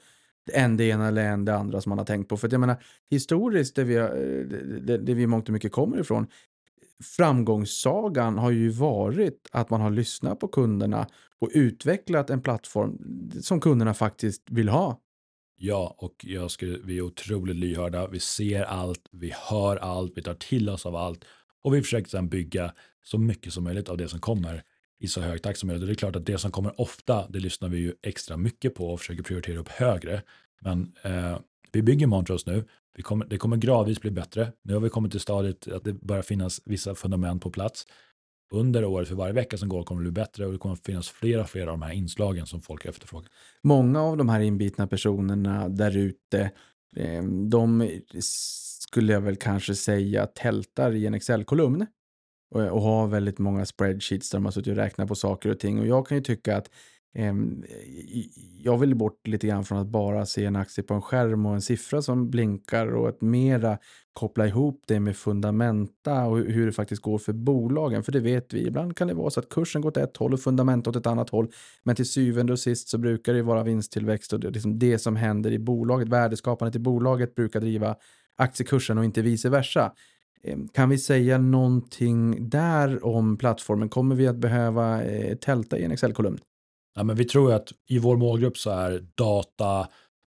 en 0.53 0.77
det 0.77 0.85
ena 0.85 1.09
eller 1.09 1.25
en 1.25 1.45
det 1.45 1.55
andra 1.55 1.81
som 1.81 1.91
man 1.91 1.99
har 1.99 2.05
tänkt 2.05 2.29
på. 2.29 2.37
För 2.37 2.47
att 2.49 2.53
jag 2.53 2.61
menar, 2.61 2.77
historiskt, 3.11 3.77
där 3.77 3.85
vi, 3.85 3.97
har, 3.97 4.09
eh, 4.09 4.45
det, 4.81 4.99
det 4.99 5.15
vi 5.15 5.27
mångt 5.27 5.49
och 5.49 5.53
mycket 5.53 5.73
kommer 5.73 6.01
ifrån, 6.01 6.27
framgångssagan 7.05 8.39
har 8.39 8.51
ju 8.51 8.69
varit 8.69 9.49
att 9.53 9.71
man 9.71 9.81
har 9.81 9.91
lyssnat 9.91 10.41
på 10.41 10.49
kunderna 10.49 11.07
och 11.39 11.51
utvecklat 11.55 12.31
en 12.31 12.43
plattform 12.43 12.99
som 13.43 13.61
kunderna 13.61 13.95
faktiskt 13.95 14.43
vill 14.51 14.69
ha. 14.69 15.01
Ja, 15.59 15.95
och 15.99 16.15
jag 16.19 16.51
skulle, 16.51 16.79
vi 16.85 16.99
är 16.99 17.03
otroligt 17.03 17.57
lyhörda. 17.57 18.07
Vi 18.07 18.21
ser 18.21 18.63
allt, 18.63 19.09
vi 19.13 19.33
hör 19.51 19.77
allt, 19.77 20.13
vi 20.17 20.23
tar 20.23 20.35
till 20.35 20.69
oss 20.69 20.87
av 20.87 20.97
allt 20.97 21.25
och 21.63 21.75
vi 21.75 21.83
försöker 21.83 22.11
sedan 22.11 22.29
bygga 22.29 22.73
så 23.05 23.19
mycket 23.19 23.53
som 23.53 23.65
möjligt 23.65 23.89
av 23.89 23.97
det 23.97 24.09
som 24.09 24.21
kommer 24.21 24.63
i 24.99 25.09
så 25.09 25.21
hög 25.21 25.43
takt 25.43 25.59
som 25.59 25.67
möjligt. 25.67 25.83
Och 25.83 25.87
det 25.87 25.93
är 25.93 25.97
klart 25.97 26.17
att 26.17 26.27
det 26.27 26.39
som 26.39 26.51
kommer 26.51 26.81
ofta, 26.81 27.29
det 27.29 27.39
lyssnar 27.39 27.69
vi 27.69 27.79
ju 27.79 27.95
extra 28.03 28.37
mycket 28.37 28.75
på 28.75 28.89
och 28.89 29.01
försöker 29.01 29.23
prioritera 29.23 29.59
upp 29.59 29.69
högre. 29.69 30.23
Men 30.61 30.93
eh, 31.03 31.39
vi 31.73 31.83
bygger 31.83 32.07
Montrose 32.07 32.51
nu. 32.51 32.65
Vi 32.97 33.03
kommer, 33.03 33.27
det 33.27 33.39
kommer 33.39 33.57
gradvis 33.57 34.01
bli 34.01 34.11
bättre. 34.11 34.53
Nu 34.63 34.75
har 34.75 34.81
vi 34.81 34.89
kommit 34.89 35.11
till 35.11 35.21
stadiet 35.21 35.69
att 35.69 35.85
det 35.85 35.93
börjar 35.93 36.23
finnas 36.23 36.61
vissa 36.65 36.95
fundament 36.95 37.43
på 37.43 37.51
plats. 37.51 37.87
Under 38.53 38.85
året, 38.85 39.09
för 39.09 39.15
varje 39.15 39.33
vecka 39.33 39.57
som 39.57 39.69
går, 39.69 39.83
kommer 39.83 40.03
det 40.03 40.11
bli 40.11 40.23
bättre 40.23 40.47
och 40.47 40.53
det 40.53 40.59
kommer 40.59 40.77
finnas 40.77 41.09
flera 41.09 41.41
och 41.41 41.51
flera 41.51 41.73
av 41.73 41.79
de 41.79 41.83
här 41.83 41.93
inslagen 41.93 42.47
som 42.47 42.63
folk 42.63 42.85
efterfrågar. 42.85 43.29
Många 43.63 44.03
av 44.03 44.17
de 44.17 44.29
här 44.29 44.41
inbitna 44.41 44.87
personerna 44.87 45.69
där 45.69 45.97
ute, 45.97 46.51
eh, 46.97 47.23
de 47.25 47.91
skulle 48.81 49.13
jag 49.13 49.21
väl 49.21 49.37
kanske 49.37 49.75
säga 49.75 50.27
tältar 50.27 50.95
i 50.95 51.07
en 51.07 51.15
Excel-kolumn 51.15 51.87
eh, 52.55 52.67
och, 52.67 52.83
har 52.83 53.07
väldigt 53.07 53.39
många 53.39 53.67
spreadsheets 53.67 54.31
där 54.31 54.39
man 54.39 54.53
suttit 54.53 54.71
och 54.71 54.77
räknat 54.77 55.09
på 55.09 55.15
saker 55.15 55.51
och 55.51 55.59
ting. 55.59 55.81
Och 55.81 55.87
jag 55.87 56.07
kan 56.07 56.17
ju 56.17 56.23
tycka 56.23 56.57
att 56.57 56.71
Ehm, 57.19 57.65
jag 58.63 58.79
vill 58.79 58.95
bort 58.95 59.27
lite 59.27 59.47
grann 59.47 59.65
från 59.65 59.79
att 59.79 59.87
bara 59.87 60.27
se 60.27 60.45
en 60.45 60.57
aktie 60.57 60.85
på 60.85 60.95
en 60.95 61.03
skärm 61.03 61.47
och 61.47 61.55
en 61.55 61.63
siffra 61.63 62.03
som 62.03 62.31
blinkar 62.31 62.87
och 62.87 63.09
att 63.09 63.21
mera 63.21 63.79
koppla 64.13 64.47
ihop 64.47 64.83
det 64.87 65.01
med 65.01 65.17
fundamenta 65.17 66.25
och 66.25 66.39
hur 66.39 66.67
det 66.67 66.73
faktiskt 66.73 67.03
går 67.03 67.19
för 67.19 67.33
bolagen. 67.33 68.03
För 68.05 68.13
det 68.13 68.21
vet 68.21 68.55
vi, 68.55 68.67
ibland 68.67 68.97
kan 68.97 69.09
det 69.09 69.15
vara 69.15 69.31
så 69.31 69.41
att 69.41 69.49
kursen 69.49 69.83
går 69.83 69.89
åt 69.89 69.97
ett 69.97 70.17
håll 70.17 70.33
och 70.33 70.41
fundamenta 70.41 70.91
åt 70.91 70.97
ett 70.97 71.07
annat 71.07 71.31
håll. 71.31 71.49
Men 71.85 71.97
till 71.97 72.09
syvende 72.09 72.53
och 72.53 72.59
sist 72.59 72.89
så 72.89 72.99
brukar 72.99 73.35
det 73.35 73.43
vara 73.43 73.63
vinsttillväxt 73.63 74.33
och 74.33 74.41
det, 74.41 74.51
liksom 74.51 74.79
det 74.79 74.99
som 74.99 75.17
händer 75.17 75.51
i 75.51 75.59
bolaget, 75.59 76.09
värdeskapandet 76.09 76.77
i 76.77 76.79
bolaget 76.79 77.35
brukar 77.35 77.61
driva 77.61 77.97
aktiekursen 78.37 78.99
och 78.99 79.05
inte 79.05 79.23
vice 79.23 79.49
versa. 79.49 79.93
Ehm, 80.43 80.69
kan 80.69 80.89
vi 80.89 80.99
säga 80.99 81.39
någonting 81.39 82.49
där 82.49 83.07
om 83.07 83.37
plattformen? 83.37 83.89
Kommer 83.89 84.15
vi 84.15 84.27
att 84.27 84.37
behöva 84.37 85.03
eh, 85.03 85.37
tälta 85.37 85.79
i 85.79 85.85
en 85.85 85.93
Excel-kolumn? 85.93 86.39
Ja, 86.97 87.05
men 87.05 87.17
vi 87.17 87.25
tror 87.25 87.53
att 87.53 87.73
i 87.87 87.99
vår 87.99 88.17
målgrupp 88.17 88.59
så 88.59 88.71
är 88.71 89.07
data, 89.15 89.89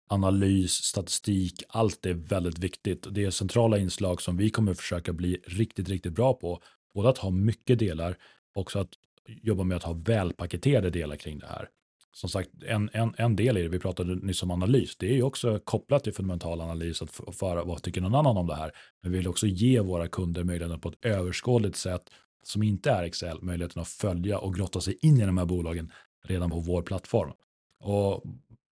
analys, 0.09 0.72
statistik, 0.72 1.63
allt 1.68 2.05
är 2.05 2.13
väldigt 2.13 2.59
viktigt. 2.59 3.07
Det 3.11 3.26
är 3.26 3.32
centrala 3.32 3.78
inslag 3.78 4.22
som 4.22 4.38
vi 4.38 4.49
kommer 4.49 4.74
försöka 4.74 5.13
bli 5.13 5.38
riktigt, 5.47 5.89
riktigt 5.89 6.13
bra 6.13 6.34
på. 6.34 6.61
Både 6.93 7.09
att 7.09 7.18
ha 7.18 7.30
mycket 7.30 7.80
delar, 7.80 8.18
också 8.55 8.80
att 8.80 8.89
jobba 9.28 9.63
med 9.63 9.78
att 9.78 9.84
ha 9.84 9.93
välpaketerade 9.93 10.89
delar 10.89 11.16
kring 11.16 11.39
det 11.39 11.47
här 11.47 11.70
som 12.16 12.30
sagt, 12.30 12.49
en, 12.68 12.89
en, 12.93 13.13
en 13.18 13.36
del 13.36 13.57
i 13.57 13.61
det, 13.61 13.70
vi 13.70 13.80
pratade 13.80 14.16
nyss 14.16 14.43
om 14.43 14.51
analys, 14.51 14.95
det 14.97 15.09
är 15.09 15.13
ju 15.13 15.24
också 15.24 15.59
kopplat 15.63 16.03
till 16.03 16.13
fundamental 16.13 16.61
analys, 16.61 17.01
att 17.01 17.22
föra 17.36 17.63
vad 17.63 17.82
tycker 17.82 18.01
någon 18.01 18.16
annan 18.16 18.38
om 18.38 18.47
det 18.47 18.55
här. 18.55 18.72
Men 19.03 19.11
vi 19.11 19.18
vill 19.18 19.28
också 19.28 19.47
ge 19.47 19.80
våra 19.80 20.07
kunder 20.07 20.43
möjligheten 20.43 20.80
på 20.80 20.89
ett 20.89 21.05
överskådligt 21.05 21.76
sätt, 21.76 22.01
som 22.43 22.63
inte 22.63 22.91
är 22.91 23.03
Excel, 23.03 23.41
möjligheten 23.41 23.82
att 23.82 23.88
följa 23.88 24.39
och 24.39 24.55
grotta 24.55 24.82
sig 24.82 24.97
in 25.01 25.18
i 25.18 25.26
de 25.26 25.38
här 25.38 25.45
bolagen 25.45 25.91
redan 26.28 26.49
på 26.49 26.59
vår 26.59 26.82
plattform. 26.82 27.32
Och 27.84 28.23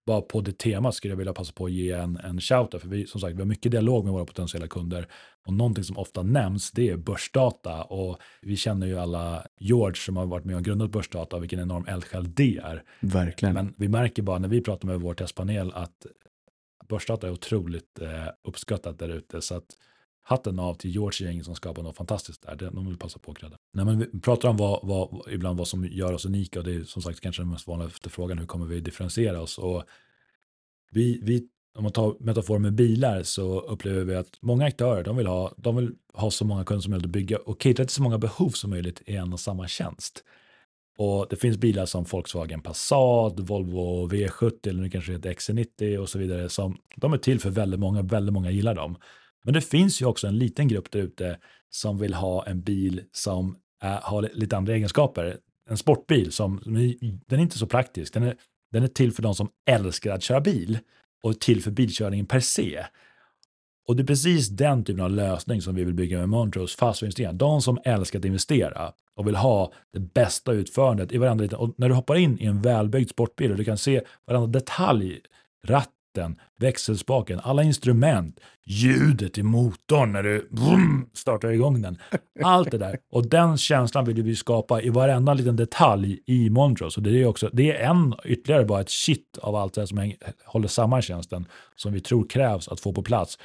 bara 0.05 0.21
på 0.21 0.41
det 0.41 0.57
temat 0.57 0.95
skulle 0.95 1.11
jag 1.11 1.17
vilja 1.17 1.33
passa 1.33 1.53
på 1.53 1.65
att 1.65 1.71
ge 1.71 1.91
en, 1.91 2.17
en 2.17 2.41
shout 2.41 2.81
för 2.81 2.87
vi, 2.87 3.07
som 3.07 3.21
sagt, 3.21 3.35
vi 3.35 3.39
har 3.39 3.45
mycket 3.45 3.71
dialog 3.71 4.03
med 4.03 4.13
våra 4.13 4.25
potentiella 4.25 4.67
kunder 4.67 5.07
och 5.45 5.53
någonting 5.53 5.83
som 5.83 5.97
ofta 5.97 6.23
nämns 6.23 6.71
det 6.71 6.89
är 6.89 6.97
börsdata 6.97 7.83
och 7.83 8.17
vi 8.41 8.55
känner 8.57 8.87
ju 8.87 8.99
alla 8.99 9.47
George 9.59 9.95
som 9.95 10.17
har 10.17 10.25
varit 10.25 10.45
med 10.45 10.55
och 10.55 10.63
grundat 10.63 10.91
börsdata 10.91 11.35
och 11.35 11.43
vilken 11.43 11.59
enorm 11.59 11.85
eldsjäl 11.87 12.33
det 12.33 12.57
är. 12.57 12.83
Verkligen. 12.99 13.53
Men 13.53 13.73
vi 13.77 13.87
märker 13.87 14.23
bara 14.23 14.39
när 14.39 14.47
vi 14.47 14.61
pratar 14.61 14.87
med 14.87 15.01
vår 15.01 15.13
testpanel 15.13 15.71
att 15.73 16.05
börsdata 16.89 17.27
är 17.27 17.31
otroligt 17.31 18.01
eh, 18.01 18.27
uppskattat 18.43 18.99
där 18.99 19.09
ute 19.09 19.41
så 19.41 19.55
att 19.55 19.65
hatten 20.23 20.59
av 20.59 20.73
till 20.73 20.91
George 20.91 21.27
gäng 21.27 21.43
som 21.43 21.55
skapar 21.55 21.83
något 21.83 21.97
fantastiskt 21.97 22.41
där. 22.41 22.71
De 22.71 22.87
vill 22.87 22.97
passa 22.97 23.19
på 23.19 23.31
att 23.31 23.37
credda. 23.37 23.57
Nej, 23.73 23.85
men 23.85 23.99
vi 23.99 24.19
pratar 24.19 24.49
om 24.49 24.57
vad, 24.57 24.79
vad, 24.83 25.21
ibland 25.31 25.57
vad 25.57 25.67
som 25.67 25.85
gör 25.85 26.13
oss 26.13 26.25
unika 26.25 26.59
och 26.59 26.65
det 26.65 26.75
är 26.75 26.83
som 26.83 27.01
sagt 27.01 27.21
kanske 27.21 27.41
den 27.41 27.49
mest 27.49 27.67
vanliga 27.67 27.87
efterfrågan. 27.87 28.37
Hur 28.37 28.45
kommer 28.45 28.65
vi 28.65 28.79
differentiera 28.79 29.41
oss? 29.41 29.57
Och 29.57 29.83
vi, 30.91 31.19
vi, 31.23 31.47
om 31.75 31.83
man 31.83 31.91
tar 31.91 32.15
metafor 32.19 32.59
med 32.59 32.73
bilar 32.73 33.23
så 33.23 33.59
upplever 33.59 34.03
vi 34.03 34.15
att 34.15 34.37
många 34.41 34.65
aktörer 34.65 35.03
de 35.03 35.17
vill 35.17 35.27
ha, 35.27 35.53
de 35.57 35.75
vill 35.75 35.91
ha 36.13 36.31
så 36.31 36.45
många 36.45 36.63
kunder 36.63 36.81
som 36.81 36.91
möjligt 36.91 37.05
att 37.05 37.11
bygga 37.11 37.37
och 37.37 37.59
catera 37.59 37.85
till 37.85 37.95
så 37.95 38.03
många 38.03 38.17
behov 38.17 38.49
som 38.49 38.69
möjligt 38.69 39.01
i 39.05 39.15
en 39.15 39.33
och 39.33 39.39
samma 39.39 39.67
tjänst. 39.67 40.23
Och 40.97 41.27
det 41.29 41.35
finns 41.35 41.57
bilar 41.57 41.85
som 41.85 42.03
Volkswagen 42.03 42.61
Passat, 42.61 43.39
Volvo 43.39 44.07
V70 44.09 44.69
eller 44.69 44.81
nu 44.81 44.89
kanske 44.89 45.11
det 45.11 45.29
heter 45.29 45.53
XC90 45.53 45.97
och 45.97 46.09
så 46.09 46.19
vidare 46.19 46.49
som 46.49 46.77
de 46.95 47.13
är 47.13 47.17
till 47.17 47.39
för 47.39 47.49
väldigt 47.49 47.79
många, 47.79 48.01
väldigt 48.01 48.33
många 48.33 48.51
gillar 48.51 48.75
dem. 48.75 48.97
Men 49.43 49.53
det 49.53 49.61
finns 49.61 50.01
ju 50.01 50.05
också 50.05 50.27
en 50.27 50.37
liten 50.37 50.67
grupp 50.67 50.91
där 50.91 50.99
ute 50.99 51.37
som 51.69 51.97
vill 51.97 52.13
ha 52.13 52.45
en 52.45 52.61
bil 52.61 53.03
som 53.11 53.57
är, 53.81 53.99
har 54.01 54.29
lite 54.33 54.57
andra 54.57 54.73
egenskaper. 54.73 55.37
En 55.69 55.77
sportbil 55.77 56.31
som, 56.31 56.61
den 57.27 57.39
är 57.39 57.43
inte 57.43 57.57
så 57.57 57.67
praktisk. 57.67 58.13
Den 58.13 58.23
är, 58.23 58.35
den 58.71 58.83
är 58.83 58.87
till 58.87 59.11
för 59.11 59.23
de 59.23 59.35
som 59.35 59.49
älskar 59.69 60.11
att 60.13 60.23
köra 60.23 60.41
bil 60.41 60.79
och 61.23 61.39
till 61.39 61.63
för 61.63 61.71
bilkörningen 61.71 62.25
per 62.25 62.39
se. 62.39 62.85
Och 63.87 63.95
det 63.95 64.03
är 64.03 64.07
precis 64.07 64.49
den 64.49 64.83
typen 64.83 65.03
av 65.03 65.11
lösning 65.11 65.61
som 65.61 65.75
vi 65.75 65.83
vill 65.83 65.93
bygga 65.93 66.17
med 66.17 66.29
Montrose 66.29 66.77
fast 66.77 67.01
investeringar. 67.01 67.33
De 67.33 67.61
som 67.61 67.79
älskar 67.83 68.19
att 68.19 68.25
investera 68.25 68.93
och 69.15 69.27
vill 69.27 69.35
ha 69.35 69.73
det 69.93 69.99
bästa 69.99 70.51
utförandet 70.51 71.11
i 71.11 71.17
varenda 71.17 71.41
liten. 71.41 71.59
Och 71.59 71.73
när 71.77 71.89
du 71.89 71.95
hoppar 71.95 72.15
in 72.15 72.39
i 72.39 72.45
en 72.45 72.61
välbyggd 72.61 73.09
sportbil 73.09 73.51
och 73.51 73.57
du 73.57 73.63
kan 73.63 73.77
se 73.77 74.01
varenda 74.25 74.47
detalj, 74.47 75.19
ratt 75.67 75.89
ratten, 76.17 76.35
växelspaken, 76.59 77.39
alla 77.43 77.63
instrument, 77.63 78.39
ljudet 78.65 79.37
i 79.37 79.43
motorn 79.43 80.11
när 80.11 80.23
du 80.23 80.47
vroom, 80.51 81.09
startar 81.13 81.51
igång 81.51 81.81
den. 81.81 81.97
Allt 82.43 82.71
det 82.71 82.77
där. 82.77 82.97
Och 83.11 83.27
den 83.27 83.57
känslan 83.57 84.05
vill 84.05 84.23
vi 84.23 84.35
skapa 84.35 84.81
i 84.81 84.89
varenda 84.89 85.33
liten 85.33 85.55
detalj 85.55 86.19
i 86.25 86.49
Montrose. 86.49 86.99
Och 86.99 87.03
det 87.03 87.21
är, 87.21 87.25
också, 87.25 87.49
det 87.53 87.71
är 87.71 87.89
en, 87.89 88.13
ytterligare 88.25 88.65
bara 88.65 88.81
ett 88.81 88.89
shit 88.89 89.37
av 89.41 89.55
allt 89.55 89.73
det 89.73 89.87
som 89.87 90.13
håller 90.45 90.67
samman 90.67 91.01
tjänsten 91.01 91.45
som 91.75 91.93
vi 91.93 91.99
tror 91.99 92.29
krävs 92.29 92.67
att 92.67 92.79
få 92.79 92.93
på 92.93 93.01
plats 93.01 93.37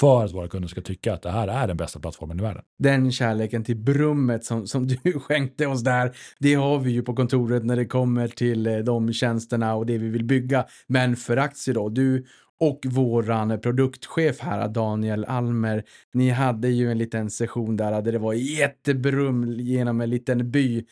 för 0.00 0.24
att 0.24 0.34
våra 0.34 0.48
kunder 0.48 0.68
ska 0.68 0.80
tycka 0.80 1.14
att 1.14 1.22
det 1.22 1.30
här 1.30 1.48
är 1.48 1.66
den 1.66 1.76
bästa 1.76 2.00
plattformen 2.00 2.38
i 2.38 2.42
världen. 2.42 2.62
Den 2.78 3.12
kärleken 3.12 3.64
till 3.64 3.76
brummet 3.76 4.44
som, 4.44 4.66
som 4.66 4.86
du 4.86 4.96
skänkte 5.20 5.66
oss 5.66 5.82
där, 5.82 6.16
det 6.38 6.54
har 6.54 6.78
vi 6.78 6.90
ju 6.90 7.02
på 7.02 7.14
kontoret 7.14 7.64
när 7.64 7.76
det 7.76 7.86
kommer 7.86 8.28
till 8.28 8.66
eh, 8.66 8.78
de 8.78 9.12
tjänsterna 9.12 9.74
och 9.74 9.86
det 9.86 9.98
vi 9.98 10.08
vill 10.08 10.24
bygga. 10.24 10.66
Men 10.86 11.16
för 11.16 11.36
aktier 11.36 11.74
då, 11.74 11.88
du 11.88 12.26
och 12.60 12.80
våran 12.86 13.60
produktchef 13.60 14.40
här, 14.40 14.68
Daniel 14.68 15.24
Almer, 15.24 15.84
ni 16.12 16.30
hade 16.30 16.68
ju 16.68 16.90
en 16.90 16.98
liten 16.98 17.30
session 17.30 17.76
där, 17.76 18.02
där 18.02 18.12
det 18.12 18.18
var 18.18 18.32
jättebrum 18.32 19.52
genom 19.60 20.00
en 20.00 20.10
liten 20.10 20.50
by, 20.50 20.84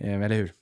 eh, 0.00 0.22
eller 0.22 0.36
hur? 0.36 0.52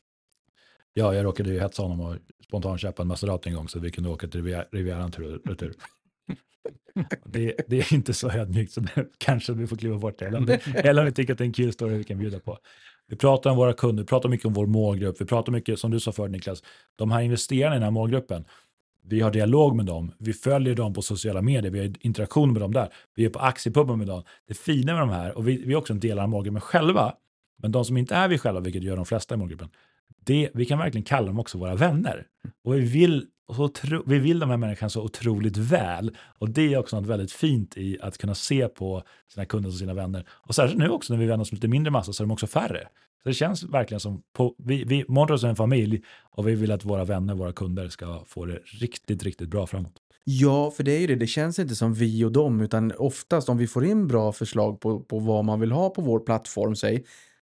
Ja, 0.94 1.14
jag 1.14 1.24
råkade 1.24 1.51
ju 1.51 1.61
hetsa 1.61 1.82
honom 1.82 2.01
och 2.01 2.16
spontant 2.47 2.80
köpa 2.80 3.03
en 3.03 3.09
Maserati 3.09 3.49
en 3.49 3.55
gång 3.55 3.68
så 3.68 3.80
vi 3.80 3.90
kunde 3.90 4.11
åka 4.11 4.28
till 4.28 4.64
Rivieran 4.72 5.11
tur 5.11 5.34
och 5.34 5.51
retur. 5.51 5.74
Det, 7.24 7.55
det, 7.68 7.79
är 7.79 7.95
inte 7.95 8.14
så 8.14 8.31
ödmjukt 8.31 8.72
så 8.72 8.83
kanske 9.18 9.53
vi 9.53 9.66
får 9.66 9.77
kliva 9.77 9.99
bort 9.99 10.18
det. 10.18 10.27
Eller 10.27 10.39
om, 10.39 10.47
det, 10.47 10.66
eller 10.66 11.03
om 11.03 11.07
vi 11.07 11.12
tycker 11.12 11.33
att 11.33 11.39
det 11.39 11.45
är 11.45 11.47
en 11.47 11.53
kul 11.53 11.72
story 11.72 11.97
vi 11.97 12.05
kan 12.05 12.18
bjuda 12.18 12.41
på. 12.41 12.59
Vi 13.09 13.16
pratar 13.16 13.51
om 13.51 13.57
våra 13.57 13.72
kunder, 13.72 14.03
vi 14.03 14.07
pratar 14.07 14.29
mycket 14.29 14.47
om 14.47 14.53
vår 14.53 14.66
målgrupp, 14.66 15.20
vi 15.20 15.24
pratar 15.24 15.53
mycket, 15.53 15.79
som 15.79 15.91
du 15.91 16.01
sa 16.01 16.12
förut 16.12 16.31
Niklas, 16.31 16.62
de 16.97 17.11
här 17.11 17.20
investerarna 17.20 17.74
i 17.74 17.79
den 17.79 17.83
här 17.83 17.91
målgruppen, 17.91 18.45
vi 19.09 19.20
har 19.20 19.31
dialog 19.31 19.77
med 19.77 19.87
dem, 19.87 20.12
vi 20.18 20.33
följer 20.33 20.74
dem 20.74 20.95
på 20.95 21.03
sociala 21.03 21.43
medier, 21.43 21.72
vi 21.72 21.79
har 21.79 21.93
interaktion 22.01 22.53
med 22.53 22.62
dem 22.62 22.72
där, 22.72 22.89
vi 23.14 23.24
är 23.24 23.31
på 23.31 23.39
aktiepubben 23.39 23.99
med 23.99 24.07
dem. 24.07 24.22
Det 24.49 24.55
fina 24.55 24.93
med 24.93 25.03
de 25.03 25.11
här, 25.11 25.39
och 25.39 25.49
vi, 25.49 25.62
vi 25.66 25.72
är 25.72 25.77
också 25.77 25.93
en 25.93 26.01
del 26.01 26.18
av 26.18 26.29
målgruppen 26.29 26.61
själva, 26.61 27.14
men 27.62 27.72
de 27.72 27.85
som 27.85 27.97
inte 27.97 28.14
är 28.14 28.29
vi 28.29 28.39
själva, 28.39 28.61
vilket 28.61 28.83
gör 28.83 28.97
de 28.97 29.07
flesta 29.07 29.35
i 29.35 29.39
målgruppen, 29.39 29.68
det, 30.20 30.51
vi 30.55 30.64
kan 30.64 30.79
verkligen 30.79 31.05
kalla 31.05 31.27
dem 31.27 31.39
också 31.39 31.59
våra 31.59 31.74
vänner. 31.74 32.27
Och 32.64 32.74
vi 32.74 32.81
vill 32.81 33.27
och 33.47 33.57
så 33.57 33.64
otro, 33.64 34.03
vi 34.07 34.18
vill 34.18 34.38
de 34.38 34.51
här 34.51 34.57
människorna 34.57 34.90
så 34.90 35.03
otroligt 35.03 35.57
väl. 35.57 36.16
Och 36.38 36.51
det 36.51 36.74
är 36.74 36.78
också 36.78 36.97
något 36.97 37.07
väldigt 37.07 37.32
fint 37.32 37.76
i 37.76 37.99
att 38.01 38.18
kunna 38.18 38.34
se 38.34 38.68
på 38.68 39.03
sina 39.34 39.47
kunder 39.47 39.70
som 39.70 39.78
sina 39.78 39.94
vänner. 39.94 40.26
Och 40.30 40.55
särskilt 40.55 40.78
nu 40.78 40.88
också 40.88 41.12
när 41.12 41.20
vi 41.20 41.26
vänder 41.26 41.42
oss 41.42 41.53
lite 41.53 41.68
mindre 41.68 41.90
massa 41.90 42.12
så 42.12 42.22
är 42.22 42.26
de 42.26 42.32
också 42.32 42.47
färre. 42.47 42.88
Så 43.22 43.28
det 43.28 43.34
känns 43.34 43.62
verkligen 43.62 44.01
som, 44.01 44.22
på, 44.32 44.55
vi, 44.59 44.84
vi 44.84 45.05
Montrose 45.09 45.47
är 45.47 45.51
en 45.51 45.57
familj 45.57 46.03
och 46.30 46.49
vi 46.49 46.55
vill 46.55 46.72
att 46.72 46.84
våra 46.84 47.05
vänner, 47.05 47.34
våra 47.34 47.53
kunder 47.53 47.88
ska 47.88 48.24
få 48.26 48.44
det 48.44 48.59
riktigt, 48.64 49.22
riktigt 49.22 49.49
bra 49.49 49.66
framåt. 49.66 49.92
Ja, 50.24 50.70
för 50.70 50.84
det 50.84 50.92
är 50.92 51.01
ju 51.01 51.07
det. 51.07 51.14
Det 51.14 51.26
känns 51.26 51.59
inte 51.59 51.76
som 51.76 51.94
vi 51.94 52.24
och 52.24 52.32
dem, 52.32 52.61
utan 52.61 52.92
oftast 52.99 53.49
om 53.49 53.59
vi 53.59 53.66
får 53.66 53.84
in 53.84 54.07
bra 54.07 54.32
förslag 54.32 54.80
på, 54.80 55.01
på 55.01 55.18
vad 55.18 55.44
man 55.44 55.61
vill 55.61 55.72
ha 55.72 55.90
på 55.90 56.03
vår 56.03 56.20
plattform, 56.20 56.76
säg, 56.76 57.05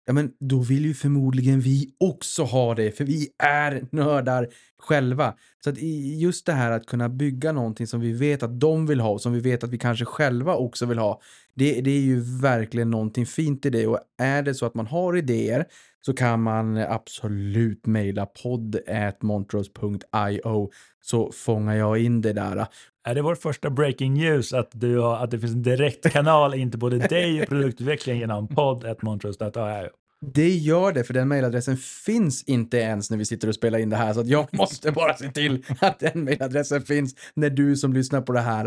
ja 0.07 0.13
men 0.13 0.31
då 0.39 0.59
vill 0.59 0.85
ju 0.85 0.93
förmodligen 0.93 1.59
vi 1.59 1.89
också 1.99 2.43
ha 2.43 2.75
det, 2.75 2.91
för 2.91 3.03
vi 3.03 3.29
är 3.43 3.87
nördar 3.91 4.47
själva. 4.79 5.33
Så 5.63 5.69
att 5.69 5.77
just 6.17 6.45
det 6.45 6.53
här 6.53 6.71
att 6.71 6.85
kunna 6.85 7.09
bygga 7.09 7.51
någonting 7.51 7.87
som 7.87 8.01
vi 8.01 8.13
vet 8.13 8.43
att 8.43 8.59
de 8.59 8.85
vill 8.85 8.99
ha 8.99 9.09
och 9.09 9.21
som 9.21 9.33
vi 9.33 9.39
vet 9.39 9.63
att 9.63 9.69
vi 9.69 9.77
kanske 9.77 10.05
själva 10.05 10.55
också 10.55 10.85
vill 10.85 10.97
ha, 10.97 11.21
det, 11.55 11.81
det 11.81 11.91
är 11.91 12.01
ju 12.01 12.19
verkligen 12.41 12.91
någonting 12.91 13.25
fint 13.25 13.65
i 13.65 13.69
det. 13.69 13.87
Och 13.87 13.99
är 14.17 14.41
det 14.41 14.53
så 14.53 14.65
att 14.65 14.75
man 14.75 14.87
har 14.87 15.17
idéer 15.17 15.65
så 16.05 16.13
kan 16.13 16.41
man 16.41 16.77
absolut 16.77 17.85
mejla 17.85 18.25
podd.montrose.io 18.25 20.69
så 21.01 21.31
fångar 21.31 21.75
jag 21.75 21.97
in 21.97 22.21
det 22.21 22.33
där. 22.33 22.67
Är 23.07 23.15
det 23.15 23.21
vår 23.21 23.35
första 23.35 23.69
breaking 23.69 24.13
news 24.13 24.53
att, 24.53 24.69
du 24.73 24.97
har, 24.97 25.23
att 25.23 25.31
det 25.31 25.39
finns 25.39 25.53
en 25.53 25.63
direktkanal 25.63 26.53
in 26.53 26.71
till 26.71 26.79
både 26.79 26.97
dig 26.97 27.41
och 27.41 27.47
produktutvecklingen 27.47 28.19
genom 28.19 28.47
podd.montrose.io? 28.47 29.89
Det 30.33 30.49
gör 30.49 30.91
det, 30.91 31.03
för 31.03 31.13
den 31.13 31.27
mejladressen 31.27 31.77
finns 31.77 32.43
inte 32.43 32.77
ens 32.77 33.09
när 33.09 33.17
vi 33.17 33.25
sitter 33.25 33.47
och 33.47 33.55
spelar 33.55 33.79
in 33.79 33.89
det 33.89 33.95
här, 33.95 34.13
så 34.13 34.19
att 34.19 34.27
jag 34.27 34.47
måste 34.53 34.91
bara 34.91 35.13
se 35.13 35.31
till 35.31 35.65
att 35.79 35.99
den 35.99 36.23
mejladressen 36.23 36.81
finns 36.81 37.15
när 37.33 37.49
du 37.49 37.75
som 37.75 37.93
lyssnar 37.93 38.21
på 38.21 38.31
det 38.31 38.39
här 38.39 38.65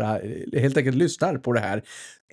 helt 0.59 0.77
enkelt 0.77 0.97
lyssnar 0.97 1.37
på 1.37 1.53
det 1.53 1.59
här. 1.59 1.83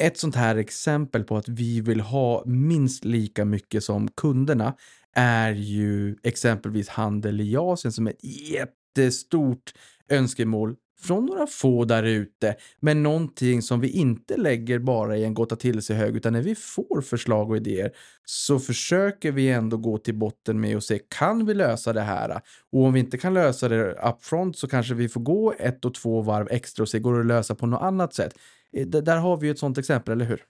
Ett 0.01 0.19
sånt 0.19 0.37
här 0.37 0.57
exempel 0.57 1.25
på 1.25 1.37
att 1.37 1.49
vi 1.49 1.81
vill 1.81 2.01
ha 2.01 2.43
minst 2.47 3.05
lika 3.05 3.45
mycket 3.45 3.85
som 3.85 4.09
kunderna 4.09 4.75
är 5.15 5.53
ju 5.53 6.17
exempelvis 6.23 6.89
handel 6.89 7.41
i 7.41 7.57
Asien 7.57 7.93
som 7.93 8.07
är 8.07 8.11
ett 8.11 8.25
jättestort 8.51 9.73
önskemål 10.11 10.77
från 11.01 11.27
några 11.27 11.47
få 11.47 11.85
där 11.85 12.03
ute, 12.03 12.57
men 12.81 13.03
någonting 13.03 13.63
som 13.63 13.81
vi 13.81 13.89
inte 13.89 14.37
lägger 14.37 14.79
bara 14.79 15.17
i 15.17 15.25
en 15.25 15.35
gotta 15.35 15.57
till 15.57 15.83
sig 15.83 15.97
hög, 15.97 16.17
utan 16.17 16.33
när 16.33 16.43
vi 16.43 16.55
får 16.55 17.01
förslag 17.01 17.51
och 17.51 17.57
idéer 17.57 17.91
så 18.25 18.59
försöker 18.59 19.33
vi 19.33 19.49
ändå 19.49 19.77
gå 19.77 19.99
till 19.99 20.15
botten 20.15 20.61
med 20.61 20.77
och 20.77 20.85
se, 20.85 21.01
kan 21.09 21.47
vi 21.47 21.55
lösa 21.55 21.93
det 21.93 22.01
här? 22.01 22.41
Och 22.73 22.85
om 22.85 22.93
vi 22.93 23.01
inte 23.01 23.19
kan 23.19 23.35
lösa 23.35 23.69
det 23.69 23.93
upfront 23.93 24.59
så 24.59 24.69
kanske 24.69 24.95
vi 24.95 25.09
får 25.09 25.21
gå 25.21 25.55
ett 25.59 25.85
och 25.85 25.95
två 25.95 26.23
varv 26.23 26.49
extra 26.51 26.83
och 26.83 26.89
se, 26.89 26.99
går 26.99 27.15
det 27.15 27.21
att 27.21 27.27
lösa 27.27 27.55
på 27.55 27.67
något 27.67 27.83
annat 27.83 28.15
sätt? 28.15 28.39
Eh, 28.73 28.87
där 28.87 29.17
har 29.17 29.37
vi 29.37 29.47
ju 29.47 29.51
ett 29.51 29.59
sånt 29.59 29.79
exempel, 29.79 30.13
eller 30.13 30.25
hur? 30.25 30.45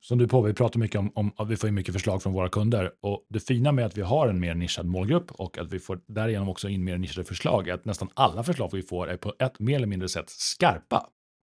Som 0.00 0.18
du 0.18 0.28
på, 0.28 0.40
vi 0.40 0.54
pratar 0.54 0.80
mycket 0.80 0.98
om, 0.98 1.12
om 1.14 1.32
att 1.36 1.48
vi 1.48 1.56
får 1.56 1.68
in 1.68 1.74
mycket 1.74 1.94
förslag 1.94 2.22
från 2.22 2.32
våra 2.32 2.48
kunder 2.48 2.92
och 3.00 3.26
det 3.28 3.40
fina 3.40 3.72
med 3.72 3.86
att 3.86 3.98
vi 3.98 4.02
har 4.02 4.28
en 4.28 4.40
mer 4.40 4.54
nischad 4.54 4.86
målgrupp 4.86 5.30
och 5.32 5.58
att 5.58 5.72
vi 5.72 5.78
får 5.78 6.00
därigenom 6.06 6.48
också 6.48 6.68
in 6.68 6.84
mer 6.84 6.98
nischade 6.98 7.24
förslag 7.24 7.68
är 7.68 7.74
att 7.74 7.84
nästan 7.84 8.08
alla 8.14 8.42
förslag 8.42 8.70
vi 8.72 8.82
får 8.82 9.10
är 9.10 9.16
på 9.16 9.34
ett 9.38 9.58
mer 9.58 9.76
eller 9.76 9.86
mindre 9.86 10.08
sätt 10.08 10.30
skarpa. 10.30 11.06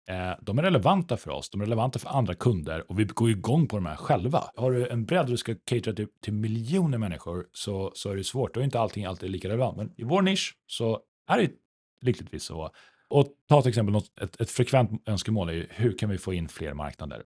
Eh, 0.10 0.32
de 0.42 0.60
är 0.60 0.64
relevanta 0.64 1.18
för 1.18 1.32
oss, 1.32 1.50
de 1.50 1.62
är 1.62 1.66
relevanta 1.66 2.00
för 2.00 2.10
andra 2.10 2.36
kunder 2.36 2.92
och 2.92 3.00
vi 3.00 3.04
går 3.04 3.30
igång 3.30 3.68
på 3.68 3.76
de 3.76 3.86
här 3.86 3.96
själva. 3.96 4.44
Har 4.56 4.72
du 4.72 4.88
en 4.88 5.06
bredd 5.06 5.24
och 5.24 5.32
du 5.32 5.38
ska 5.38 5.56
catera 5.66 5.94
till, 5.94 6.08
till 6.24 6.34
miljoner 6.34 6.98
människor 6.98 7.46
så, 7.54 7.92
så 7.96 8.12
är 8.12 8.16
det 8.16 8.24
svårt, 8.24 8.54
då 8.54 8.60
är 8.60 8.64
inte 8.64 8.80
allting 8.80 9.06
alltid 9.06 9.30
lika 9.30 9.48
relevant. 9.50 9.78
Men 9.78 9.94
i 9.98 10.04
vår 10.04 10.22
nisch 10.22 10.58
så 10.68 11.00
är 11.28 11.38
det 11.38 11.52
lyckligtvis 12.02 12.44
så. 12.44 12.70
Och 13.08 13.28
ta 13.50 13.62
till 13.62 13.70
exempel 13.70 13.94
något, 13.94 14.20
ett, 14.22 14.42
ett 14.42 14.50
frekvent 14.50 15.10
önskemål 15.10 15.50
är 15.50 15.54
ju 15.54 15.68
hur 15.70 15.98
kan 15.98 16.10
vi 16.10 16.18
få 16.18 16.34
in 16.34 16.48
fler 16.48 16.74
marknader? 16.74 17.24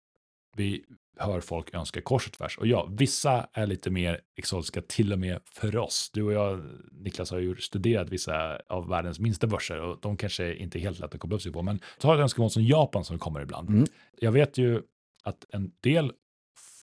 Vi, 0.56 0.84
hör 1.20 1.40
folk 1.40 1.74
önska 1.74 2.00
kors 2.00 2.26
och 2.26 2.32
tvärs. 2.32 2.58
Och 2.58 2.66
ja, 2.66 2.88
vissa 2.90 3.46
är 3.52 3.66
lite 3.66 3.90
mer 3.90 4.20
exotiska, 4.36 4.82
till 4.82 5.12
och 5.12 5.18
med 5.18 5.40
för 5.44 5.76
oss. 5.76 6.10
Du 6.12 6.22
och 6.22 6.32
jag, 6.32 6.62
Niklas, 6.92 7.30
har 7.30 7.38
ju 7.38 7.56
studerat 7.56 8.10
vissa 8.10 8.58
av 8.68 8.88
världens 8.88 9.18
minsta 9.18 9.46
börser 9.46 9.80
och 9.80 9.98
de 10.02 10.16
kanske 10.16 10.54
inte 10.54 10.78
är 10.78 10.80
helt 10.80 10.98
lätt 10.98 11.14
att 11.14 11.20
koppla 11.20 11.36
upp 11.36 11.42
sig 11.42 11.52
på. 11.52 11.62
Men 11.62 11.80
ta 11.98 12.14
ett 12.14 12.20
önskemål 12.20 12.50
som 12.50 12.64
Japan 12.64 13.04
som 13.04 13.18
kommer 13.18 13.40
ibland. 13.40 13.68
Mm. 13.68 13.84
Jag 14.20 14.32
vet 14.32 14.58
ju 14.58 14.82
att 15.22 15.44
en 15.52 15.72
del 15.80 16.12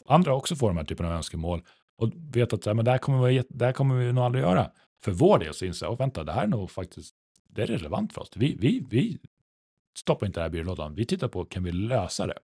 andra 0.06 0.34
också 0.34 0.56
får 0.56 0.68
de 0.68 0.78
här 0.78 0.84
typerna 0.84 1.10
av 1.10 1.16
önskemål 1.16 1.62
och 1.98 2.12
vet 2.34 2.54
att 2.54 2.76
men 2.76 2.86
det, 2.86 2.92
här 2.92 2.98
kommer 2.98 3.28
vi, 3.28 3.44
det 3.50 3.66
här 3.66 3.74
kommer 3.74 3.96
vi 3.96 4.14
nog 4.14 4.24
aldrig 4.24 4.44
göra. 4.44 4.72
För 5.04 5.12
vår 5.12 5.40
del 5.40 5.54
så 5.54 5.66
inser 5.66 5.86
jag, 5.86 5.98
vänta, 5.98 6.24
det 6.24 6.32
här 6.32 6.44
är 6.44 6.48
nog 6.48 6.72
faktiskt 6.72 7.16
det 7.50 7.62
är 7.62 7.68
relevant 7.68 8.14
för 8.14 8.22
oss. 8.22 8.32
Vi, 8.36 8.56
vi, 8.60 8.86
vi 8.90 9.18
stoppar 9.98 10.28
inte 10.28 10.40
det 10.40 10.44
här 10.44 10.50
byrålådan. 10.50 10.96
Vi 10.96 11.06
tittar 11.06 11.28
på, 11.28 11.46
kan 11.46 11.64
vi 11.64 11.72
lösa 11.72 12.28
det? 12.28 12.38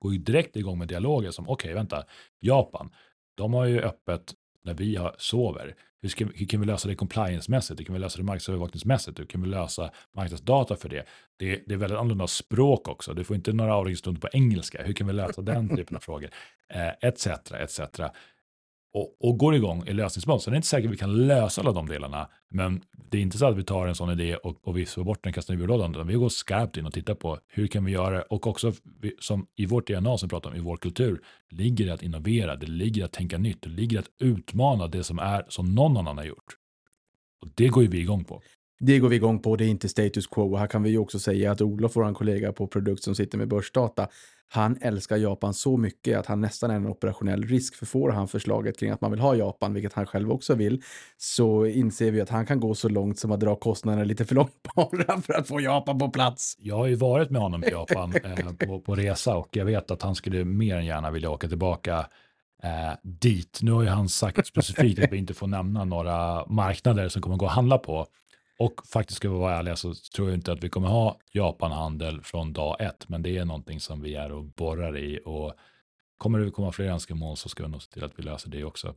Går 0.00 0.12
ju 0.12 0.18
direkt 0.18 0.56
igång 0.56 0.78
med 0.78 0.88
dialoger 0.88 1.30
som, 1.30 1.44
okej, 1.44 1.52
okay, 1.52 1.74
vänta, 1.74 2.04
Japan, 2.40 2.90
de 3.34 3.54
har 3.54 3.64
ju 3.64 3.80
öppet 3.80 4.34
när 4.64 4.74
vi 4.74 4.96
har, 4.96 5.14
sover. 5.18 5.74
Hur, 6.02 6.08
ska, 6.08 6.26
hur 6.34 6.46
kan 6.46 6.60
vi 6.60 6.66
lösa 6.66 6.88
det 6.88 6.94
compliance-mässigt? 6.94 7.80
Hur 7.80 7.84
kan 7.84 7.92
vi 7.92 7.98
lösa 7.98 8.18
det 8.18 8.24
marknadsövervakningsmässigt? 8.24 9.20
Hur 9.20 9.24
kan 9.24 9.42
vi 9.42 9.48
lösa 9.48 9.90
marknadsdata 10.16 10.76
för 10.76 10.88
det? 10.88 11.04
Det, 11.36 11.62
det 11.66 11.74
är 11.74 11.78
väldigt 11.78 11.98
annorlunda 11.98 12.26
språk 12.26 12.88
också. 12.88 13.14
Du 13.14 13.24
får 13.24 13.36
inte 13.36 13.52
några 13.52 13.74
avringstunder 13.74 14.20
på 14.20 14.28
engelska. 14.32 14.82
Hur 14.82 14.92
kan 14.92 15.06
vi 15.06 15.12
lösa 15.12 15.42
den 15.42 15.76
typen 15.76 15.96
av 15.96 16.00
frågor? 16.00 16.30
Eh, 16.74 17.08
etc, 17.08 17.26
etc 17.52 17.80
och, 18.92 19.16
och 19.20 19.38
går 19.38 19.54
igång 19.54 19.84
i 19.86 19.92
lösningsmål. 19.92 20.40
Så 20.40 20.50
det 20.50 20.54
är 20.54 20.56
inte 20.56 20.68
säkert 20.68 20.86
att 20.86 20.92
vi 20.92 20.98
kan 20.98 21.26
lösa 21.26 21.60
alla 21.60 21.72
de 21.72 21.88
delarna, 21.88 22.28
men 22.50 22.82
det 23.10 23.18
är 23.18 23.22
inte 23.22 23.38
så 23.38 23.46
att 23.46 23.56
vi 23.56 23.64
tar 23.64 23.86
en 23.86 23.94
sån 23.94 24.10
idé 24.10 24.36
och, 24.36 24.68
och 24.68 24.76
vi 24.76 24.86
får 24.86 25.04
bort 25.04 25.24
den, 25.24 25.32
kastar 25.32 25.54
i 25.54 25.56
byrålådan, 25.56 25.90
utan 25.90 26.06
vi 26.06 26.14
går 26.14 26.28
skarpt 26.28 26.76
in 26.76 26.86
och 26.86 26.92
tittar 26.92 27.14
på 27.14 27.38
hur 27.48 27.66
kan 27.66 27.84
vi 27.84 27.92
göra 27.92 28.10
det 28.10 28.22
och 28.22 28.46
också 28.46 28.72
som 29.20 29.46
i 29.56 29.66
vårt 29.66 29.86
DNA 29.86 30.18
som 30.18 30.26
vi 30.26 30.30
pratar 30.30 30.50
om, 30.50 30.56
i 30.56 30.60
vår 30.60 30.76
kultur, 30.76 31.20
ligger 31.50 31.86
det 31.86 31.94
att 31.94 32.02
innovera, 32.02 32.56
det 32.56 32.66
ligger 32.66 33.04
att 33.04 33.12
tänka 33.12 33.38
nytt, 33.38 33.62
det 33.62 33.68
ligger 33.68 33.98
att 33.98 34.10
utmana 34.18 34.86
det 34.86 35.04
som 35.04 35.18
är 35.18 35.44
som 35.48 35.74
någon 35.74 35.96
annan 35.96 36.18
har 36.18 36.24
gjort. 36.24 36.56
Och 37.42 37.48
det 37.54 37.68
går 37.68 37.82
ju 37.82 37.88
vi 37.88 38.00
igång 38.00 38.24
på. 38.24 38.42
Det 38.82 38.98
går 38.98 39.08
vi 39.08 39.16
igång 39.16 39.38
på, 39.38 39.56
det 39.56 39.64
är 39.64 39.68
inte 39.68 39.88
status 39.88 40.26
quo. 40.26 40.52
Och 40.52 40.58
här 40.58 40.66
kan 40.66 40.82
vi 40.82 40.90
ju 40.90 40.98
också 40.98 41.18
säga 41.18 41.52
att 41.52 41.60
Olof, 41.60 41.96
vår 41.96 42.14
kollega 42.14 42.52
på 42.52 42.66
produkt 42.66 43.02
som 43.02 43.14
sitter 43.14 43.38
med 43.38 43.48
börsdata, 43.48 44.08
han 44.52 44.78
älskar 44.80 45.16
Japan 45.16 45.54
så 45.54 45.76
mycket 45.76 46.18
att 46.18 46.26
han 46.26 46.40
nästan 46.40 46.70
är 46.70 46.74
en 46.74 46.86
operationell 46.86 47.42
risk. 47.42 47.74
För 47.74 47.86
får 47.86 48.10
han 48.10 48.28
förslaget 48.28 48.78
kring 48.78 48.90
att 48.90 49.00
man 49.00 49.10
vill 49.10 49.20
ha 49.20 49.34
Japan, 49.34 49.74
vilket 49.74 49.92
han 49.92 50.06
själv 50.06 50.32
också 50.32 50.54
vill, 50.54 50.82
så 51.16 51.66
inser 51.66 52.10
vi 52.10 52.20
att 52.20 52.28
han 52.28 52.46
kan 52.46 52.60
gå 52.60 52.74
så 52.74 52.88
långt 52.88 53.18
som 53.18 53.32
att 53.32 53.40
dra 53.40 53.56
kostnaderna 53.56 54.04
lite 54.04 54.24
för 54.24 54.34
långt 54.34 54.52
bara 54.74 55.20
för 55.20 55.32
att 55.32 55.48
få 55.48 55.60
Japan 55.60 55.98
på 55.98 56.08
plats. 56.08 56.56
Jag 56.58 56.76
har 56.76 56.86
ju 56.86 56.94
varit 56.94 57.30
med 57.30 57.42
honom 57.42 57.64
i 57.64 57.70
Japan 57.70 58.14
eh, 58.24 58.66
på, 58.66 58.80
på 58.80 58.94
resa 58.94 59.36
och 59.36 59.48
jag 59.52 59.64
vet 59.64 59.90
att 59.90 60.02
han 60.02 60.14
skulle 60.14 60.44
mer 60.44 60.76
än 60.76 60.86
gärna 60.86 61.10
vilja 61.10 61.30
åka 61.30 61.48
tillbaka 61.48 62.06
eh, 62.62 62.92
dit. 63.02 63.58
Nu 63.62 63.72
har 63.72 63.82
ju 63.82 63.88
han 63.88 64.08
sagt 64.08 64.46
specifikt 64.46 65.04
att 65.04 65.12
vi 65.12 65.16
inte 65.16 65.34
får 65.34 65.46
nämna 65.46 65.84
några 65.84 66.46
marknader 66.46 67.08
som 67.08 67.22
kommer 67.22 67.36
gå 67.36 67.46
att 67.46 67.52
handla 67.52 67.78
på. 67.78 68.06
Och 68.60 68.86
faktiskt 68.86 69.16
ska 69.16 69.30
vi 69.30 69.38
vara 69.38 69.56
ärliga 69.56 69.76
så 69.76 69.94
tror 70.16 70.28
jag 70.28 70.38
inte 70.38 70.52
att 70.52 70.64
vi 70.64 70.68
kommer 70.68 70.88
ha 70.88 71.18
Japanhandel 71.32 72.20
från 72.22 72.52
dag 72.52 72.76
ett, 72.80 73.08
men 73.08 73.22
det 73.22 73.38
är 73.38 73.44
någonting 73.44 73.80
som 73.80 74.02
vi 74.02 74.14
är 74.14 74.32
och 74.32 74.44
borrar 74.44 74.98
i 74.98 75.20
och 75.24 75.52
kommer 76.18 76.38
det 76.38 76.50
komma 76.50 76.72
fler 76.72 76.86
önskemål 76.86 77.36
så 77.36 77.48
ska 77.48 77.62
vi 77.62 77.68
nog 77.68 77.82
se 77.82 77.92
till 77.92 78.04
att 78.04 78.12
vi 78.18 78.22
löser 78.22 78.50
det 78.50 78.64
också. 78.64 78.94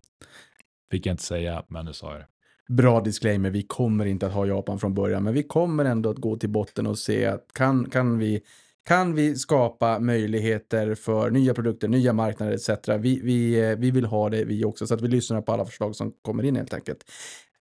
Fick 0.92 1.06
jag 1.06 1.14
inte 1.14 1.24
säga, 1.24 1.64
men 1.68 1.86
nu 1.86 1.94
sa 1.94 2.12
jag 2.12 2.20
det. 2.22 2.28
Bra 2.74 3.02
disclaimer, 3.02 3.50
vi 3.50 3.64
kommer 3.64 4.06
inte 4.06 4.28
att 4.28 4.34
ha 4.34 4.46
Japan 4.46 4.80
från 4.80 4.94
början, 4.94 5.24
men 5.24 5.34
vi 5.34 5.44
kommer 5.44 5.86
ändå 5.86 6.10
att 6.10 6.18
gå 6.18 6.38
till 6.38 6.50
botten 6.50 6.88
och 6.88 7.00
se 7.00 7.26
att 7.26 7.54
kan, 7.54 7.90
kan 7.90 8.18
vi 8.18 8.42
kan 8.86 9.16
vi 9.16 9.36
skapa 9.36 10.00
möjligheter 10.00 10.96
för 10.96 11.32
nya 11.32 11.54
produkter, 11.54 11.88
nya 11.88 12.14
marknader 12.14 12.54
etc. 12.54 12.70
Vi, 13.00 13.22
vi, 13.24 13.70
eh, 13.70 13.78
vi 13.78 13.92
vill 13.92 14.06
ha 14.06 14.30
det 14.30 14.46
vi 14.46 14.66
också, 14.66 14.88
så 14.88 14.94
att 14.94 15.02
vi 15.02 15.08
lyssnar 15.08 15.42
på 15.42 15.52
alla 15.52 15.66
förslag 15.66 15.96
som 15.96 16.14
kommer 16.22 16.44
in 16.44 16.56
helt 16.56 16.74
enkelt. 16.74 17.04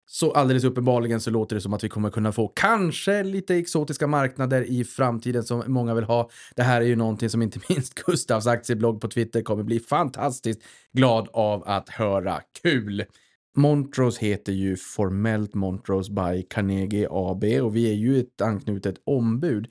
Så 0.07 0.31
alldeles 0.31 0.63
uppenbarligen 0.63 1.21
så 1.21 1.31
låter 1.31 1.55
det 1.55 1.61
som 1.61 1.73
att 1.73 1.83
vi 1.83 1.89
kommer 1.89 2.09
kunna 2.09 2.31
få 2.31 2.47
kanske 2.47 3.23
lite 3.23 3.55
exotiska 3.55 4.07
marknader 4.07 4.61
i 4.61 4.83
framtiden 4.83 5.43
som 5.43 5.63
många 5.67 5.93
vill 5.93 6.03
ha. 6.03 6.29
Det 6.55 6.63
här 6.63 6.81
är 6.81 6.85
ju 6.85 6.95
någonting 6.95 7.29
som 7.29 7.41
inte 7.41 7.59
minst 7.69 7.93
Gustavs 7.93 8.47
aktieblogg 8.47 9.01
på 9.01 9.07
Twitter 9.07 9.41
kommer 9.41 9.63
bli 9.63 9.79
fantastiskt 9.79 10.61
glad 10.93 11.27
av 11.33 11.63
att 11.65 11.89
höra. 11.89 12.41
Kul! 12.61 13.05
Montrose 13.57 14.25
heter 14.25 14.53
ju 14.53 14.75
formellt 14.77 15.53
Montrose 15.53 16.11
by 16.11 16.43
Carnegie 16.49 17.07
AB 17.11 17.43
och 17.43 17.75
vi 17.75 17.89
är 17.89 17.93
ju 17.93 18.19
ett 18.19 18.41
anknutet 18.41 18.95
ombud. 19.03 19.67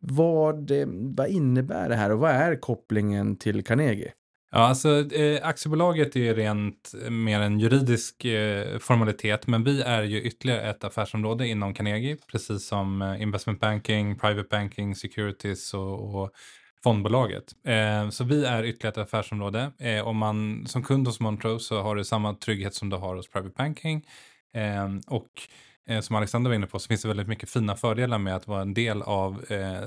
Vad, 0.00 0.70
eh, 0.70 0.86
vad 1.16 1.28
innebär 1.28 1.88
det 1.88 1.94
här 1.94 2.12
och 2.12 2.18
vad 2.18 2.30
är 2.30 2.60
kopplingen 2.60 3.36
till 3.36 3.64
Carnegie? 3.64 4.12
Ja, 4.50 4.58
alltså 4.58 5.14
eh, 5.14 5.46
aktiebolaget 5.46 6.16
är 6.16 6.20
ju 6.20 6.34
rent 6.34 6.92
eh, 7.04 7.10
mer 7.10 7.40
en 7.40 7.60
juridisk 7.60 8.24
eh, 8.24 8.78
formalitet, 8.78 9.46
men 9.46 9.64
vi 9.64 9.82
är 9.82 10.02
ju 10.02 10.22
ytterligare 10.22 10.70
ett 10.70 10.84
affärsområde 10.84 11.46
inom 11.48 11.74
Carnegie, 11.74 12.16
precis 12.32 12.66
som 12.66 13.02
eh, 13.02 13.22
investment 13.22 13.60
banking, 13.60 14.18
private 14.18 14.48
banking, 14.50 14.94
securities 14.94 15.74
och, 15.74 16.14
och 16.14 16.30
fondbolaget. 16.82 17.44
Eh, 17.66 18.10
så 18.10 18.24
vi 18.24 18.44
är 18.44 18.64
ytterligare 18.64 18.92
ett 18.92 19.08
affärsområde. 19.08 19.72
Eh, 19.78 20.06
om 20.08 20.16
man 20.16 20.66
som 20.66 20.82
kund 20.82 21.06
hos 21.06 21.20
Montrose 21.20 21.64
så 21.64 21.82
har 21.82 21.96
du 21.96 22.04
samma 22.04 22.34
trygghet 22.34 22.74
som 22.74 22.88
du 22.90 22.96
har 22.96 23.16
hos 23.16 23.28
private 23.30 23.54
banking. 23.56 24.06
Eh, 24.54 24.88
och 25.06 25.30
Eh, 25.88 26.00
som 26.00 26.16
Alexander 26.16 26.50
var 26.50 26.54
inne 26.54 26.66
på 26.66 26.78
så 26.78 26.88
finns 26.88 27.02
det 27.02 27.08
väldigt 27.08 27.28
mycket 27.28 27.50
fina 27.50 27.76
fördelar 27.76 28.18
med 28.18 28.36
att 28.36 28.46
vara 28.46 28.62
en 28.62 28.74
del 28.74 29.02
av 29.02 29.44
eh, 29.52 29.82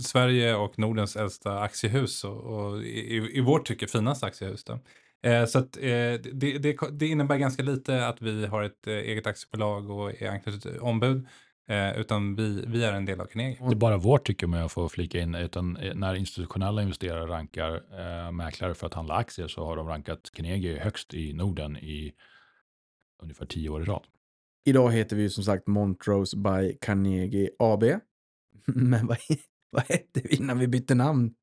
Sverige 0.00 0.54
och 0.54 0.78
Nordens 0.78 1.16
äldsta 1.16 1.60
aktiehus 1.60 2.24
och, 2.24 2.40
och 2.40 2.82
i, 2.82 3.30
i 3.32 3.40
vårt 3.40 3.66
tycke 3.66 3.86
finaste 3.86 4.26
aktiehus. 4.26 4.64
Då. 4.64 4.78
Eh, 5.22 5.46
så 5.46 5.58
att, 5.58 5.76
eh, 5.76 5.82
det, 5.82 6.58
det, 6.58 6.76
det, 6.90 7.06
innebär 7.06 7.36
ganska 7.36 7.62
lite 7.62 8.06
att 8.06 8.22
vi 8.22 8.46
har 8.46 8.62
ett 8.62 8.86
eh, 8.86 8.94
eget 8.94 9.26
aktiebolag 9.26 9.90
och 9.90 10.22
är 10.22 10.30
anknutet 10.30 10.80
ombud. 10.80 11.26
Eh, 11.68 12.00
utan 12.00 12.36
vi, 12.36 12.64
vi 12.66 12.84
är 12.84 12.92
en 12.92 13.04
del 13.04 13.20
av 13.20 13.26
Carnegie. 13.26 13.58
Det 13.60 13.74
är 13.74 13.74
bara 13.74 13.96
vårt 13.96 14.26
tycker 14.26 14.46
om 14.46 14.52
jag 14.52 14.72
får 14.72 14.88
flika 14.88 15.20
in, 15.20 15.34
utan 15.34 15.76
eh, 15.76 15.94
när 15.94 16.14
institutionella 16.14 16.82
investerare 16.82 17.26
rankar 17.26 17.82
eh, 17.98 18.32
mäklare 18.32 18.74
för 18.74 18.86
att 18.86 18.94
handla 18.94 19.14
aktier 19.14 19.48
så 19.48 19.64
har 19.64 19.76
de 19.76 19.88
rankat 19.88 20.30
Carnegie 20.32 20.80
högst 20.80 21.14
i 21.14 21.32
Norden 21.32 21.76
i 21.76 22.12
ungefär 23.22 23.46
tio 23.46 23.68
år 23.68 23.82
i 23.82 23.84
rad. 23.84 24.02
Idag 24.68 24.92
heter 24.92 25.16
vi 25.16 25.22
ju 25.22 25.30
som 25.30 25.44
sagt 25.44 25.66
Montrose 25.66 26.36
by 26.36 26.78
Carnegie 26.80 27.50
AB. 27.58 27.84
Men 28.66 29.06
vad, 29.06 29.18
vad 29.70 29.82
hette 29.82 30.20
vi 30.24 30.36
innan 30.36 30.58
vi 30.58 30.68
bytte 30.68 30.94
namn? 30.94 31.34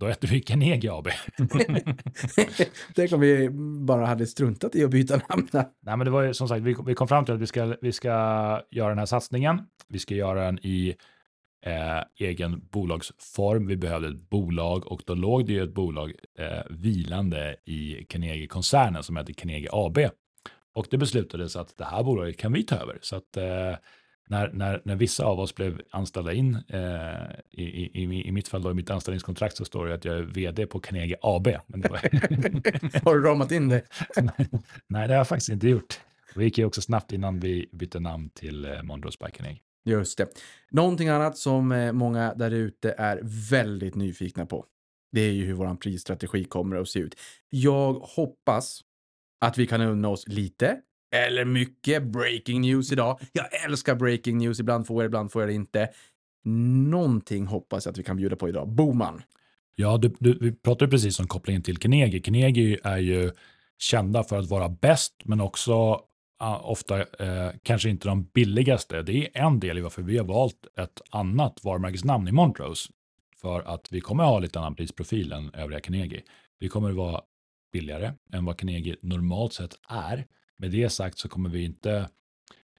Då 0.00 0.06
hette 0.06 0.26
vi 0.26 0.40
Carnegie 0.40 0.92
AB. 0.92 1.08
Tänk 2.94 3.12
om 3.12 3.20
vi 3.20 3.50
bara 3.86 4.06
hade 4.06 4.26
struntat 4.26 4.76
i 4.76 4.84
att 4.84 4.90
byta 4.90 5.20
namn. 5.28 5.48
Nej, 5.52 5.66
men 5.80 5.98
det 5.98 6.10
var 6.10 6.22
ju 6.22 6.34
som 6.34 6.48
sagt, 6.48 6.62
vi, 6.62 6.76
vi 6.86 6.94
kom 6.94 7.08
fram 7.08 7.24
till 7.24 7.34
att 7.34 7.40
vi 7.40 7.46
ska, 7.46 7.76
vi 7.80 7.92
ska 7.92 8.10
göra 8.70 8.88
den 8.88 8.98
här 8.98 9.06
satsningen. 9.06 9.60
Vi 9.88 9.98
ska 9.98 10.14
göra 10.14 10.44
den 10.44 10.58
i 10.62 10.94
eh, 11.66 12.26
egen 12.28 12.68
bolagsform. 12.70 13.66
Vi 13.66 13.76
behövde 13.76 14.08
ett 14.08 14.30
bolag 14.30 14.86
och 14.86 15.02
då 15.06 15.14
låg 15.14 15.46
det 15.46 15.52
ju 15.52 15.64
ett 15.64 15.74
bolag 15.74 16.12
eh, 16.38 16.62
vilande 16.70 17.56
i 17.64 18.06
Carnegie-koncernen 18.08 19.02
som 19.02 19.16
hette 19.16 19.32
Carnegie 19.32 19.68
AB. 19.72 19.98
Och 20.78 20.86
det 20.90 20.98
beslutades 20.98 21.56
att 21.56 21.76
det 21.76 21.84
här 21.84 22.02
bolaget 22.02 22.36
kan 22.36 22.52
vi 22.52 22.62
ta 22.62 22.76
över. 22.76 22.98
Så 23.00 23.16
att 23.16 23.36
eh, 23.36 23.76
när, 24.28 24.52
när, 24.52 24.82
när 24.84 24.96
vissa 24.96 25.24
av 25.24 25.40
oss 25.40 25.54
blev 25.54 25.80
anställda 25.90 26.32
in, 26.32 26.58
eh, 26.68 27.30
i, 27.50 27.64
i, 28.02 28.28
i 28.28 28.32
mitt 28.32 28.48
fall 28.48 28.62
då 28.62 28.70
i 28.70 28.74
mitt 28.74 28.90
anställningskontrakt 28.90 29.56
så 29.56 29.64
står 29.64 29.86
det 29.86 29.94
att 29.94 30.04
jag 30.04 30.18
är 30.18 30.22
vd 30.22 30.66
på 30.66 30.80
Carnegie 30.80 31.16
AB. 31.22 31.46
Var... 31.66 33.04
Har 33.04 33.14
du 33.14 33.22
ramat 33.22 33.52
in 33.52 33.68
det? 33.68 33.82
Nej, 34.86 35.08
det 35.08 35.14
har 35.14 35.18
jag 35.18 35.28
faktiskt 35.28 35.48
inte 35.48 35.68
gjort. 35.68 36.00
Det 36.34 36.44
gick 36.44 36.58
ju 36.58 36.64
också 36.64 36.80
snabbt 36.82 37.12
innan 37.12 37.40
vi 37.40 37.68
bytte 37.72 38.00
namn 38.00 38.30
till 38.30 38.64
eh, 38.64 38.82
Montrose 38.82 39.18
by 39.24 39.30
Carnegie. 39.30 39.62
Just 39.84 40.18
det. 40.18 40.28
Någonting 40.70 41.08
annat 41.08 41.38
som 41.38 41.72
eh, 41.72 41.92
många 41.92 42.34
där 42.34 42.50
ute 42.50 42.94
är 42.98 43.20
väldigt 43.50 43.94
nyfikna 43.94 44.46
på. 44.46 44.64
Det 45.12 45.20
är 45.20 45.32
ju 45.32 45.44
hur 45.44 45.54
vår 45.54 45.74
prisstrategi 45.74 46.44
kommer 46.44 46.76
att 46.76 46.88
se 46.88 47.00
ut. 47.00 47.14
Jag 47.50 47.92
hoppas 47.92 48.80
att 49.40 49.58
vi 49.58 49.66
kan 49.66 49.80
unna 49.80 50.08
oss 50.08 50.28
lite 50.28 50.80
eller 51.14 51.44
mycket 51.44 52.02
breaking 52.02 52.60
news 52.60 52.92
idag. 52.92 53.20
Jag 53.32 53.64
älskar 53.64 53.94
breaking 53.94 54.38
news. 54.38 54.60
Ibland 54.60 54.86
får 54.86 54.96
jag 54.96 55.04
det, 55.04 55.06
ibland 55.06 55.32
får 55.32 55.42
jag 55.42 55.48
det 55.48 55.54
inte. 55.54 55.88
Någonting 56.44 57.46
hoppas 57.46 57.86
jag 57.86 57.92
att 57.92 57.98
vi 57.98 58.02
kan 58.02 58.16
bjuda 58.16 58.36
på 58.36 58.48
idag. 58.48 58.68
Boman. 58.68 59.22
Ja, 59.74 59.96
du, 59.96 60.16
du, 60.18 60.38
vi 60.40 60.52
pratade 60.52 60.90
precis 60.90 61.20
om 61.20 61.26
kopplingen 61.26 61.62
till 61.62 61.76
Carnegie. 61.76 62.20
Carnegie 62.20 62.78
är 62.82 62.98
ju 62.98 63.30
kända 63.78 64.24
för 64.24 64.38
att 64.38 64.50
vara 64.50 64.68
bäst, 64.68 65.14
men 65.24 65.40
också 65.40 65.92
uh, 66.42 66.70
ofta 66.70 66.98
uh, 66.98 67.50
kanske 67.62 67.90
inte 67.90 68.08
de 68.08 68.24
billigaste. 68.24 69.02
Det 69.02 69.12
är 69.12 69.46
en 69.46 69.60
del 69.60 69.78
i 69.78 69.80
varför 69.80 70.02
vi 70.02 70.18
har 70.18 70.24
valt 70.24 70.66
ett 70.78 71.00
annat 71.10 71.64
varumärkesnamn 71.64 72.28
i 72.28 72.32
Montrose. 72.32 72.92
För 73.40 73.74
att 73.74 73.92
vi 73.92 74.00
kommer 74.00 74.24
ha 74.24 74.38
lite 74.38 74.58
annan 74.58 74.74
prisprofil 74.74 75.32
än 75.32 75.54
övriga 75.54 75.80
Carnegie. 75.80 76.22
Vi 76.58 76.68
kommer 76.68 76.92
vara 76.92 77.20
billigare 77.72 78.12
än 78.32 78.44
vad 78.44 78.58
Carnegie 78.58 78.96
normalt 79.02 79.52
sett 79.52 79.78
är. 79.88 80.26
Med 80.56 80.70
det 80.70 80.90
sagt 80.90 81.18
så 81.18 81.28
kommer 81.28 81.50
vi 81.50 81.64
inte, 81.64 82.08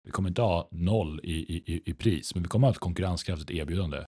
vi 0.03 0.11
kommer 0.11 0.29
inte 0.29 0.41
ha 0.41 0.69
noll 0.71 1.19
i, 1.23 1.33
i, 1.33 1.81
i 1.85 1.93
pris, 1.93 2.35
men 2.35 2.43
vi 2.43 2.49
kommer 2.49 2.67
ha 2.67 2.71
ett 2.71 2.79
konkurrenskraftigt 2.79 3.51
erbjudande. 3.51 4.05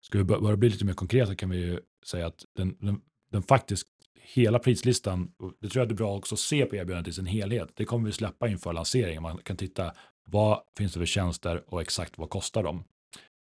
Ska 0.00 0.18
vi 0.18 0.24
börja 0.24 0.56
bli 0.56 0.68
lite 0.68 0.84
mer 0.84 0.92
konkreta 0.92 1.34
kan 1.34 1.50
vi 1.50 1.56
ju 1.56 1.80
säga 2.06 2.26
att 2.26 2.44
den, 2.56 2.76
den, 2.80 3.00
den 3.32 3.42
faktiskt 3.42 3.86
hela 4.34 4.58
prislistan, 4.58 5.32
det 5.60 5.68
tror 5.68 5.84
jag 5.84 5.90
är 5.90 5.96
bra 5.96 6.16
också 6.16 6.34
att 6.34 6.38
se 6.38 6.64
på 6.64 6.76
erbjudandet 6.76 7.08
i 7.08 7.12
sin 7.12 7.26
helhet. 7.26 7.68
Det 7.74 7.84
kommer 7.84 8.06
vi 8.06 8.12
släppa 8.12 8.48
inför 8.48 8.72
lanseringen. 8.72 9.22
Man 9.22 9.38
kan 9.38 9.56
titta 9.56 9.92
vad 10.24 10.60
finns 10.78 10.92
det 10.92 10.98
för 10.98 11.06
tjänster 11.06 11.64
och 11.66 11.80
exakt 11.80 12.18
vad 12.18 12.30
kostar 12.30 12.62
de. 12.62 12.84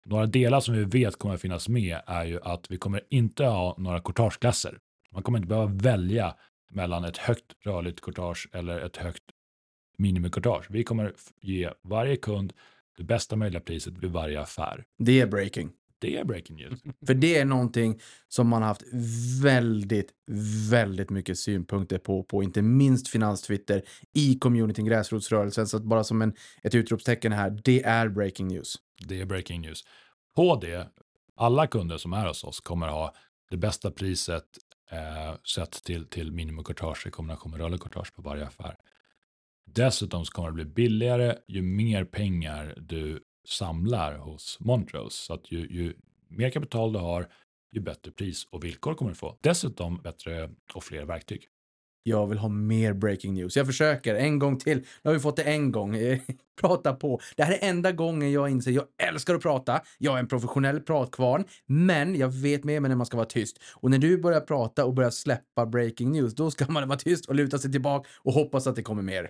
Några 0.06 0.26
delar 0.26 0.60
som 0.60 0.76
vi 0.76 0.84
vet 0.84 1.20
kommer 1.20 1.36
att 1.36 1.42
finnas 1.42 1.70
med 1.70 2.02
är 2.08 2.26
ju 2.26 2.40
att 2.44 2.72
vi 2.72 2.78
kommer 2.78 3.02
inte 3.10 3.46
ha 3.46 3.76
några 3.78 4.00
courtageklasser. 4.00 4.80
Man 5.12 5.24
kommer 5.24 5.40
inte 5.40 5.48
behöva 5.48 5.72
välja 5.72 6.36
mellan 6.76 7.04
ett 7.04 7.18
högt 7.18 7.54
rörligt 7.66 8.02
courtage 8.02 8.50
eller 8.54 8.80
ett 8.80 8.98
högt 8.98 9.24
minimicourtage. 9.98 10.66
Vi 10.70 10.84
kommer 10.84 11.14
ge 11.42 11.70
varje 11.82 12.16
kund 12.18 12.54
det 12.98 13.04
bästa 13.04 13.36
möjliga 13.36 13.62
priset 13.62 13.98
vid 13.98 14.12
varje 14.12 14.42
affär. 14.42 14.84
Det 14.98 15.22
är 15.22 15.28
breaking. 15.28 15.72
Det 16.00 16.18
är 16.18 16.24
breaking 16.24 16.56
news. 16.56 16.82
För 17.08 17.14
det 17.14 17.38
är 17.38 17.46
någonting 17.46 18.00
som 18.28 18.48
man 18.48 18.62
har 18.62 18.70
haft 18.70 18.84
väldigt, 19.44 20.12
väldigt 20.70 21.10
mycket 21.10 21.40
synpunkter 21.40 21.98
på, 21.98 22.24
på 22.24 22.44
inte 22.44 22.62
minst 22.62 23.08
finanstwitter 23.08 23.82
i 24.14 24.40
communityn, 24.40 24.86
gräsrotsrörelsen. 24.86 25.68
Så 25.68 25.78
att 25.78 25.84
bara 25.84 26.04
som 26.04 26.22
en, 26.22 26.34
ett 26.64 26.76
utropstecken 26.76 27.32
här, 27.32 27.62
det 27.64 27.84
är 27.84 28.10
breaking 28.10 28.48
news. 28.48 28.76
Det 29.08 29.22
är 29.22 29.26
breaking 29.26 29.62
news. 29.62 29.84
På 30.36 30.56
det, 30.56 30.88
alla 31.36 31.68
kunder 31.68 31.98
som 31.98 32.14
är 32.14 32.28
hos 32.28 32.44
oss 32.44 32.60
kommer 32.60 32.88
ha 32.88 33.14
det 33.50 33.58
bästa 33.58 33.92
priset 33.92 34.46
eh, 34.92 35.36
sett 35.56 35.72
till, 35.72 36.08
till 36.08 36.32
minimikortage 36.32 37.08
i 37.08 37.12
kombination 37.12 37.52
med 37.52 37.60
rörlig 37.60 37.80
courtage 37.80 38.14
på 38.16 38.22
varje 38.22 38.48
affär. 38.48 38.78
Dessutom 39.66 40.26
så 40.26 40.32
kommer 40.32 40.50
det 40.50 40.54
bli 40.54 40.66
billigare 40.66 41.38
ju 41.48 41.62
mer 41.62 42.06
pengar 42.06 42.74
du 42.78 43.24
samlar 43.48 44.18
hos 44.18 44.58
Montrose. 44.60 45.18
Så 45.18 45.34
att 45.34 45.52
ju, 45.52 45.60
ju 45.60 45.94
mer 46.28 46.50
kapital 46.50 46.94
du 46.94 47.00
har, 47.00 47.30
ju 47.72 47.82
bättre 47.82 48.12
pris 48.12 48.48
och 48.52 48.64
villkor 48.64 48.94
kommer 48.94 49.12
du 49.12 49.16
få. 49.16 49.38
Dessutom 49.42 50.02
bättre 50.02 50.50
och 50.74 50.84
fler 50.84 51.06
verktyg. 51.06 51.48
Jag 52.08 52.28
vill 52.28 52.38
ha 52.38 52.50
mer 52.50 52.94
breaking 52.94 53.34
news. 53.34 53.58
Jag 53.58 53.66
försöker 53.66 54.16
en 54.16 54.40
gång 54.40 54.58
till. 54.58 54.78
Nu 54.78 55.10
har 55.10 55.14
vi 55.14 55.20
fått 55.20 55.36
det 55.36 55.44
en 55.44 55.72
gång. 55.72 55.98
prata 56.62 56.94
på. 56.94 57.20
Det 57.36 57.44
här 57.44 57.54
är 57.54 57.70
enda 57.70 57.92
gången 57.92 58.32
jag 58.32 58.50
inser 58.50 58.72
jag 58.72 58.86
älskar 59.10 59.36
att 59.36 59.42
prata. 59.42 59.82
Jag 59.98 60.16
är 60.16 60.20
en 60.20 60.28
professionell 60.28 60.80
pratkvarn, 60.82 61.44
men 61.66 62.16
jag 62.16 62.28
vet 62.30 62.64
med 62.64 62.82
mig 62.82 62.90
när 62.90 62.96
man 62.96 63.06
ska 63.06 63.18
vara 63.18 63.28
tyst. 63.28 63.60
Och 63.74 63.92
när 63.92 63.98
du 63.98 64.18
börjar 64.18 64.42
prata 64.42 64.86
och 64.86 64.94
börjar 64.94 65.10
släppa 65.10 65.66
breaking 65.66 66.12
news, 66.12 66.36
då 66.36 66.52
ska 66.52 66.66
man 66.72 66.88
vara 66.88 67.00
tyst 67.00 67.26
och 67.26 67.36
luta 67.36 67.58
sig 67.58 67.72
tillbaka 67.72 68.10
och 68.24 68.34
hoppas 68.34 68.68
att 68.68 68.76
det 68.76 68.84
kommer 68.84 69.02
mer. 69.02 69.30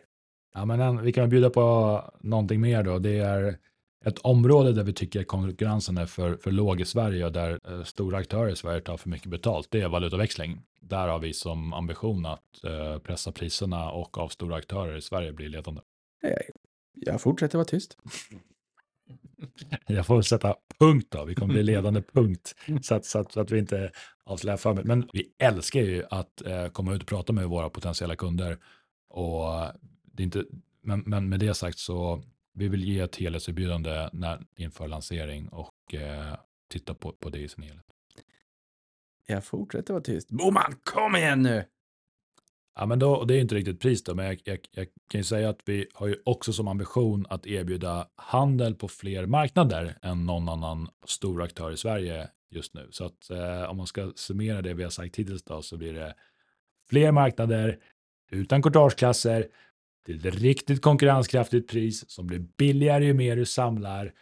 Ja, 0.53 0.65
men 0.65 1.03
vi 1.03 1.13
kan 1.13 1.29
bjuda 1.29 1.49
på 1.49 2.01
någonting 2.21 2.61
mer 2.61 2.83
då. 2.83 2.99
Det 2.99 3.17
är 3.17 3.57
ett 4.05 4.19
område 4.19 4.73
där 4.73 4.83
vi 4.83 4.93
tycker 4.93 5.23
konkurrensen 5.23 5.97
är 5.97 6.05
för, 6.05 6.37
för 6.37 6.51
låg 6.51 6.81
i 6.81 6.85
Sverige 6.85 7.25
och 7.25 7.31
där 7.31 7.59
eh, 7.67 7.83
stora 7.83 8.17
aktörer 8.17 8.49
i 8.49 8.55
Sverige 8.55 8.81
tar 8.81 8.97
för 8.97 9.09
mycket 9.09 9.27
betalt. 9.27 9.67
Det 9.71 9.81
är 9.81 9.89
valutaväxling. 9.89 10.61
Där 10.79 11.07
har 11.07 11.19
vi 11.19 11.33
som 11.33 11.73
ambition 11.73 12.25
att 12.25 12.63
eh, 12.63 12.99
pressa 12.99 13.31
priserna 13.31 13.91
och 13.91 14.17
av 14.17 14.29
stora 14.29 14.55
aktörer 14.55 14.97
i 14.97 15.01
Sverige 15.01 15.33
bli 15.33 15.49
ledande. 15.49 15.81
Jag 16.93 17.21
fortsätter 17.21 17.57
vara 17.57 17.65
tyst. 17.65 17.97
Jag 19.87 20.05
får 20.05 20.21
sätta 20.21 20.55
punkt 20.79 21.07
då. 21.09 21.25
Vi 21.25 21.35
kommer 21.35 21.53
bli 21.53 21.63
ledande 21.63 22.01
punkt 22.13 22.55
så 22.81 22.95
att, 22.95 23.05
så 23.05 23.19
att, 23.19 23.31
så 23.31 23.41
att 23.41 23.51
vi 23.51 23.59
inte 23.59 23.91
avslöjar 24.23 24.57
för 24.57 24.73
mycket. 24.73 24.87
Men 24.87 25.09
vi 25.13 25.33
älskar 25.37 25.81
ju 25.81 26.03
att 26.09 26.41
eh, 26.45 26.67
komma 26.67 26.93
ut 26.93 27.01
och 27.01 27.07
prata 27.07 27.33
med 27.33 27.49
våra 27.49 27.69
potentiella 27.69 28.15
kunder 28.15 28.57
och 29.09 29.45
det 30.03 30.23
är 30.23 30.25
inte, 30.25 30.45
men, 30.81 31.03
men 31.05 31.29
med 31.29 31.39
det 31.39 31.53
sagt 31.53 31.79
så 31.79 32.23
vi 32.55 32.67
vill 32.67 32.83
ge 32.83 32.99
ett 32.99 33.15
helhetserbjudande 33.15 34.09
när, 34.13 34.41
inför 34.55 34.87
lansering 34.87 35.47
och 35.47 35.93
eh, 35.93 36.35
titta 36.69 36.93
på, 36.93 37.11
på 37.11 37.29
det 37.29 37.39
i 37.39 37.47
sin 37.47 37.63
helhet. 37.63 37.85
Jag 39.27 39.43
fortsätter 39.43 39.93
vara 39.93 40.03
tyst. 40.03 40.29
Boman, 40.29 40.75
kom 40.83 41.15
igen 41.15 41.41
nu! 41.41 41.65
Ja, 42.75 42.85
men 42.85 42.99
då, 42.99 43.23
det 43.23 43.35
är 43.35 43.41
inte 43.41 43.55
riktigt 43.55 43.79
pris 43.79 44.03
då, 44.03 44.15
men 44.15 44.25
jag, 44.25 44.41
jag, 44.43 44.59
jag, 44.71 44.87
kan 45.09 45.19
ju 45.19 45.23
säga 45.23 45.49
att 45.49 45.59
vi 45.65 45.87
har 45.93 46.07
ju 46.07 46.15
också 46.25 46.53
som 46.53 46.67
ambition 46.67 47.25
att 47.29 47.47
erbjuda 47.47 48.07
handel 48.15 48.75
på 48.75 48.87
fler 48.87 49.25
marknader 49.25 49.97
än 50.01 50.25
någon 50.25 50.49
annan 50.49 50.89
stor 51.05 51.43
aktör 51.43 51.71
i 51.71 51.77
Sverige 51.77 52.29
just 52.49 52.73
nu. 52.73 52.87
Så 52.91 53.05
att 53.05 53.29
eh, 53.29 53.63
om 53.69 53.77
man 53.77 53.87
ska 53.87 54.11
summera 54.15 54.61
det 54.61 54.73
vi 54.73 54.83
har 54.83 54.89
sagt 54.89 55.15
hittills 55.15 55.43
då, 55.43 55.61
så 55.61 55.77
blir 55.77 55.93
det 55.93 56.15
fler 56.89 57.11
marknader 57.11 57.79
utan 58.31 58.61
courtageklasser 58.61 59.47
till 60.05 60.27
ett 60.27 60.35
riktigt 60.35 60.81
konkurrenskraftigt 60.81 61.69
pris 61.69 62.09
som 62.09 62.27
blir 62.27 62.39
billigare 62.57 63.05
ju 63.05 63.13
mer 63.13 63.35
du 63.35 63.45
samlar. 63.45 64.13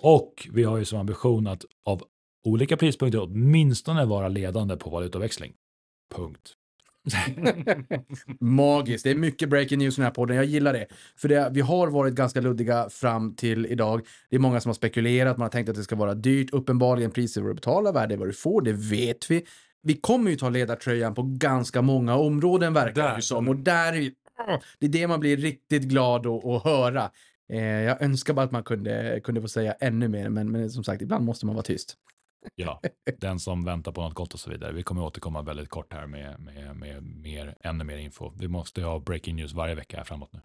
Och 0.00 0.48
vi 0.52 0.64
har 0.64 0.78
ju 0.78 0.84
som 0.84 0.98
ambition 0.98 1.46
att 1.46 1.64
av 1.84 2.02
olika 2.44 2.76
prispunkter 2.76 3.22
åtminstone 3.22 4.04
vara 4.04 4.28
ledande 4.28 4.76
på 4.76 4.90
valutaväxling. 4.90 5.52
Punkt. 6.14 6.54
Magiskt. 8.40 9.04
Det 9.04 9.10
är 9.10 9.14
mycket 9.14 9.48
breaking 9.48 9.78
news 9.78 9.94
i 9.94 9.96
den 9.96 10.04
här 10.04 10.10
podden. 10.10 10.36
Jag 10.36 10.44
gillar 10.44 10.72
det. 10.72 10.86
För 11.16 11.28
det, 11.28 11.50
vi 11.52 11.60
har 11.60 11.88
varit 11.88 12.14
ganska 12.14 12.40
luddiga 12.40 12.88
fram 12.90 13.34
till 13.34 13.66
idag. 13.66 14.06
Det 14.30 14.36
är 14.36 14.40
många 14.40 14.60
som 14.60 14.68
har 14.68 14.74
spekulerat. 14.74 15.36
Man 15.36 15.44
har 15.44 15.50
tänkt 15.50 15.68
att 15.68 15.76
det 15.76 15.84
ska 15.84 15.96
vara 15.96 16.14
dyrt. 16.14 16.50
Uppenbarligen 16.50 17.10
priser 17.10 17.40
vad 17.40 17.50
du 17.50 17.54
betalar, 17.54 17.92
värde 17.92 18.16
vad 18.16 18.28
du 18.28 18.32
får. 18.32 18.62
Det 18.62 18.72
vet 18.72 19.30
vi. 19.30 19.46
Vi 19.82 19.94
kommer 19.94 20.30
ju 20.30 20.36
ta 20.36 20.48
ledartröjan 20.48 21.14
på 21.14 21.22
ganska 21.22 21.82
många 21.82 22.16
områden 22.16 22.72
verkar 22.72 23.16
det 23.16 23.22
som. 23.22 23.48
Och 23.48 23.56
där 23.56 24.10
det 24.78 24.86
är 24.86 24.90
det 24.90 25.06
man 25.06 25.20
blir 25.20 25.36
riktigt 25.36 25.82
glad 25.82 26.26
att, 26.26 26.64
höra. 26.64 27.10
Eh, 27.52 27.64
jag 27.64 28.02
önskar 28.02 28.34
bara 28.34 28.44
att 28.44 28.52
man 28.52 28.64
kunde, 28.64 29.20
kunde 29.24 29.40
få 29.40 29.48
säga 29.48 29.72
ännu 29.72 30.08
mer, 30.08 30.28
men, 30.28 30.52
men 30.52 30.70
som 30.70 30.84
sagt, 30.84 31.02
ibland 31.02 31.24
måste 31.24 31.46
man 31.46 31.54
vara 31.54 31.64
tyst. 31.64 31.96
Ja, 32.54 32.80
den 33.20 33.40
som 33.40 33.64
väntar 33.64 33.92
på 33.92 34.02
något 34.02 34.14
gott 34.14 34.34
och 34.34 34.40
så 34.40 34.50
vidare. 34.50 34.72
Vi 34.72 34.82
kommer 34.82 35.02
återkomma 35.02 35.42
väldigt 35.42 35.68
kort 35.68 35.92
här 35.92 36.06
med, 36.06 36.40
med, 36.40 36.76
med 36.76 37.02
mer, 37.02 37.56
ännu 37.60 37.84
mer 37.84 37.96
info. 37.96 38.32
Vi 38.36 38.48
måste 38.48 38.82
ha 38.82 38.98
breaking 38.98 39.36
news 39.36 39.52
varje 39.52 39.74
vecka 39.74 39.96
här 39.96 40.04
framåt 40.04 40.32
nu. 40.32 40.40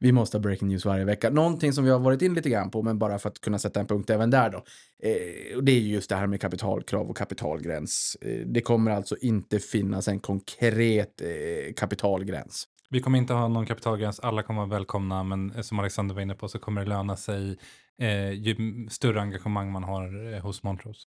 Vi 0.00 0.12
måste 0.12 0.36
ha 0.36 0.42
breaking 0.42 0.68
news 0.68 0.84
varje 0.84 1.04
vecka. 1.04 1.30
Någonting 1.30 1.72
som 1.72 1.84
vi 1.84 1.90
har 1.90 1.98
varit 1.98 2.22
in 2.22 2.34
lite 2.34 2.50
grann 2.50 2.70
på, 2.70 2.82
men 2.82 2.98
bara 2.98 3.18
för 3.18 3.28
att 3.28 3.40
kunna 3.40 3.58
sätta 3.58 3.80
en 3.80 3.86
punkt 3.86 4.10
även 4.10 4.30
där 4.30 4.50
då. 4.50 4.58
Eh, 5.02 5.62
det 5.62 5.72
är 5.72 5.80
just 5.80 6.08
det 6.08 6.16
här 6.16 6.26
med 6.26 6.40
kapitalkrav 6.40 7.10
och 7.10 7.16
kapitalgräns. 7.16 8.16
Eh, 8.20 8.46
det 8.46 8.60
kommer 8.60 8.90
alltså 8.90 9.16
inte 9.16 9.58
finnas 9.58 10.08
en 10.08 10.20
konkret 10.20 11.20
eh, 11.20 11.74
kapitalgräns. 11.76 12.68
Vi 12.90 13.00
kommer 13.00 13.18
inte 13.18 13.32
ha 13.32 13.48
någon 13.48 13.66
kapitalgräns, 13.66 14.20
alla 14.20 14.42
kommer 14.42 14.60
vara 14.60 14.70
välkomna, 14.70 15.22
men 15.22 15.64
som 15.64 15.78
Alexander 15.78 16.14
var 16.14 16.22
inne 16.22 16.34
på 16.34 16.48
så 16.48 16.58
kommer 16.58 16.80
det 16.80 16.88
löna 16.88 17.16
sig 17.16 17.58
eh, 18.00 18.30
ju 18.30 18.56
större 18.90 19.20
engagemang 19.20 19.72
man 19.72 19.84
har 19.84 20.34
eh, 20.34 20.40
hos 20.40 20.62
Montrose. 20.62 21.00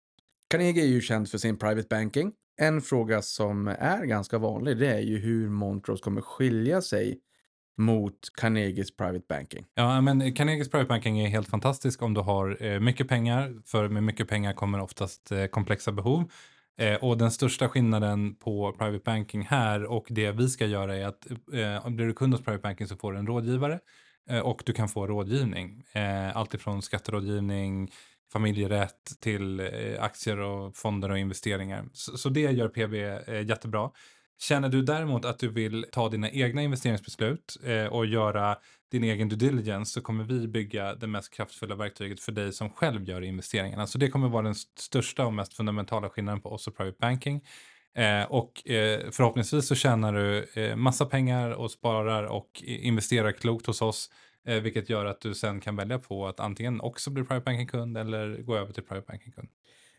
Carnegie 0.49 0.83
är 0.83 0.87
ju 0.87 1.01
känd 1.01 1.29
för 1.29 1.37
sin 1.37 1.57
private 1.57 1.87
banking. 1.89 2.31
En 2.61 2.81
fråga 2.81 3.21
som 3.21 3.67
är 3.67 4.05
ganska 4.05 4.37
vanlig 4.37 4.77
det 4.77 4.87
är 4.87 4.99
ju 4.99 5.19
hur 5.19 5.49
Montrose 5.49 6.03
kommer 6.03 6.21
skilja 6.21 6.81
sig 6.81 7.19
mot 7.77 8.15
Carnegies 8.37 8.95
Private 8.95 9.25
Banking. 9.29 9.65
Ja, 9.73 10.01
men 10.01 10.33
Carnegies 10.33 10.71
Private 10.71 10.87
Banking 10.87 11.19
är 11.19 11.27
helt 11.27 11.47
fantastisk 11.47 12.01
om 12.01 12.13
du 12.13 12.21
har 12.21 12.63
eh, 12.63 12.79
mycket 12.79 13.07
pengar, 13.07 13.61
för 13.65 13.89
med 13.89 14.03
mycket 14.03 14.27
pengar 14.27 14.53
kommer 14.53 14.81
oftast 14.81 15.31
eh, 15.31 15.45
komplexa 15.45 15.91
behov. 15.91 16.31
Eh, 16.79 16.95
och 16.95 17.17
den 17.17 17.31
största 17.31 17.69
skillnaden 17.69 18.35
på 18.35 18.71
Private 18.71 19.01
Banking 19.05 19.41
här 19.41 19.83
och 19.83 20.05
det 20.09 20.31
vi 20.31 20.49
ska 20.49 20.65
göra 20.65 20.97
är 20.97 21.05
att 21.05 21.31
eh, 21.31 21.89
blir 21.89 22.05
du 22.05 22.13
kund 22.13 22.33
hos 22.33 22.43
Private 22.43 22.61
Banking 22.61 22.87
så 22.87 22.95
får 22.95 23.13
du 23.13 23.19
en 23.19 23.27
rådgivare 23.27 23.79
eh, 24.29 24.39
och 24.39 24.63
du 24.65 24.73
kan 24.73 24.89
få 24.89 25.07
rådgivning. 25.07 25.83
Eh, 25.93 26.37
Alltifrån 26.37 26.81
skatterådgivning, 26.81 27.91
familjerätt 28.33 29.19
till 29.19 29.59
eh, 29.59 30.03
aktier 30.03 30.39
och 30.39 30.75
fonder 30.75 31.11
och 31.11 31.19
investeringar. 31.19 31.85
Så, 31.93 32.17
så 32.17 32.29
det 32.29 32.41
gör 32.41 32.67
PB 32.67 32.93
eh, 33.33 33.41
jättebra. 33.47 33.91
Känner 34.41 34.69
du 34.69 34.81
däremot 34.81 35.25
att 35.25 35.39
du 35.39 35.49
vill 35.49 35.85
ta 35.91 36.09
dina 36.09 36.29
egna 36.29 36.61
investeringsbeslut 36.61 37.57
eh, 37.63 37.85
och 37.85 38.05
göra 38.05 38.57
din 38.91 39.03
egen 39.03 39.29
due 39.29 39.37
diligence 39.37 39.93
så 39.93 40.01
kommer 40.01 40.23
vi 40.23 40.47
bygga 40.47 40.95
det 40.95 41.07
mest 41.07 41.33
kraftfulla 41.33 41.75
verktyget 41.75 42.19
för 42.19 42.31
dig 42.31 42.53
som 42.53 42.69
själv 42.69 43.03
gör 43.03 43.21
investeringarna. 43.21 43.87
Så 43.87 43.97
det 43.97 44.09
kommer 44.09 44.29
vara 44.29 44.43
den 44.43 44.55
största 44.55 45.25
och 45.25 45.33
mest 45.33 45.53
fundamentala 45.53 46.09
skillnaden 46.09 46.41
på 46.41 46.49
oss 46.49 46.67
och 46.67 46.77
private 46.77 46.97
banking. 46.99 47.41
Eh, 47.95 48.23
och 48.23 48.69
eh, 48.69 49.11
förhoppningsvis 49.11 49.67
så 49.67 49.75
tjänar 49.75 50.13
du 50.13 50.47
eh, 50.53 50.75
massa 50.75 51.05
pengar 51.05 51.51
och 51.51 51.71
sparar 51.71 52.23
och 52.23 52.63
investerar 52.63 53.31
klokt 53.31 53.65
hos 53.65 53.81
oss. 53.81 54.09
Eh, 54.47 54.59
vilket 54.59 54.89
gör 54.89 55.05
att 55.05 55.21
du 55.21 55.35
sen 55.35 55.59
kan 55.61 55.75
välja 55.75 55.99
på 55.99 56.27
att 56.27 56.39
antingen 56.39 56.81
också 56.81 57.09
bli 57.09 57.23
private 57.23 57.43
banking-kund 57.43 57.97
eller 57.97 58.41
gå 58.41 58.57
över 58.57 58.73
till 58.73 58.83
private 58.83 59.05
banking-kund. 59.07 59.49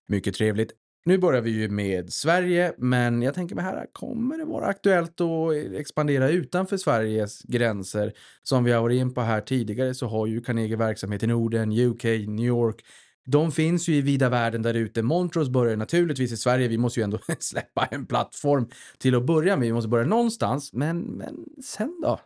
Mycket 0.07 0.35
trevligt. 0.35 0.73
Nu 1.05 1.19
börjar 1.19 1.41
vi 1.41 1.51
ju 1.51 1.69
med 1.69 2.13
Sverige, 2.13 2.75
men 2.79 3.23
jag 3.23 3.35
tänker 3.35 3.55
mig 3.55 3.65
här, 3.65 3.87
kommer 3.93 4.39
det 4.39 4.45
vara 4.45 4.67
aktuellt 4.67 5.21
att 5.21 5.53
expandera 5.75 6.31
utanför 6.31 6.77
Sveriges 6.77 7.43
gränser? 7.43 8.13
Som 8.43 8.65
vi 8.65 8.73
har 8.73 8.83
varit 8.83 9.01
in 9.01 9.15
på 9.15 9.21
här 9.21 9.41
tidigare 9.41 9.95
så 9.95 10.07
har 10.07 10.27
ju 10.27 10.41
Carnegie 10.41 10.77
verksamhet 10.77 11.23
i 11.23 11.27
Norden, 11.27 11.73
UK, 11.73 12.05
New 12.05 12.47
York. 12.47 12.85
De 13.27 13.53
finns 13.53 13.89
ju 13.89 13.95
i 13.95 14.01
vida 14.01 14.29
världen 14.29 14.63
där 14.63 14.75
ute. 14.75 15.03
Montrose 15.03 15.51
börjar 15.51 15.77
naturligtvis 15.77 16.33
i 16.33 16.37
Sverige. 16.37 16.69
Vi 16.69 16.79
måste 16.79 17.01
ju 17.01 17.05
ändå 17.05 17.19
släppa 17.39 17.89
en 17.91 18.07
plattform 18.07 18.69
till 18.99 19.15
att 19.15 19.27
börja 19.27 19.57
med. 19.57 19.67
Vi 19.67 19.73
måste 19.73 19.89
börja 19.89 20.07
någonstans, 20.07 20.73
men, 20.73 21.01
men 21.01 21.37
sen 21.65 22.01
då? 22.03 22.21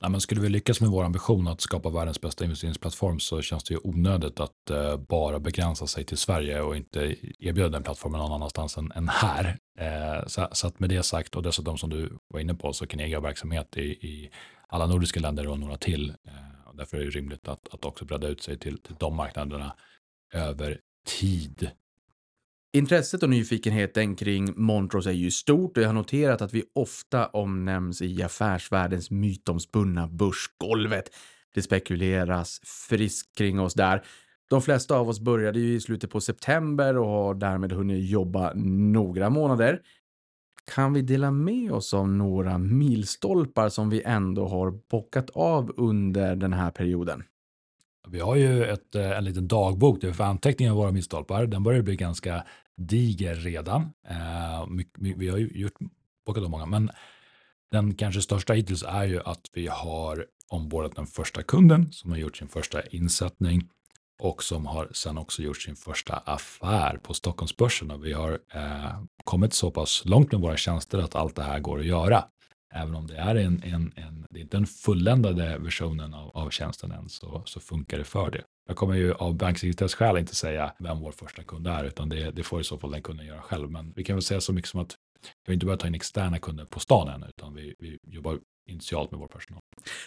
Ja, 0.00 0.08
men 0.08 0.20
skulle 0.20 0.40
vi 0.40 0.48
lyckas 0.48 0.80
med 0.80 0.90
vår 0.90 1.04
ambition 1.04 1.48
att 1.48 1.60
skapa 1.60 1.90
världens 1.90 2.20
bästa 2.20 2.44
investeringsplattform 2.44 3.20
så 3.20 3.42
känns 3.42 3.64
det 3.64 3.74
ju 3.74 3.80
onödigt 3.84 4.40
att 4.40 4.70
eh, 4.70 4.96
bara 4.96 5.40
begränsa 5.40 5.86
sig 5.86 6.04
till 6.04 6.18
Sverige 6.18 6.60
och 6.60 6.76
inte 6.76 7.16
erbjuda 7.38 7.68
den 7.68 7.82
plattformen 7.82 8.20
någon 8.20 8.32
annanstans 8.32 8.76
än, 8.76 8.92
än 8.94 9.08
här. 9.08 9.58
Eh, 9.78 10.26
så, 10.26 10.48
så, 10.52 10.66
att 10.66 10.80
med 10.80 10.90
det 10.90 11.02
sagt 11.02 11.36
och 11.36 11.42
dessutom 11.42 11.78
som 11.78 11.90
du 11.90 12.18
var 12.28 12.40
inne 12.40 12.54
på 12.54 12.72
så 12.72 12.86
kan 12.86 13.10
jag 13.10 13.20
verksamhet 13.20 13.76
i, 13.76 13.82
i 13.82 14.30
alla 14.68 14.86
nordiska 14.86 15.20
länder 15.20 15.48
och 15.48 15.58
några 15.58 15.76
till. 15.76 16.10
Eh, 16.10 16.68
och 16.68 16.76
därför 16.76 16.96
är 16.96 17.04
det 17.04 17.10
rimligt 17.10 17.48
att, 17.48 17.74
att 17.74 17.84
också 17.84 18.04
bredda 18.04 18.28
ut 18.28 18.42
sig 18.42 18.58
till, 18.58 18.78
till 18.78 18.96
de 18.98 19.16
marknaderna 19.16 19.74
över 20.32 20.80
tid. 21.06 21.70
Intresset 22.72 23.22
och 23.22 23.30
nyfikenheten 23.30 24.16
kring 24.16 24.52
Montrose 24.56 25.10
är 25.10 25.14
ju 25.14 25.30
stort 25.30 25.76
och 25.76 25.82
jag 25.82 25.88
har 25.88 25.94
noterat 25.94 26.42
att 26.42 26.54
vi 26.54 26.64
ofta 26.74 27.26
omnämns 27.26 28.02
i 28.02 28.22
affärsvärldens 28.22 29.10
mytomspunna 29.10 30.08
börsgolvet. 30.08 31.10
Det 31.54 31.62
spekuleras 31.62 32.60
friskt 32.64 33.38
kring 33.38 33.60
oss 33.60 33.74
där. 33.74 34.04
De 34.50 34.62
flesta 34.62 34.96
av 34.96 35.08
oss 35.08 35.20
började 35.20 35.60
ju 35.60 35.74
i 35.74 35.80
slutet 35.80 36.10
på 36.10 36.20
september 36.20 36.98
och 36.98 37.06
har 37.06 37.34
därmed 37.34 37.72
hunnit 37.72 38.10
jobba 38.10 38.52
några 38.54 39.30
månader. 39.30 39.80
Kan 40.74 40.92
vi 40.92 41.02
dela 41.02 41.30
med 41.30 41.72
oss 41.72 41.94
av 41.94 42.08
några 42.08 42.58
milstolpar 42.58 43.68
som 43.68 43.90
vi 43.90 44.02
ändå 44.02 44.48
har 44.48 44.70
bockat 44.90 45.30
av 45.30 45.72
under 45.76 46.36
den 46.36 46.52
här 46.52 46.70
perioden? 46.70 47.22
Vi 48.08 48.20
har 48.20 48.36
ju 48.36 48.64
ett, 48.64 48.94
eh, 48.94 49.10
en 49.10 49.24
liten 49.24 49.48
dagbok 49.48 50.00
där 50.00 50.08
vi 50.08 50.14
får 50.14 50.24
anteckningar 50.24 50.72
av 50.72 50.78
våra 50.78 50.92
milstolpar. 50.92 51.46
Den 51.46 51.62
börjar 51.62 51.82
bli 51.82 51.96
ganska 51.96 52.44
diger 52.76 53.34
redan. 53.34 53.82
Eh, 54.08 54.66
vi 54.98 55.28
har 55.28 55.38
ju 55.38 55.50
gjort 55.54 55.76
bockat 56.26 56.44
av 56.44 56.50
många, 56.50 56.66
men 56.66 56.90
den 57.70 57.94
kanske 57.94 58.22
största 58.22 58.52
hittills 58.52 58.82
är 58.82 59.04
ju 59.04 59.20
att 59.20 59.50
vi 59.52 59.66
har 59.66 60.26
ombordat 60.48 60.96
den 60.96 61.06
första 61.06 61.42
kunden 61.42 61.92
som 61.92 62.10
har 62.10 62.18
gjort 62.18 62.36
sin 62.36 62.48
första 62.48 62.86
insättning 62.86 63.68
och 64.22 64.42
som 64.42 64.66
har 64.66 64.88
sen 64.92 65.18
också 65.18 65.42
gjort 65.42 65.62
sin 65.62 65.76
första 65.76 66.16
affär 66.16 66.98
på 67.02 67.14
Stockholmsbörsen. 67.14 67.90
Och 67.90 68.04
vi 68.04 68.12
har 68.12 68.38
eh, 68.54 69.02
kommit 69.24 69.54
så 69.54 69.70
pass 69.70 70.02
långt 70.04 70.32
med 70.32 70.40
våra 70.40 70.56
tjänster 70.56 70.98
att 70.98 71.14
allt 71.14 71.36
det 71.36 71.42
här 71.42 71.58
går 71.58 71.78
att 71.78 71.86
göra. 71.86 72.24
Även 72.74 72.94
om 72.94 73.06
det 73.06 73.16
är 73.16 73.34
en, 73.34 73.62
en, 73.62 73.92
en 73.96 74.26
det 74.30 74.38
är 74.38 74.42
inte 74.42 74.56
den 74.56 74.66
fulländade 74.66 75.58
versionen 75.58 76.14
av, 76.14 76.36
av 76.36 76.50
tjänsten 76.50 76.92
än 76.92 77.08
så, 77.08 77.42
så 77.46 77.60
funkar 77.60 77.98
det 77.98 78.04
för 78.04 78.30
det. 78.30 78.42
Jag 78.68 78.76
kommer 78.76 78.94
ju 78.94 79.12
av 79.12 79.34
banksekretesskäl 79.36 80.18
inte 80.18 80.34
säga 80.34 80.72
vem 80.78 81.00
vår 81.00 81.12
första 81.12 81.42
kund 81.42 81.66
är, 81.66 81.84
utan 81.84 82.08
det, 82.08 82.30
det 82.30 82.42
får 82.42 82.60
i 82.60 82.64
så 82.64 82.78
fall 82.78 82.90
den 82.90 83.02
kunden 83.02 83.26
göra 83.26 83.40
själv. 83.40 83.70
Men 83.70 83.92
vi 83.96 84.04
kan 84.04 84.16
väl 84.16 84.22
säga 84.22 84.40
så 84.40 84.52
mycket 84.52 84.70
som 84.70 84.80
att 84.80 84.96
vi 85.22 85.50
har 85.50 85.54
inte 85.54 85.66
börjat 85.66 85.80
ta 85.80 85.86
in 85.86 85.94
externa 85.94 86.38
kunder 86.38 86.64
på 86.64 86.80
stan 86.80 87.08
än, 87.08 87.22
utan 87.22 87.54
vi, 87.54 87.74
vi 87.78 87.98
jobbar 88.02 88.38
initialt 88.68 89.10
med 89.10 89.20
vår 89.20 89.26
personal. 89.26 89.60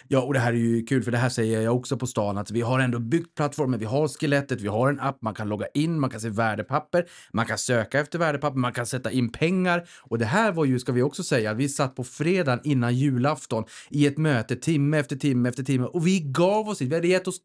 Ja, 0.08 0.22
och 0.22 0.34
det 0.34 0.40
här 0.40 0.52
är 0.52 0.56
ju 0.56 0.82
kul, 0.82 1.02
för 1.02 1.10
det 1.10 1.18
här 1.18 1.28
säger 1.28 1.60
jag 1.60 1.76
också 1.76 1.96
på 1.96 2.06
stan, 2.06 2.38
att 2.38 2.50
vi 2.50 2.60
har 2.60 2.80
ändå 2.80 2.98
byggt 2.98 3.34
plattformen, 3.34 3.80
vi 3.80 3.84
har 3.84 4.08
skelettet, 4.08 4.60
vi 4.60 4.68
har 4.68 4.88
en 4.88 5.00
app, 5.00 5.22
man 5.22 5.34
kan 5.34 5.48
logga 5.48 5.66
in, 5.74 6.00
man 6.00 6.10
kan 6.10 6.20
se 6.20 6.28
värdepapper, 6.28 7.08
man 7.32 7.46
kan 7.46 7.58
söka 7.58 8.00
efter 8.00 8.18
värdepapper, 8.18 8.58
man 8.58 8.72
kan 8.72 8.86
sätta 8.86 9.10
in 9.10 9.32
pengar. 9.32 9.88
Och 10.00 10.18
det 10.18 10.24
här 10.24 10.52
var 10.52 10.64
ju, 10.64 10.78
ska 10.78 10.92
vi 10.92 11.02
också 11.02 11.22
säga, 11.22 11.54
vi 11.54 11.68
satt 11.68 11.96
på 11.96 12.04
fredagen 12.04 12.60
innan 12.64 12.94
julafton 12.94 13.64
i 13.90 14.06
ett 14.06 14.18
möte 14.18 14.56
timme 14.56 14.98
efter 14.98 15.16
timme 15.16 15.48
efter 15.48 15.62
timme 15.62 15.86
och 15.86 16.06
vi 16.06 16.20
gav 16.20 16.68
oss 16.68 16.82
inte, 16.82 16.90
vi 16.90 16.94
hade 16.94 17.08
gett 17.08 17.28
oss 17.28 17.40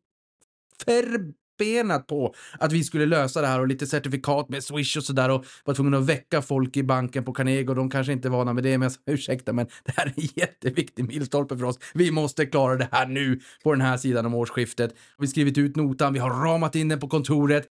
för 0.86 1.34
benat 1.58 2.08
på 2.08 2.36
att 2.60 2.72
vi 2.72 2.84
skulle 2.84 3.06
lösa 3.06 3.42
det 3.42 3.48
här 3.48 3.60
och 3.60 3.68
lite 3.68 3.88
certifikat 3.88 4.50
med 4.50 4.64
Swish 4.64 4.98
och 4.98 5.04
sådär 5.04 5.30
och 5.30 5.46
var 5.66 5.74
tvungna 5.74 5.98
att 5.98 6.06
väcka 6.06 6.42
folk 6.42 6.78
i 6.78 6.84
banken 6.84 7.24
på 7.24 7.34
Carnegie 7.34 7.70
och 7.70 7.76
de 7.76 7.90
kanske 7.90 8.14
inte 8.14 8.28
är 8.28 8.30
vana 8.30 8.54
med 8.54 8.64
det, 8.64 8.78
men 8.78 8.92
ursäkta, 9.06 9.54
men 9.54 9.68
det 9.84 9.94
här 9.98 10.06
är 10.06 10.14
en 10.16 10.28
jätteviktig 10.36 11.08
milstolpe 11.08 11.58
för 11.58 11.66
oss. 11.66 11.80
Vi 11.94 12.12
måste 12.12 12.46
klara 12.46 12.76
det 12.76 12.88
här 12.92 13.08
nu 13.08 13.40
på 13.64 13.72
den 13.72 13.82
här 13.82 13.98
sidan 13.98 14.26
om 14.26 14.34
årsskiftet. 14.34 14.92
Vi 15.18 15.26
har 15.26 15.28
skrivit 15.28 15.58
ut 15.58 15.76
notan, 15.76 16.14
vi 16.14 16.20
har 16.20 16.30
ramat 16.30 16.76
in 16.76 16.90
den 16.90 17.00
på 17.00 17.08
kontoret. 17.08 17.68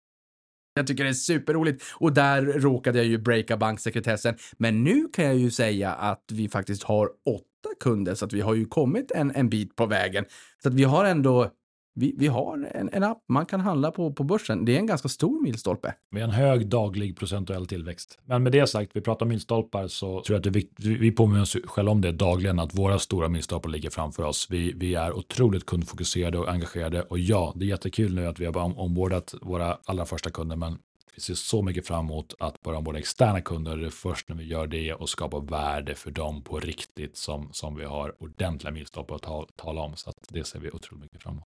Jag 0.74 0.87
tycker 0.87 1.05
det 1.05 1.11
är 1.11 1.14
superroligt 1.14 1.84
och 1.95 2.12
där 2.12 2.43
råkade 2.43 2.99
jag 2.99 3.07
ju 3.07 3.18
breaka 3.18 3.57
banksekretessen. 3.57 4.37
Men 4.59 4.84
nu 4.84 5.09
kan 5.12 5.24
jag 5.24 5.37
ju 5.37 5.51
säga 5.51 5.93
att 5.93 6.24
vi 6.32 6.49
faktiskt 6.49 6.82
har 6.82 7.07
åtta 7.07 7.74
kunder 7.80 8.14
så 8.14 8.24
att 8.24 8.32
vi 8.32 8.41
har 8.41 8.55
ju 8.55 8.64
kommit 8.64 9.11
en, 9.11 9.30
en 9.34 9.49
bit 9.49 9.76
på 9.76 9.87
vägen. 9.87 10.24
Så 10.62 10.68
att 10.68 10.74
vi 10.74 10.84
har 10.84 11.05
ändå 11.05 11.51
vi, 11.99 12.14
vi 12.18 12.26
har 12.26 12.70
en, 12.74 12.90
en, 12.92 13.03
app 13.03 13.24
man 13.28 13.47
kan 13.47 13.61
handla 13.61 13.90
på 13.90 14.12
på 14.12 14.24
börsen. 14.24 14.64
Det 14.64 14.74
är 14.74 14.78
en 14.78 14.86
ganska 14.86 15.09
stor 15.09 15.42
milstolpe. 15.42 15.94
Med 16.11 16.22
en 16.22 16.30
hög 16.30 16.68
daglig 16.68 17.16
procentuell 17.16 17.66
tillväxt. 17.66 18.18
Men 18.24 18.42
med 18.42 18.53
det 18.53 18.66
sagt, 18.66 18.90
vi 18.94 19.01
pratar 19.01 19.26
milstolpar 19.26 19.88
så 19.88 20.07
tror 20.07 20.34
jag 20.34 20.36
att 20.36 20.42
det 20.42 20.49
är 20.49 20.53
viktigt, 20.53 20.86
vi 20.86 21.12
påminner 21.12 21.42
oss 21.42 21.57
själva 21.64 21.92
om 21.92 22.01
det 22.01 22.12
dagligen, 22.12 22.59
att 22.59 22.78
våra 22.78 22.99
stora 22.99 23.28
milstolpar 23.28 23.70
ligger 23.70 23.90
framför 23.90 24.22
oss. 24.22 24.47
Vi, 24.51 24.72
vi 24.72 24.94
är 24.94 25.12
otroligt 25.12 25.66
kundfokuserade 25.66 26.38
och 26.38 26.49
engagerade 26.49 27.03
och 27.03 27.18
ja, 27.18 27.53
det 27.57 27.64
är 27.64 27.68
jättekul 27.68 28.14
nu 28.14 28.26
att 28.26 28.40
vi 28.40 28.47
har 28.47 28.78
ombordat 28.78 29.34
våra 29.42 29.78
allra 29.84 30.05
första 30.05 30.30
kunder, 30.30 30.57
men 30.57 30.78
vi 31.14 31.20
ser 31.20 31.34
så 31.34 31.62
mycket 31.62 31.86
fram 31.86 32.05
emot 32.05 32.34
att 32.38 32.62
börja 32.62 32.78
omborda 32.78 32.99
externa 32.99 33.40
kunder. 33.40 33.76
Det 33.76 33.86
är 33.86 33.90
först 33.90 34.28
när 34.28 34.36
vi 34.36 34.44
gör 34.44 34.66
det 34.66 34.94
och 34.94 35.09
skapar 35.09 35.40
värde 35.40 35.94
för 35.94 36.11
dem 36.11 36.42
på 36.42 36.61
riktigt 36.61 37.16
som, 37.16 37.49
som 37.53 37.76
vi 37.76 37.84
har 37.84 38.22
ordentliga 38.22 38.72
milstolpar 38.72 39.14
att 39.14 39.22
ta, 39.22 39.47
tala 39.57 39.80
om. 39.80 39.97
Så 39.97 40.11
att 40.11 40.16
det 40.28 40.44
ser 40.44 40.59
vi 40.59 40.70
otroligt 40.70 41.03
mycket 41.03 41.22
fram 41.22 41.34
emot 41.34 41.47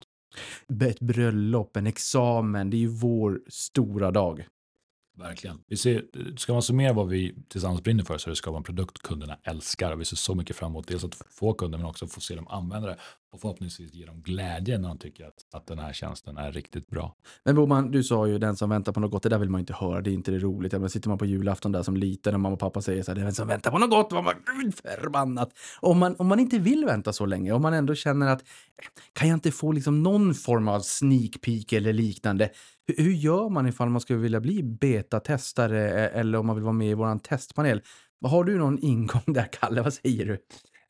ett 0.89 0.99
bröllop, 0.99 1.77
en 1.77 1.87
examen. 1.87 2.69
Det 2.69 2.77
är 2.77 2.79
ju 2.79 2.87
vår 2.87 3.41
stora 3.47 4.11
dag. 4.11 4.47
Verkligen. 5.17 5.59
Vi 5.67 5.77
ser, 5.77 6.05
ska 6.37 6.53
man 6.53 6.61
summera 6.61 6.93
vad 6.93 7.07
vi 7.07 7.35
tillsammans 7.49 7.83
brinner 7.83 8.03
för 8.03 8.17
så 8.17 8.27
är 8.27 8.29
det 8.29 8.33
att 8.33 8.37
skapa 8.37 8.57
en 8.57 8.63
produkt 8.63 9.01
kunderna 9.01 9.37
älskar. 9.43 9.91
Och 9.91 10.01
vi 10.01 10.05
ser 10.05 10.15
så 10.15 10.35
mycket 10.35 10.55
fram 10.55 10.71
emot 10.71 10.87
dels 10.87 11.03
att 11.03 11.21
få 11.29 11.53
kunder 11.53 11.77
men 11.77 11.87
också 11.87 12.07
få 12.07 12.21
se 12.21 12.35
dem 12.35 12.47
använda 12.47 12.87
det 12.87 12.97
och 13.33 13.41
förhoppningsvis 13.41 13.93
ge 13.93 14.05
dem 14.05 14.21
glädje 14.21 14.77
när 14.77 14.87
de 14.87 14.97
tycker 14.97 15.25
att, 15.25 15.33
att 15.53 15.67
den 15.67 15.79
här 15.79 15.93
tjänsten 15.93 16.37
är 16.37 16.51
riktigt 16.51 16.87
bra. 16.87 17.15
Men 17.43 17.55
Boman, 17.55 17.91
du 17.91 18.03
sa 18.03 18.27
ju 18.27 18.37
den 18.37 18.55
som 18.55 18.69
väntar 18.69 18.91
på 18.91 18.99
något 18.99 19.11
gott, 19.11 19.23
det 19.23 19.29
där 19.29 19.37
vill 19.37 19.49
man 19.49 19.59
inte 19.59 19.73
höra, 19.73 20.01
det 20.01 20.09
är 20.09 20.13
inte 20.13 20.31
det 20.31 20.39
roligt. 20.39 20.71
Men 20.71 20.89
sitter 20.89 21.09
man 21.09 21.17
på 21.17 21.25
julafton 21.25 21.71
där 21.71 21.83
som 21.83 21.97
liten 21.97 22.33
och 22.33 22.39
mamma 22.39 22.53
och 22.53 22.59
pappa 22.59 22.81
säger 22.81 23.03
så 23.03 23.11
här, 23.11 23.19
den 23.19 23.33
som 23.33 23.47
väntar 23.47 23.71
på 23.71 23.77
något 23.77 23.89
gott, 23.89 24.11
man 24.11 24.23
man 24.23 24.35
gud 24.61 24.75
förbannat. 24.75 25.49
Om 25.79 25.99
man, 25.99 26.15
om 26.19 26.27
man 26.27 26.39
inte 26.39 26.59
vill 26.59 26.85
vänta 26.85 27.13
så 27.13 27.25
länge, 27.25 27.51
om 27.51 27.61
man 27.61 27.73
ändå 27.73 27.95
känner 27.95 28.27
att 28.27 28.43
kan 29.13 29.27
jag 29.27 29.35
inte 29.35 29.51
få 29.51 29.71
liksom 29.71 30.03
någon 30.03 30.33
form 30.33 30.67
av 30.67 30.79
sneak 30.79 31.41
peek 31.41 31.73
eller 31.73 31.93
liknande, 31.93 32.49
hur, 32.87 33.11
gör 33.11 33.49
man 33.49 33.67
ifall 33.67 33.89
man 33.89 34.01
skulle 34.01 34.19
vilja 34.19 34.39
bli 34.39 34.63
betatestare 34.63 36.09
eller 36.09 36.37
om 36.37 36.47
man 36.47 36.55
vill 36.55 36.63
vara 36.63 36.73
med 36.73 36.89
i 36.89 36.93
vår 36.93 37.19
testpanel? 37.19 37.81
Har 38.25 38.43
du 38.43 38.57
någon 38.57 38.79
ingång 38.79 39.23
där, 39.25 39.47
Kalle? 39.51 39.81
Vad 39.81 39.93
säger 39.93 40.25
du? 40.25 40.37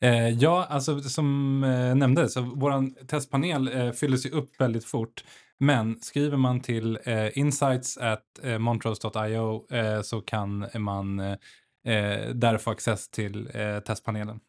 Eh, 0.00 0.28
ja, 0.28 0.66
alltså 0.70 1.00
som 1.00 1.64
eh, 1.64 1.94
nämndes, 1.94 2.36
vår 2.36 3.04
testpanel 3.06 3.68
eh, 3.68 3.92
fyller 3.92 4.16
sig 4.16 4.30
upp 4.30 4.60
väldigt 4.60 4.84
fort. 4.84 5.24
Men 5.58 6.00
skriver 6.00 6.36
man 6.36 6.60
till 6.60 6.98
eh, 7.04 7.38
insights 7.38 7.98
at 7.98 8.24
eh, 8.42 8.58
montrose.io 8.58 9.74
eh, 9.76 10.02
så 10.02 10.20
kan 10.20 10.66
man 10.74 11.18
eh, 11.20 11.36
där 12.34 12.58
få 12.58 12.70
access 12.70 13.08
till 13.08 13.50
eh, 13.54 13.78
testpanelen. 13.80 14.40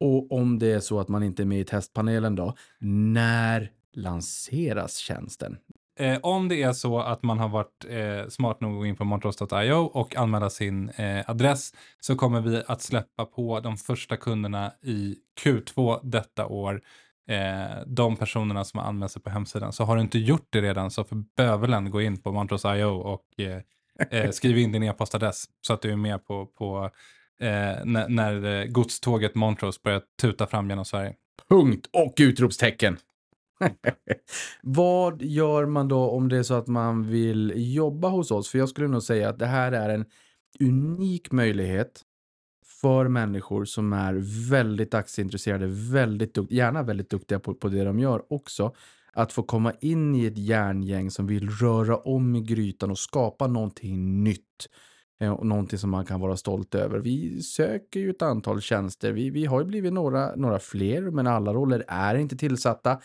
Och 0.00 0.32
om 0.32 0.58
det 0.58 0.72
är 0.72 0.80
så 0.80 1.00
att 1.00 1.08
man 1.08 1.22
inte 1.22 1.42
är 1.42 1.46
med 1.46 1.60
i 1.60 1.64
testpanelen 1.64 2.34
då, 2.36 2.54
när 2.80 3.70
lanseras 3.92 4.96
tjänsten? 4.96 5.56
Eh, 5.96 6.18
om 6.22 6.48
det 6.48 6.62
är 6.62 6.72
så 6.72 7.00
att 7.00 7.22
man 7.22 7.38
har 7.38 7.48
varit 7.48 7.84
eh, 7.88 8.28
smart 8.28 8.60
nog 8.60 8.72
att 8.72 8.78
gå 8.78 8.86
in 8.86 8.96
på 8.96 9.04
montrose.io 9.04 9.74
och 9.74 10.16
anmäla 10.16 10.50
sin 10.50 10.88
eh, 10.88 11.30
adress 11.30 11.72
så 12.00 12.16
kommer 12.16 12.40
vi 12.40 12.62
att 12.66 12.82
släppa 12.82 13.24
på 13.24 13.60
de 13.60 13.76
första 13.76 14.16
kunderna 14.16 14.72
i 14.82 15.16
Q2 15.42 16.00
detta 16.02 16.46
år. 16.46 16.80
Eh, 17.28 17.82
de 17.86 18.16
personerna 18.16 18.64
som 18.64 18.80
har 18.80 18.86
anmält 18.86 19.12
sig 19.12 19.22
på 19.22 19.30
hemsidan. 19.30 19.72
Så 19.72 19.84
har 19.84 19.96
du 19.96 20.02
inte 20.02 20.18
gjort 20.18 20.46
det 20.50 20.60
redan 20.60 20.90
så 20.90 21.04
för 21.04 21.16
bövelen 21.36 21.90
gå 21.90 22.02
in 22.02 22.22
på 22.22 22.32
montrose.io 22.32 22.84
och 22.84 23.24
eh, 23.38 23.60
eh, 24.20 24.30
skriv 24.32 24.58
in 24.58 24.72
din 24.72 24.82
e-postadress 24.82 25.44
så 25.60 25.72
att 25.72 25.82
du 25.82 25.92
är 25.92 25.96
med 25.96 26.26
på, 26.26 26.46
på 26.46 26.90
när, 27.84 28.08
när 28.08 28.66
godståget 28.66 29.34
Montrose 29.34 29.80
börjar 29.84 30.02
tuta 30.20 30.46
fram 30.46 30.70
genom 30.70 30.84
Sverige. 30.84 31.14
Punkt 31.48 31.86
och 31.92 32.14
utropstecken. 32.20 32.98
Vad 34.62 35.22
gör 35.22 35.66
man 35.66 35.88
då 35.88 36.10
om 36.10 36.28
det 36.28 36.38
är 36.38 36.42
så 36.42 36.54
att 36.54 36.66
man 36.66 37.08
vill 37.08 37.52
jobba 37.56 38.08
hos 38.08 38.30
oss? 38.30 38.48
För 38.48 38.58
jag 38.58 38.68
skulle 38.68 38.88
nog 38.88 39.02
säga 39.02 39.28
att 39.28 39.38
det 39.38 39.46
här 39.46 39.72
är 39.72 39.88
en 39.88 40.04
unik 40.60 41.32
möjlighet 41.32 42.02
för 42.80 43.08
människor 43.08 43.64
som 43.64 43.92
är 43.92 44.14
väldigt 44.50 44.94
aktieintresserade, 44.94 45.66
väldigt 45.66 46.34
dukt, 46.34 46.52
gärna 46.52 46.82
väldigt 46.82 47.10
duktiga 47.10 47.40
på, 47.40 47.54
på 47.54 47.68
det 47.68 47.84
de 47.84 47.98
gör 47.98 48.32
också, 48.32 48.74
att 49.12 49.32
få 49.32 49.42
komma 49.42 49.72
in 49.80 50.14
i 50.14 50.26
ett 50.26 50.38
järngäng 50.38 51.10
som 51.10 51.26
vill 51.26 51.50
röra 51.50 51.96
om 51.96 52.36
i 52.36 52.40
grytan 52.40 52.90
och 52.90 52.98
skapa 52.98 53.46
någonting 53.46 54.24
nytt. 54.24 54.68
Eh, 55.20 55.32
och 55.32 55.46
någonting 55.46 55.78
som 55.78 55.90
man 55.90 56.04
kan 56.04 56.20
vara 56.20 56.36
stolt 56.36 56.74
över. 56.74 56.98
Vi 56.98 57.42
söker 57.42 58.00
ju 58.00 58.10
ett 58.10 58.22
antal 58.22 58.60
tjänster. 58.60 59.12
Vi, 59.12 59.30
vi 59.30 59.44
har 59.44 59.60
ju 59.60 59.66
blivit 59.66 59.92
några, 59.92 60.36
några 60.36 60.58
fler, 60.58 61.02
men 61.10 61.26
alla 61.26 61.52
roller 61.52 61.84
är 61.88 62.14
inte 62.14 62.36
tillsatta. 62.36 63.00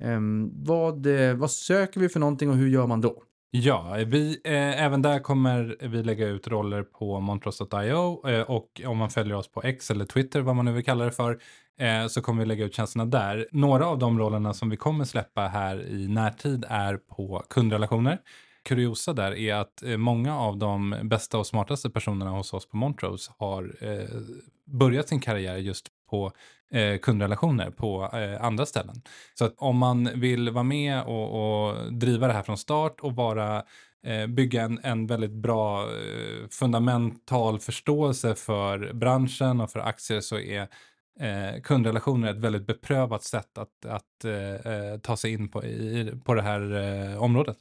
Ehm, 0.00 0.50
vad, 0.64 1.06
eh, 1.06 1.34
vad 1.34 1.50
söker 1.50 2.00
vi 2.00 2.08
för 2.08 2.20
någonting 2.20 2.50
och 2.50 2.56
hur 2.56 2.68
gör 2.68 2.86
man 2.86 3.00
då? 3.00 3.22
Ja, 3.52 3.96
vi, 4.06 4.40
eh, 4.44 4.84
även 4.84 5.02
där 5.02 5.18
kommer 5.18 5.76
vi 5.80 6.02
lägga 6.02 6.26
ut 6.26 6.48
roller 6.48 6.82
på 6.82 7.20
montrose.io 7.20 8.28
eh, 8.28 8.40
och 8.42 8.80
om 8.86 8.98
man 8.98 9.10
följer 9.10 9.34
oss 9.34 9.52
på 9.52 9.62
X 9.62 9.90
eller 9.90 10.04
Twitter, 10.04 10.40
vad 10.40 10.56
man 10.56 10.64
nu 10.64 10.72
vill 10.72 10.84
kalla 10.84 11.04
det 11.04 11.12
för, 11.12 11.40
eh, 11.80 12.06
så 12.06 12.22
kommer 12.22 12.42
vi 12.42 12.46
lägga 12.46 12.64
ut 12.64 12.74
tjänsterna 12.74 13.04
där. 13.04 13.48
Några 13.52 13.86
av 13.86 13.98
de 13.98 14.18
rollerna 14.18 14.54
som 14.54 14.70
vi 14.70 14.76
kommer 14.76 15.04
släppa 15.04 15.40
här 15.40 15.86
i 15.86 16.08
närtid 16.08 16.64
är 16.68 16.96
på 16.96 17.44
kundrelationer. 17.48 18.18
Kuriosa 18.62 19.12
där 19.12 19.32
är 19.32 19.54
att 19.54 19.82
eh, 19.82 19.96
många 19.96 20.38
av 20.38 20.58
de 20.58 20.96
bästa 21.02 21.38
och 21.38 21.46
smartaste 21.46 21.90
personerna 21.90 22.30
hos 22.30 22.52
oss 22.54 22.68
på 22.68 22.76
Montrose 22.76 23.32
har 23.38 23.76
eh, 23.80 24.20
börjat 24.64 25.08
sin 25.08 25.20
karriär 25.20 25.56
just 25.56 25.88
på 26.10 26.32
eh, 26.72 26.98
kundrelationer 26.98 27.70
på 27.70 28.10
eh, 28.12 28.44
andra 28.44 28.66
ställen. 28.66 29.02
Så 29.34 29.44
att 29.44 29.54
om 29.56 29.76
man 29.76 30.20
vill 30.20 30.50
vara 30.50 30.64
med 30.64 31.02
och, 31.02 31.68
och 31.68 31.92
driva 31.92 32.26
det 32.26 32.32
här 32.32 32.42
från 32.42 32.58
start 32.58 33.00
och 33.00 33.16
vara 33.16 33.64
eh, 34.06 34.26
bygga 34.26 34.62
en, 34.62 34.80
en 34.82 35.06
väldigt 35.06 35.30
bra 35.30 35.82
eh, 35.82 36.48
fundamental 36.50 37.58
förståelse 37.58 38.34
för 38.34 38.92
branschen 38.92 39.60
och 39.60 39.70
för 39.70 39.80
aktier 39.80 40.20
så 40.20 40.38
är 40.38 40.68
eh, 41.20 41.60
kundrelationer 41.62 42.30
ett 42.30 42.36
väldigt 42.36 42.66
beprövat 42.66 43.22
sätt 43.22 43.58
att, 43.58 43.86
att 43.86 44.24
eh, 44.24 44.72
eh 44.72 44.98
ta 44.98 45.16
sig 45.16 45.32
in 45.32 45.48
på, 45.48 45.64
i, 45.64 46.12
på 46.24 46.34
det 46.34 46.42
här 46.42 46.72
eh, 46.72 47.22
området. 47.22 47.56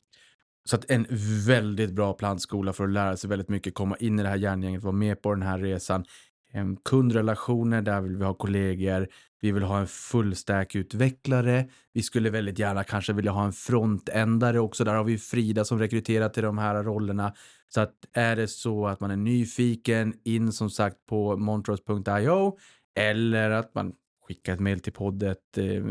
Så 0.70 0.76
att 0.76 0.91
en 0.91 1.08
väldigt 1.47 1.91
bra 1.91 2.14
plantskola 2.14 2.74
för 2.74 2.84
att 2.84 2.89
lära 2.89 3.18
sig 3.18 3.30
väldigt 3.30 3.50
mycket, 3.50 3.74
komma 3.74 3.97
in 3.97 4.20
i 4.20 4.24
det 4.24 4.30
här 4.30 4.38
järngänget, 4.38 4.84
vara 4.84 4.93
med 4.93 5.22
på 5.22 5.34
den 5.34 5.41
här 5.41 5.60
resan. 5.60 6.06
Ehm, 6.54 6.78
kundrelationer, 6.78 7.82
där 7.82 8.02
vill 8.02 8.16
vi 8.16 8.26
ha 8.26 8.34
kollegor. 8.34 9.08
Vi 9.41 9.52
vill 9.52 9.64
ha 9.64 9.80
en 9.80 9.88
fullstack-utvecklare. 9.88 11.70
Vi 11.93 12.02
skulle 12.02 12.30
väldigt 12.30 12.60
gärna 12.60 12.84
kanske 12.84 13.14
vilja 13.14 13.32
ha 13.32 13.45
en 13.45 13.54
frontändare 13.54 14.60
också. 14.60 14.84
Där 14.84 14.93
har 14.95 15.04
vi 15.04 15.18
Frida 15.18 15.66
som 15.66 15.80
rekryterar 15.80 16.30
till 16.30 16.43
de 16.43 16.58
här 16.58 16.84
rollerna. 16.84 17.34
Så 17.68 17.82
att 17.82 17.93
är 18.14 18.36
det 18.36 18.47
så 18.47 18.88
att 18.88 19.00
man 19.00 19.12
är 19.12 19.16
nyfiken, 19.16 20.14
in 20.24 20.52
som 20.52 20.70
sagt 20.70 21.06
på 21.06 21.38
montrose.io 21.38 22.58
eller 22.95 23.50
att 23.50 23.76
man 23.76 23.93
skickar 24.28 24.54
ett 24.54 24.60
mejl 24.60 24.80
till 24.80 24.93
poddet 24.93 25.58
eh, 25.58 25.84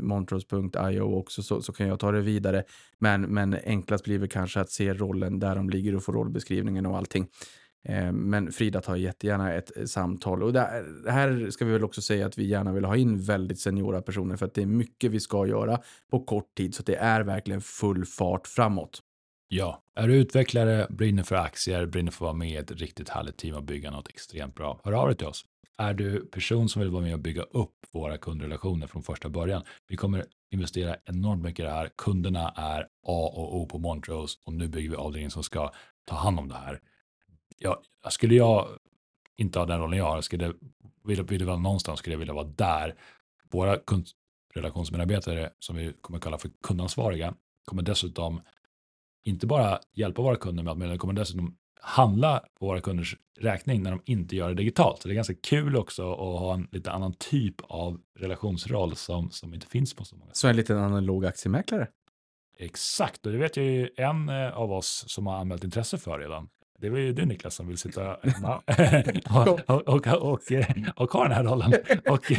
montrose.io 0.00 1.00
också 1.00 1.42
så, 1.42 1.62
så 1.62 1.72
kan 1.72 1.88
jag 1.88 2.00
ta 2.00 2.12
det 2.12 2.20
vidare. 2.20 2.64
Men, 2.98 3.22
men 3.22 3.56
enklast 3.64 4.04
blir 4.04 4.18
det 4.18 4.28
kanske 4.28 4.60
att 4.60 4.70
se 4.70 4.94
rollen 4.94 5.38
där 5.38 5.54
de 5.56 5.70
ligger 5.70 5.96
och 5.96 6.04
få 6.04 6.12
rollbeskrivningen 6.12 6.86
och 6.86 6.96
allting. 6.96 7.28
Eh, 7.88 8.12
men 8.12 8.52
Frida 8.52 8.80
tar 8.80 8.96
jättegärna 8.96 9.52
ett 9.52 9.76
eh, 9.76 9.84
samtal 9.84 10.42
och 10.42 10.52
där, 10.52 11.10
här 11.10 11.50
ska 11.50 11.64
vi 11.64 11.72
väl 11.72 11.84
också 11.84 12.02
säga 12.02 12.26
att 12.26 12.38
vi 12.38 12.46
gärna 12.46 12.72
vill 12.72 12.84
ha 12.84 12.96
in 12.96 13.18
väldigt 13.18 13.60
seniora 13.60 14.02
personer 14.02 14.36
för 14.36 14.46
att 14.46 14.54
det 14.54 14.62
är 14.62 14.66
mycket 14.66 15.10
vi 15.10 15.20
ska 15.20 15.46
göra 15.46 15.80
på 16.10 16.24
kort 16.24 16.54
tid 16.54 16.74
så 16.74 16.82
det 16.82 16.96
är 16.96 17.20
verkligen 17.20 17.60
full 17.60 18.04
fart 18.04 18.46
framåt. 18.46 19.02
Ja, 19.48 19.82
är 19.94 20.08
du 20.08 20.14
utvecklare, 20.14 20.86
brinner 20.90 21.22
för 21.22 21.36
aktier, 21.36 21.86
brinner 21.86 22.10
för 22.10 22.16
att 22.16 22.20
vara 22.20 22.32
med 22.32 22.50
i 22.50 22.56
ett 22.56 22.70
riktigt 22.70 23.08
härligt 23.08 23.36
team 23.36 23.54
och 23.54 23.64
bygga 23.64 23.90
något 23.90 24.08
extremt 24.08 24.54
bra, 24.54 24.80
hör 24.84 24.92
av 24.92 25.06
dig 25.06 25.16
till 25.16 25.26
oss. 25.26 25.44
Är 25.78 25.94
du 25.94 26.26
person 26.26 26.68
som 26.68 26.82
vill 26.82 26.90
vara 26.90 27.02
med 27.02 27.14
och 27.14 27.20
bygga 27.20 27.42
upp 27.42 27.74
våra 27.92 28.18
kundrelationer 28.18 28.86
från 28.86 29.02
första 29.02 29.28
början? 29.28 29.62
Vi 29.88 29.96
kommer 29.96 30.24
investera 30.50 30.96
enormt 31.04 31.42
mycket 31.42 31.60
i 31.60 31.62
det 31.62 31.70
här. 31.70 31.90
Kunderna 31.96 32.52
är 32.56 32.80
A 33.06 33.32
och 33.34 33.56
O 33.56 33.66
på 33.66 33.78
Montrose 33.78 34.38
och 34.44 34.52
nu 34.52 34.68
bygger 34.68 34.90
vi 34.90 34.96
avdelningen 34.96 35.30
som 35.30 35.42
ska 35.42 35.72
ta 36.04 36.16
hand 36.16 36.38
om 36.38 36.48
det 36.48 36.54
här. 36.54 36.80
Ja, 37.58 37.82
skulle 38.10 38.34
jag 38.34 38.68
inte 39.36 39.58
ha 39.58 39.66
den 39.66 39.80
rollen 39.80 39.98
jag 39.98 40.04
har, 40.04 40.20
skulle 40.20 40.52
vill, 41.04 41.22
vill 41.22 41.44
vara 41.44 41.56
någonstans 41.56 41.98
skulle 41.98 42.14
jag 42.14 42.18
vilja 42.18 42.34
vara 42.34 42.46
där. 42.56 42.94
Våra 43.50 43.78
kundrelationsmedarbetare, 43.78 45.50
som 45.58 45.76
vi 45.76 45.92
kommer 46.00 46.18
kalla 46.18 46.38
för 46.38 46.50
kundansvariga, 46.62 47.34
kommer 47.64 47.82
dessutom 47.82 48.40
inte 49.24 49.46
bara 49.46 49.80
hjälpa 49.94 50.22
våra 50.22 50.36
kunder 50.36 50.62
med 50.62 50.72
att, 50.72 50.78
men 50.78 50.88
de 50.88 50.98
kommer 50.98 51.14
dessutom 51.14 51.56
handla 51.80 52.44
på 52.58 52.66
våra 52.66 52.80
kunders 52.80 53.16
räkning 53.38 53.82
när 53.82 53.90
de 53.90 54.02
inte 54.04 54.36
gör 54.36 54.48
det 54.48 54.54
digitalt. 54.54 55.02
Så 55.02 55.08
det 55.08 55.12
är 55.12 55.16
ganska 55.16 55.34
kul 55.34 55.76
också 55.76 56.12
att 56.12 56.40
ha 56.40 56.54
en 56.54 56.68
lite 56.72 56.92
annan 56.92 57.14
typ 57.14 57.54
av 57.60 58.00
relationsroll 58.18 58.96
som, 58.96 59.30
som 59.30 59.54
inte 59.54 59.66
finns 59.66 59.94
på 59.94 60.04
så 60.04 60.16
många. 60.16 60.30
Så 60.32 60.48
en 60.48 60.56
liten 60.56 60.78
analog 60.78 61.26
aktiemäklare? 61.26 61.88
Exakt, 62.58 63.26
och 63.26 63.32
det 63.32 63.38
vet 63.38 63.56
jag 63.56 63.66
ju 63.66 63.90
en 63.96 64.28
eh, 64.28 64.56
av 64.56 64.72
oss 64.72 65.04
som 65.06 65.26
har 65.26 65.36
anmält 65.36 65.64
intresse 65.64 65.98
för 65.98 66.18
redan. 66.18 66.48
Det 66.80 66.90
var 66.90 66.98
ju 66.98 67.12
du 67.12 67.26
Niklas 67.26 67.54
som 67.54 67.68
vill 67.68 67.78
sitta 67.78 68.16
hemma 68.22 68.56
och, 69.30 69.60
och, 69.70 69.88
och, 69.88 70.06
och, 70.06 70.40
och 70.96 71.10
ha 71.10 71.22
den 71.22 71.32
här 71.32 71.44
rollen. 71.44 71.72
Och, 72.08 72.32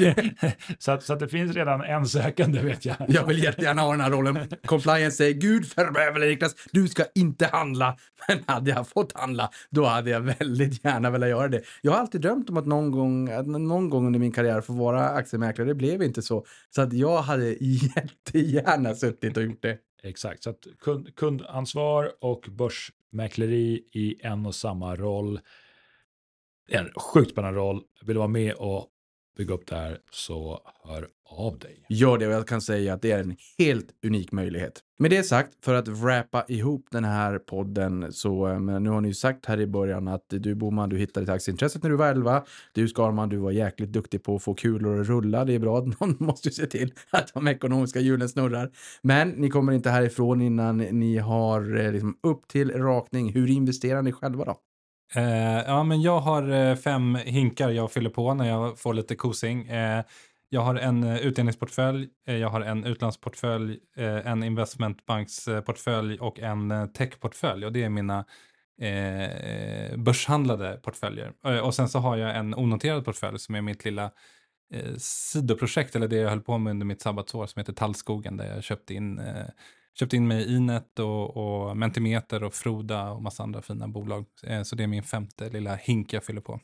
så, 0.80 0.92
att, 0.92 1.04
så 1.04 1.14
att 1.14 1.20
det 1.20 1.28
finns 1.28 1.56
redan 1.56 1.82
en 1.82 2.06
sökande 2.06 2.60
vet 2.60 2.86
jag. 2.86 2.96
Jag 3.08 3.26
vill 3.26 3.44
jättegärna 3.44 3.82
ha 3.82 3.92
den 3.92 4.02
här 4.02 4.12
rollen. 4.12 4.50
Compliance 4.66 5.18
säger 5.18 5.34
Gud 5.34 5.66
förbävle 5.66 6.26
Niklas, 6.26 6.56
du 6.72 6.88
ska 6.88 7.04
inte 7.16 7.46
handla. 7.46 7.98
Men 8.28 8.40
hade 8.46 8.72
jag 8.72 8.88
fått 8.88 9.20
handla, 9.20 9.50
då 9.70 9.86
hade 9.86 10.10
jag 10.10 10.22
väldigt 10.22 10.86
gärna 10.86 11.10
velat 11.10 11.30
göra 11.30 11.48
det. 11.48 11.62
Jag 11.82 11.92
har 11.92 12.00
alltid 12.00 12.22
drömt 12.22 12.50
om 12.50 12.58
att 12.58 12.66
någon 12.66 12.92
gång, 12.92 13.30
att 13.30 13.48
någon 13.48 13.90
gång 13.90 14.08
under 14.08 14.20
min 14.20 14.32
karriär 14.32 14.62
få 14.62 14.74
vara 14.74 15.10
aktiemäklare. 15.10 15.68
Det 15.68 15.76
blev 15.76 16.04
inte 16.04 16.22
så. 16.22 16.46
Så 16.76 16.82
att 16.82 16.94
jag 16.94 17.22
hade 17.22 17.56
jättegärna 17.60 18.96
suttit 18.96 19.38
och 19.38 19.44
gjort 19.44 19.62
det. 19.62 19.78
Exakt, 20.08 20.44
så 20.44 20.50
att 20.50 20.68
kund, 20.80 21.16
kundansvar 21.16 22.12
och 22.22 22.46
börsmäkleri 22.52 23.88
i 23.92 24.16
en 24.24 24.46
och 24.46 24.56
samma 24.56 24.96
roll. 24.96 25.40
En 26.70 26.90
sjukt 26.94 27.32
spännande 27.32 27.60
roll. 27.60 27.84
Vill 28.02 28.14
du 28.14 28.18
vara 28.18 28.28
med 28.28 28.54
och 28.54 28.88
bygga 29.38 29.54
upp 29.54 29.68
det 29.68 29.76
här 29.76 30.00
så 30.12 30.62
hör 30.84 31.10
av 31.30 31.60
dig. 31.60 31.86
Gör 31.90 32.18
det 32.18 32.28
och 32.28 32.34
jag 32.34 32.48
kan 32.48 32.62
säga 32.62 32.94
att 32.94 33.02
det 33.02 33.12
är 33.12 33.20
en 33.20 33.36
helt 33.58 33.88
unik 34.06 34.32
möjlighet. 34.32 34.82
Med 35.00 35.12
det 35.12 35.24
sagt, 35.24 35.66
för 35.66 35.74
att 35.74 35.88
wrappa 35.88 36.46
ihop 36.48 36.88
den 36.92 37.04
här 37.04 37.40
podden 37.40 38.14
så, 38.14 38.48
eh, 38.48 38.60
men 38.60 38.84
nu 38.84 38.90
har 38.90 39.02
ni 39.02 39.08
ju 39.08 39.14
sagt 39.14 39.46
här 39.46 39.60
i 39.60 39.68
början 39.68 40.08
att 40.08 40.26
du 40.28 40.56
Boman, 40.56 40.90
du 40.90 40.98
hittade 40.98 41.26
taxiintresset 41.26 41.84
när 41.84 41.90
du 41.90 41.96
var 41.96 42.08
11. 42.08 42.44
Du 42.72 42.88
Skarman, 42.88 43.30
du 43.30 43.38
var 43.38 43.52
jäkligt 43.52 43.90
duktig 43.90 44.24
på 44.24 44.36
att 44.36 44.44
få 44.44 44.54
kulor 44.54 45.02
att 45.02 45.08
rulla. 45.08 45.46
Det 45.46 45.54
är 45.54 45.60
bra, 45.60 45.80
någon 46.00 46.16
måste 46.20 46.52
se 46.52 46.66
till 46.66 46.94
att 47.10 47.34
de 47.34 47.48
ekonomiska 47.48 48.00
hjulen 48.00 48.30
snurrar. 48.30 48.72
Men 49.02 49.30
ni 49.30 49.50
kommer 49.50 49.74
inte 49.74 49.90
härifrån 49.90 50.42
innan 50.42 50.78
ni 50.78 51.18
har 51.18 51.78
eh, 51.78 51.92
liksom 51.92 52.18
upp 52.24 52.48
till 52.48 52.72
rakning. 52.72 53.34
Hur 53.34 53.50
investerar 53.50 54.02
ni 54.02 54.12
själva 54.12 54.46
då? 54.46 54.58
Uh, 55.16 55.64
ja, 55.68 55.84
men 55.84 56.02
jag 56.02 56.20
har 56.20 56.52
uh, 56.52 56.76
fem 56.76 57.16
hinkar 57.16 57.70
jag 57.70 57.92
fyller 57.92 58.10
på 58.10 58.34
när 58.34 58.50
jag 58.50 58.80
får 58.80 58.94
lite 58.94 59.16
kosing. 59.16 59.70
Uh, 59.72 60.02
jag 60.50 60.62
har 60.62 60.76
en 60.76 61.04
eh, 61.04 61.18
utdelningsportfölj, 61.18 62.10
eh, 62.28 62.38
jag 62.38 62.50
har 62.50 62.62
en 62.62 62.86
utlandsportfölj, 62.86 63.80
eh, 63.98 64.28
en 64.28 64.44
investmentbanksportfölj 64.44 66.20
och 66.20 66.40
en 66.40 66.94
techportfölj. 66.94 67.66
Och 67.66 67.72
det 67.72 67.84
är 67.84 67.90
mina 67.90 68.26
eh, 68.82 69.98
börshandlade 69.98 70.80
portföljer. 70.84 71.62
Och 71.64 71.76
sen 71.76 71.90
så 71.90 72.00
har 72.00 72.18
jag 72.18 72.36
en 72.36 72.56
onoterad 72.56 73.06
portfölj 73.06 73.40
som 73.40 73.56
är 73.56 73.62
mitt 73.62 73.86
lilla 73.86 74.12
eh, 74.74 74.96
sidoprojekt, 74.98 75.96
eller 75.96 76.08
det 76.08 76.16
jag 76.16 76.30
höll 76.30 76.42
på 76.42 76.58
med 76.58 76.72
under 76.72 76.86
mitt 76.86 77.02
sabbatsår 77.02 77.46
som 77.46 77.60
heter 77.60 77.74
Tallskogen, 77.74 78.38
där 78.38 78.54
jag 78.56 78.64
köpte 78.64 78.94
in 78.94 79.20
eh, 79.20 79.46
köpte 80.00 80.16
in 80.16 80.28
mig 80.28 80.44
i 80.44 80.56
Inet 80.56 81.00
och, 81.00 81.38
och 81.38 81.78
Mentimeter 81.78 82.44
och 82.44 82.54
Froda 82.54 83.12
och 83.12 83.22
massa 83.22 83.44
andra 83.44 83.62
fina 83.62 83.88
bolag. 83.88 84.26
Eh, 84.44 84.64
så 84.64 84.76
det 84.76 84.84
är 84.84 84.88
min 84.88 85.04
femte 85.04 85.50
lilla 85.50 85.76
hink 85.76 86.14
jag 86.14 86.24
fyller 86.24 86.42
på. 86.42 86.60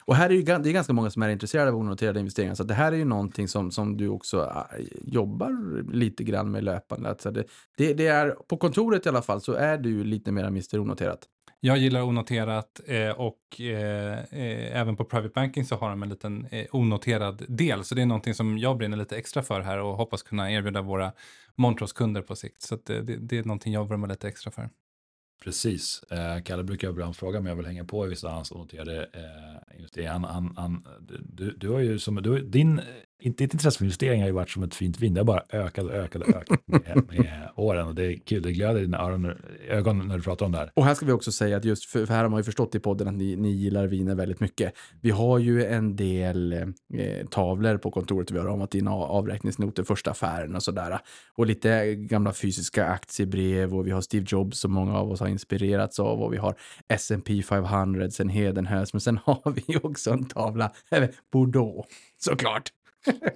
Och 0.00 0.16
här 0.16 0.30
är 0.30 0.34
ju, 0.34 0.42
det 0.42 0.52
är 0.52 0.72
ganska 0.72 0.92
många 0.92 1.10
som 1.10 1.22
är 1.22 1.28
intresserade 1.28 1.70
av 1.70 1.76
onoterade 1.76 2.20
investeringar, 2.20 2.54
så 2.54 2.64
det 2.64 2.74
här 2.74 2.92
är 2.92 2.96
ju 2.96 3.04
någonting 3.04 3.48
som, 3.48 3.70
som 3.70 3.96
du 3.96 4.08
också 4.08 4.52
äh, 4.78 4.84
jobbar 5.02 5.82
lite 5.92 6.24
grann 6.24 6.50
med 6.50 6.64
löpande. 6.64 7.08
Alltså 7.08 7.30
det, 7.30 7.44
det, 7.76 7.94
det 7.94 8.06
är, 8.06 8.30
på 8.30 8.56
kontoret 8.56 9.06
i 9.06 9.08
alla 9.08 9.22
fall 9.22 9.40
så 9.40 9.52
är 9.52 9.78
du 9.78 10.04
lite 10.04 10.32
mer 10.32 10.44
Mr 10.44 10.78
Onoterat. 10.78 11.28
Jag 11.60 11.78
gillar 11.78 12.02
onoterat 12.02 12.80
eh, 12.86 13.10
och 13.10 13.60
eh, 13.60 14.18
eh, 14.18 14.80
även 14.80 14.96
på 14.96 15.04
private 15.04 15.32
banking 15.34 15.64
så 15.64 15.76
har 15.76 15.90
de 15.90 16.02
en 16.02 16.08
liten 16.08 16.46
eh, 16.50 16.66
onoterad 16.70 17.42
del. 17.48 17.84
Så 17.84 17.94
det 17.94 18.02
är 18.02 18.06
någonting 18.06 18.34
som 18.34 18.58
jag 18.58 18.76
brinner 18.76 18.96
lite 18.96 19.16
extra 19.16 19.42
för 19.42 19.60
här 19.60 19.78
och 19.78 19.96
hoppas 19.96 20.22
kunna 20.22 20.52
erbjuda 20.52 20.82
våra 20.82 21.12
Montros-kunder 21.54 22.22
på 22.22 22.36
sikt. 22.36 22.62
Så 22.62 22.74
att, 22.74 22.90
eh, 22.90 22.98
det, 22.98 23.16
det 23.16 23.38
är 23.38 23.44
någonting 23.44 23.72
jag 23.72 23.88
vurmar 23.88 24.08
lite 24.08 24.28
extra 24.28 24.50
för. 24.50 24.68
Precis. 25.44 26.02
Eh, 26.10 26.42
Kalle 26.42 26.64
brukar 26.64 26.90
ibland 26.90 27.16
fråga 27.16 27.38
om 27.38 27.46
jag 27.46 27.56
vill 27.56 27.66
hänga 27.66 27.84
på 27.84 28.06
i 28.06 28.08
vissa 28.08 28.28
hans 28.28 28.52
noterade 28.52 29.02
eh, 29.12 29.76
investeringar. 29.76 30.12
Han, 30.12 30.24
han, 30.24 30.54
han, 30.56 30.86
du, 31.28 31.50
du 31.50 31.68
har 31.68 31.80
ju 31.80 31.98
som, 31.98 32.14
du, 32.22 32.42
din, 32.42 32.80
inte, 33.18 33.44
ett 33.44 33.54
intresse 33.54 33.78
för 33.78 33.84
investeringar 33.84 34.22
har 34.22 34.28
ju 34.28 34.34
varit 34.34 34.50
som 34.50 34.62
ett 34.62 34.74
fint 34.74 35.00
vin. 35.00 35.14
Det 35.14 35.20
har 35.20 35.24
bara 35.24 35.42
ökat 35.52 35.84
och 35.84 35.90
ökat 35.90 36.22
och 36.22 36.28
ökat 36.28 36.60
med, 36.66 37.02
med 37.08 37.48
åren. 37.56 37.86
Och 37.86 37.94
det 37.94 38.04
är 38.04 38.16
kul, 38.16 38.42
det 38.42 38.52
glöder 38.52 38.80
i 38.80 38.82
dina 38.82 38.98
öron, 38.98 39.32
ögon 39.68 40.08
när 40.08 40.16
du 40.16 40.22
pratar 40.22 40.46
om 40.46 40.52
det 40.52 40.58
här. 40.58 40.70
Och 40.74 40.84
här 40.84 40.94
ska 40.94 41.06
vi 41.06 41.12
också 41.12 41.32
säga 41.32 41.56
att 41.56 41.64
just 41.64 41.84
för, 41.84 42.06
för 42.06 42.14
här 42.14 42.22
har 42.22 42.28
man 42.28 42.40
ju 42.40 42.44
förstått 42.44 42.74
i 42.74 42.80
podden 42.80 43.08
att 43.08 43.14
ni, 43.14 43.36
ni 43.36 43.50
gillar 43.50 43.86
viner 43.86 44.14
väldigt 44.14 44.40
mycket. 44.40 44.72
Vi 45.00 45.10
har 45.10 45.38
ju 45.38 45.64
en 45.64 45.96
del 45.96 46.52
eh, 46.52 47.26
tavlor 47.30 47.76
på 47.76 47.90
kontoret 47.90 48.30
vi 48.30 48.38
har 48.38 48.46
ramat 48.46 48.74
in 48.74 48.88
avräkningsnoter, 48.88 49.82
första 49.82 50.10
affären 50.10 50.54
och 50.54 50.62
sådär. 50.62 50.98
Och 51.34 51.46
lite 51.46 51.94
gamla 51.94 52.32
fysiska 52.32 52.86
aktiebrev 52.86 53.74
och 53.74 53.86
vi 53.86 53.90
har 53.90 54.00
Steve 54.00 54.26
Jobs 54.28 54.60
som 54.60 54.72
många 54.72 54.98
av 54.98 55.10
oss 55.10 55.20
har 55.20 55.28
inspirerats 55.28 56.00
av 56.00 56.22
och 56.22 56.32
vi 56.32 56.36
har 56.36 56.54
S&P 56.88 57.42
500 57.42 58.10
sen 58.10 58.28
Hedenhös. 58.28 58.92
Men 58.92 59.00
sen 59.00 59.18
har 59.24 59.50
vi 59.50 59.76
också 59.82 60.10
en 60.10 60.24
tavla 60.24 60.72
eh, 60.90 61.04
Bordeaux, 61.32 61.88
såklart. 62.18 62.75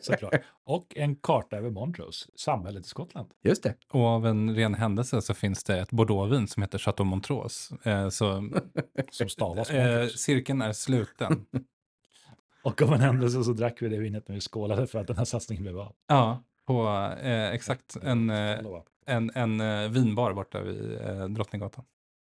Såklart. 0.00 0.34
Och 0.64 0.96
en 0.96 1.16
karta 1.16 1.56
över 1.56 1.70
Montrose, 1.70 2.28
samhället 2.34 2.86
i 2.86 2.88
Skottland. 2.88 3.30
Just 3.42 3.62
det. 3.62 3.74
Och 3.92 4.00
av 4.04 4.26
en 4.26 4.54
ren 4.54 4.74
händelse 4.74 5.22
så 5.22 5.34
finns 5.34 5.64
det 5.64 5.78
ett 5.80 5.90
Bordeauxvin 5.90 6.48
som 6.48 6.62
heter 6.62 6.78
Chateau 6.78 7.04
Montrose. 7.04 7.74
Eh, 7.82 8.08
så 8.08 8.50
Som 9.10 9.28
stavas 9.28 9.70
eh, 9.70 9.88
Montrose. 9.90 10.18
cirkeln 10.18 10.62
är 10.62 10.72
sluten. 10.72 11.46
Och 12.62 12.82
av 12.82 12.92
en 12.92 13.00
händelse 13.00 13.44
så 13.44 13.52
drack 13.52 13.82
vi 13.82 13.88
det 13.88 13.98
vinet 13.98 14.28
när 14.28 14.34
vi 14.34 14.40
skålade 14.40 14.86
för 14.86 14.98
att 14.98 15.06
den 15.06 15.16
här 15.16 15.24
satsningen 15.24 15.62
blev 15.62 15.78
av. 15.78 15.94
ja, 16.08 16.42
på 16.66 16.88
eh, 17.22 17.50
exakt 17.50 17.96
en, 18.02 18.30
eh, 18.30 18.56
Hallå. 18.56 18.84
en, 19.06 19.30
en 19.34 19.60
eh, 19.60 19.88
vinbar 19.88 20.32
borta 20.32 20.60
vid 20.60 21.00
eh, 21.00 21.24
Drottninggatan. 21.28 21.84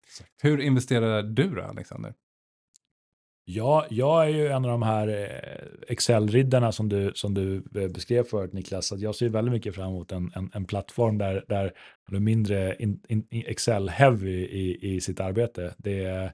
Exakt. 0.06 0.30
Hur 0.42 0.60
investerar 0.60 1.22
du 1.22 1.54
då, 1.54 1.62
Alexander? 1.62 2.14
Ja, 3.46 3.86
jag 3.90 4.24
är 4.24 4.28
ju 4.28 4.46
en 4.46 4.64
av 4.64 4.70
de 4.70 4.82
här 4.82 5.08
eh, 5.08 5.92
Excel-riddarna 5.92 6.72
som 6.72 6.88
du, 6.88 7.12
som 7.14 7.34
du 7.34 7.56
eh, 7.56 7.88
beskrev 7.88 8.24
förut 8.24 8.52
Niklas. 8.52 8.92
Att 8.92 9.00
jag 9.00 9.14
ser 9.14 9.28
väldigt 9.28 9.52
mycket 9.52 9.74
fram 9.74 9.88
emot 9.88 10.12
en, 10.12 10.32
en, 10.34 10.50
en 10.54 10.64
plattform 10.64 11.18
där, 11.18 11.44
där 11.48 11.72
man 12.08 12.16
är 12.16 12.20
mindre 12.20 12.74
Excel-heavy 13.30 14.46
i, 14.46 14.94
i 14.94 15.00
sitt 15.00 15.20
arbete. 15.20 15.74
Det 15.78 16.32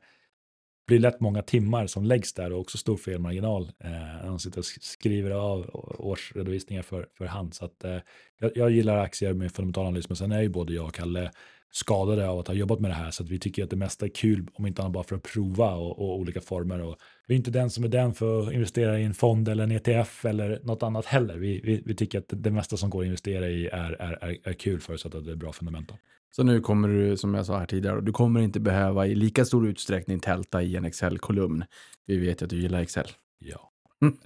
blir 0.86 0.98
lätt 0.98 1.20
många 1.20 1.42
timmar 1.42 1.86
som 1.86 2.04
läggs 2.04 2.32
där 2.32 2.52
och 2.52 2.60
också 2.60 2.78
stor 2.78 2.96
felmarginal. 2.96 3.72
Eh, 3.84 3.90
när 3.90 4.30
man 4.30 4.38
sitter 4.38 4.58
och 4.58 4.64
skriver 4.64 5.30
av 5.30 5.70
årsredovisningar 5.98 6.82
för, 6.82 7.08
för 7.18 7.24
hand. 7.24 7.54
Så 7.54 7.64
att, 7.64 7.84
eh, 7.84 7.98
jag, 8.38 8.56
jag 8.56 8.70
gillar 8.70 8.98
aktier 8.98 9.32
med 9.32 9.52
fundamental 9.52 9.86
analys, 9.86 10.08
men 10.08 10.16
sen 10.16 10.32
är 10.32 10.42
ju 10.42 10.48
både 10.48 10.72
jag 10.74 10.86
och 10.86 10.94
Kalle 10.94 11.30
skadade 11.70 12.28
av 12.28 12.38
att 12.38 12.48
ha 12.48 12.54
jobbat 12.54 12.80
med 12.80 12.90
det 12.90 12.94
här. 12.94 13.10
Så 13.10 13.22
att 13.22 13.28
vi 13.28 13.38
tycker 13.38 13.64
att 13.64 13.70
det 13.70 13.76
mesta 13.76 14.06
är 14.06 14.10
kul, 14.10 14.48
om 14.52 14.66
inte 14.66 14.82
annat 14.82 14.92
bara 14.92 15.04
för 15.04 15.16
att 15.16 15.22
prova 15.22 15.74
och, 15.74 15.98
och 15.98 16.18
olika 16.18 16.40
former. 16.40 16.80
Och 16.82 16.96
vi 17.26 17.34
är 17.34 17.36
inte 17.36 17.50
den 17.50 17.70
som 17.70 17.84
är 17.84 17.88
den 17.88 18.14
för 18.14 18.42
att 18.42 18.52
investera 18.52 18.98
i 18.98 19.04
en 19.04 19.14
fond 19.14 19.48
eller 19.48 19.64
en 19.64 19.70
ETF 19.70 20.24
eller 20.24 20.60
något 20.62 20.82
annat 20.82 21.06
heller. 21.06 21.36
Vi, 21.36 21.60
vi, 21.64 21.82
vi 21.84 21.94
tycker 21.94 22.18
att 22.18 22.24
det, 22.28 22.50
mesta 22.50 22.76
som 22.76 22.90
går 22.90 23.00
att 23.00 23.06
investera 23.06 23.48
i 23.48 23.66
är, 23.66 23.92
är, 23.92 24.24
är, 24.24 24.48
är 24.48 24.52
kul 24.52 24.80
förutsatt 24.80 25.14
att 25.14 25.24
det 25.24 25.32
är 25.32 25.36
bra 25.36 25.52
fundamenta. 25.52 25.94
Så 26.36 26.42
nu 26.42 26.60
kommer 26.60 26.88
du, 26.88 27.16
som 27.16 27.34
jag 27.34 27.46
sa 27.46 27.58
här 27.58 27.66
tidigare, 27.66 28.00
du 28.00 28.12
kommer 28.12 28.40
inte 28.40 28.60
behöva 28.60 29.06
i 29.06 29.14
lika 29.14 29.44
stor 29.44 29.68
utsträckning 29.68 30.20
tälta 30.20 30.62
i 30.62 30.76
en 30.76 30.84
Excel-kolumn. 30.84 31.64
Vi 32.06 32.18
vet 32.18 32.42
ju 32.42 32.44
att 32.44 32.50
du 32.50 32.60
gillar 32.60 32.80
Excel. 32.80 33.06
Ja, 33.38 33.70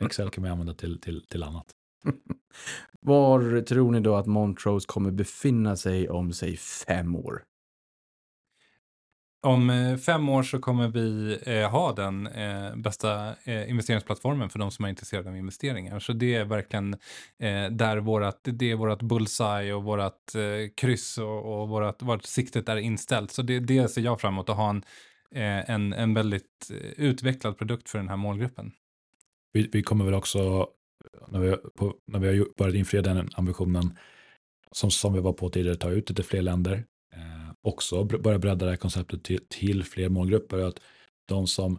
Excel 0.00 0.30
kan 0.30 0.42
man 0.42 0.50
använda 0.50 0.74
till, 0.74 1.00
till, 1.00 1.26
till 1.26 1.42
annat. 1.42 1.66
Var 3.06 3.60
tror 3.60 3.92
ni 3.92 4.00
då 4.00 4.16
att 4.16 4.26
Montrose 4.26 4.86
kommer 4.86 5.10
befinna 5.10 5.76
sig 5.76 6.08
om, 6.08 6.32
säg 6.32 6.56
fem 6.56 7.16
år? 7.16 7.42
Om 9.42 9.70
eh, 9.70 9.96
fem 9.96 10.28
år 10.28 10.42
så 10.42 10.58
kommer 10.58 10.88
vi 10.88 11.38
eh, 11.46 11.70
ha 11.70 11.92
den 11.92 12.26
eh, 12.26 12.76
bästa 12.76 13.34
eh, 13.44 13.70
investeringsplattformen 13.70 14.50
för 14.50 14.58
de 14.58 14.70
som 14.70 14.84
är 14.84 14.88
intresserade 14.88 15.28
av 15.28 15.36
investeringar. 15.36 15.98
Så 15.98 16.12
det 16.12 16.34
är 16.34 16.44
verkligen 16.44 16.94
eh, 17.38 17.70
där 17.70 17.96
vårat, 17.96 18.40
det 18.42 18.70
är 18.70 18.76
vårat 18.76 19.02
bullseye 19.02 19.72
och 19.72 19.84
vårat 19.84 20.34
eh, 20.34 20.70
kryss 20.76 21.18
och, 21.18 21.62
och 21.62 21.68
vårat, 21.68 22.02
vart 22.02 22.24
siktet 22.24 22.68
är 22.68 22.76
inställt. 22.76 23.30
Så 23.30 23.42
det, 23.42 23.60
det 23.60 23.88
ser 23.88 24.02
jag 24.02 24.20
fram 24.20 24.34
emot 24.34 24.48
att 24.48 24.56
ha 24.56 24.70
en, 24.70 24.84
eh, 25.34 25.70
en, 25.70 25.92
en 25.92 26.14
väldigt 26.14 26.70
utvecklad 26.96 27.58
produkt 27.58 27.88
för 27.88 27.98
den 27.98 28.08
här 28.08 28.16
målgruppen. 28.16 28.72
Vi, 29.52 29.70
vi 29.72 29.82
kommer 29.82 30.04
väl 30.04 30.14
också, 30.14 30.68
när 31.28 31.40
vi, 31.40 31.56
på, 31.56 31.94
när 32.06 32.18
vi 32.18 32.38
har 32.38 32.46
börjat 32.56 32.74
infria 32.74 33.02
den 33.02 33.28
ambitionen, 33.34 33.98
som, 34.72 34.90
som 34.90 35.14
vi 35.14 35.20
var 35.20 35.32
på 35.32 35.48
tidigare, 35.48 35.76
ta 35.76 35.90
ut 35.90 36.06
det 36.06 36.14
till 36.14 36.24
fler 36.24 36.42
länder. 36.42 36.84
Eh, 37.14 37.52
också 37.62 38.04
börja 38.04 38.38
bredda 38.38 38.64
det 38.64 38.70
här 38.70 38.76
konceptet 38.76 39.24
till, 39.24 39.40
till 39.48 39.84
fler 39.84 40.08
målgrupper. 40.08 40.58
Och 40.58 40.68
att 40.68 40.80
de 41.28 41.46
som 41.46 41.78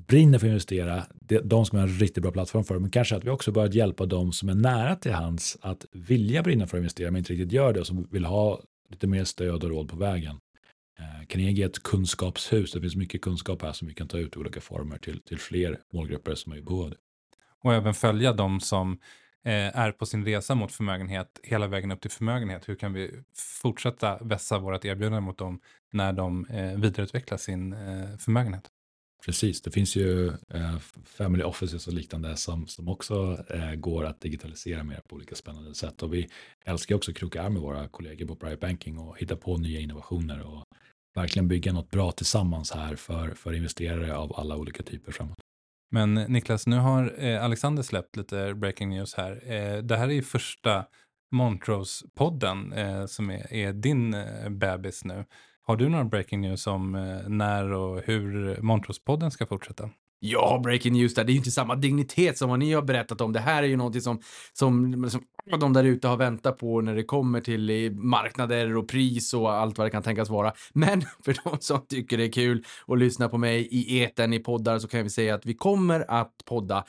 brinner 0.00 0.38
för 0.38 0.46
att 0.46 0.50
investera, 0.50 1.06
det, 1.14 1.40
de 1.40 1.66
som 1.66 1.78
är 1.78 1.82
en 1.82 1.98
riktigt 1.98 2.22
bra 2.22 2.32
plattform 2.32 2.64
för 2.64 2.74
det, 2.74 2.80
men 2.80 2.90
kanske 2.90 3.16
att 3.16 3.24
vi 3.24 3.30
också 3.30 3.52
börjat 3.52 3.74
hjälpa 3.74 4.06
de 4.06 4.32
som 4.32 4.48
är 4.48 4.54
nära 4.54 4.96
till 4.96 5.12
hands 5.12 5.58
att 5.60 5.86
vilja 5.92 6.42
brinna 6.42 6.66
för 6.66 6.76
att 6.76 6.80
investera, 6.80 7.10
men 7.10 7.18
inte 7.18 7.32
riktigt 7.32 7.52
gör 7.52 7.72
det, 7.72 7.80
och 7.80 7.86
som 7.86 8.08
vill 8.10 8.24
ha 8.24 8.62
lite 8.90 9.06
mer 9.06 9.24
stöd 9.24 9.64
och 9.64 9.70
råd 9.70 9.88
på 9.88 9.96
vägen. 9.96 10.38
Eh, 10.98 11.26
Carnegie 11.26 11.64
är 11.64 11.68
ett 11.68 11.82
kunskapshus, 11.82 12.72
det 12.72 12.80
finns 12.80 12.96
mycket 12.96 13.22
kunskap 13.22 13.62
här 13.62 13.72
som 13.72 13.88
vi 13.88 13.94
kan 13.94 14.08
ta 14.08 14.18
ut 14.18 14.36
i 14.36 14.38
olika 14.38 14.60
former 14.60 14.98
till, 14.98 15.22
till 15.22 15.38
fler 15.38 15.80
målgrupper 15.92 16.34
som 16.34 16.52
är 16.52 16.56
i 16.56 16.62
behov 16.62 16.84
av 16.84 16.90
det. 16.90 16.96
Och 17.66 17.74
även 17.74 17.94
följa 17.94 18.32
de 18.32 18.60
som 18.60 18.92
eh, 19.44 19.78
är 19.78 19.92
på 19.92 20.06
sin 20.06 20.24
resa 20.24 20.54
mot 20.54 20.72
förmögenhet 20.72 21.40
hela 21.42 21.66
vägen 21.66 21.90
upp 21.92 22.00
till 22.00 22.10
förmögenhet. 22.10 22.68
Hur 22.68 22.74
kan 22.74 22.92
vi 22.92 23.10
fortsätta 23.62 24.18
vässa 24.18 24.58
vårt 24.58 24.84
erbjudande 24.84 25.20
mot 25.20 25.38
dem 25.38 25.60
när 25.92 26.12
de 26.12 26.46
eh, 26.46 26.80
vidareutvecklar 26.80 27.38
sin 27.38 27.72
eh, 27.72 28.16
förmögenhet? 28.18 28.68
Precis, 29.24 29.62
det 29.62 29.70
finns 29.70 29.96
ju 29.96 30.28
eh, 30.28 30.78
family 31.04 31.42
offices 31.42 31.86
och 31.86 31.92
liknande 31.92 32.36
som, 32.36 32.66
som 32.66 32.88
också 32.88 33.44
eh, 33.50 33.74
går 33.74 34.04
att 34.04 34.20
digitalisera 34.20 34.84
mer 34.84 35.00
på 35.08 35.16
olika 35.16 35.34
spännande 35.34 35.74
sätt. 35.74 36.02
Och 36.02 36.14
vi 36.14 36.28
älskar 36.64 36.94
också 36.94 37.10
att 37.10 37.16
kroka 37.16 37.42
arm 37.42 37.52
med 37.52 37.62
våra 37.62 37.88
kollegor 37.88 38.26
på 38.26 38.36
Private 38.36 38.66
Banking 38.66 38.98
och 38.98 39.18
hitta 39.18 39.36
på 39.36 39.56
nya 39.56 39.80
innovationer 39.80 40.40
och 40.42 40.64
verkligen 41.14 41.48
bygga 41.48 41.72
något 41.72 41.90
bra 41.90 42.12
tillsammans 42.12 42.72
här 42.72 42.96
för, 42.96 43.30
för 43.30 43.52
investerare 43.52 44.16
av 44.16 44.32
alla 44.36 44.56
olika 44.56 44.82
typer 44.82 45.12
framåt. 45.12 45.45
Men 45.90 46.18
eh, 46.18 46.28
Niklas, 46.28 46.66
nu 46.66 46.78
har 46.78 47.24
eh, 47.24 47.44
Alexander 47.44 47.82
släppt 47.82 48.16
lite 48.16 48.54
breaking 48.54 48.88
news 48.88 49.14
här. 49.14 49.52
Eh, 49.52 49.82
det 49.82 49.96
här 49.96 50.08
är 50.08 50.12
ju 50.12 50.22
första 50.22 50.84
Montrose-podden 51.30 52.72
eh, 52.72 53.06
som 53.06 53.30
är, 53.30 53.52
är 53.52 53.72
din 53.72 54.14
eh, 54.14 54.48
bebis 54.48 55.04
nu. 55.04 55.24
Har 55.62 55.76
du 55.76 55.88
några 55.88 56.04
breaking 56.04 56.40
news 56.40 56.66
om 56.66 56.94
eh, 56.94 57.28
när 57.28 57.72
och 57.72 58.02
hur 58.02 58.56
Montrose-podden 58.56 59.30
ska 59.30 59.46
fortsätta? 59.46 59.90
Ja, 60.20 60.60
breaking 60.64 60.92
news 60.92 61.14
där. 61.14 61.24
Det 61.24 61.30
är 61.30 61.34
ju 61.34 61.38
inte 61.38 61.50
samma 61.50 61.74
dignitet 61.74 62.38
som 62.38 62.50
vad 62.50 62.58
ni 62.58 62.72
har 62.72 62.82
berättat 62.82 63.20
om. 63.20 63.32
Det 63.32 63.40
här 63.40 63.62
är 63.62 63.66
ju 63.66 63.76
någonting 63.76 64.02
som, 64.02 64.20
som, 64.52 65.10
som 65.10 65.22
de 65.60 65.72
där 65.72 65.84
ute 65.84 66.08
har 66.08 66.16
väntat 66.16 66.58
på 66.58 66.80
när 66.80 66.94
det 66.94 67.02
kommer 67.02 67.40
till 67.40 67.70
eh, 67.70 67.90
marknader 67.90 68.76
och 68.76 68.88
pris 68.88 69.34
och 69.34 69.52
allt 69.52 69.78
vad 69.78 69.86
det 69.86 69.90
kan 69.90 70.02
tänkas 70.02 70.30
vara. 70.30 70.52
Men 70.72 71.02
för 71.24 71.36
de 71.44 71.56
som 71.60 71.86
tycker 71.86 72.18
det 72.18 72.24
är 72.24 72.32
kul 72.32 72.64
att 72.86 72.98
lyssna 72.98 73.28
på 73.28 73.38
mig 73.38 73.68
i 73.70 74.00
eten 74.02 74.32
i 74.32 74.38
poddar 74.38 74.78
så 74.78 74.88
kan 74.88 75.02
vi 75.02 75.10
säga 75.10 75.34
att 75.34 75.46
vi 75.46 75.54
kommer 75.54 76.10
att 76.10 76.34
podda 76.44 76.84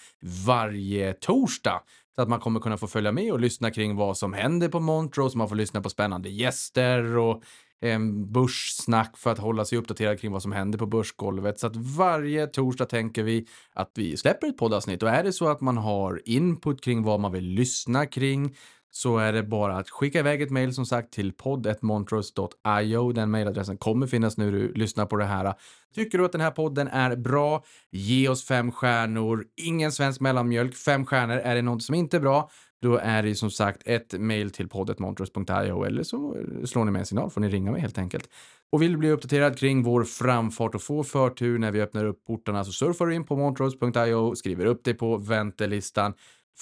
varje 0.45 1.13
torsdag. 1.13 1.81
Så 2.15 2.21
att 2.21 2.29
man 2.29 2.39
kommer 2.39 2.59
kunna 2.59 2.77
få 2.77 2.87
följa 2.87 3.11
med 3.11 3.31
och 3.31 3.39
lyssna 3.39 3.71
kring 3.71 3.95
vad 3.95 4.17
som 4.17 4.33
händer 4.33 4.69
på 4.69 4.79
Montrose. 4.79 5.37
Man 5.37 5.49
får 5.49 5.55
lyssna 5.55 5.81
på 5.81 5.89
spännande 5.89 6.29
gäster 6.29 7.17
och 7.17 7.43
Ehm, 7.81 8.31
börssnack 8.31 9.17
för 9.17 9.31
att 9.31 9.39
hålla 9.39 9.65
sig 9.65 9.77
uppdaterad 9.77 10.19
kring 10.19 10.31
vad 10.31 10.41
som 10.41 10.51
händer 10.51 10.79
på 10.79 10.85
börsgolvet. 10.85 11.59
Så 11.59 11.67
att 11.67 11.75
varje 11.75 12.47
torsdag 12.47 12.85
tänker 12.85 13.23
vi 13.23 13.47
att 13.73 13.91
vi 13.95 14.17
släpper 14.17 14.47
ett 14.47 14.57
poddavsnitt. 14.57 15.03
Och 15.03 15.09
är 15.09 15.23
det 15.23 15.33
så 15.33 15.47
att 15.47 15.61
man 15.61 15.77
har 15.77 16.21
input 16.25 16.83
kring 16.83 17.03
vad 17.03 17.19
man 17.19 17.31
vill 17.31 17.45
lyssna 17.45 18.05
kring 18.05 18.55
så 18.91 19.17
är 19.17 19.33
det 19.33 19.43
bara 19.43 19.77
att 19.77 19.89
skicka 19.89 20.19
iväg 20.19 20.41
ett 20.41 20.49
mejl 20.49 20.73
som 20.73 20.85
sagt 20.85 21.13
till 21.13 21.33
podd.montrose.io. 21.33 23.11
Den 23.11 23.31
mejladressen 23.31 23.77
kommer 23.77 24.07
finnas 24.07 24.37
när 24.37 24.51
du 24.51 24.73
lyssnar 24.73 25.05
på 25.05 25.15
det 25.15 25.25
här. 25.25 25.53
Tycker 25.95 26.17
du 26.17 26.25
att 26.25 26.31
den 26.31 26.41
här 26.41 26.51
podden 26.51 26.87
är 26.87 27.15
bra? 27.15 27.63
Ge 27.91 28.29
oss 28.29 28.45
fem 28.45 28.71
stjärnor. 28.71 29.45
Ingen 29.55 29.91
svensk 29.91 30.21
mellanmjölk. 30.21 30.75
Fem 30.75 31.05
stjärnor. 31.05 31.35
Är 31.35 31.55
det 31.55 31.61
något 31.61 31.83
som 31.83 31.95
inte 31.95 32.17
är 32.17 32.21
bra? 32.21 32.49
Då 32.81 32.97
är 32.97 33.23
det 33.23 33.29
ju 33.29 33.35
som 33.35 33.51
sagt 33.51 33.81
ett 33.85 34.13
mail 34.19 34.51
till 34.51 34.69
poddet.montrose.io 34.69 35.83
eller 35.83 36.03
så 36.03 36.35
slår 36.65 36.85
ni 36.85 36.91
med 36.91 36.99
en 36.99 37.05
signal, 37.05 37.29
får 37.29 37.41
ni 37.41 37.49
ringa 37.49 37.71
mig 37.71 37.81
helt 37.81 37.97
enkelt. 37.97 38.29
Och 38.71 38.81
vill 38.81 38.91
du 38.91 38.97
bli 38.97 39.11
uppdaterad 39.11 39.57
kring 39.57 39.83
vår 39.83 40.03
framfart 40.03 40.75
och 40.75 40.81
få 40.81 41.03
förtur 41.03 41.59
när 41.59 41.71
vi 41.71 41.81
öppnar 41.81 42.05
upp 42.05 42.25
portarna 42.25 42.63
så 42.63 42.71
surfar 42.71 43.05
du 43.05 43.15
in 43.15 43.25
på 43.25 43.35
montrose.io, 43.35 44.35
skriver 44.35 44.65
upp 44.65 44.83
dig 44.83 44.93
på 44.93 45.17
väntelistan. 45.17 46.13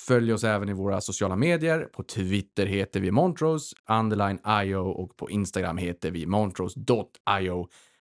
Följ 0.08 0.34
oss 0.34 0.44
även 0.44 0.70
i 0.70 0.74
våra 0.74 1.02
sociala 1.02 1.36
medier. 1.36 1.80
På 1.80 2.04
Twitter 2.04 2.66
heter 2.66 3.00
vi 3.00 3.12
Montrose, 3.12 3.76
underline 3.90 4.40
IO 4.64 4.90
och 4.90 5.18
på 5.18 5.30
Instagram 5.30 5.78
heter 5.78 6.12
vi 6.12 6.26
montrose.io 6.26 7.68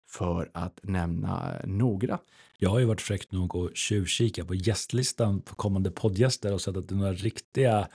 för 0.10 0.50
att 0.54 0.80
nämna 0.84 1.52
några. 1.64 2.20
Jag 2.58 2.70
har 2.70 2.80
ju 2.80 2.86
varit 2.86 3.02
fräck 3.02 3.32
nog 3.32 3.56
att 3.56 3.78
tjuvkika 3.78 4.46
på 4.46 4.56
gästlistan 4.56 5.42
på 5.42 5.56
kommande 5.56 5.92
poddgäster 5.92 6.54
och 6.54 6.62
sett 6.62 6.78
att 6.78 6.88
det 6.88 6.96
är 6.96 6.98
några 6.98 7.14
riktiga 7.14 7.88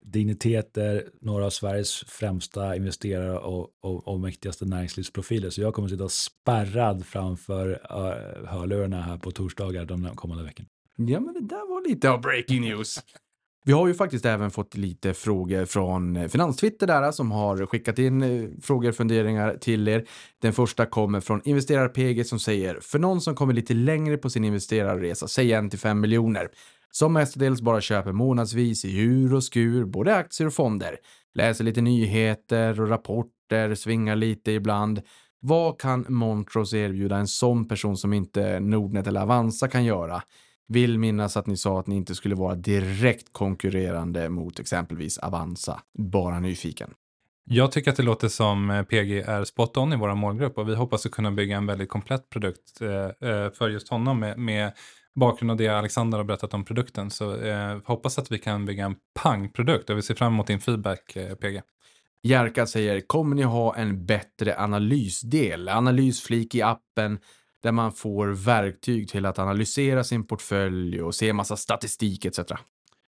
digniteter, 0.00 1.08
några 1.20 1.46
av 1.46 1.50
Sveriges 1.50 1.94
främsta 1.94 2.76
investerare 2.76 3.38
och, 3.38 3.70
och, 3.80 4.08
och 4.08 4.20
mäktigaste 4.20 4.64
näringslivsprofiler. 4.64 5.50
Så 5.50 5.60
jag 5.60 5.74
kommer 5.74 5.88
att 5.88 5.92
sitta 5.92 6.08
spärrad 6.08 7.06
framför 7.06 7.68
uh, 7.70 8.46
hörlurarna 8.48 9.02
här 9.02 9.18
på 9.18 9.30
torsdagar 9.30 9.84
de 9.84 10.16
kommande 10.16 10.44
veckorna. 10.44 10.68
Ja, 10.96 11.20
men 11.20 11.34
det 11.34 11.40
där 11.40 11.68
var 11.68 11.88
lite 11.88 12.10
av 12.10 12.20
breaking 12.20 12.60
news. 12.60 12.98
Vi 13.66 13.72
har 13.72 13.86
ju 13.86 13.94
faktiskt 13.94 14.24
även 14.24 14.50
fått 14.50 14.76
lite 14.76 15.14
frågor 15.14 15.64
från 15.64 16.16
eh, 16.16 16.28
Finanstwitter 16.28 16.86
där 16.86 17.02
eh, 17.02 17.10
som 17.10 17.30
har 17.30 17.66
skickat 17.66 17.98
in 17.98 18.22
eh, 18.22 18.48
frågor 18.62 18.88
och 18.88 18.94
funderingar 18.94 19.56
till 19.60 19.88
er. 19.88 20.04
Den 20.42 20.52
första 20.52 20.86
kommer 20.86 21.20
från 21.20 21.40
investerar-PG 21.44 22.26
som 22.26 22.38
säger 22.38 22.78
för 22.80 22.98
någon 22.98 23.20
som 23.20 23.34
kommer 23.34 23.54
lite 23.54 23.74
längre 23.74 24.16
på 24.16 24.30
sin 24.30 24.44
investerarresa, 24.44 25.28
säg 25.28 25.52
en 25.52 25.70
till 25.70 25.78
fem 25.78 26.00
miljoner, 26.00 26.48
som 26.90 27.12
mestadels 27.12 27.60
bara 27.60 27.80
köper 27.80 28.12
månadsvis 28.12 28.84
i 28.84 29.00
ur 29.00 29.34
och 29.34 29.44
skur, 29.44 29.84
både 29.84 30.16
aktier 30.16 30.46
och 30.46 30.54
fonder, 30.54 30.96
läser 31.34 31.64
lite 31.64 31.80
nyheter 31.80 32.80
och 32.80 32.88
rapporter, 32.88 33.74
svingar 33.74 34.16
lite 34.16 34.52
ibland. 34.52 35.00
Vad 35.40 35.80
kan 35.80 36.06
Montrose 36.08 36.78
erbjuda 36.78 37.16
en 37.16 37.28
sån 37.28 37.68
person 37.68 37.96
som 37.96 38.12
inte 38.12 38.60
Nordnet 38.60 39.06
eller 39.06 39.20
Avanza 39.20 39.68
kan 39.68 39.84
göra? 39.84 40.22
Vill 40.68 40.98
minnas 40.98 41.36
att 41.36 41.46
ni 41.46 41.56
sa 41.56 41.80
att 41.80 41.86
ni 41.86 41.96
inte 41.96 42.14
skulle 42.14 42.34
vara 42.34 42.54
direkt 42.54 43.32
konkurrerande 43.32 44.28
mot 44.28 44.60
exempelvis 44.60 45.18
Avanza. 45.18 45.80
Bara 45.98 46.40
nyfiken. 46.40 46.94
Jag 47.48 47.72
tycker 47.72 47.90
att 47.90 47.96
det 47.96 48.02
låter 48.02 48.28
som 48.28 48.70
eh, 48.70 48.82
PG 48.82 49.18
är 49.18 49.44
spot 49.44 49.76
on 49.76 49.92
i 49.92 49.96
våra 49.96 50.14
målgrupp 50.14 50.58
och 50.58 50.68
vi 50.68 50.74
hoppas 50.74 51.06
att 51.06 51.12
kunna 51.12 51.30
bygga 51.30 51.56
en 51.56 51.66
väldigt 51.66 51.88
komplett 51.88 52.30
produkt 52.30 52.80
eh, 52.80 53.30
eh, 53.30 53.50
för 53.52 53.68
just 53.68 53.88
honom 53.88 54.20
med, 54.20 54.38
med 54.38 54.72
bakgrund 55.14 55.50
av 55.50 55.56
det 55.56 55.68
Alexander 55.68 56.18
har 56.18 56.24
berättat 56.24 56.54
om 56.54 56.64
produkten. 56.64 57.10
Så 57.10 57.36
hoppas 57.84 58.18
att 58.18 58.32
vi 58.32 58.38
kan 58.38 58.64
bygga 58.64 58.84
en 58.84 58.96
pangprodukt 59.22 59.90
och 59.90 59.98
vi 59.98 60.02
ser 60.02 60.14
fram 60.14 60.32
emot 60.32 60.46
din 60.46 60.60
feedback 60.60 61.16
PG. 61.40 61.62
Jerka 62.22 62.66
säger, 62.66 63.00
kommer 63.00 63.36
ni 63.36 63.42
ha 63.42 63.76
en 63.76 64.06
bättre 64.06 64.58
analysdel? 64.58 65.68
Analysflik 65.68 66.54
i 66.54 66.62
appen 66.62 67.18
där 67.62 67.72
man 67.72 67.92
får 67.92 68.28
verktyg 68.28 69.08
till 69.08 69.26
att 69.26 69.38
analysera 69.38 70.04
sin 70.04 70.26
portfölj 70.26 71.02
och 71.02 71.14
se 71.14 71.32
massa 71.32 71.56
statistik 71.56 72.24
etc. 72.24 72.40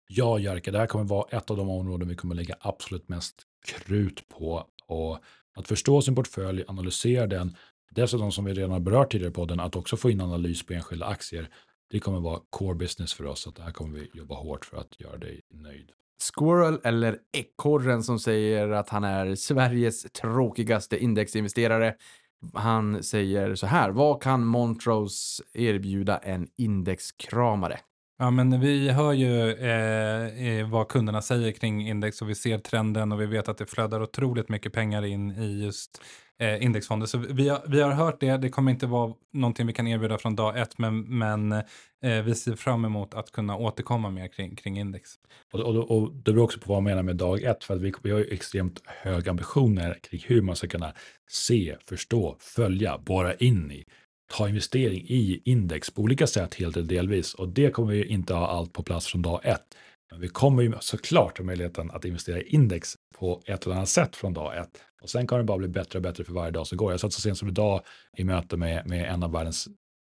Ja, 0.09 0.39
Jerka, 0.39 0.71
det 0.71 0.79
här 0.79 0.87
kommer 0.87 1.05
vara 1.05 1.39
ett 1.39 1.51
av 1.51 1.57
de 1.57 1.69
områden 1.71 2.09
vi 2.09 2.15
kommer 2.15 2.35
lägga 2.35 2.57
absolut 2.61 3.09
mest 3.09 3.43
krut 3.67 4.29
på. 4.29 4.67
Och 4.87 5.19
att 5.57 5.69
förstå 5.69 6.03
sin 6.03 6.15
portfölj, 6.15 6.65
analysera 6.69 7.27
den, 7.27 7.57
dessutom 7.91 8.33
som 8.33 8.45
vi 8.45 8.55
redan 8.55 8.71
har 8.71 8.81
berört 8.81 9.13
tidigare 9.13 9.33
på 9.33 9.45
den, 9.45 9.61
att 9.61 9.77
också 9.77 9.97
få 9.97 10.11
in 10.11 10.21
analys 10.21 10.67
på 10.67 10.73
enskilda 10.73 11.07
aktier. 11.07 11.49
Det 11.91 12.01
kommer 12.01 12.21
vara 12.21 12.41
core 12.51 12.75
business 12.75 13.15
för 13.15 13.27
oss, 13.27 13.41
så 13.41 13.51
det 13.51 13.63
här 13.63 13.73
kommer 13.73 13.99
vi 13.99 14.11
jobba 14.15 14.35
hårt 14.35 14.65
för 14.65 14.77
att 14.77 15.01
göra 15.01 15.17
dig 15.17 15.41
nöjd. 15.51 15.91
Squirrel 16.21 16.81
eller 16.85 17.19
ekorren 17.33 18.03
som 18.03 18.19
säger 18.19 18.69
att 18.69 18.89
han 18.89 19.05
är 19.05 19.35
Sveriges 19.35 20.03
tråkigaste 20.03 20.99
indexinvesterare 20.99 21.95
han 22.55 23.03
säger 23.03 23.55
så 23.55 23.67
här, 23.67 23.91
vad 23.91 24.23
kan 24.23 24.45
Montrose 24.45 25.43
erbjuda 25.55 26.19
en 26.19 26.49
indexkramare? 26.57 27.79
Ja, 28.19 28.31
men 28.31 28.61
vi 28.61 28.91
hör 28.91 29.13
ju 29.13 29.53
eh, 29.53 30.47
eh, 30.47 30.69
vad 30.69 30.89
kunderna 30.89 31.23
säger 31.23 31.53
kring 31.53 31.89
index 31.89 32.23
och 32.23 32.31
vi 32.31 32.35
ser 32.35 32.59
trenden 32.59 33.13
och 33.13 33.21
vi 33.21 33.27
vet 33.27 33.49
att 33.49 33.59
det 33.59 33.67
flödar 33.67 34.03
otroligt 34.03 34.49
mycket 34.49 34.73
pengar 34.73 35.05
in 35.05 35.31
i 35.31 35.65
just 35.65 36.03
eh, 36.41 36.65
indexfonder. 36.65 37.07
Så 37.07 37.19
vi 37.19 37.49
har, 37.49 37.63
vi 37.67 37.81
har 37.81 37.91
hört 37.91 38.21
det, 38.21 38.37
det 38.37 38.49
kommer 38.49 38.73
inte 38.73 38.87
vara 38.87 39.15
någonting 39.33 39.67
vi 39.67 39.73
kan 39.73 39.89
erbjuda 39.89 40.19
från 40.19 40.37
dag 40.37 40.59
ett, 40.59 40.79
men, 40.79 41.01
men 41.01 41.53
eh, 41.53 42.23
vi 42.25 42.35
ser 42.35 42.57
fram 42.57 42.85
emot 42.85 43.15
att 43.15 43.33
kunna 43.33 43.57
återkomma 43.57 44.11
mer 44.11 44.29
kring, 44.29 44.57
kring 44.57 44.79
index. 44.79 45.11
Och, 45.53 45.61
och, 45.61 45.91
och 45.91 46.13
det 46.13 46.33
beror 46.33 46.45
också 46.45 46.61
på 46.61 46.73
vad 46.73 46.83
man 46.83 46.91
menar 46.91 47.03
med 47.03 47.17
dag 47.17 47.43
ett, 47.43 47.65
för 47.65 47.75
att 47.75 47.81
vi, 47.81 47.93
vi 48.03 48.11
har 48.11 48.19
ju 48.19 48.25
extremt 48.25 48.83
höga 48.87 49.31
ambitioner 49.31 49.99
kring 50.03 50.25
hur 50.27 50.43
man 50.43 50.57
ska 50.57 50.69
kunna 50.69 50.93
se, 51.31 51.77
förstå, 51.89 52.37
följa, 52.41 52.99
borra 52.99 53.35
in 53.35 53.71
i 53.73 53.85
ta 54.31 54.49
investering 54.49 55.07
i 55.09 55.43
index 55.45 55.91
på 55.91 56.03
olika 56.03 56.27
sätt 56.27 56.55
helt 56.55 56.77
eller 56.77 56.87
delvis 56.87 57.35
och 57.35 57.49
det 57.49 57.71
kommer 57.71 57.93
vi 57.93 58.05
inte 58.05 58.35
ha 58.35 58.47
allt 58.47 58.73
på 58.73 58.83
plats 58.83 59.07
från 59.07 59.23
dag 59.23 59.41
ett. 59.45 59.77
Men 60.11 60.21
vi 60.21 60.29
kommer 60.29 60.63
ju 60.63 60.73
såklart 60.81 61.39
ha 61.39 61.45
möjligheten 61.45 61.91
att 61.91 62.05
investera 62.05 62.39
i 62.39 62.43
index 62.43 62.95
på 63.15 63.43
ett 63.47 63.67
eller 63.67 63.77
annat 63.77 63.89
sätt 63.89 64.17
från 64.17 64.33
dag 64.33 64.59
ett. 64.59 64.83
Och 65.03 65.11
sen 65.11 65.27
kommer 65.27 65.39
det 65.39 65.47
bara 65.47 65.59
bli 65.59 65.69
bättre 65.69 65.99
och 65.99 66.03
bättre 66.03 66.25
för 66.25 66.33
varje 66.33 66.51
dag 66.51 66.67
som 66.67 66.79
går. 66.79 66.91
Jag 66.91 67.01
satt 67.01 67.13
så 67.13 67.21
sent 67.21 67.39
som 67.39 67.49
idag 67.49 67.83
i 68.17 68.25
möte 68.25 68.57
med, 68.57 68.87
med 68.87 69.13
en 69.13 69.23
av 69.23 69.33
världens, 69.33 69.69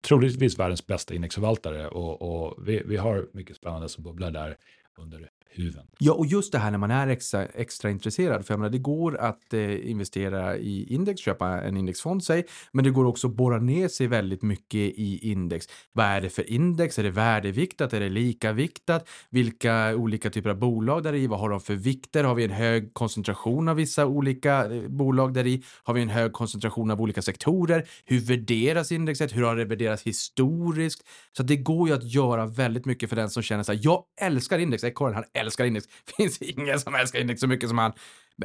troligtvis 0.08 0.60
världens 0.60 0.88
bästa 0.88 1.14
indexförvaltare 1.14 1.88
och, 1.88 2.22
och 2.22 2.68
vi, 2.68 2.84
vi 2.86 2.98
har 2.98 3.30
mycket 3.34 3.56
spännande 3.56 3.90
som 3.90 4.04
bubblar 4.04 4.32
där 4.32 4.58
under 4.98 5.30
huvuden. 5.60 5.84
Ja, 5.99 6.14
och 6.14 6.26
just 6.26 6.52
det 6.52 6.57
här 6.57 6.72
när 6.72 6.77
man 6.77 6.91
är 6.91 7.07
extra, 7.07 7.45
extra 7.45 7.90
intresserad. 7.90 8.45
För 8.45 8.53
jag 8.53 8.60
menar, 8.60 8.72
det 8.72 8.77
går 8.77 9.18
att 9.18 9.53
eh, 9.53 9.90
investera 9.90 10.57
i 10.57 10.94
index, 10.94 11.22
köpa 11.22 11.61
en 11.61 11.77
indexfond 11.77 12.23
sig, 12.23 12.45
men 12.72 12.84
det 12.84 12.90
går 12.90 13.06
också 13.06 13.27
att 13.27 13.34
borra 13.36 13.60
ner 13.60 13.88
sig 13.88 14.07
väldigt 14.07 14.41
mycket 14.41 14.80
i 14.80 15.32
index. 15.32 15.68
Vad 15.94 16.06
är 16.06 16.22
det 16.22 16.30
för 16.30 16.49
index? 16.49 16.99
Är 16.99 17.03
det 17.03 17.10
värdeviktat? 17.10 17.94
Är 17.94 17.99
det 17.99 18.10
likaviktat? 18.10 19.10
Vilka 19.30 19.95
olika 19.95 20.30
typer 20.30 20.49
av 20.49 20.60
bolag 20.60 21.03
där 21.03 21.14
i? 21.14 21.27
Vad 21.27 21.40
har 21.40 21.49
de 21.49 21.60
för 21.60 21.76
vikter? 21.76 22.23
Har 22.23 22.36
vi 22.36 22.44
en 22.44 22.52
hög 22.52 22.94
koncentration 22.94 23.68
av 23.68 23.76
vissa 23.76 24.06
olika 24.06 24.73
eh, 24.73 24.88
bolag 24.90 25.34
där 25.34 25.48
i? 25.48 25.64
Har 25.84 25.94
vi 25.94 26.02
en 26.02 26.10
hög 26.10 26.34
koncentration 26.34 26.91
av 26.91 27.02
olika 27.02 27.22
sektorer? 27.22 27.88
Hur 28.06 28.19
värderas 28.19 28.91
indexet? 28.91 29.36
Hur 29.36 29.44
har 29.44 29.56
det 29.56 29.65
värderats 29.65 30.03
historiskt? 30.03 31.03
Så 31.38 31.44
det 31.44 31.57
går 31.57 31.88
ju 31.88 31.95
att 31.95 32.03
göra 32.03 32.45
väldigt 32.45 32.86
mycket 32.86 33.10
för 33.10 33.15
den 33.15 33.30
som 33.30 33.44
känner 33.44 33.64
så 33.64 33.72
här, 33.72 33.80
jag 33.84 34.03
älskar 34.22 34.60
index. 34.60 34.84
Ekorren, 34.84 35.14
han 35.14 35.23
älskar 35.34 35.45
älskar 35.46 35.66
index. 35.66 35.86
finns 36.18 36.42
ingen 36.42 36.80
som 36.80 36.96
älskar 36.96 37.20
index 37.20 37.42
så 37.42 37.48
mycket 37.48 37.70
som 37.70 37.78
han. 37.78 37.92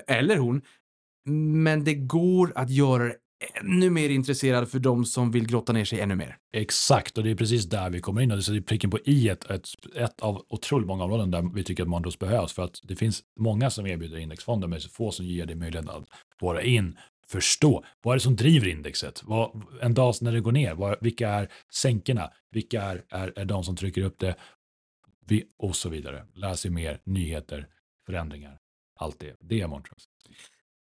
Eller 0.07 0.37
hon. 0.37 0.63
Men 1.63 1.85
det 1.85 1.95
går 1.95 2.53
att 2.55 2.71
göra 2.71 3.05
det 3.05 3.17
ännu 3.61 3.91
mer 3.91 4.09
intresserad 4.09 4.69
för 4.69 4.79
de 4.79 5.05
som 5.05 5.31
vill 5.31 5.47
grotta 5.47 5.73
ner 5.73 5.85
sig 5.85 6.01
ännu 6.01 6.17
mer. 6.17 6.37
Exakt, 6.53 7.19
och 7.19 7.25
det 7.25 7.31
är 7.31 7.35
precis 7.35 7.65
där 7.65 7.91
vi 7.91 8.01
kommer 8.01 8.21
in. 8.21 8.31
Och 8.31 8.39
det 8.39 8.57
är 8.57 8.61
pricken 8.61 8.91
på 8.91 8.99
i 9.05 9.29
ett, 9.29 9.51
ett, 9.51 9.69
ett 9.97 10.21
av 10.21 10.47
otroligt 10.49 10.87
många 10.87 11.05
områden 11.05 11.31
där 11.31 11.55
vi 11.55 11.65
tycker 11.65 11.83
att 11.83 11.89
Mondos 11.89 12.19
behövs. 12.19 12.53
För 12.53 12.63
att 12.63 12.81
det 12.83 12.97
finns 12.97 13.23
många 13.39 13.71
som 13.71 13.87
erbjuder 13.87 14.19
indexfonder, 14.19 14.69
men 14.69 14.81
så 14.81 14.89
få 14.89 15.11
som 15.11 15.27
ger 15.27 15.47
dig 15.47 15.57
möjligheten 15.57 15.91
att 15.91 16.05
vara 16.41 16.63
in, 16.63 16.97
förstå. 17.29 17.85
Vad 18.03 18.13
är 18.13 18.17
det 18.17 18.23
som 18.23 18.37
driver 18.37 18.69
indexet? 18.69 19.23
Vad, 19.25 19.63
en 19.83 19.95
dag 19.95 20.15
när 20.21 20.33
det 20.33 20.41
går 20.41 20.53
ner, 20.53 20.75
vad, 20.75 20.97
vilka 21.01 21.29
är 21.29 21.49
sänkorna? 21.73 22.31
Vilka 22.51 22.83
är, 22.83 23.03
är, 23.11 23.33
är 23.37 23.45
de 23.45 23.65
som 23.65 23.77
trycker 23.77 24.03
upp 24.03 24.19
det? 24.19 24.35
Vi, 25.31 25.45
och 25.59 25.77
så 25.77 25.89
vidare. 25.89 26.27
Lära 26.35 26.57
sig 26.57 26.71
mer, 26.71 27.01
nyheter, 27.05 27.69
förändringar, 28.07 28.59
allt 28.97 29.21
det. 29.21 29.37
Det 29.41 29.61
är 29.61 29.67
Montrose. 29.67 30.07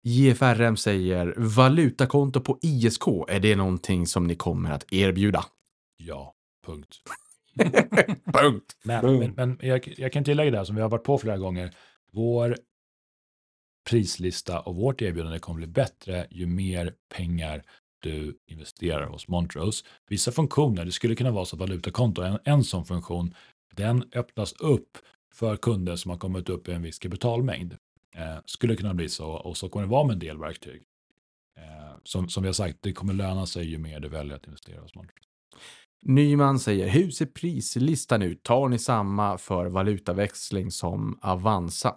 JFRM 0.04 0.78
säger 0.78 1.34
valutakonto 1.38 2.42
på 2.42 2.60
ISK, 2.62 3.08
är 3.28 3.40
det 3.40 3.56
någonting 3.56 4.08
som 4.08 4.28
ni 4.28 4.36
kommer 4.36 4.72
att 4.72 4.94
erbjuda? 4.94 5.46
Ja, 5.98 6.34
punkt. 6.66 6.96
punkt. 8.34 8.78
Men, 8.84 9.20
men, 9.20 9.32
men 9.32 9.60
jag, 9.62 9.94
jag, 9.98 10.14
kan 10.14 10.24
tillägga 10.24 10.52
det 10.52 10.58
här 10.58 10.66
som 10.66 10.76
vi 10.76 10.82
har 10.82 10.90
varit 10.90 11.04
på 11.04 11.18
flera 11.18 11.38
gånger. 11.38 11.76
Vår 12.12 12.58
prislista 13.90 14.60
och 14.60 14.76
vårt 14.76 15.02
erbjudande 15.02 15.40
kommer 15.40 15.58
bli 15.58 15.68
bättre 15.68 16.28
ju 16.32 16.46
mer 16.46 16.94
pengar 17.16 17.64
du 18.00 18.38
investerar 18.48 19.08
hos 19.08 19.28
Montrose. 19.28 19.86
Vissa 20.08 20.32
funktioner, 20.32 20.86
det 20.86 20.92
skulle 20.92 21.16
kunna 21.16 21.32
vara 21.32 21.46
så 21.46 21.56
att 21.56 21.60
valutakonto 21.60 22.22
är 22.22 22.30
en, 22.30 22.40
en 22.44 22.64
sån 22.64 22.86
funktion, 22.86 23.36
den 23.76 24.04
öppnas 24.14 24.54
upp 24.54 24.98
för 25.34 25.58
kunder 25.58 25.96
som 25.96 26.12
har 26.12 26.18
kommit 26.18 26.50
upp 26.50 26.68
i 26.68 26.72
en 26.72 26.82
viss 26.82 27.00
kapitalmängd. 27.00 27.74
Eh, 28.16 28.38
skulle 28.46 28.76
kunna 28.76 28.94
bli 28.94 29.10
så 29.10 29.30
och 29.30 29.58
så 29.58 29.70
kommer 29.70 29.86
det 29.86 29.92
vara 29.92 30.08
med 30.08 30.14
en 30.14 30.20
del 30.20 30.38
verktyg. 30.38 30.84
Eh, 31.58 31.98
som, 32.04 32.30
som 32.30 32.44
vi 32.44 32.50
har 32.50 32.54
sagt, 32.54 32.78
det 32.82 32.94
kommer 32.94 33.14
löna 33.14 33.46
sig 33.46 33.66
ju 33.66 33.78
mer 33.78 34.00
du 34.00 34.10
väljer 34.10 34.36
att 34.36 34.48
investera 34.48 34.82
hos 34.82 34.96
Montrose. 34.96 35.20
Nyman 36.06 36.60
säger, 36.60 36.88
hur 36.88 37.12
ser 37.12 37.26
prislistan 37.26 38.22
ut? 38.22 38.44
Tar 38.44 38.70
ni 38.70 38.80
samma 38.80 39.38
för 39.38 39.66
valutaväxling 39.66 40.72
som 40.72 41.20
Avanza? 41.22 41.96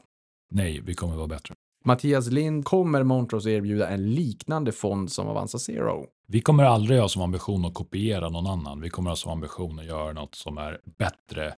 Nej, 0.51 0.81
vi 0.81 0.95
kommer 0.95 1.17
vara 1.17 1.27
bättre. 1.27 1.55
Mattias 1.87 2.31
Lind, 2.31 2.65
kommer 2.65 3.03
Montrose 3.03 3.51
erbjuda 3.51 3.89
en 3.89 4.15
liknande 4.15 4.73
fond 4.73 5.13
som 5.13 5.29
Avanza 5.29 5.59
Zero? 5.59 6.07
Vi 6.29 6.41
kommer 6.41 6.65
aldrig 6.65 7.01
ha 7.01 7.09
som 7.09 7.23
ambition 7.23 7.65
att 7.65 7.75
kopiera 7.75 8.29
någon 8.29 8.47
annan. 8.47 8.81
Vi 8.81 8.91
kommer 8.91 9.11
ha 9.11 9.17
som 9.17 9.33
ambition 9.33 9.79
att 9.79 9.87
göra 9.87 10.13
något 10.13 10.35
som 10.35 10.59
är 10.59 10.81
bättre 10.99 11.55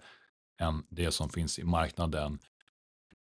än 0.60 0.82
det 0.90 1.10
som 1.10 1.28
finns 1.28 1.58
i 1.58 1.64
marknaden 1.64 2.38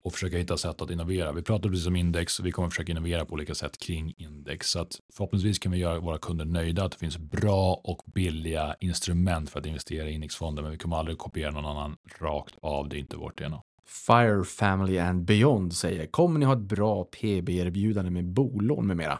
och 0.04 0.12
försöka 0.12 0.38
hitta 0.38 0.56
sätt 0.56 0.82
att 0.82 0.90
innovera. 0.90 1.32
Vi 1.32 1.42
pratar 1.42 1.68
precis 1.68 1.86
om 1.86 1.96
index 1.96 2.38
och 2.38 2.46
vi 2.46 2.52
kommer 2.52 2.70
försöka 2.70 2.92
innovera 2.92 3.24
på 3.24 3.32
olika 3.32 3.54
sätt 3.54 3.78
kring 3.78 4.14
index. 4.16 4.70
Så 4.70 4.80
att 4.80 5.00
förhoppningsvis 5.12 5.58
kan 5.58 5.72
vi 5.72 5.78
göra 5.78 6.00
våra 6.00 6.18
kunder 6.18 6.44
nöjda 6.44 6.84
att 6.84 6.92
det 6.92 6.98
finns 6.98 7.18
bra 7.18 7.80
och 7.84 8.02
billiga 8.14 8.76
instrument 8.80 9.50
för 9.50 9.60
att 9.60 9.66
investera 9.66 10.08
i 10.08 10.12
indexfonder, 10.12 10.62
men 10.62 10.72
vi 10.72 10.78
kommer 10.78 10.96
aldrig 10.96 11.18
kopiera 11.18 11.50
någon 11.50 11.66
annan 11.66 11.96
rakt 12.20 12.54
av. 12.62 12.88
Det 12.88 12.96
är 12.96 13.00
inte 13.00 13.16
vårt 13.16 13.38
DNA. 13.38 13.62
Fire 13.86 14.44
Family 14.44 14.98
and 14.98 15.24
Beyond 15.24 15.72
säger, 15.72 16.06
kommer 16.06 16.38
ni 16.38 16.46
ha 16.46 16.52
ett 16.52 16.58
bra 16.58 17.04
PB-erbjudande 17.04 18.10
med 18.10 18.24
bolån 18.24 18.86
med 18.86 18.96
mera? 18.96 19.18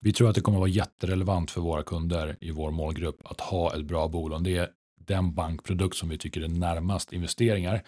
Vi 0.00 0.12
tror 0.12 0.28
att 0.28 0.34
det 0.34 0.40
kommer 0.40 0.58
vara 0.58 0.68
jätterelevant 0.68 1.50
för 1.50 1.60
våra 1.60 1.82
kunder 1.82 2.36
i 2.40 2.50
vår 2.50 2.70
målgrupp 2.70 3.20
att 3.24 3.40
ha 3.40 3.74
ett 3.74 3.84
bra 3.84 4.08
bolån. 4.08 4.42
Det 4.42 4.56
är 4.56 4.68
den 5.06 5.34
bankprodukt 5.34 5.96
som 5.96 6.08
vi 6.08 6.18
tycker 6.18 6.40
är 6.40 6.48
närmast 6.48 7.12
investeringar. 7.12 7.82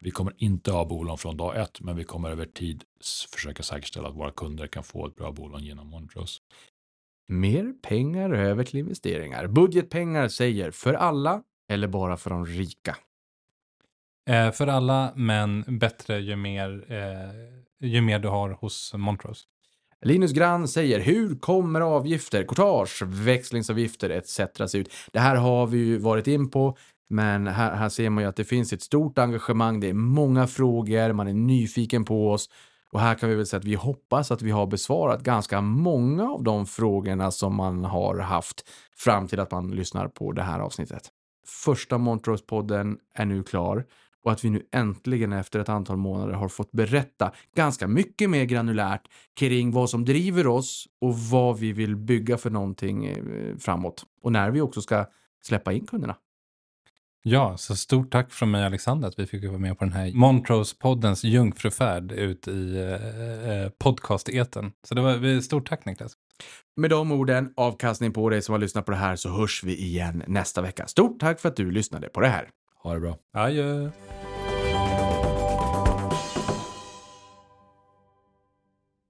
Vi 0.00 0.10
kommer 0.10 0.34
inte 0.36 0.72
ha 0.72 0.84
bolån 0.84 1.18
från 1.18 1.36
dag 1.36 1.60
ett, 1.60 1.80
men 1.80 1.96
vi 1.96 2.04
kommer 2.04 2.30
över 2.30 2.46
tid 2.46 2.84
försöka 3.34 3.62
säkerställa 3.62 4.08
att 4.08 4.16
våra 4.16 4.30
kunder 4.30 4.66
kan 4.66 4.84
få 4.84 5.06
ett 5.06 5.16
bra 5.16 5.32
bolån 5.32 5.64
genom 5.64 5.86
Montrose. 5.86 6.40
Mer 7.28 7.72
pengar 7.82 8.30
över 8.30 8.64
till 8.64 8.78
investeringar. 8.78 9.46
Budgetpengar 9.46 10.28
säger 10.28 10.70
för 10.70 10.94
alla 10.94 11.42
eller 11.68 11.88
bara 11.88 12.16
för 12.16 12.30
de 12.30 12.46
rika? 12.46 12.96
Eh, 14.26 14.50
för 14.50 14.66
alla, 14.66 15.12
men 15.16 15.78
bättre 15.78 16.20
ju 16.20 16.36
mer, 16.36 16.84
eh, 16.88 17.88
ju 17.88 18.00
mer 18.00 18.18
du 18.18 18.28
har 18.28 18.50
hos 18.50 18.94
Montrose. 18.94 19.44
Linus 20.02 20.32
Grann 20.32 20.68
säger, 20.68 21.00
hur 21.00 21.38
kommer 21.38 21.80
avgifter, 21.80 22.44
courtage, 22.44 23.02
växlingsavgifter 23.02 24.10
etc. 24.10 24.40
se 24.70 24.78
ut? 24.78 24.92
Det 25.12 25.20
här 25.20 25.36
har 25.36 25.66
vi 25.66 25.78
ju 25.78 25.98
varit 25.98 26.26
in 26.26 26.50
på, 26.50 26.76
men 27.08 27.46
här, 27.46 27.74
här 27.74 27.88
ser 27.88 28.10
man 28.10 28.24
ju 28.24 28.28
att 28.28 28.36
det 28.36 28.44
finns 28.44 28.72
ett 28.72 28.82
stort 28.82 29.18
engagemang. 29.18 29.80
Det 29.80 29.88
är 29.88 29.94
många 29.94 30.46
frågor, 30.46 31.12
man 31.12 31.28
är 31.28 31.32
nyfiken 31.34 32.04
på 32.04 32.30
oss 32.30 32.48
och 32.94 33.00
här 33.00 33.14
kan 33.14 33.28
vi 33.28 33.34
väl 33.34 33.46
säga 33.46 33.58
att 33.58 33.64
vi 33.64 33.74
hoppas 33.74 34.30
att 34.30 34.42
vi 34.42 34.50
har 34.50 34.66
besvarat 34.66 35.22
ganska 35.22 35.60
många 35.60 36.30
av 36.30 36.42
de 36.42 36.66
frågorna 36.66 37.30
som 37.30 37.54
man 37.54 37.84
har 37.84 38.18
haft 38.18 38.68
fram 38.96 39.28
till 39.28 39.40
att 39.40 39.50
man 39.50 39.70
lyssnar 39.70 40.08
på 40.08 40.32
det 40.32 40.42
här 40.42 40.60
avsnittet. 40.60 41.08
Första 41.64 41.98
Montrose-podden 41.98 42.96
är 43.14 43.24
nu 43.24 43.42
klar 43.42 43.84
och 44.24 44.32
att 44.32 44.44
vi 44.44 44.50
nu 44.50 44.62
äntligen 44.72 45.32
efter 45.32 45.60
ett 45.60 45.68
antal 45.68 45.96
månader 45.96 46.34
har 46.34 46.48
fått 46.48 46.72
berätta 46.72 47.32
ganska 47.56 47.88
mycket 47.88 48.30
mer 48.30 48.44
granulärt 48.44 49.08
kring 49.36 49.70
vad 49.70 49.90
som 49.90 50.04
driver 50.04 50.46
oss 50.46 50.88
och 51.00 51.18
vad 51.18 51.58
vi 51.58 51.72
vill 51.72 51.96
bygga 51.96 52.38
för 52.38 52.50
någonting 52.50 53.06
eh, 53.06 53.56
framåt 53.58 54.04
och 54.22 54.32
när 54.32 54.50
vi 54.50 54.60
också 54.60 54.82
ska 54.82 55.06
släppa 55.42 55.72
in 55.72 55.86
kunderna. 55.86 56.16
Ja, 57.26 57.56
så 57.56 57.76
stort 57.76 58.12
tack 58.12 58.32
från 58.32 58.50
mig 58.50 58.64
Alexander 58.64 59.08
att 59.08 59.18
vi 59.18 59.26
fick 59.26 59.44
vara 59.44 59.58
med 59.58 59.78
på 59.78 59.84
den 59.84 59.92
här 59.92 60.10
Montrose-poddens 60.12 61.24
jungfrufärd 61.24 62.12
ut 62.12 62.48
i 62.48 62.76
eh, 62.76 63.50
eh 63.50 63.68
podcast-eten. 63.78 64.72
Så 64.88 64.94
det 64.94 65.00
var 65.00 65.40
stort 65.40 65.68
tack 65.68 65.84
Niklas. 65.84 66.12
Med 66.76 66.90
de 66.90 67.12
orden, 67.12 67.52
avkastning 67.56 68.12
på 68.12 68.30
dig 68.30 68.42
som 68.42 68.52
har 68.52 68.58
lyssnat 68.58 68.84
på 68.84 68.90
det 68.90 68.96
här 68.96 69.16
så 69.16 69.28
hörs 69.28 69.64
vi 69.64 69.76
igen 69.76 70.22
nästa 70.26 70.62
vecka. 70.62 70.86
Stort 70.86 71.20
tack 71.20 71.40
för 71.40 71.48
att 71.48 71.56
du 71.56 71.70
lyssnade 71.70 72.08
på 72.08 72.20
det 72.20 72.28
här. 72.28 72.48
Ha 72.84 72.94
det 72.94 73.00
bra. 73.00 73.16
Adjö. 73.32 73.90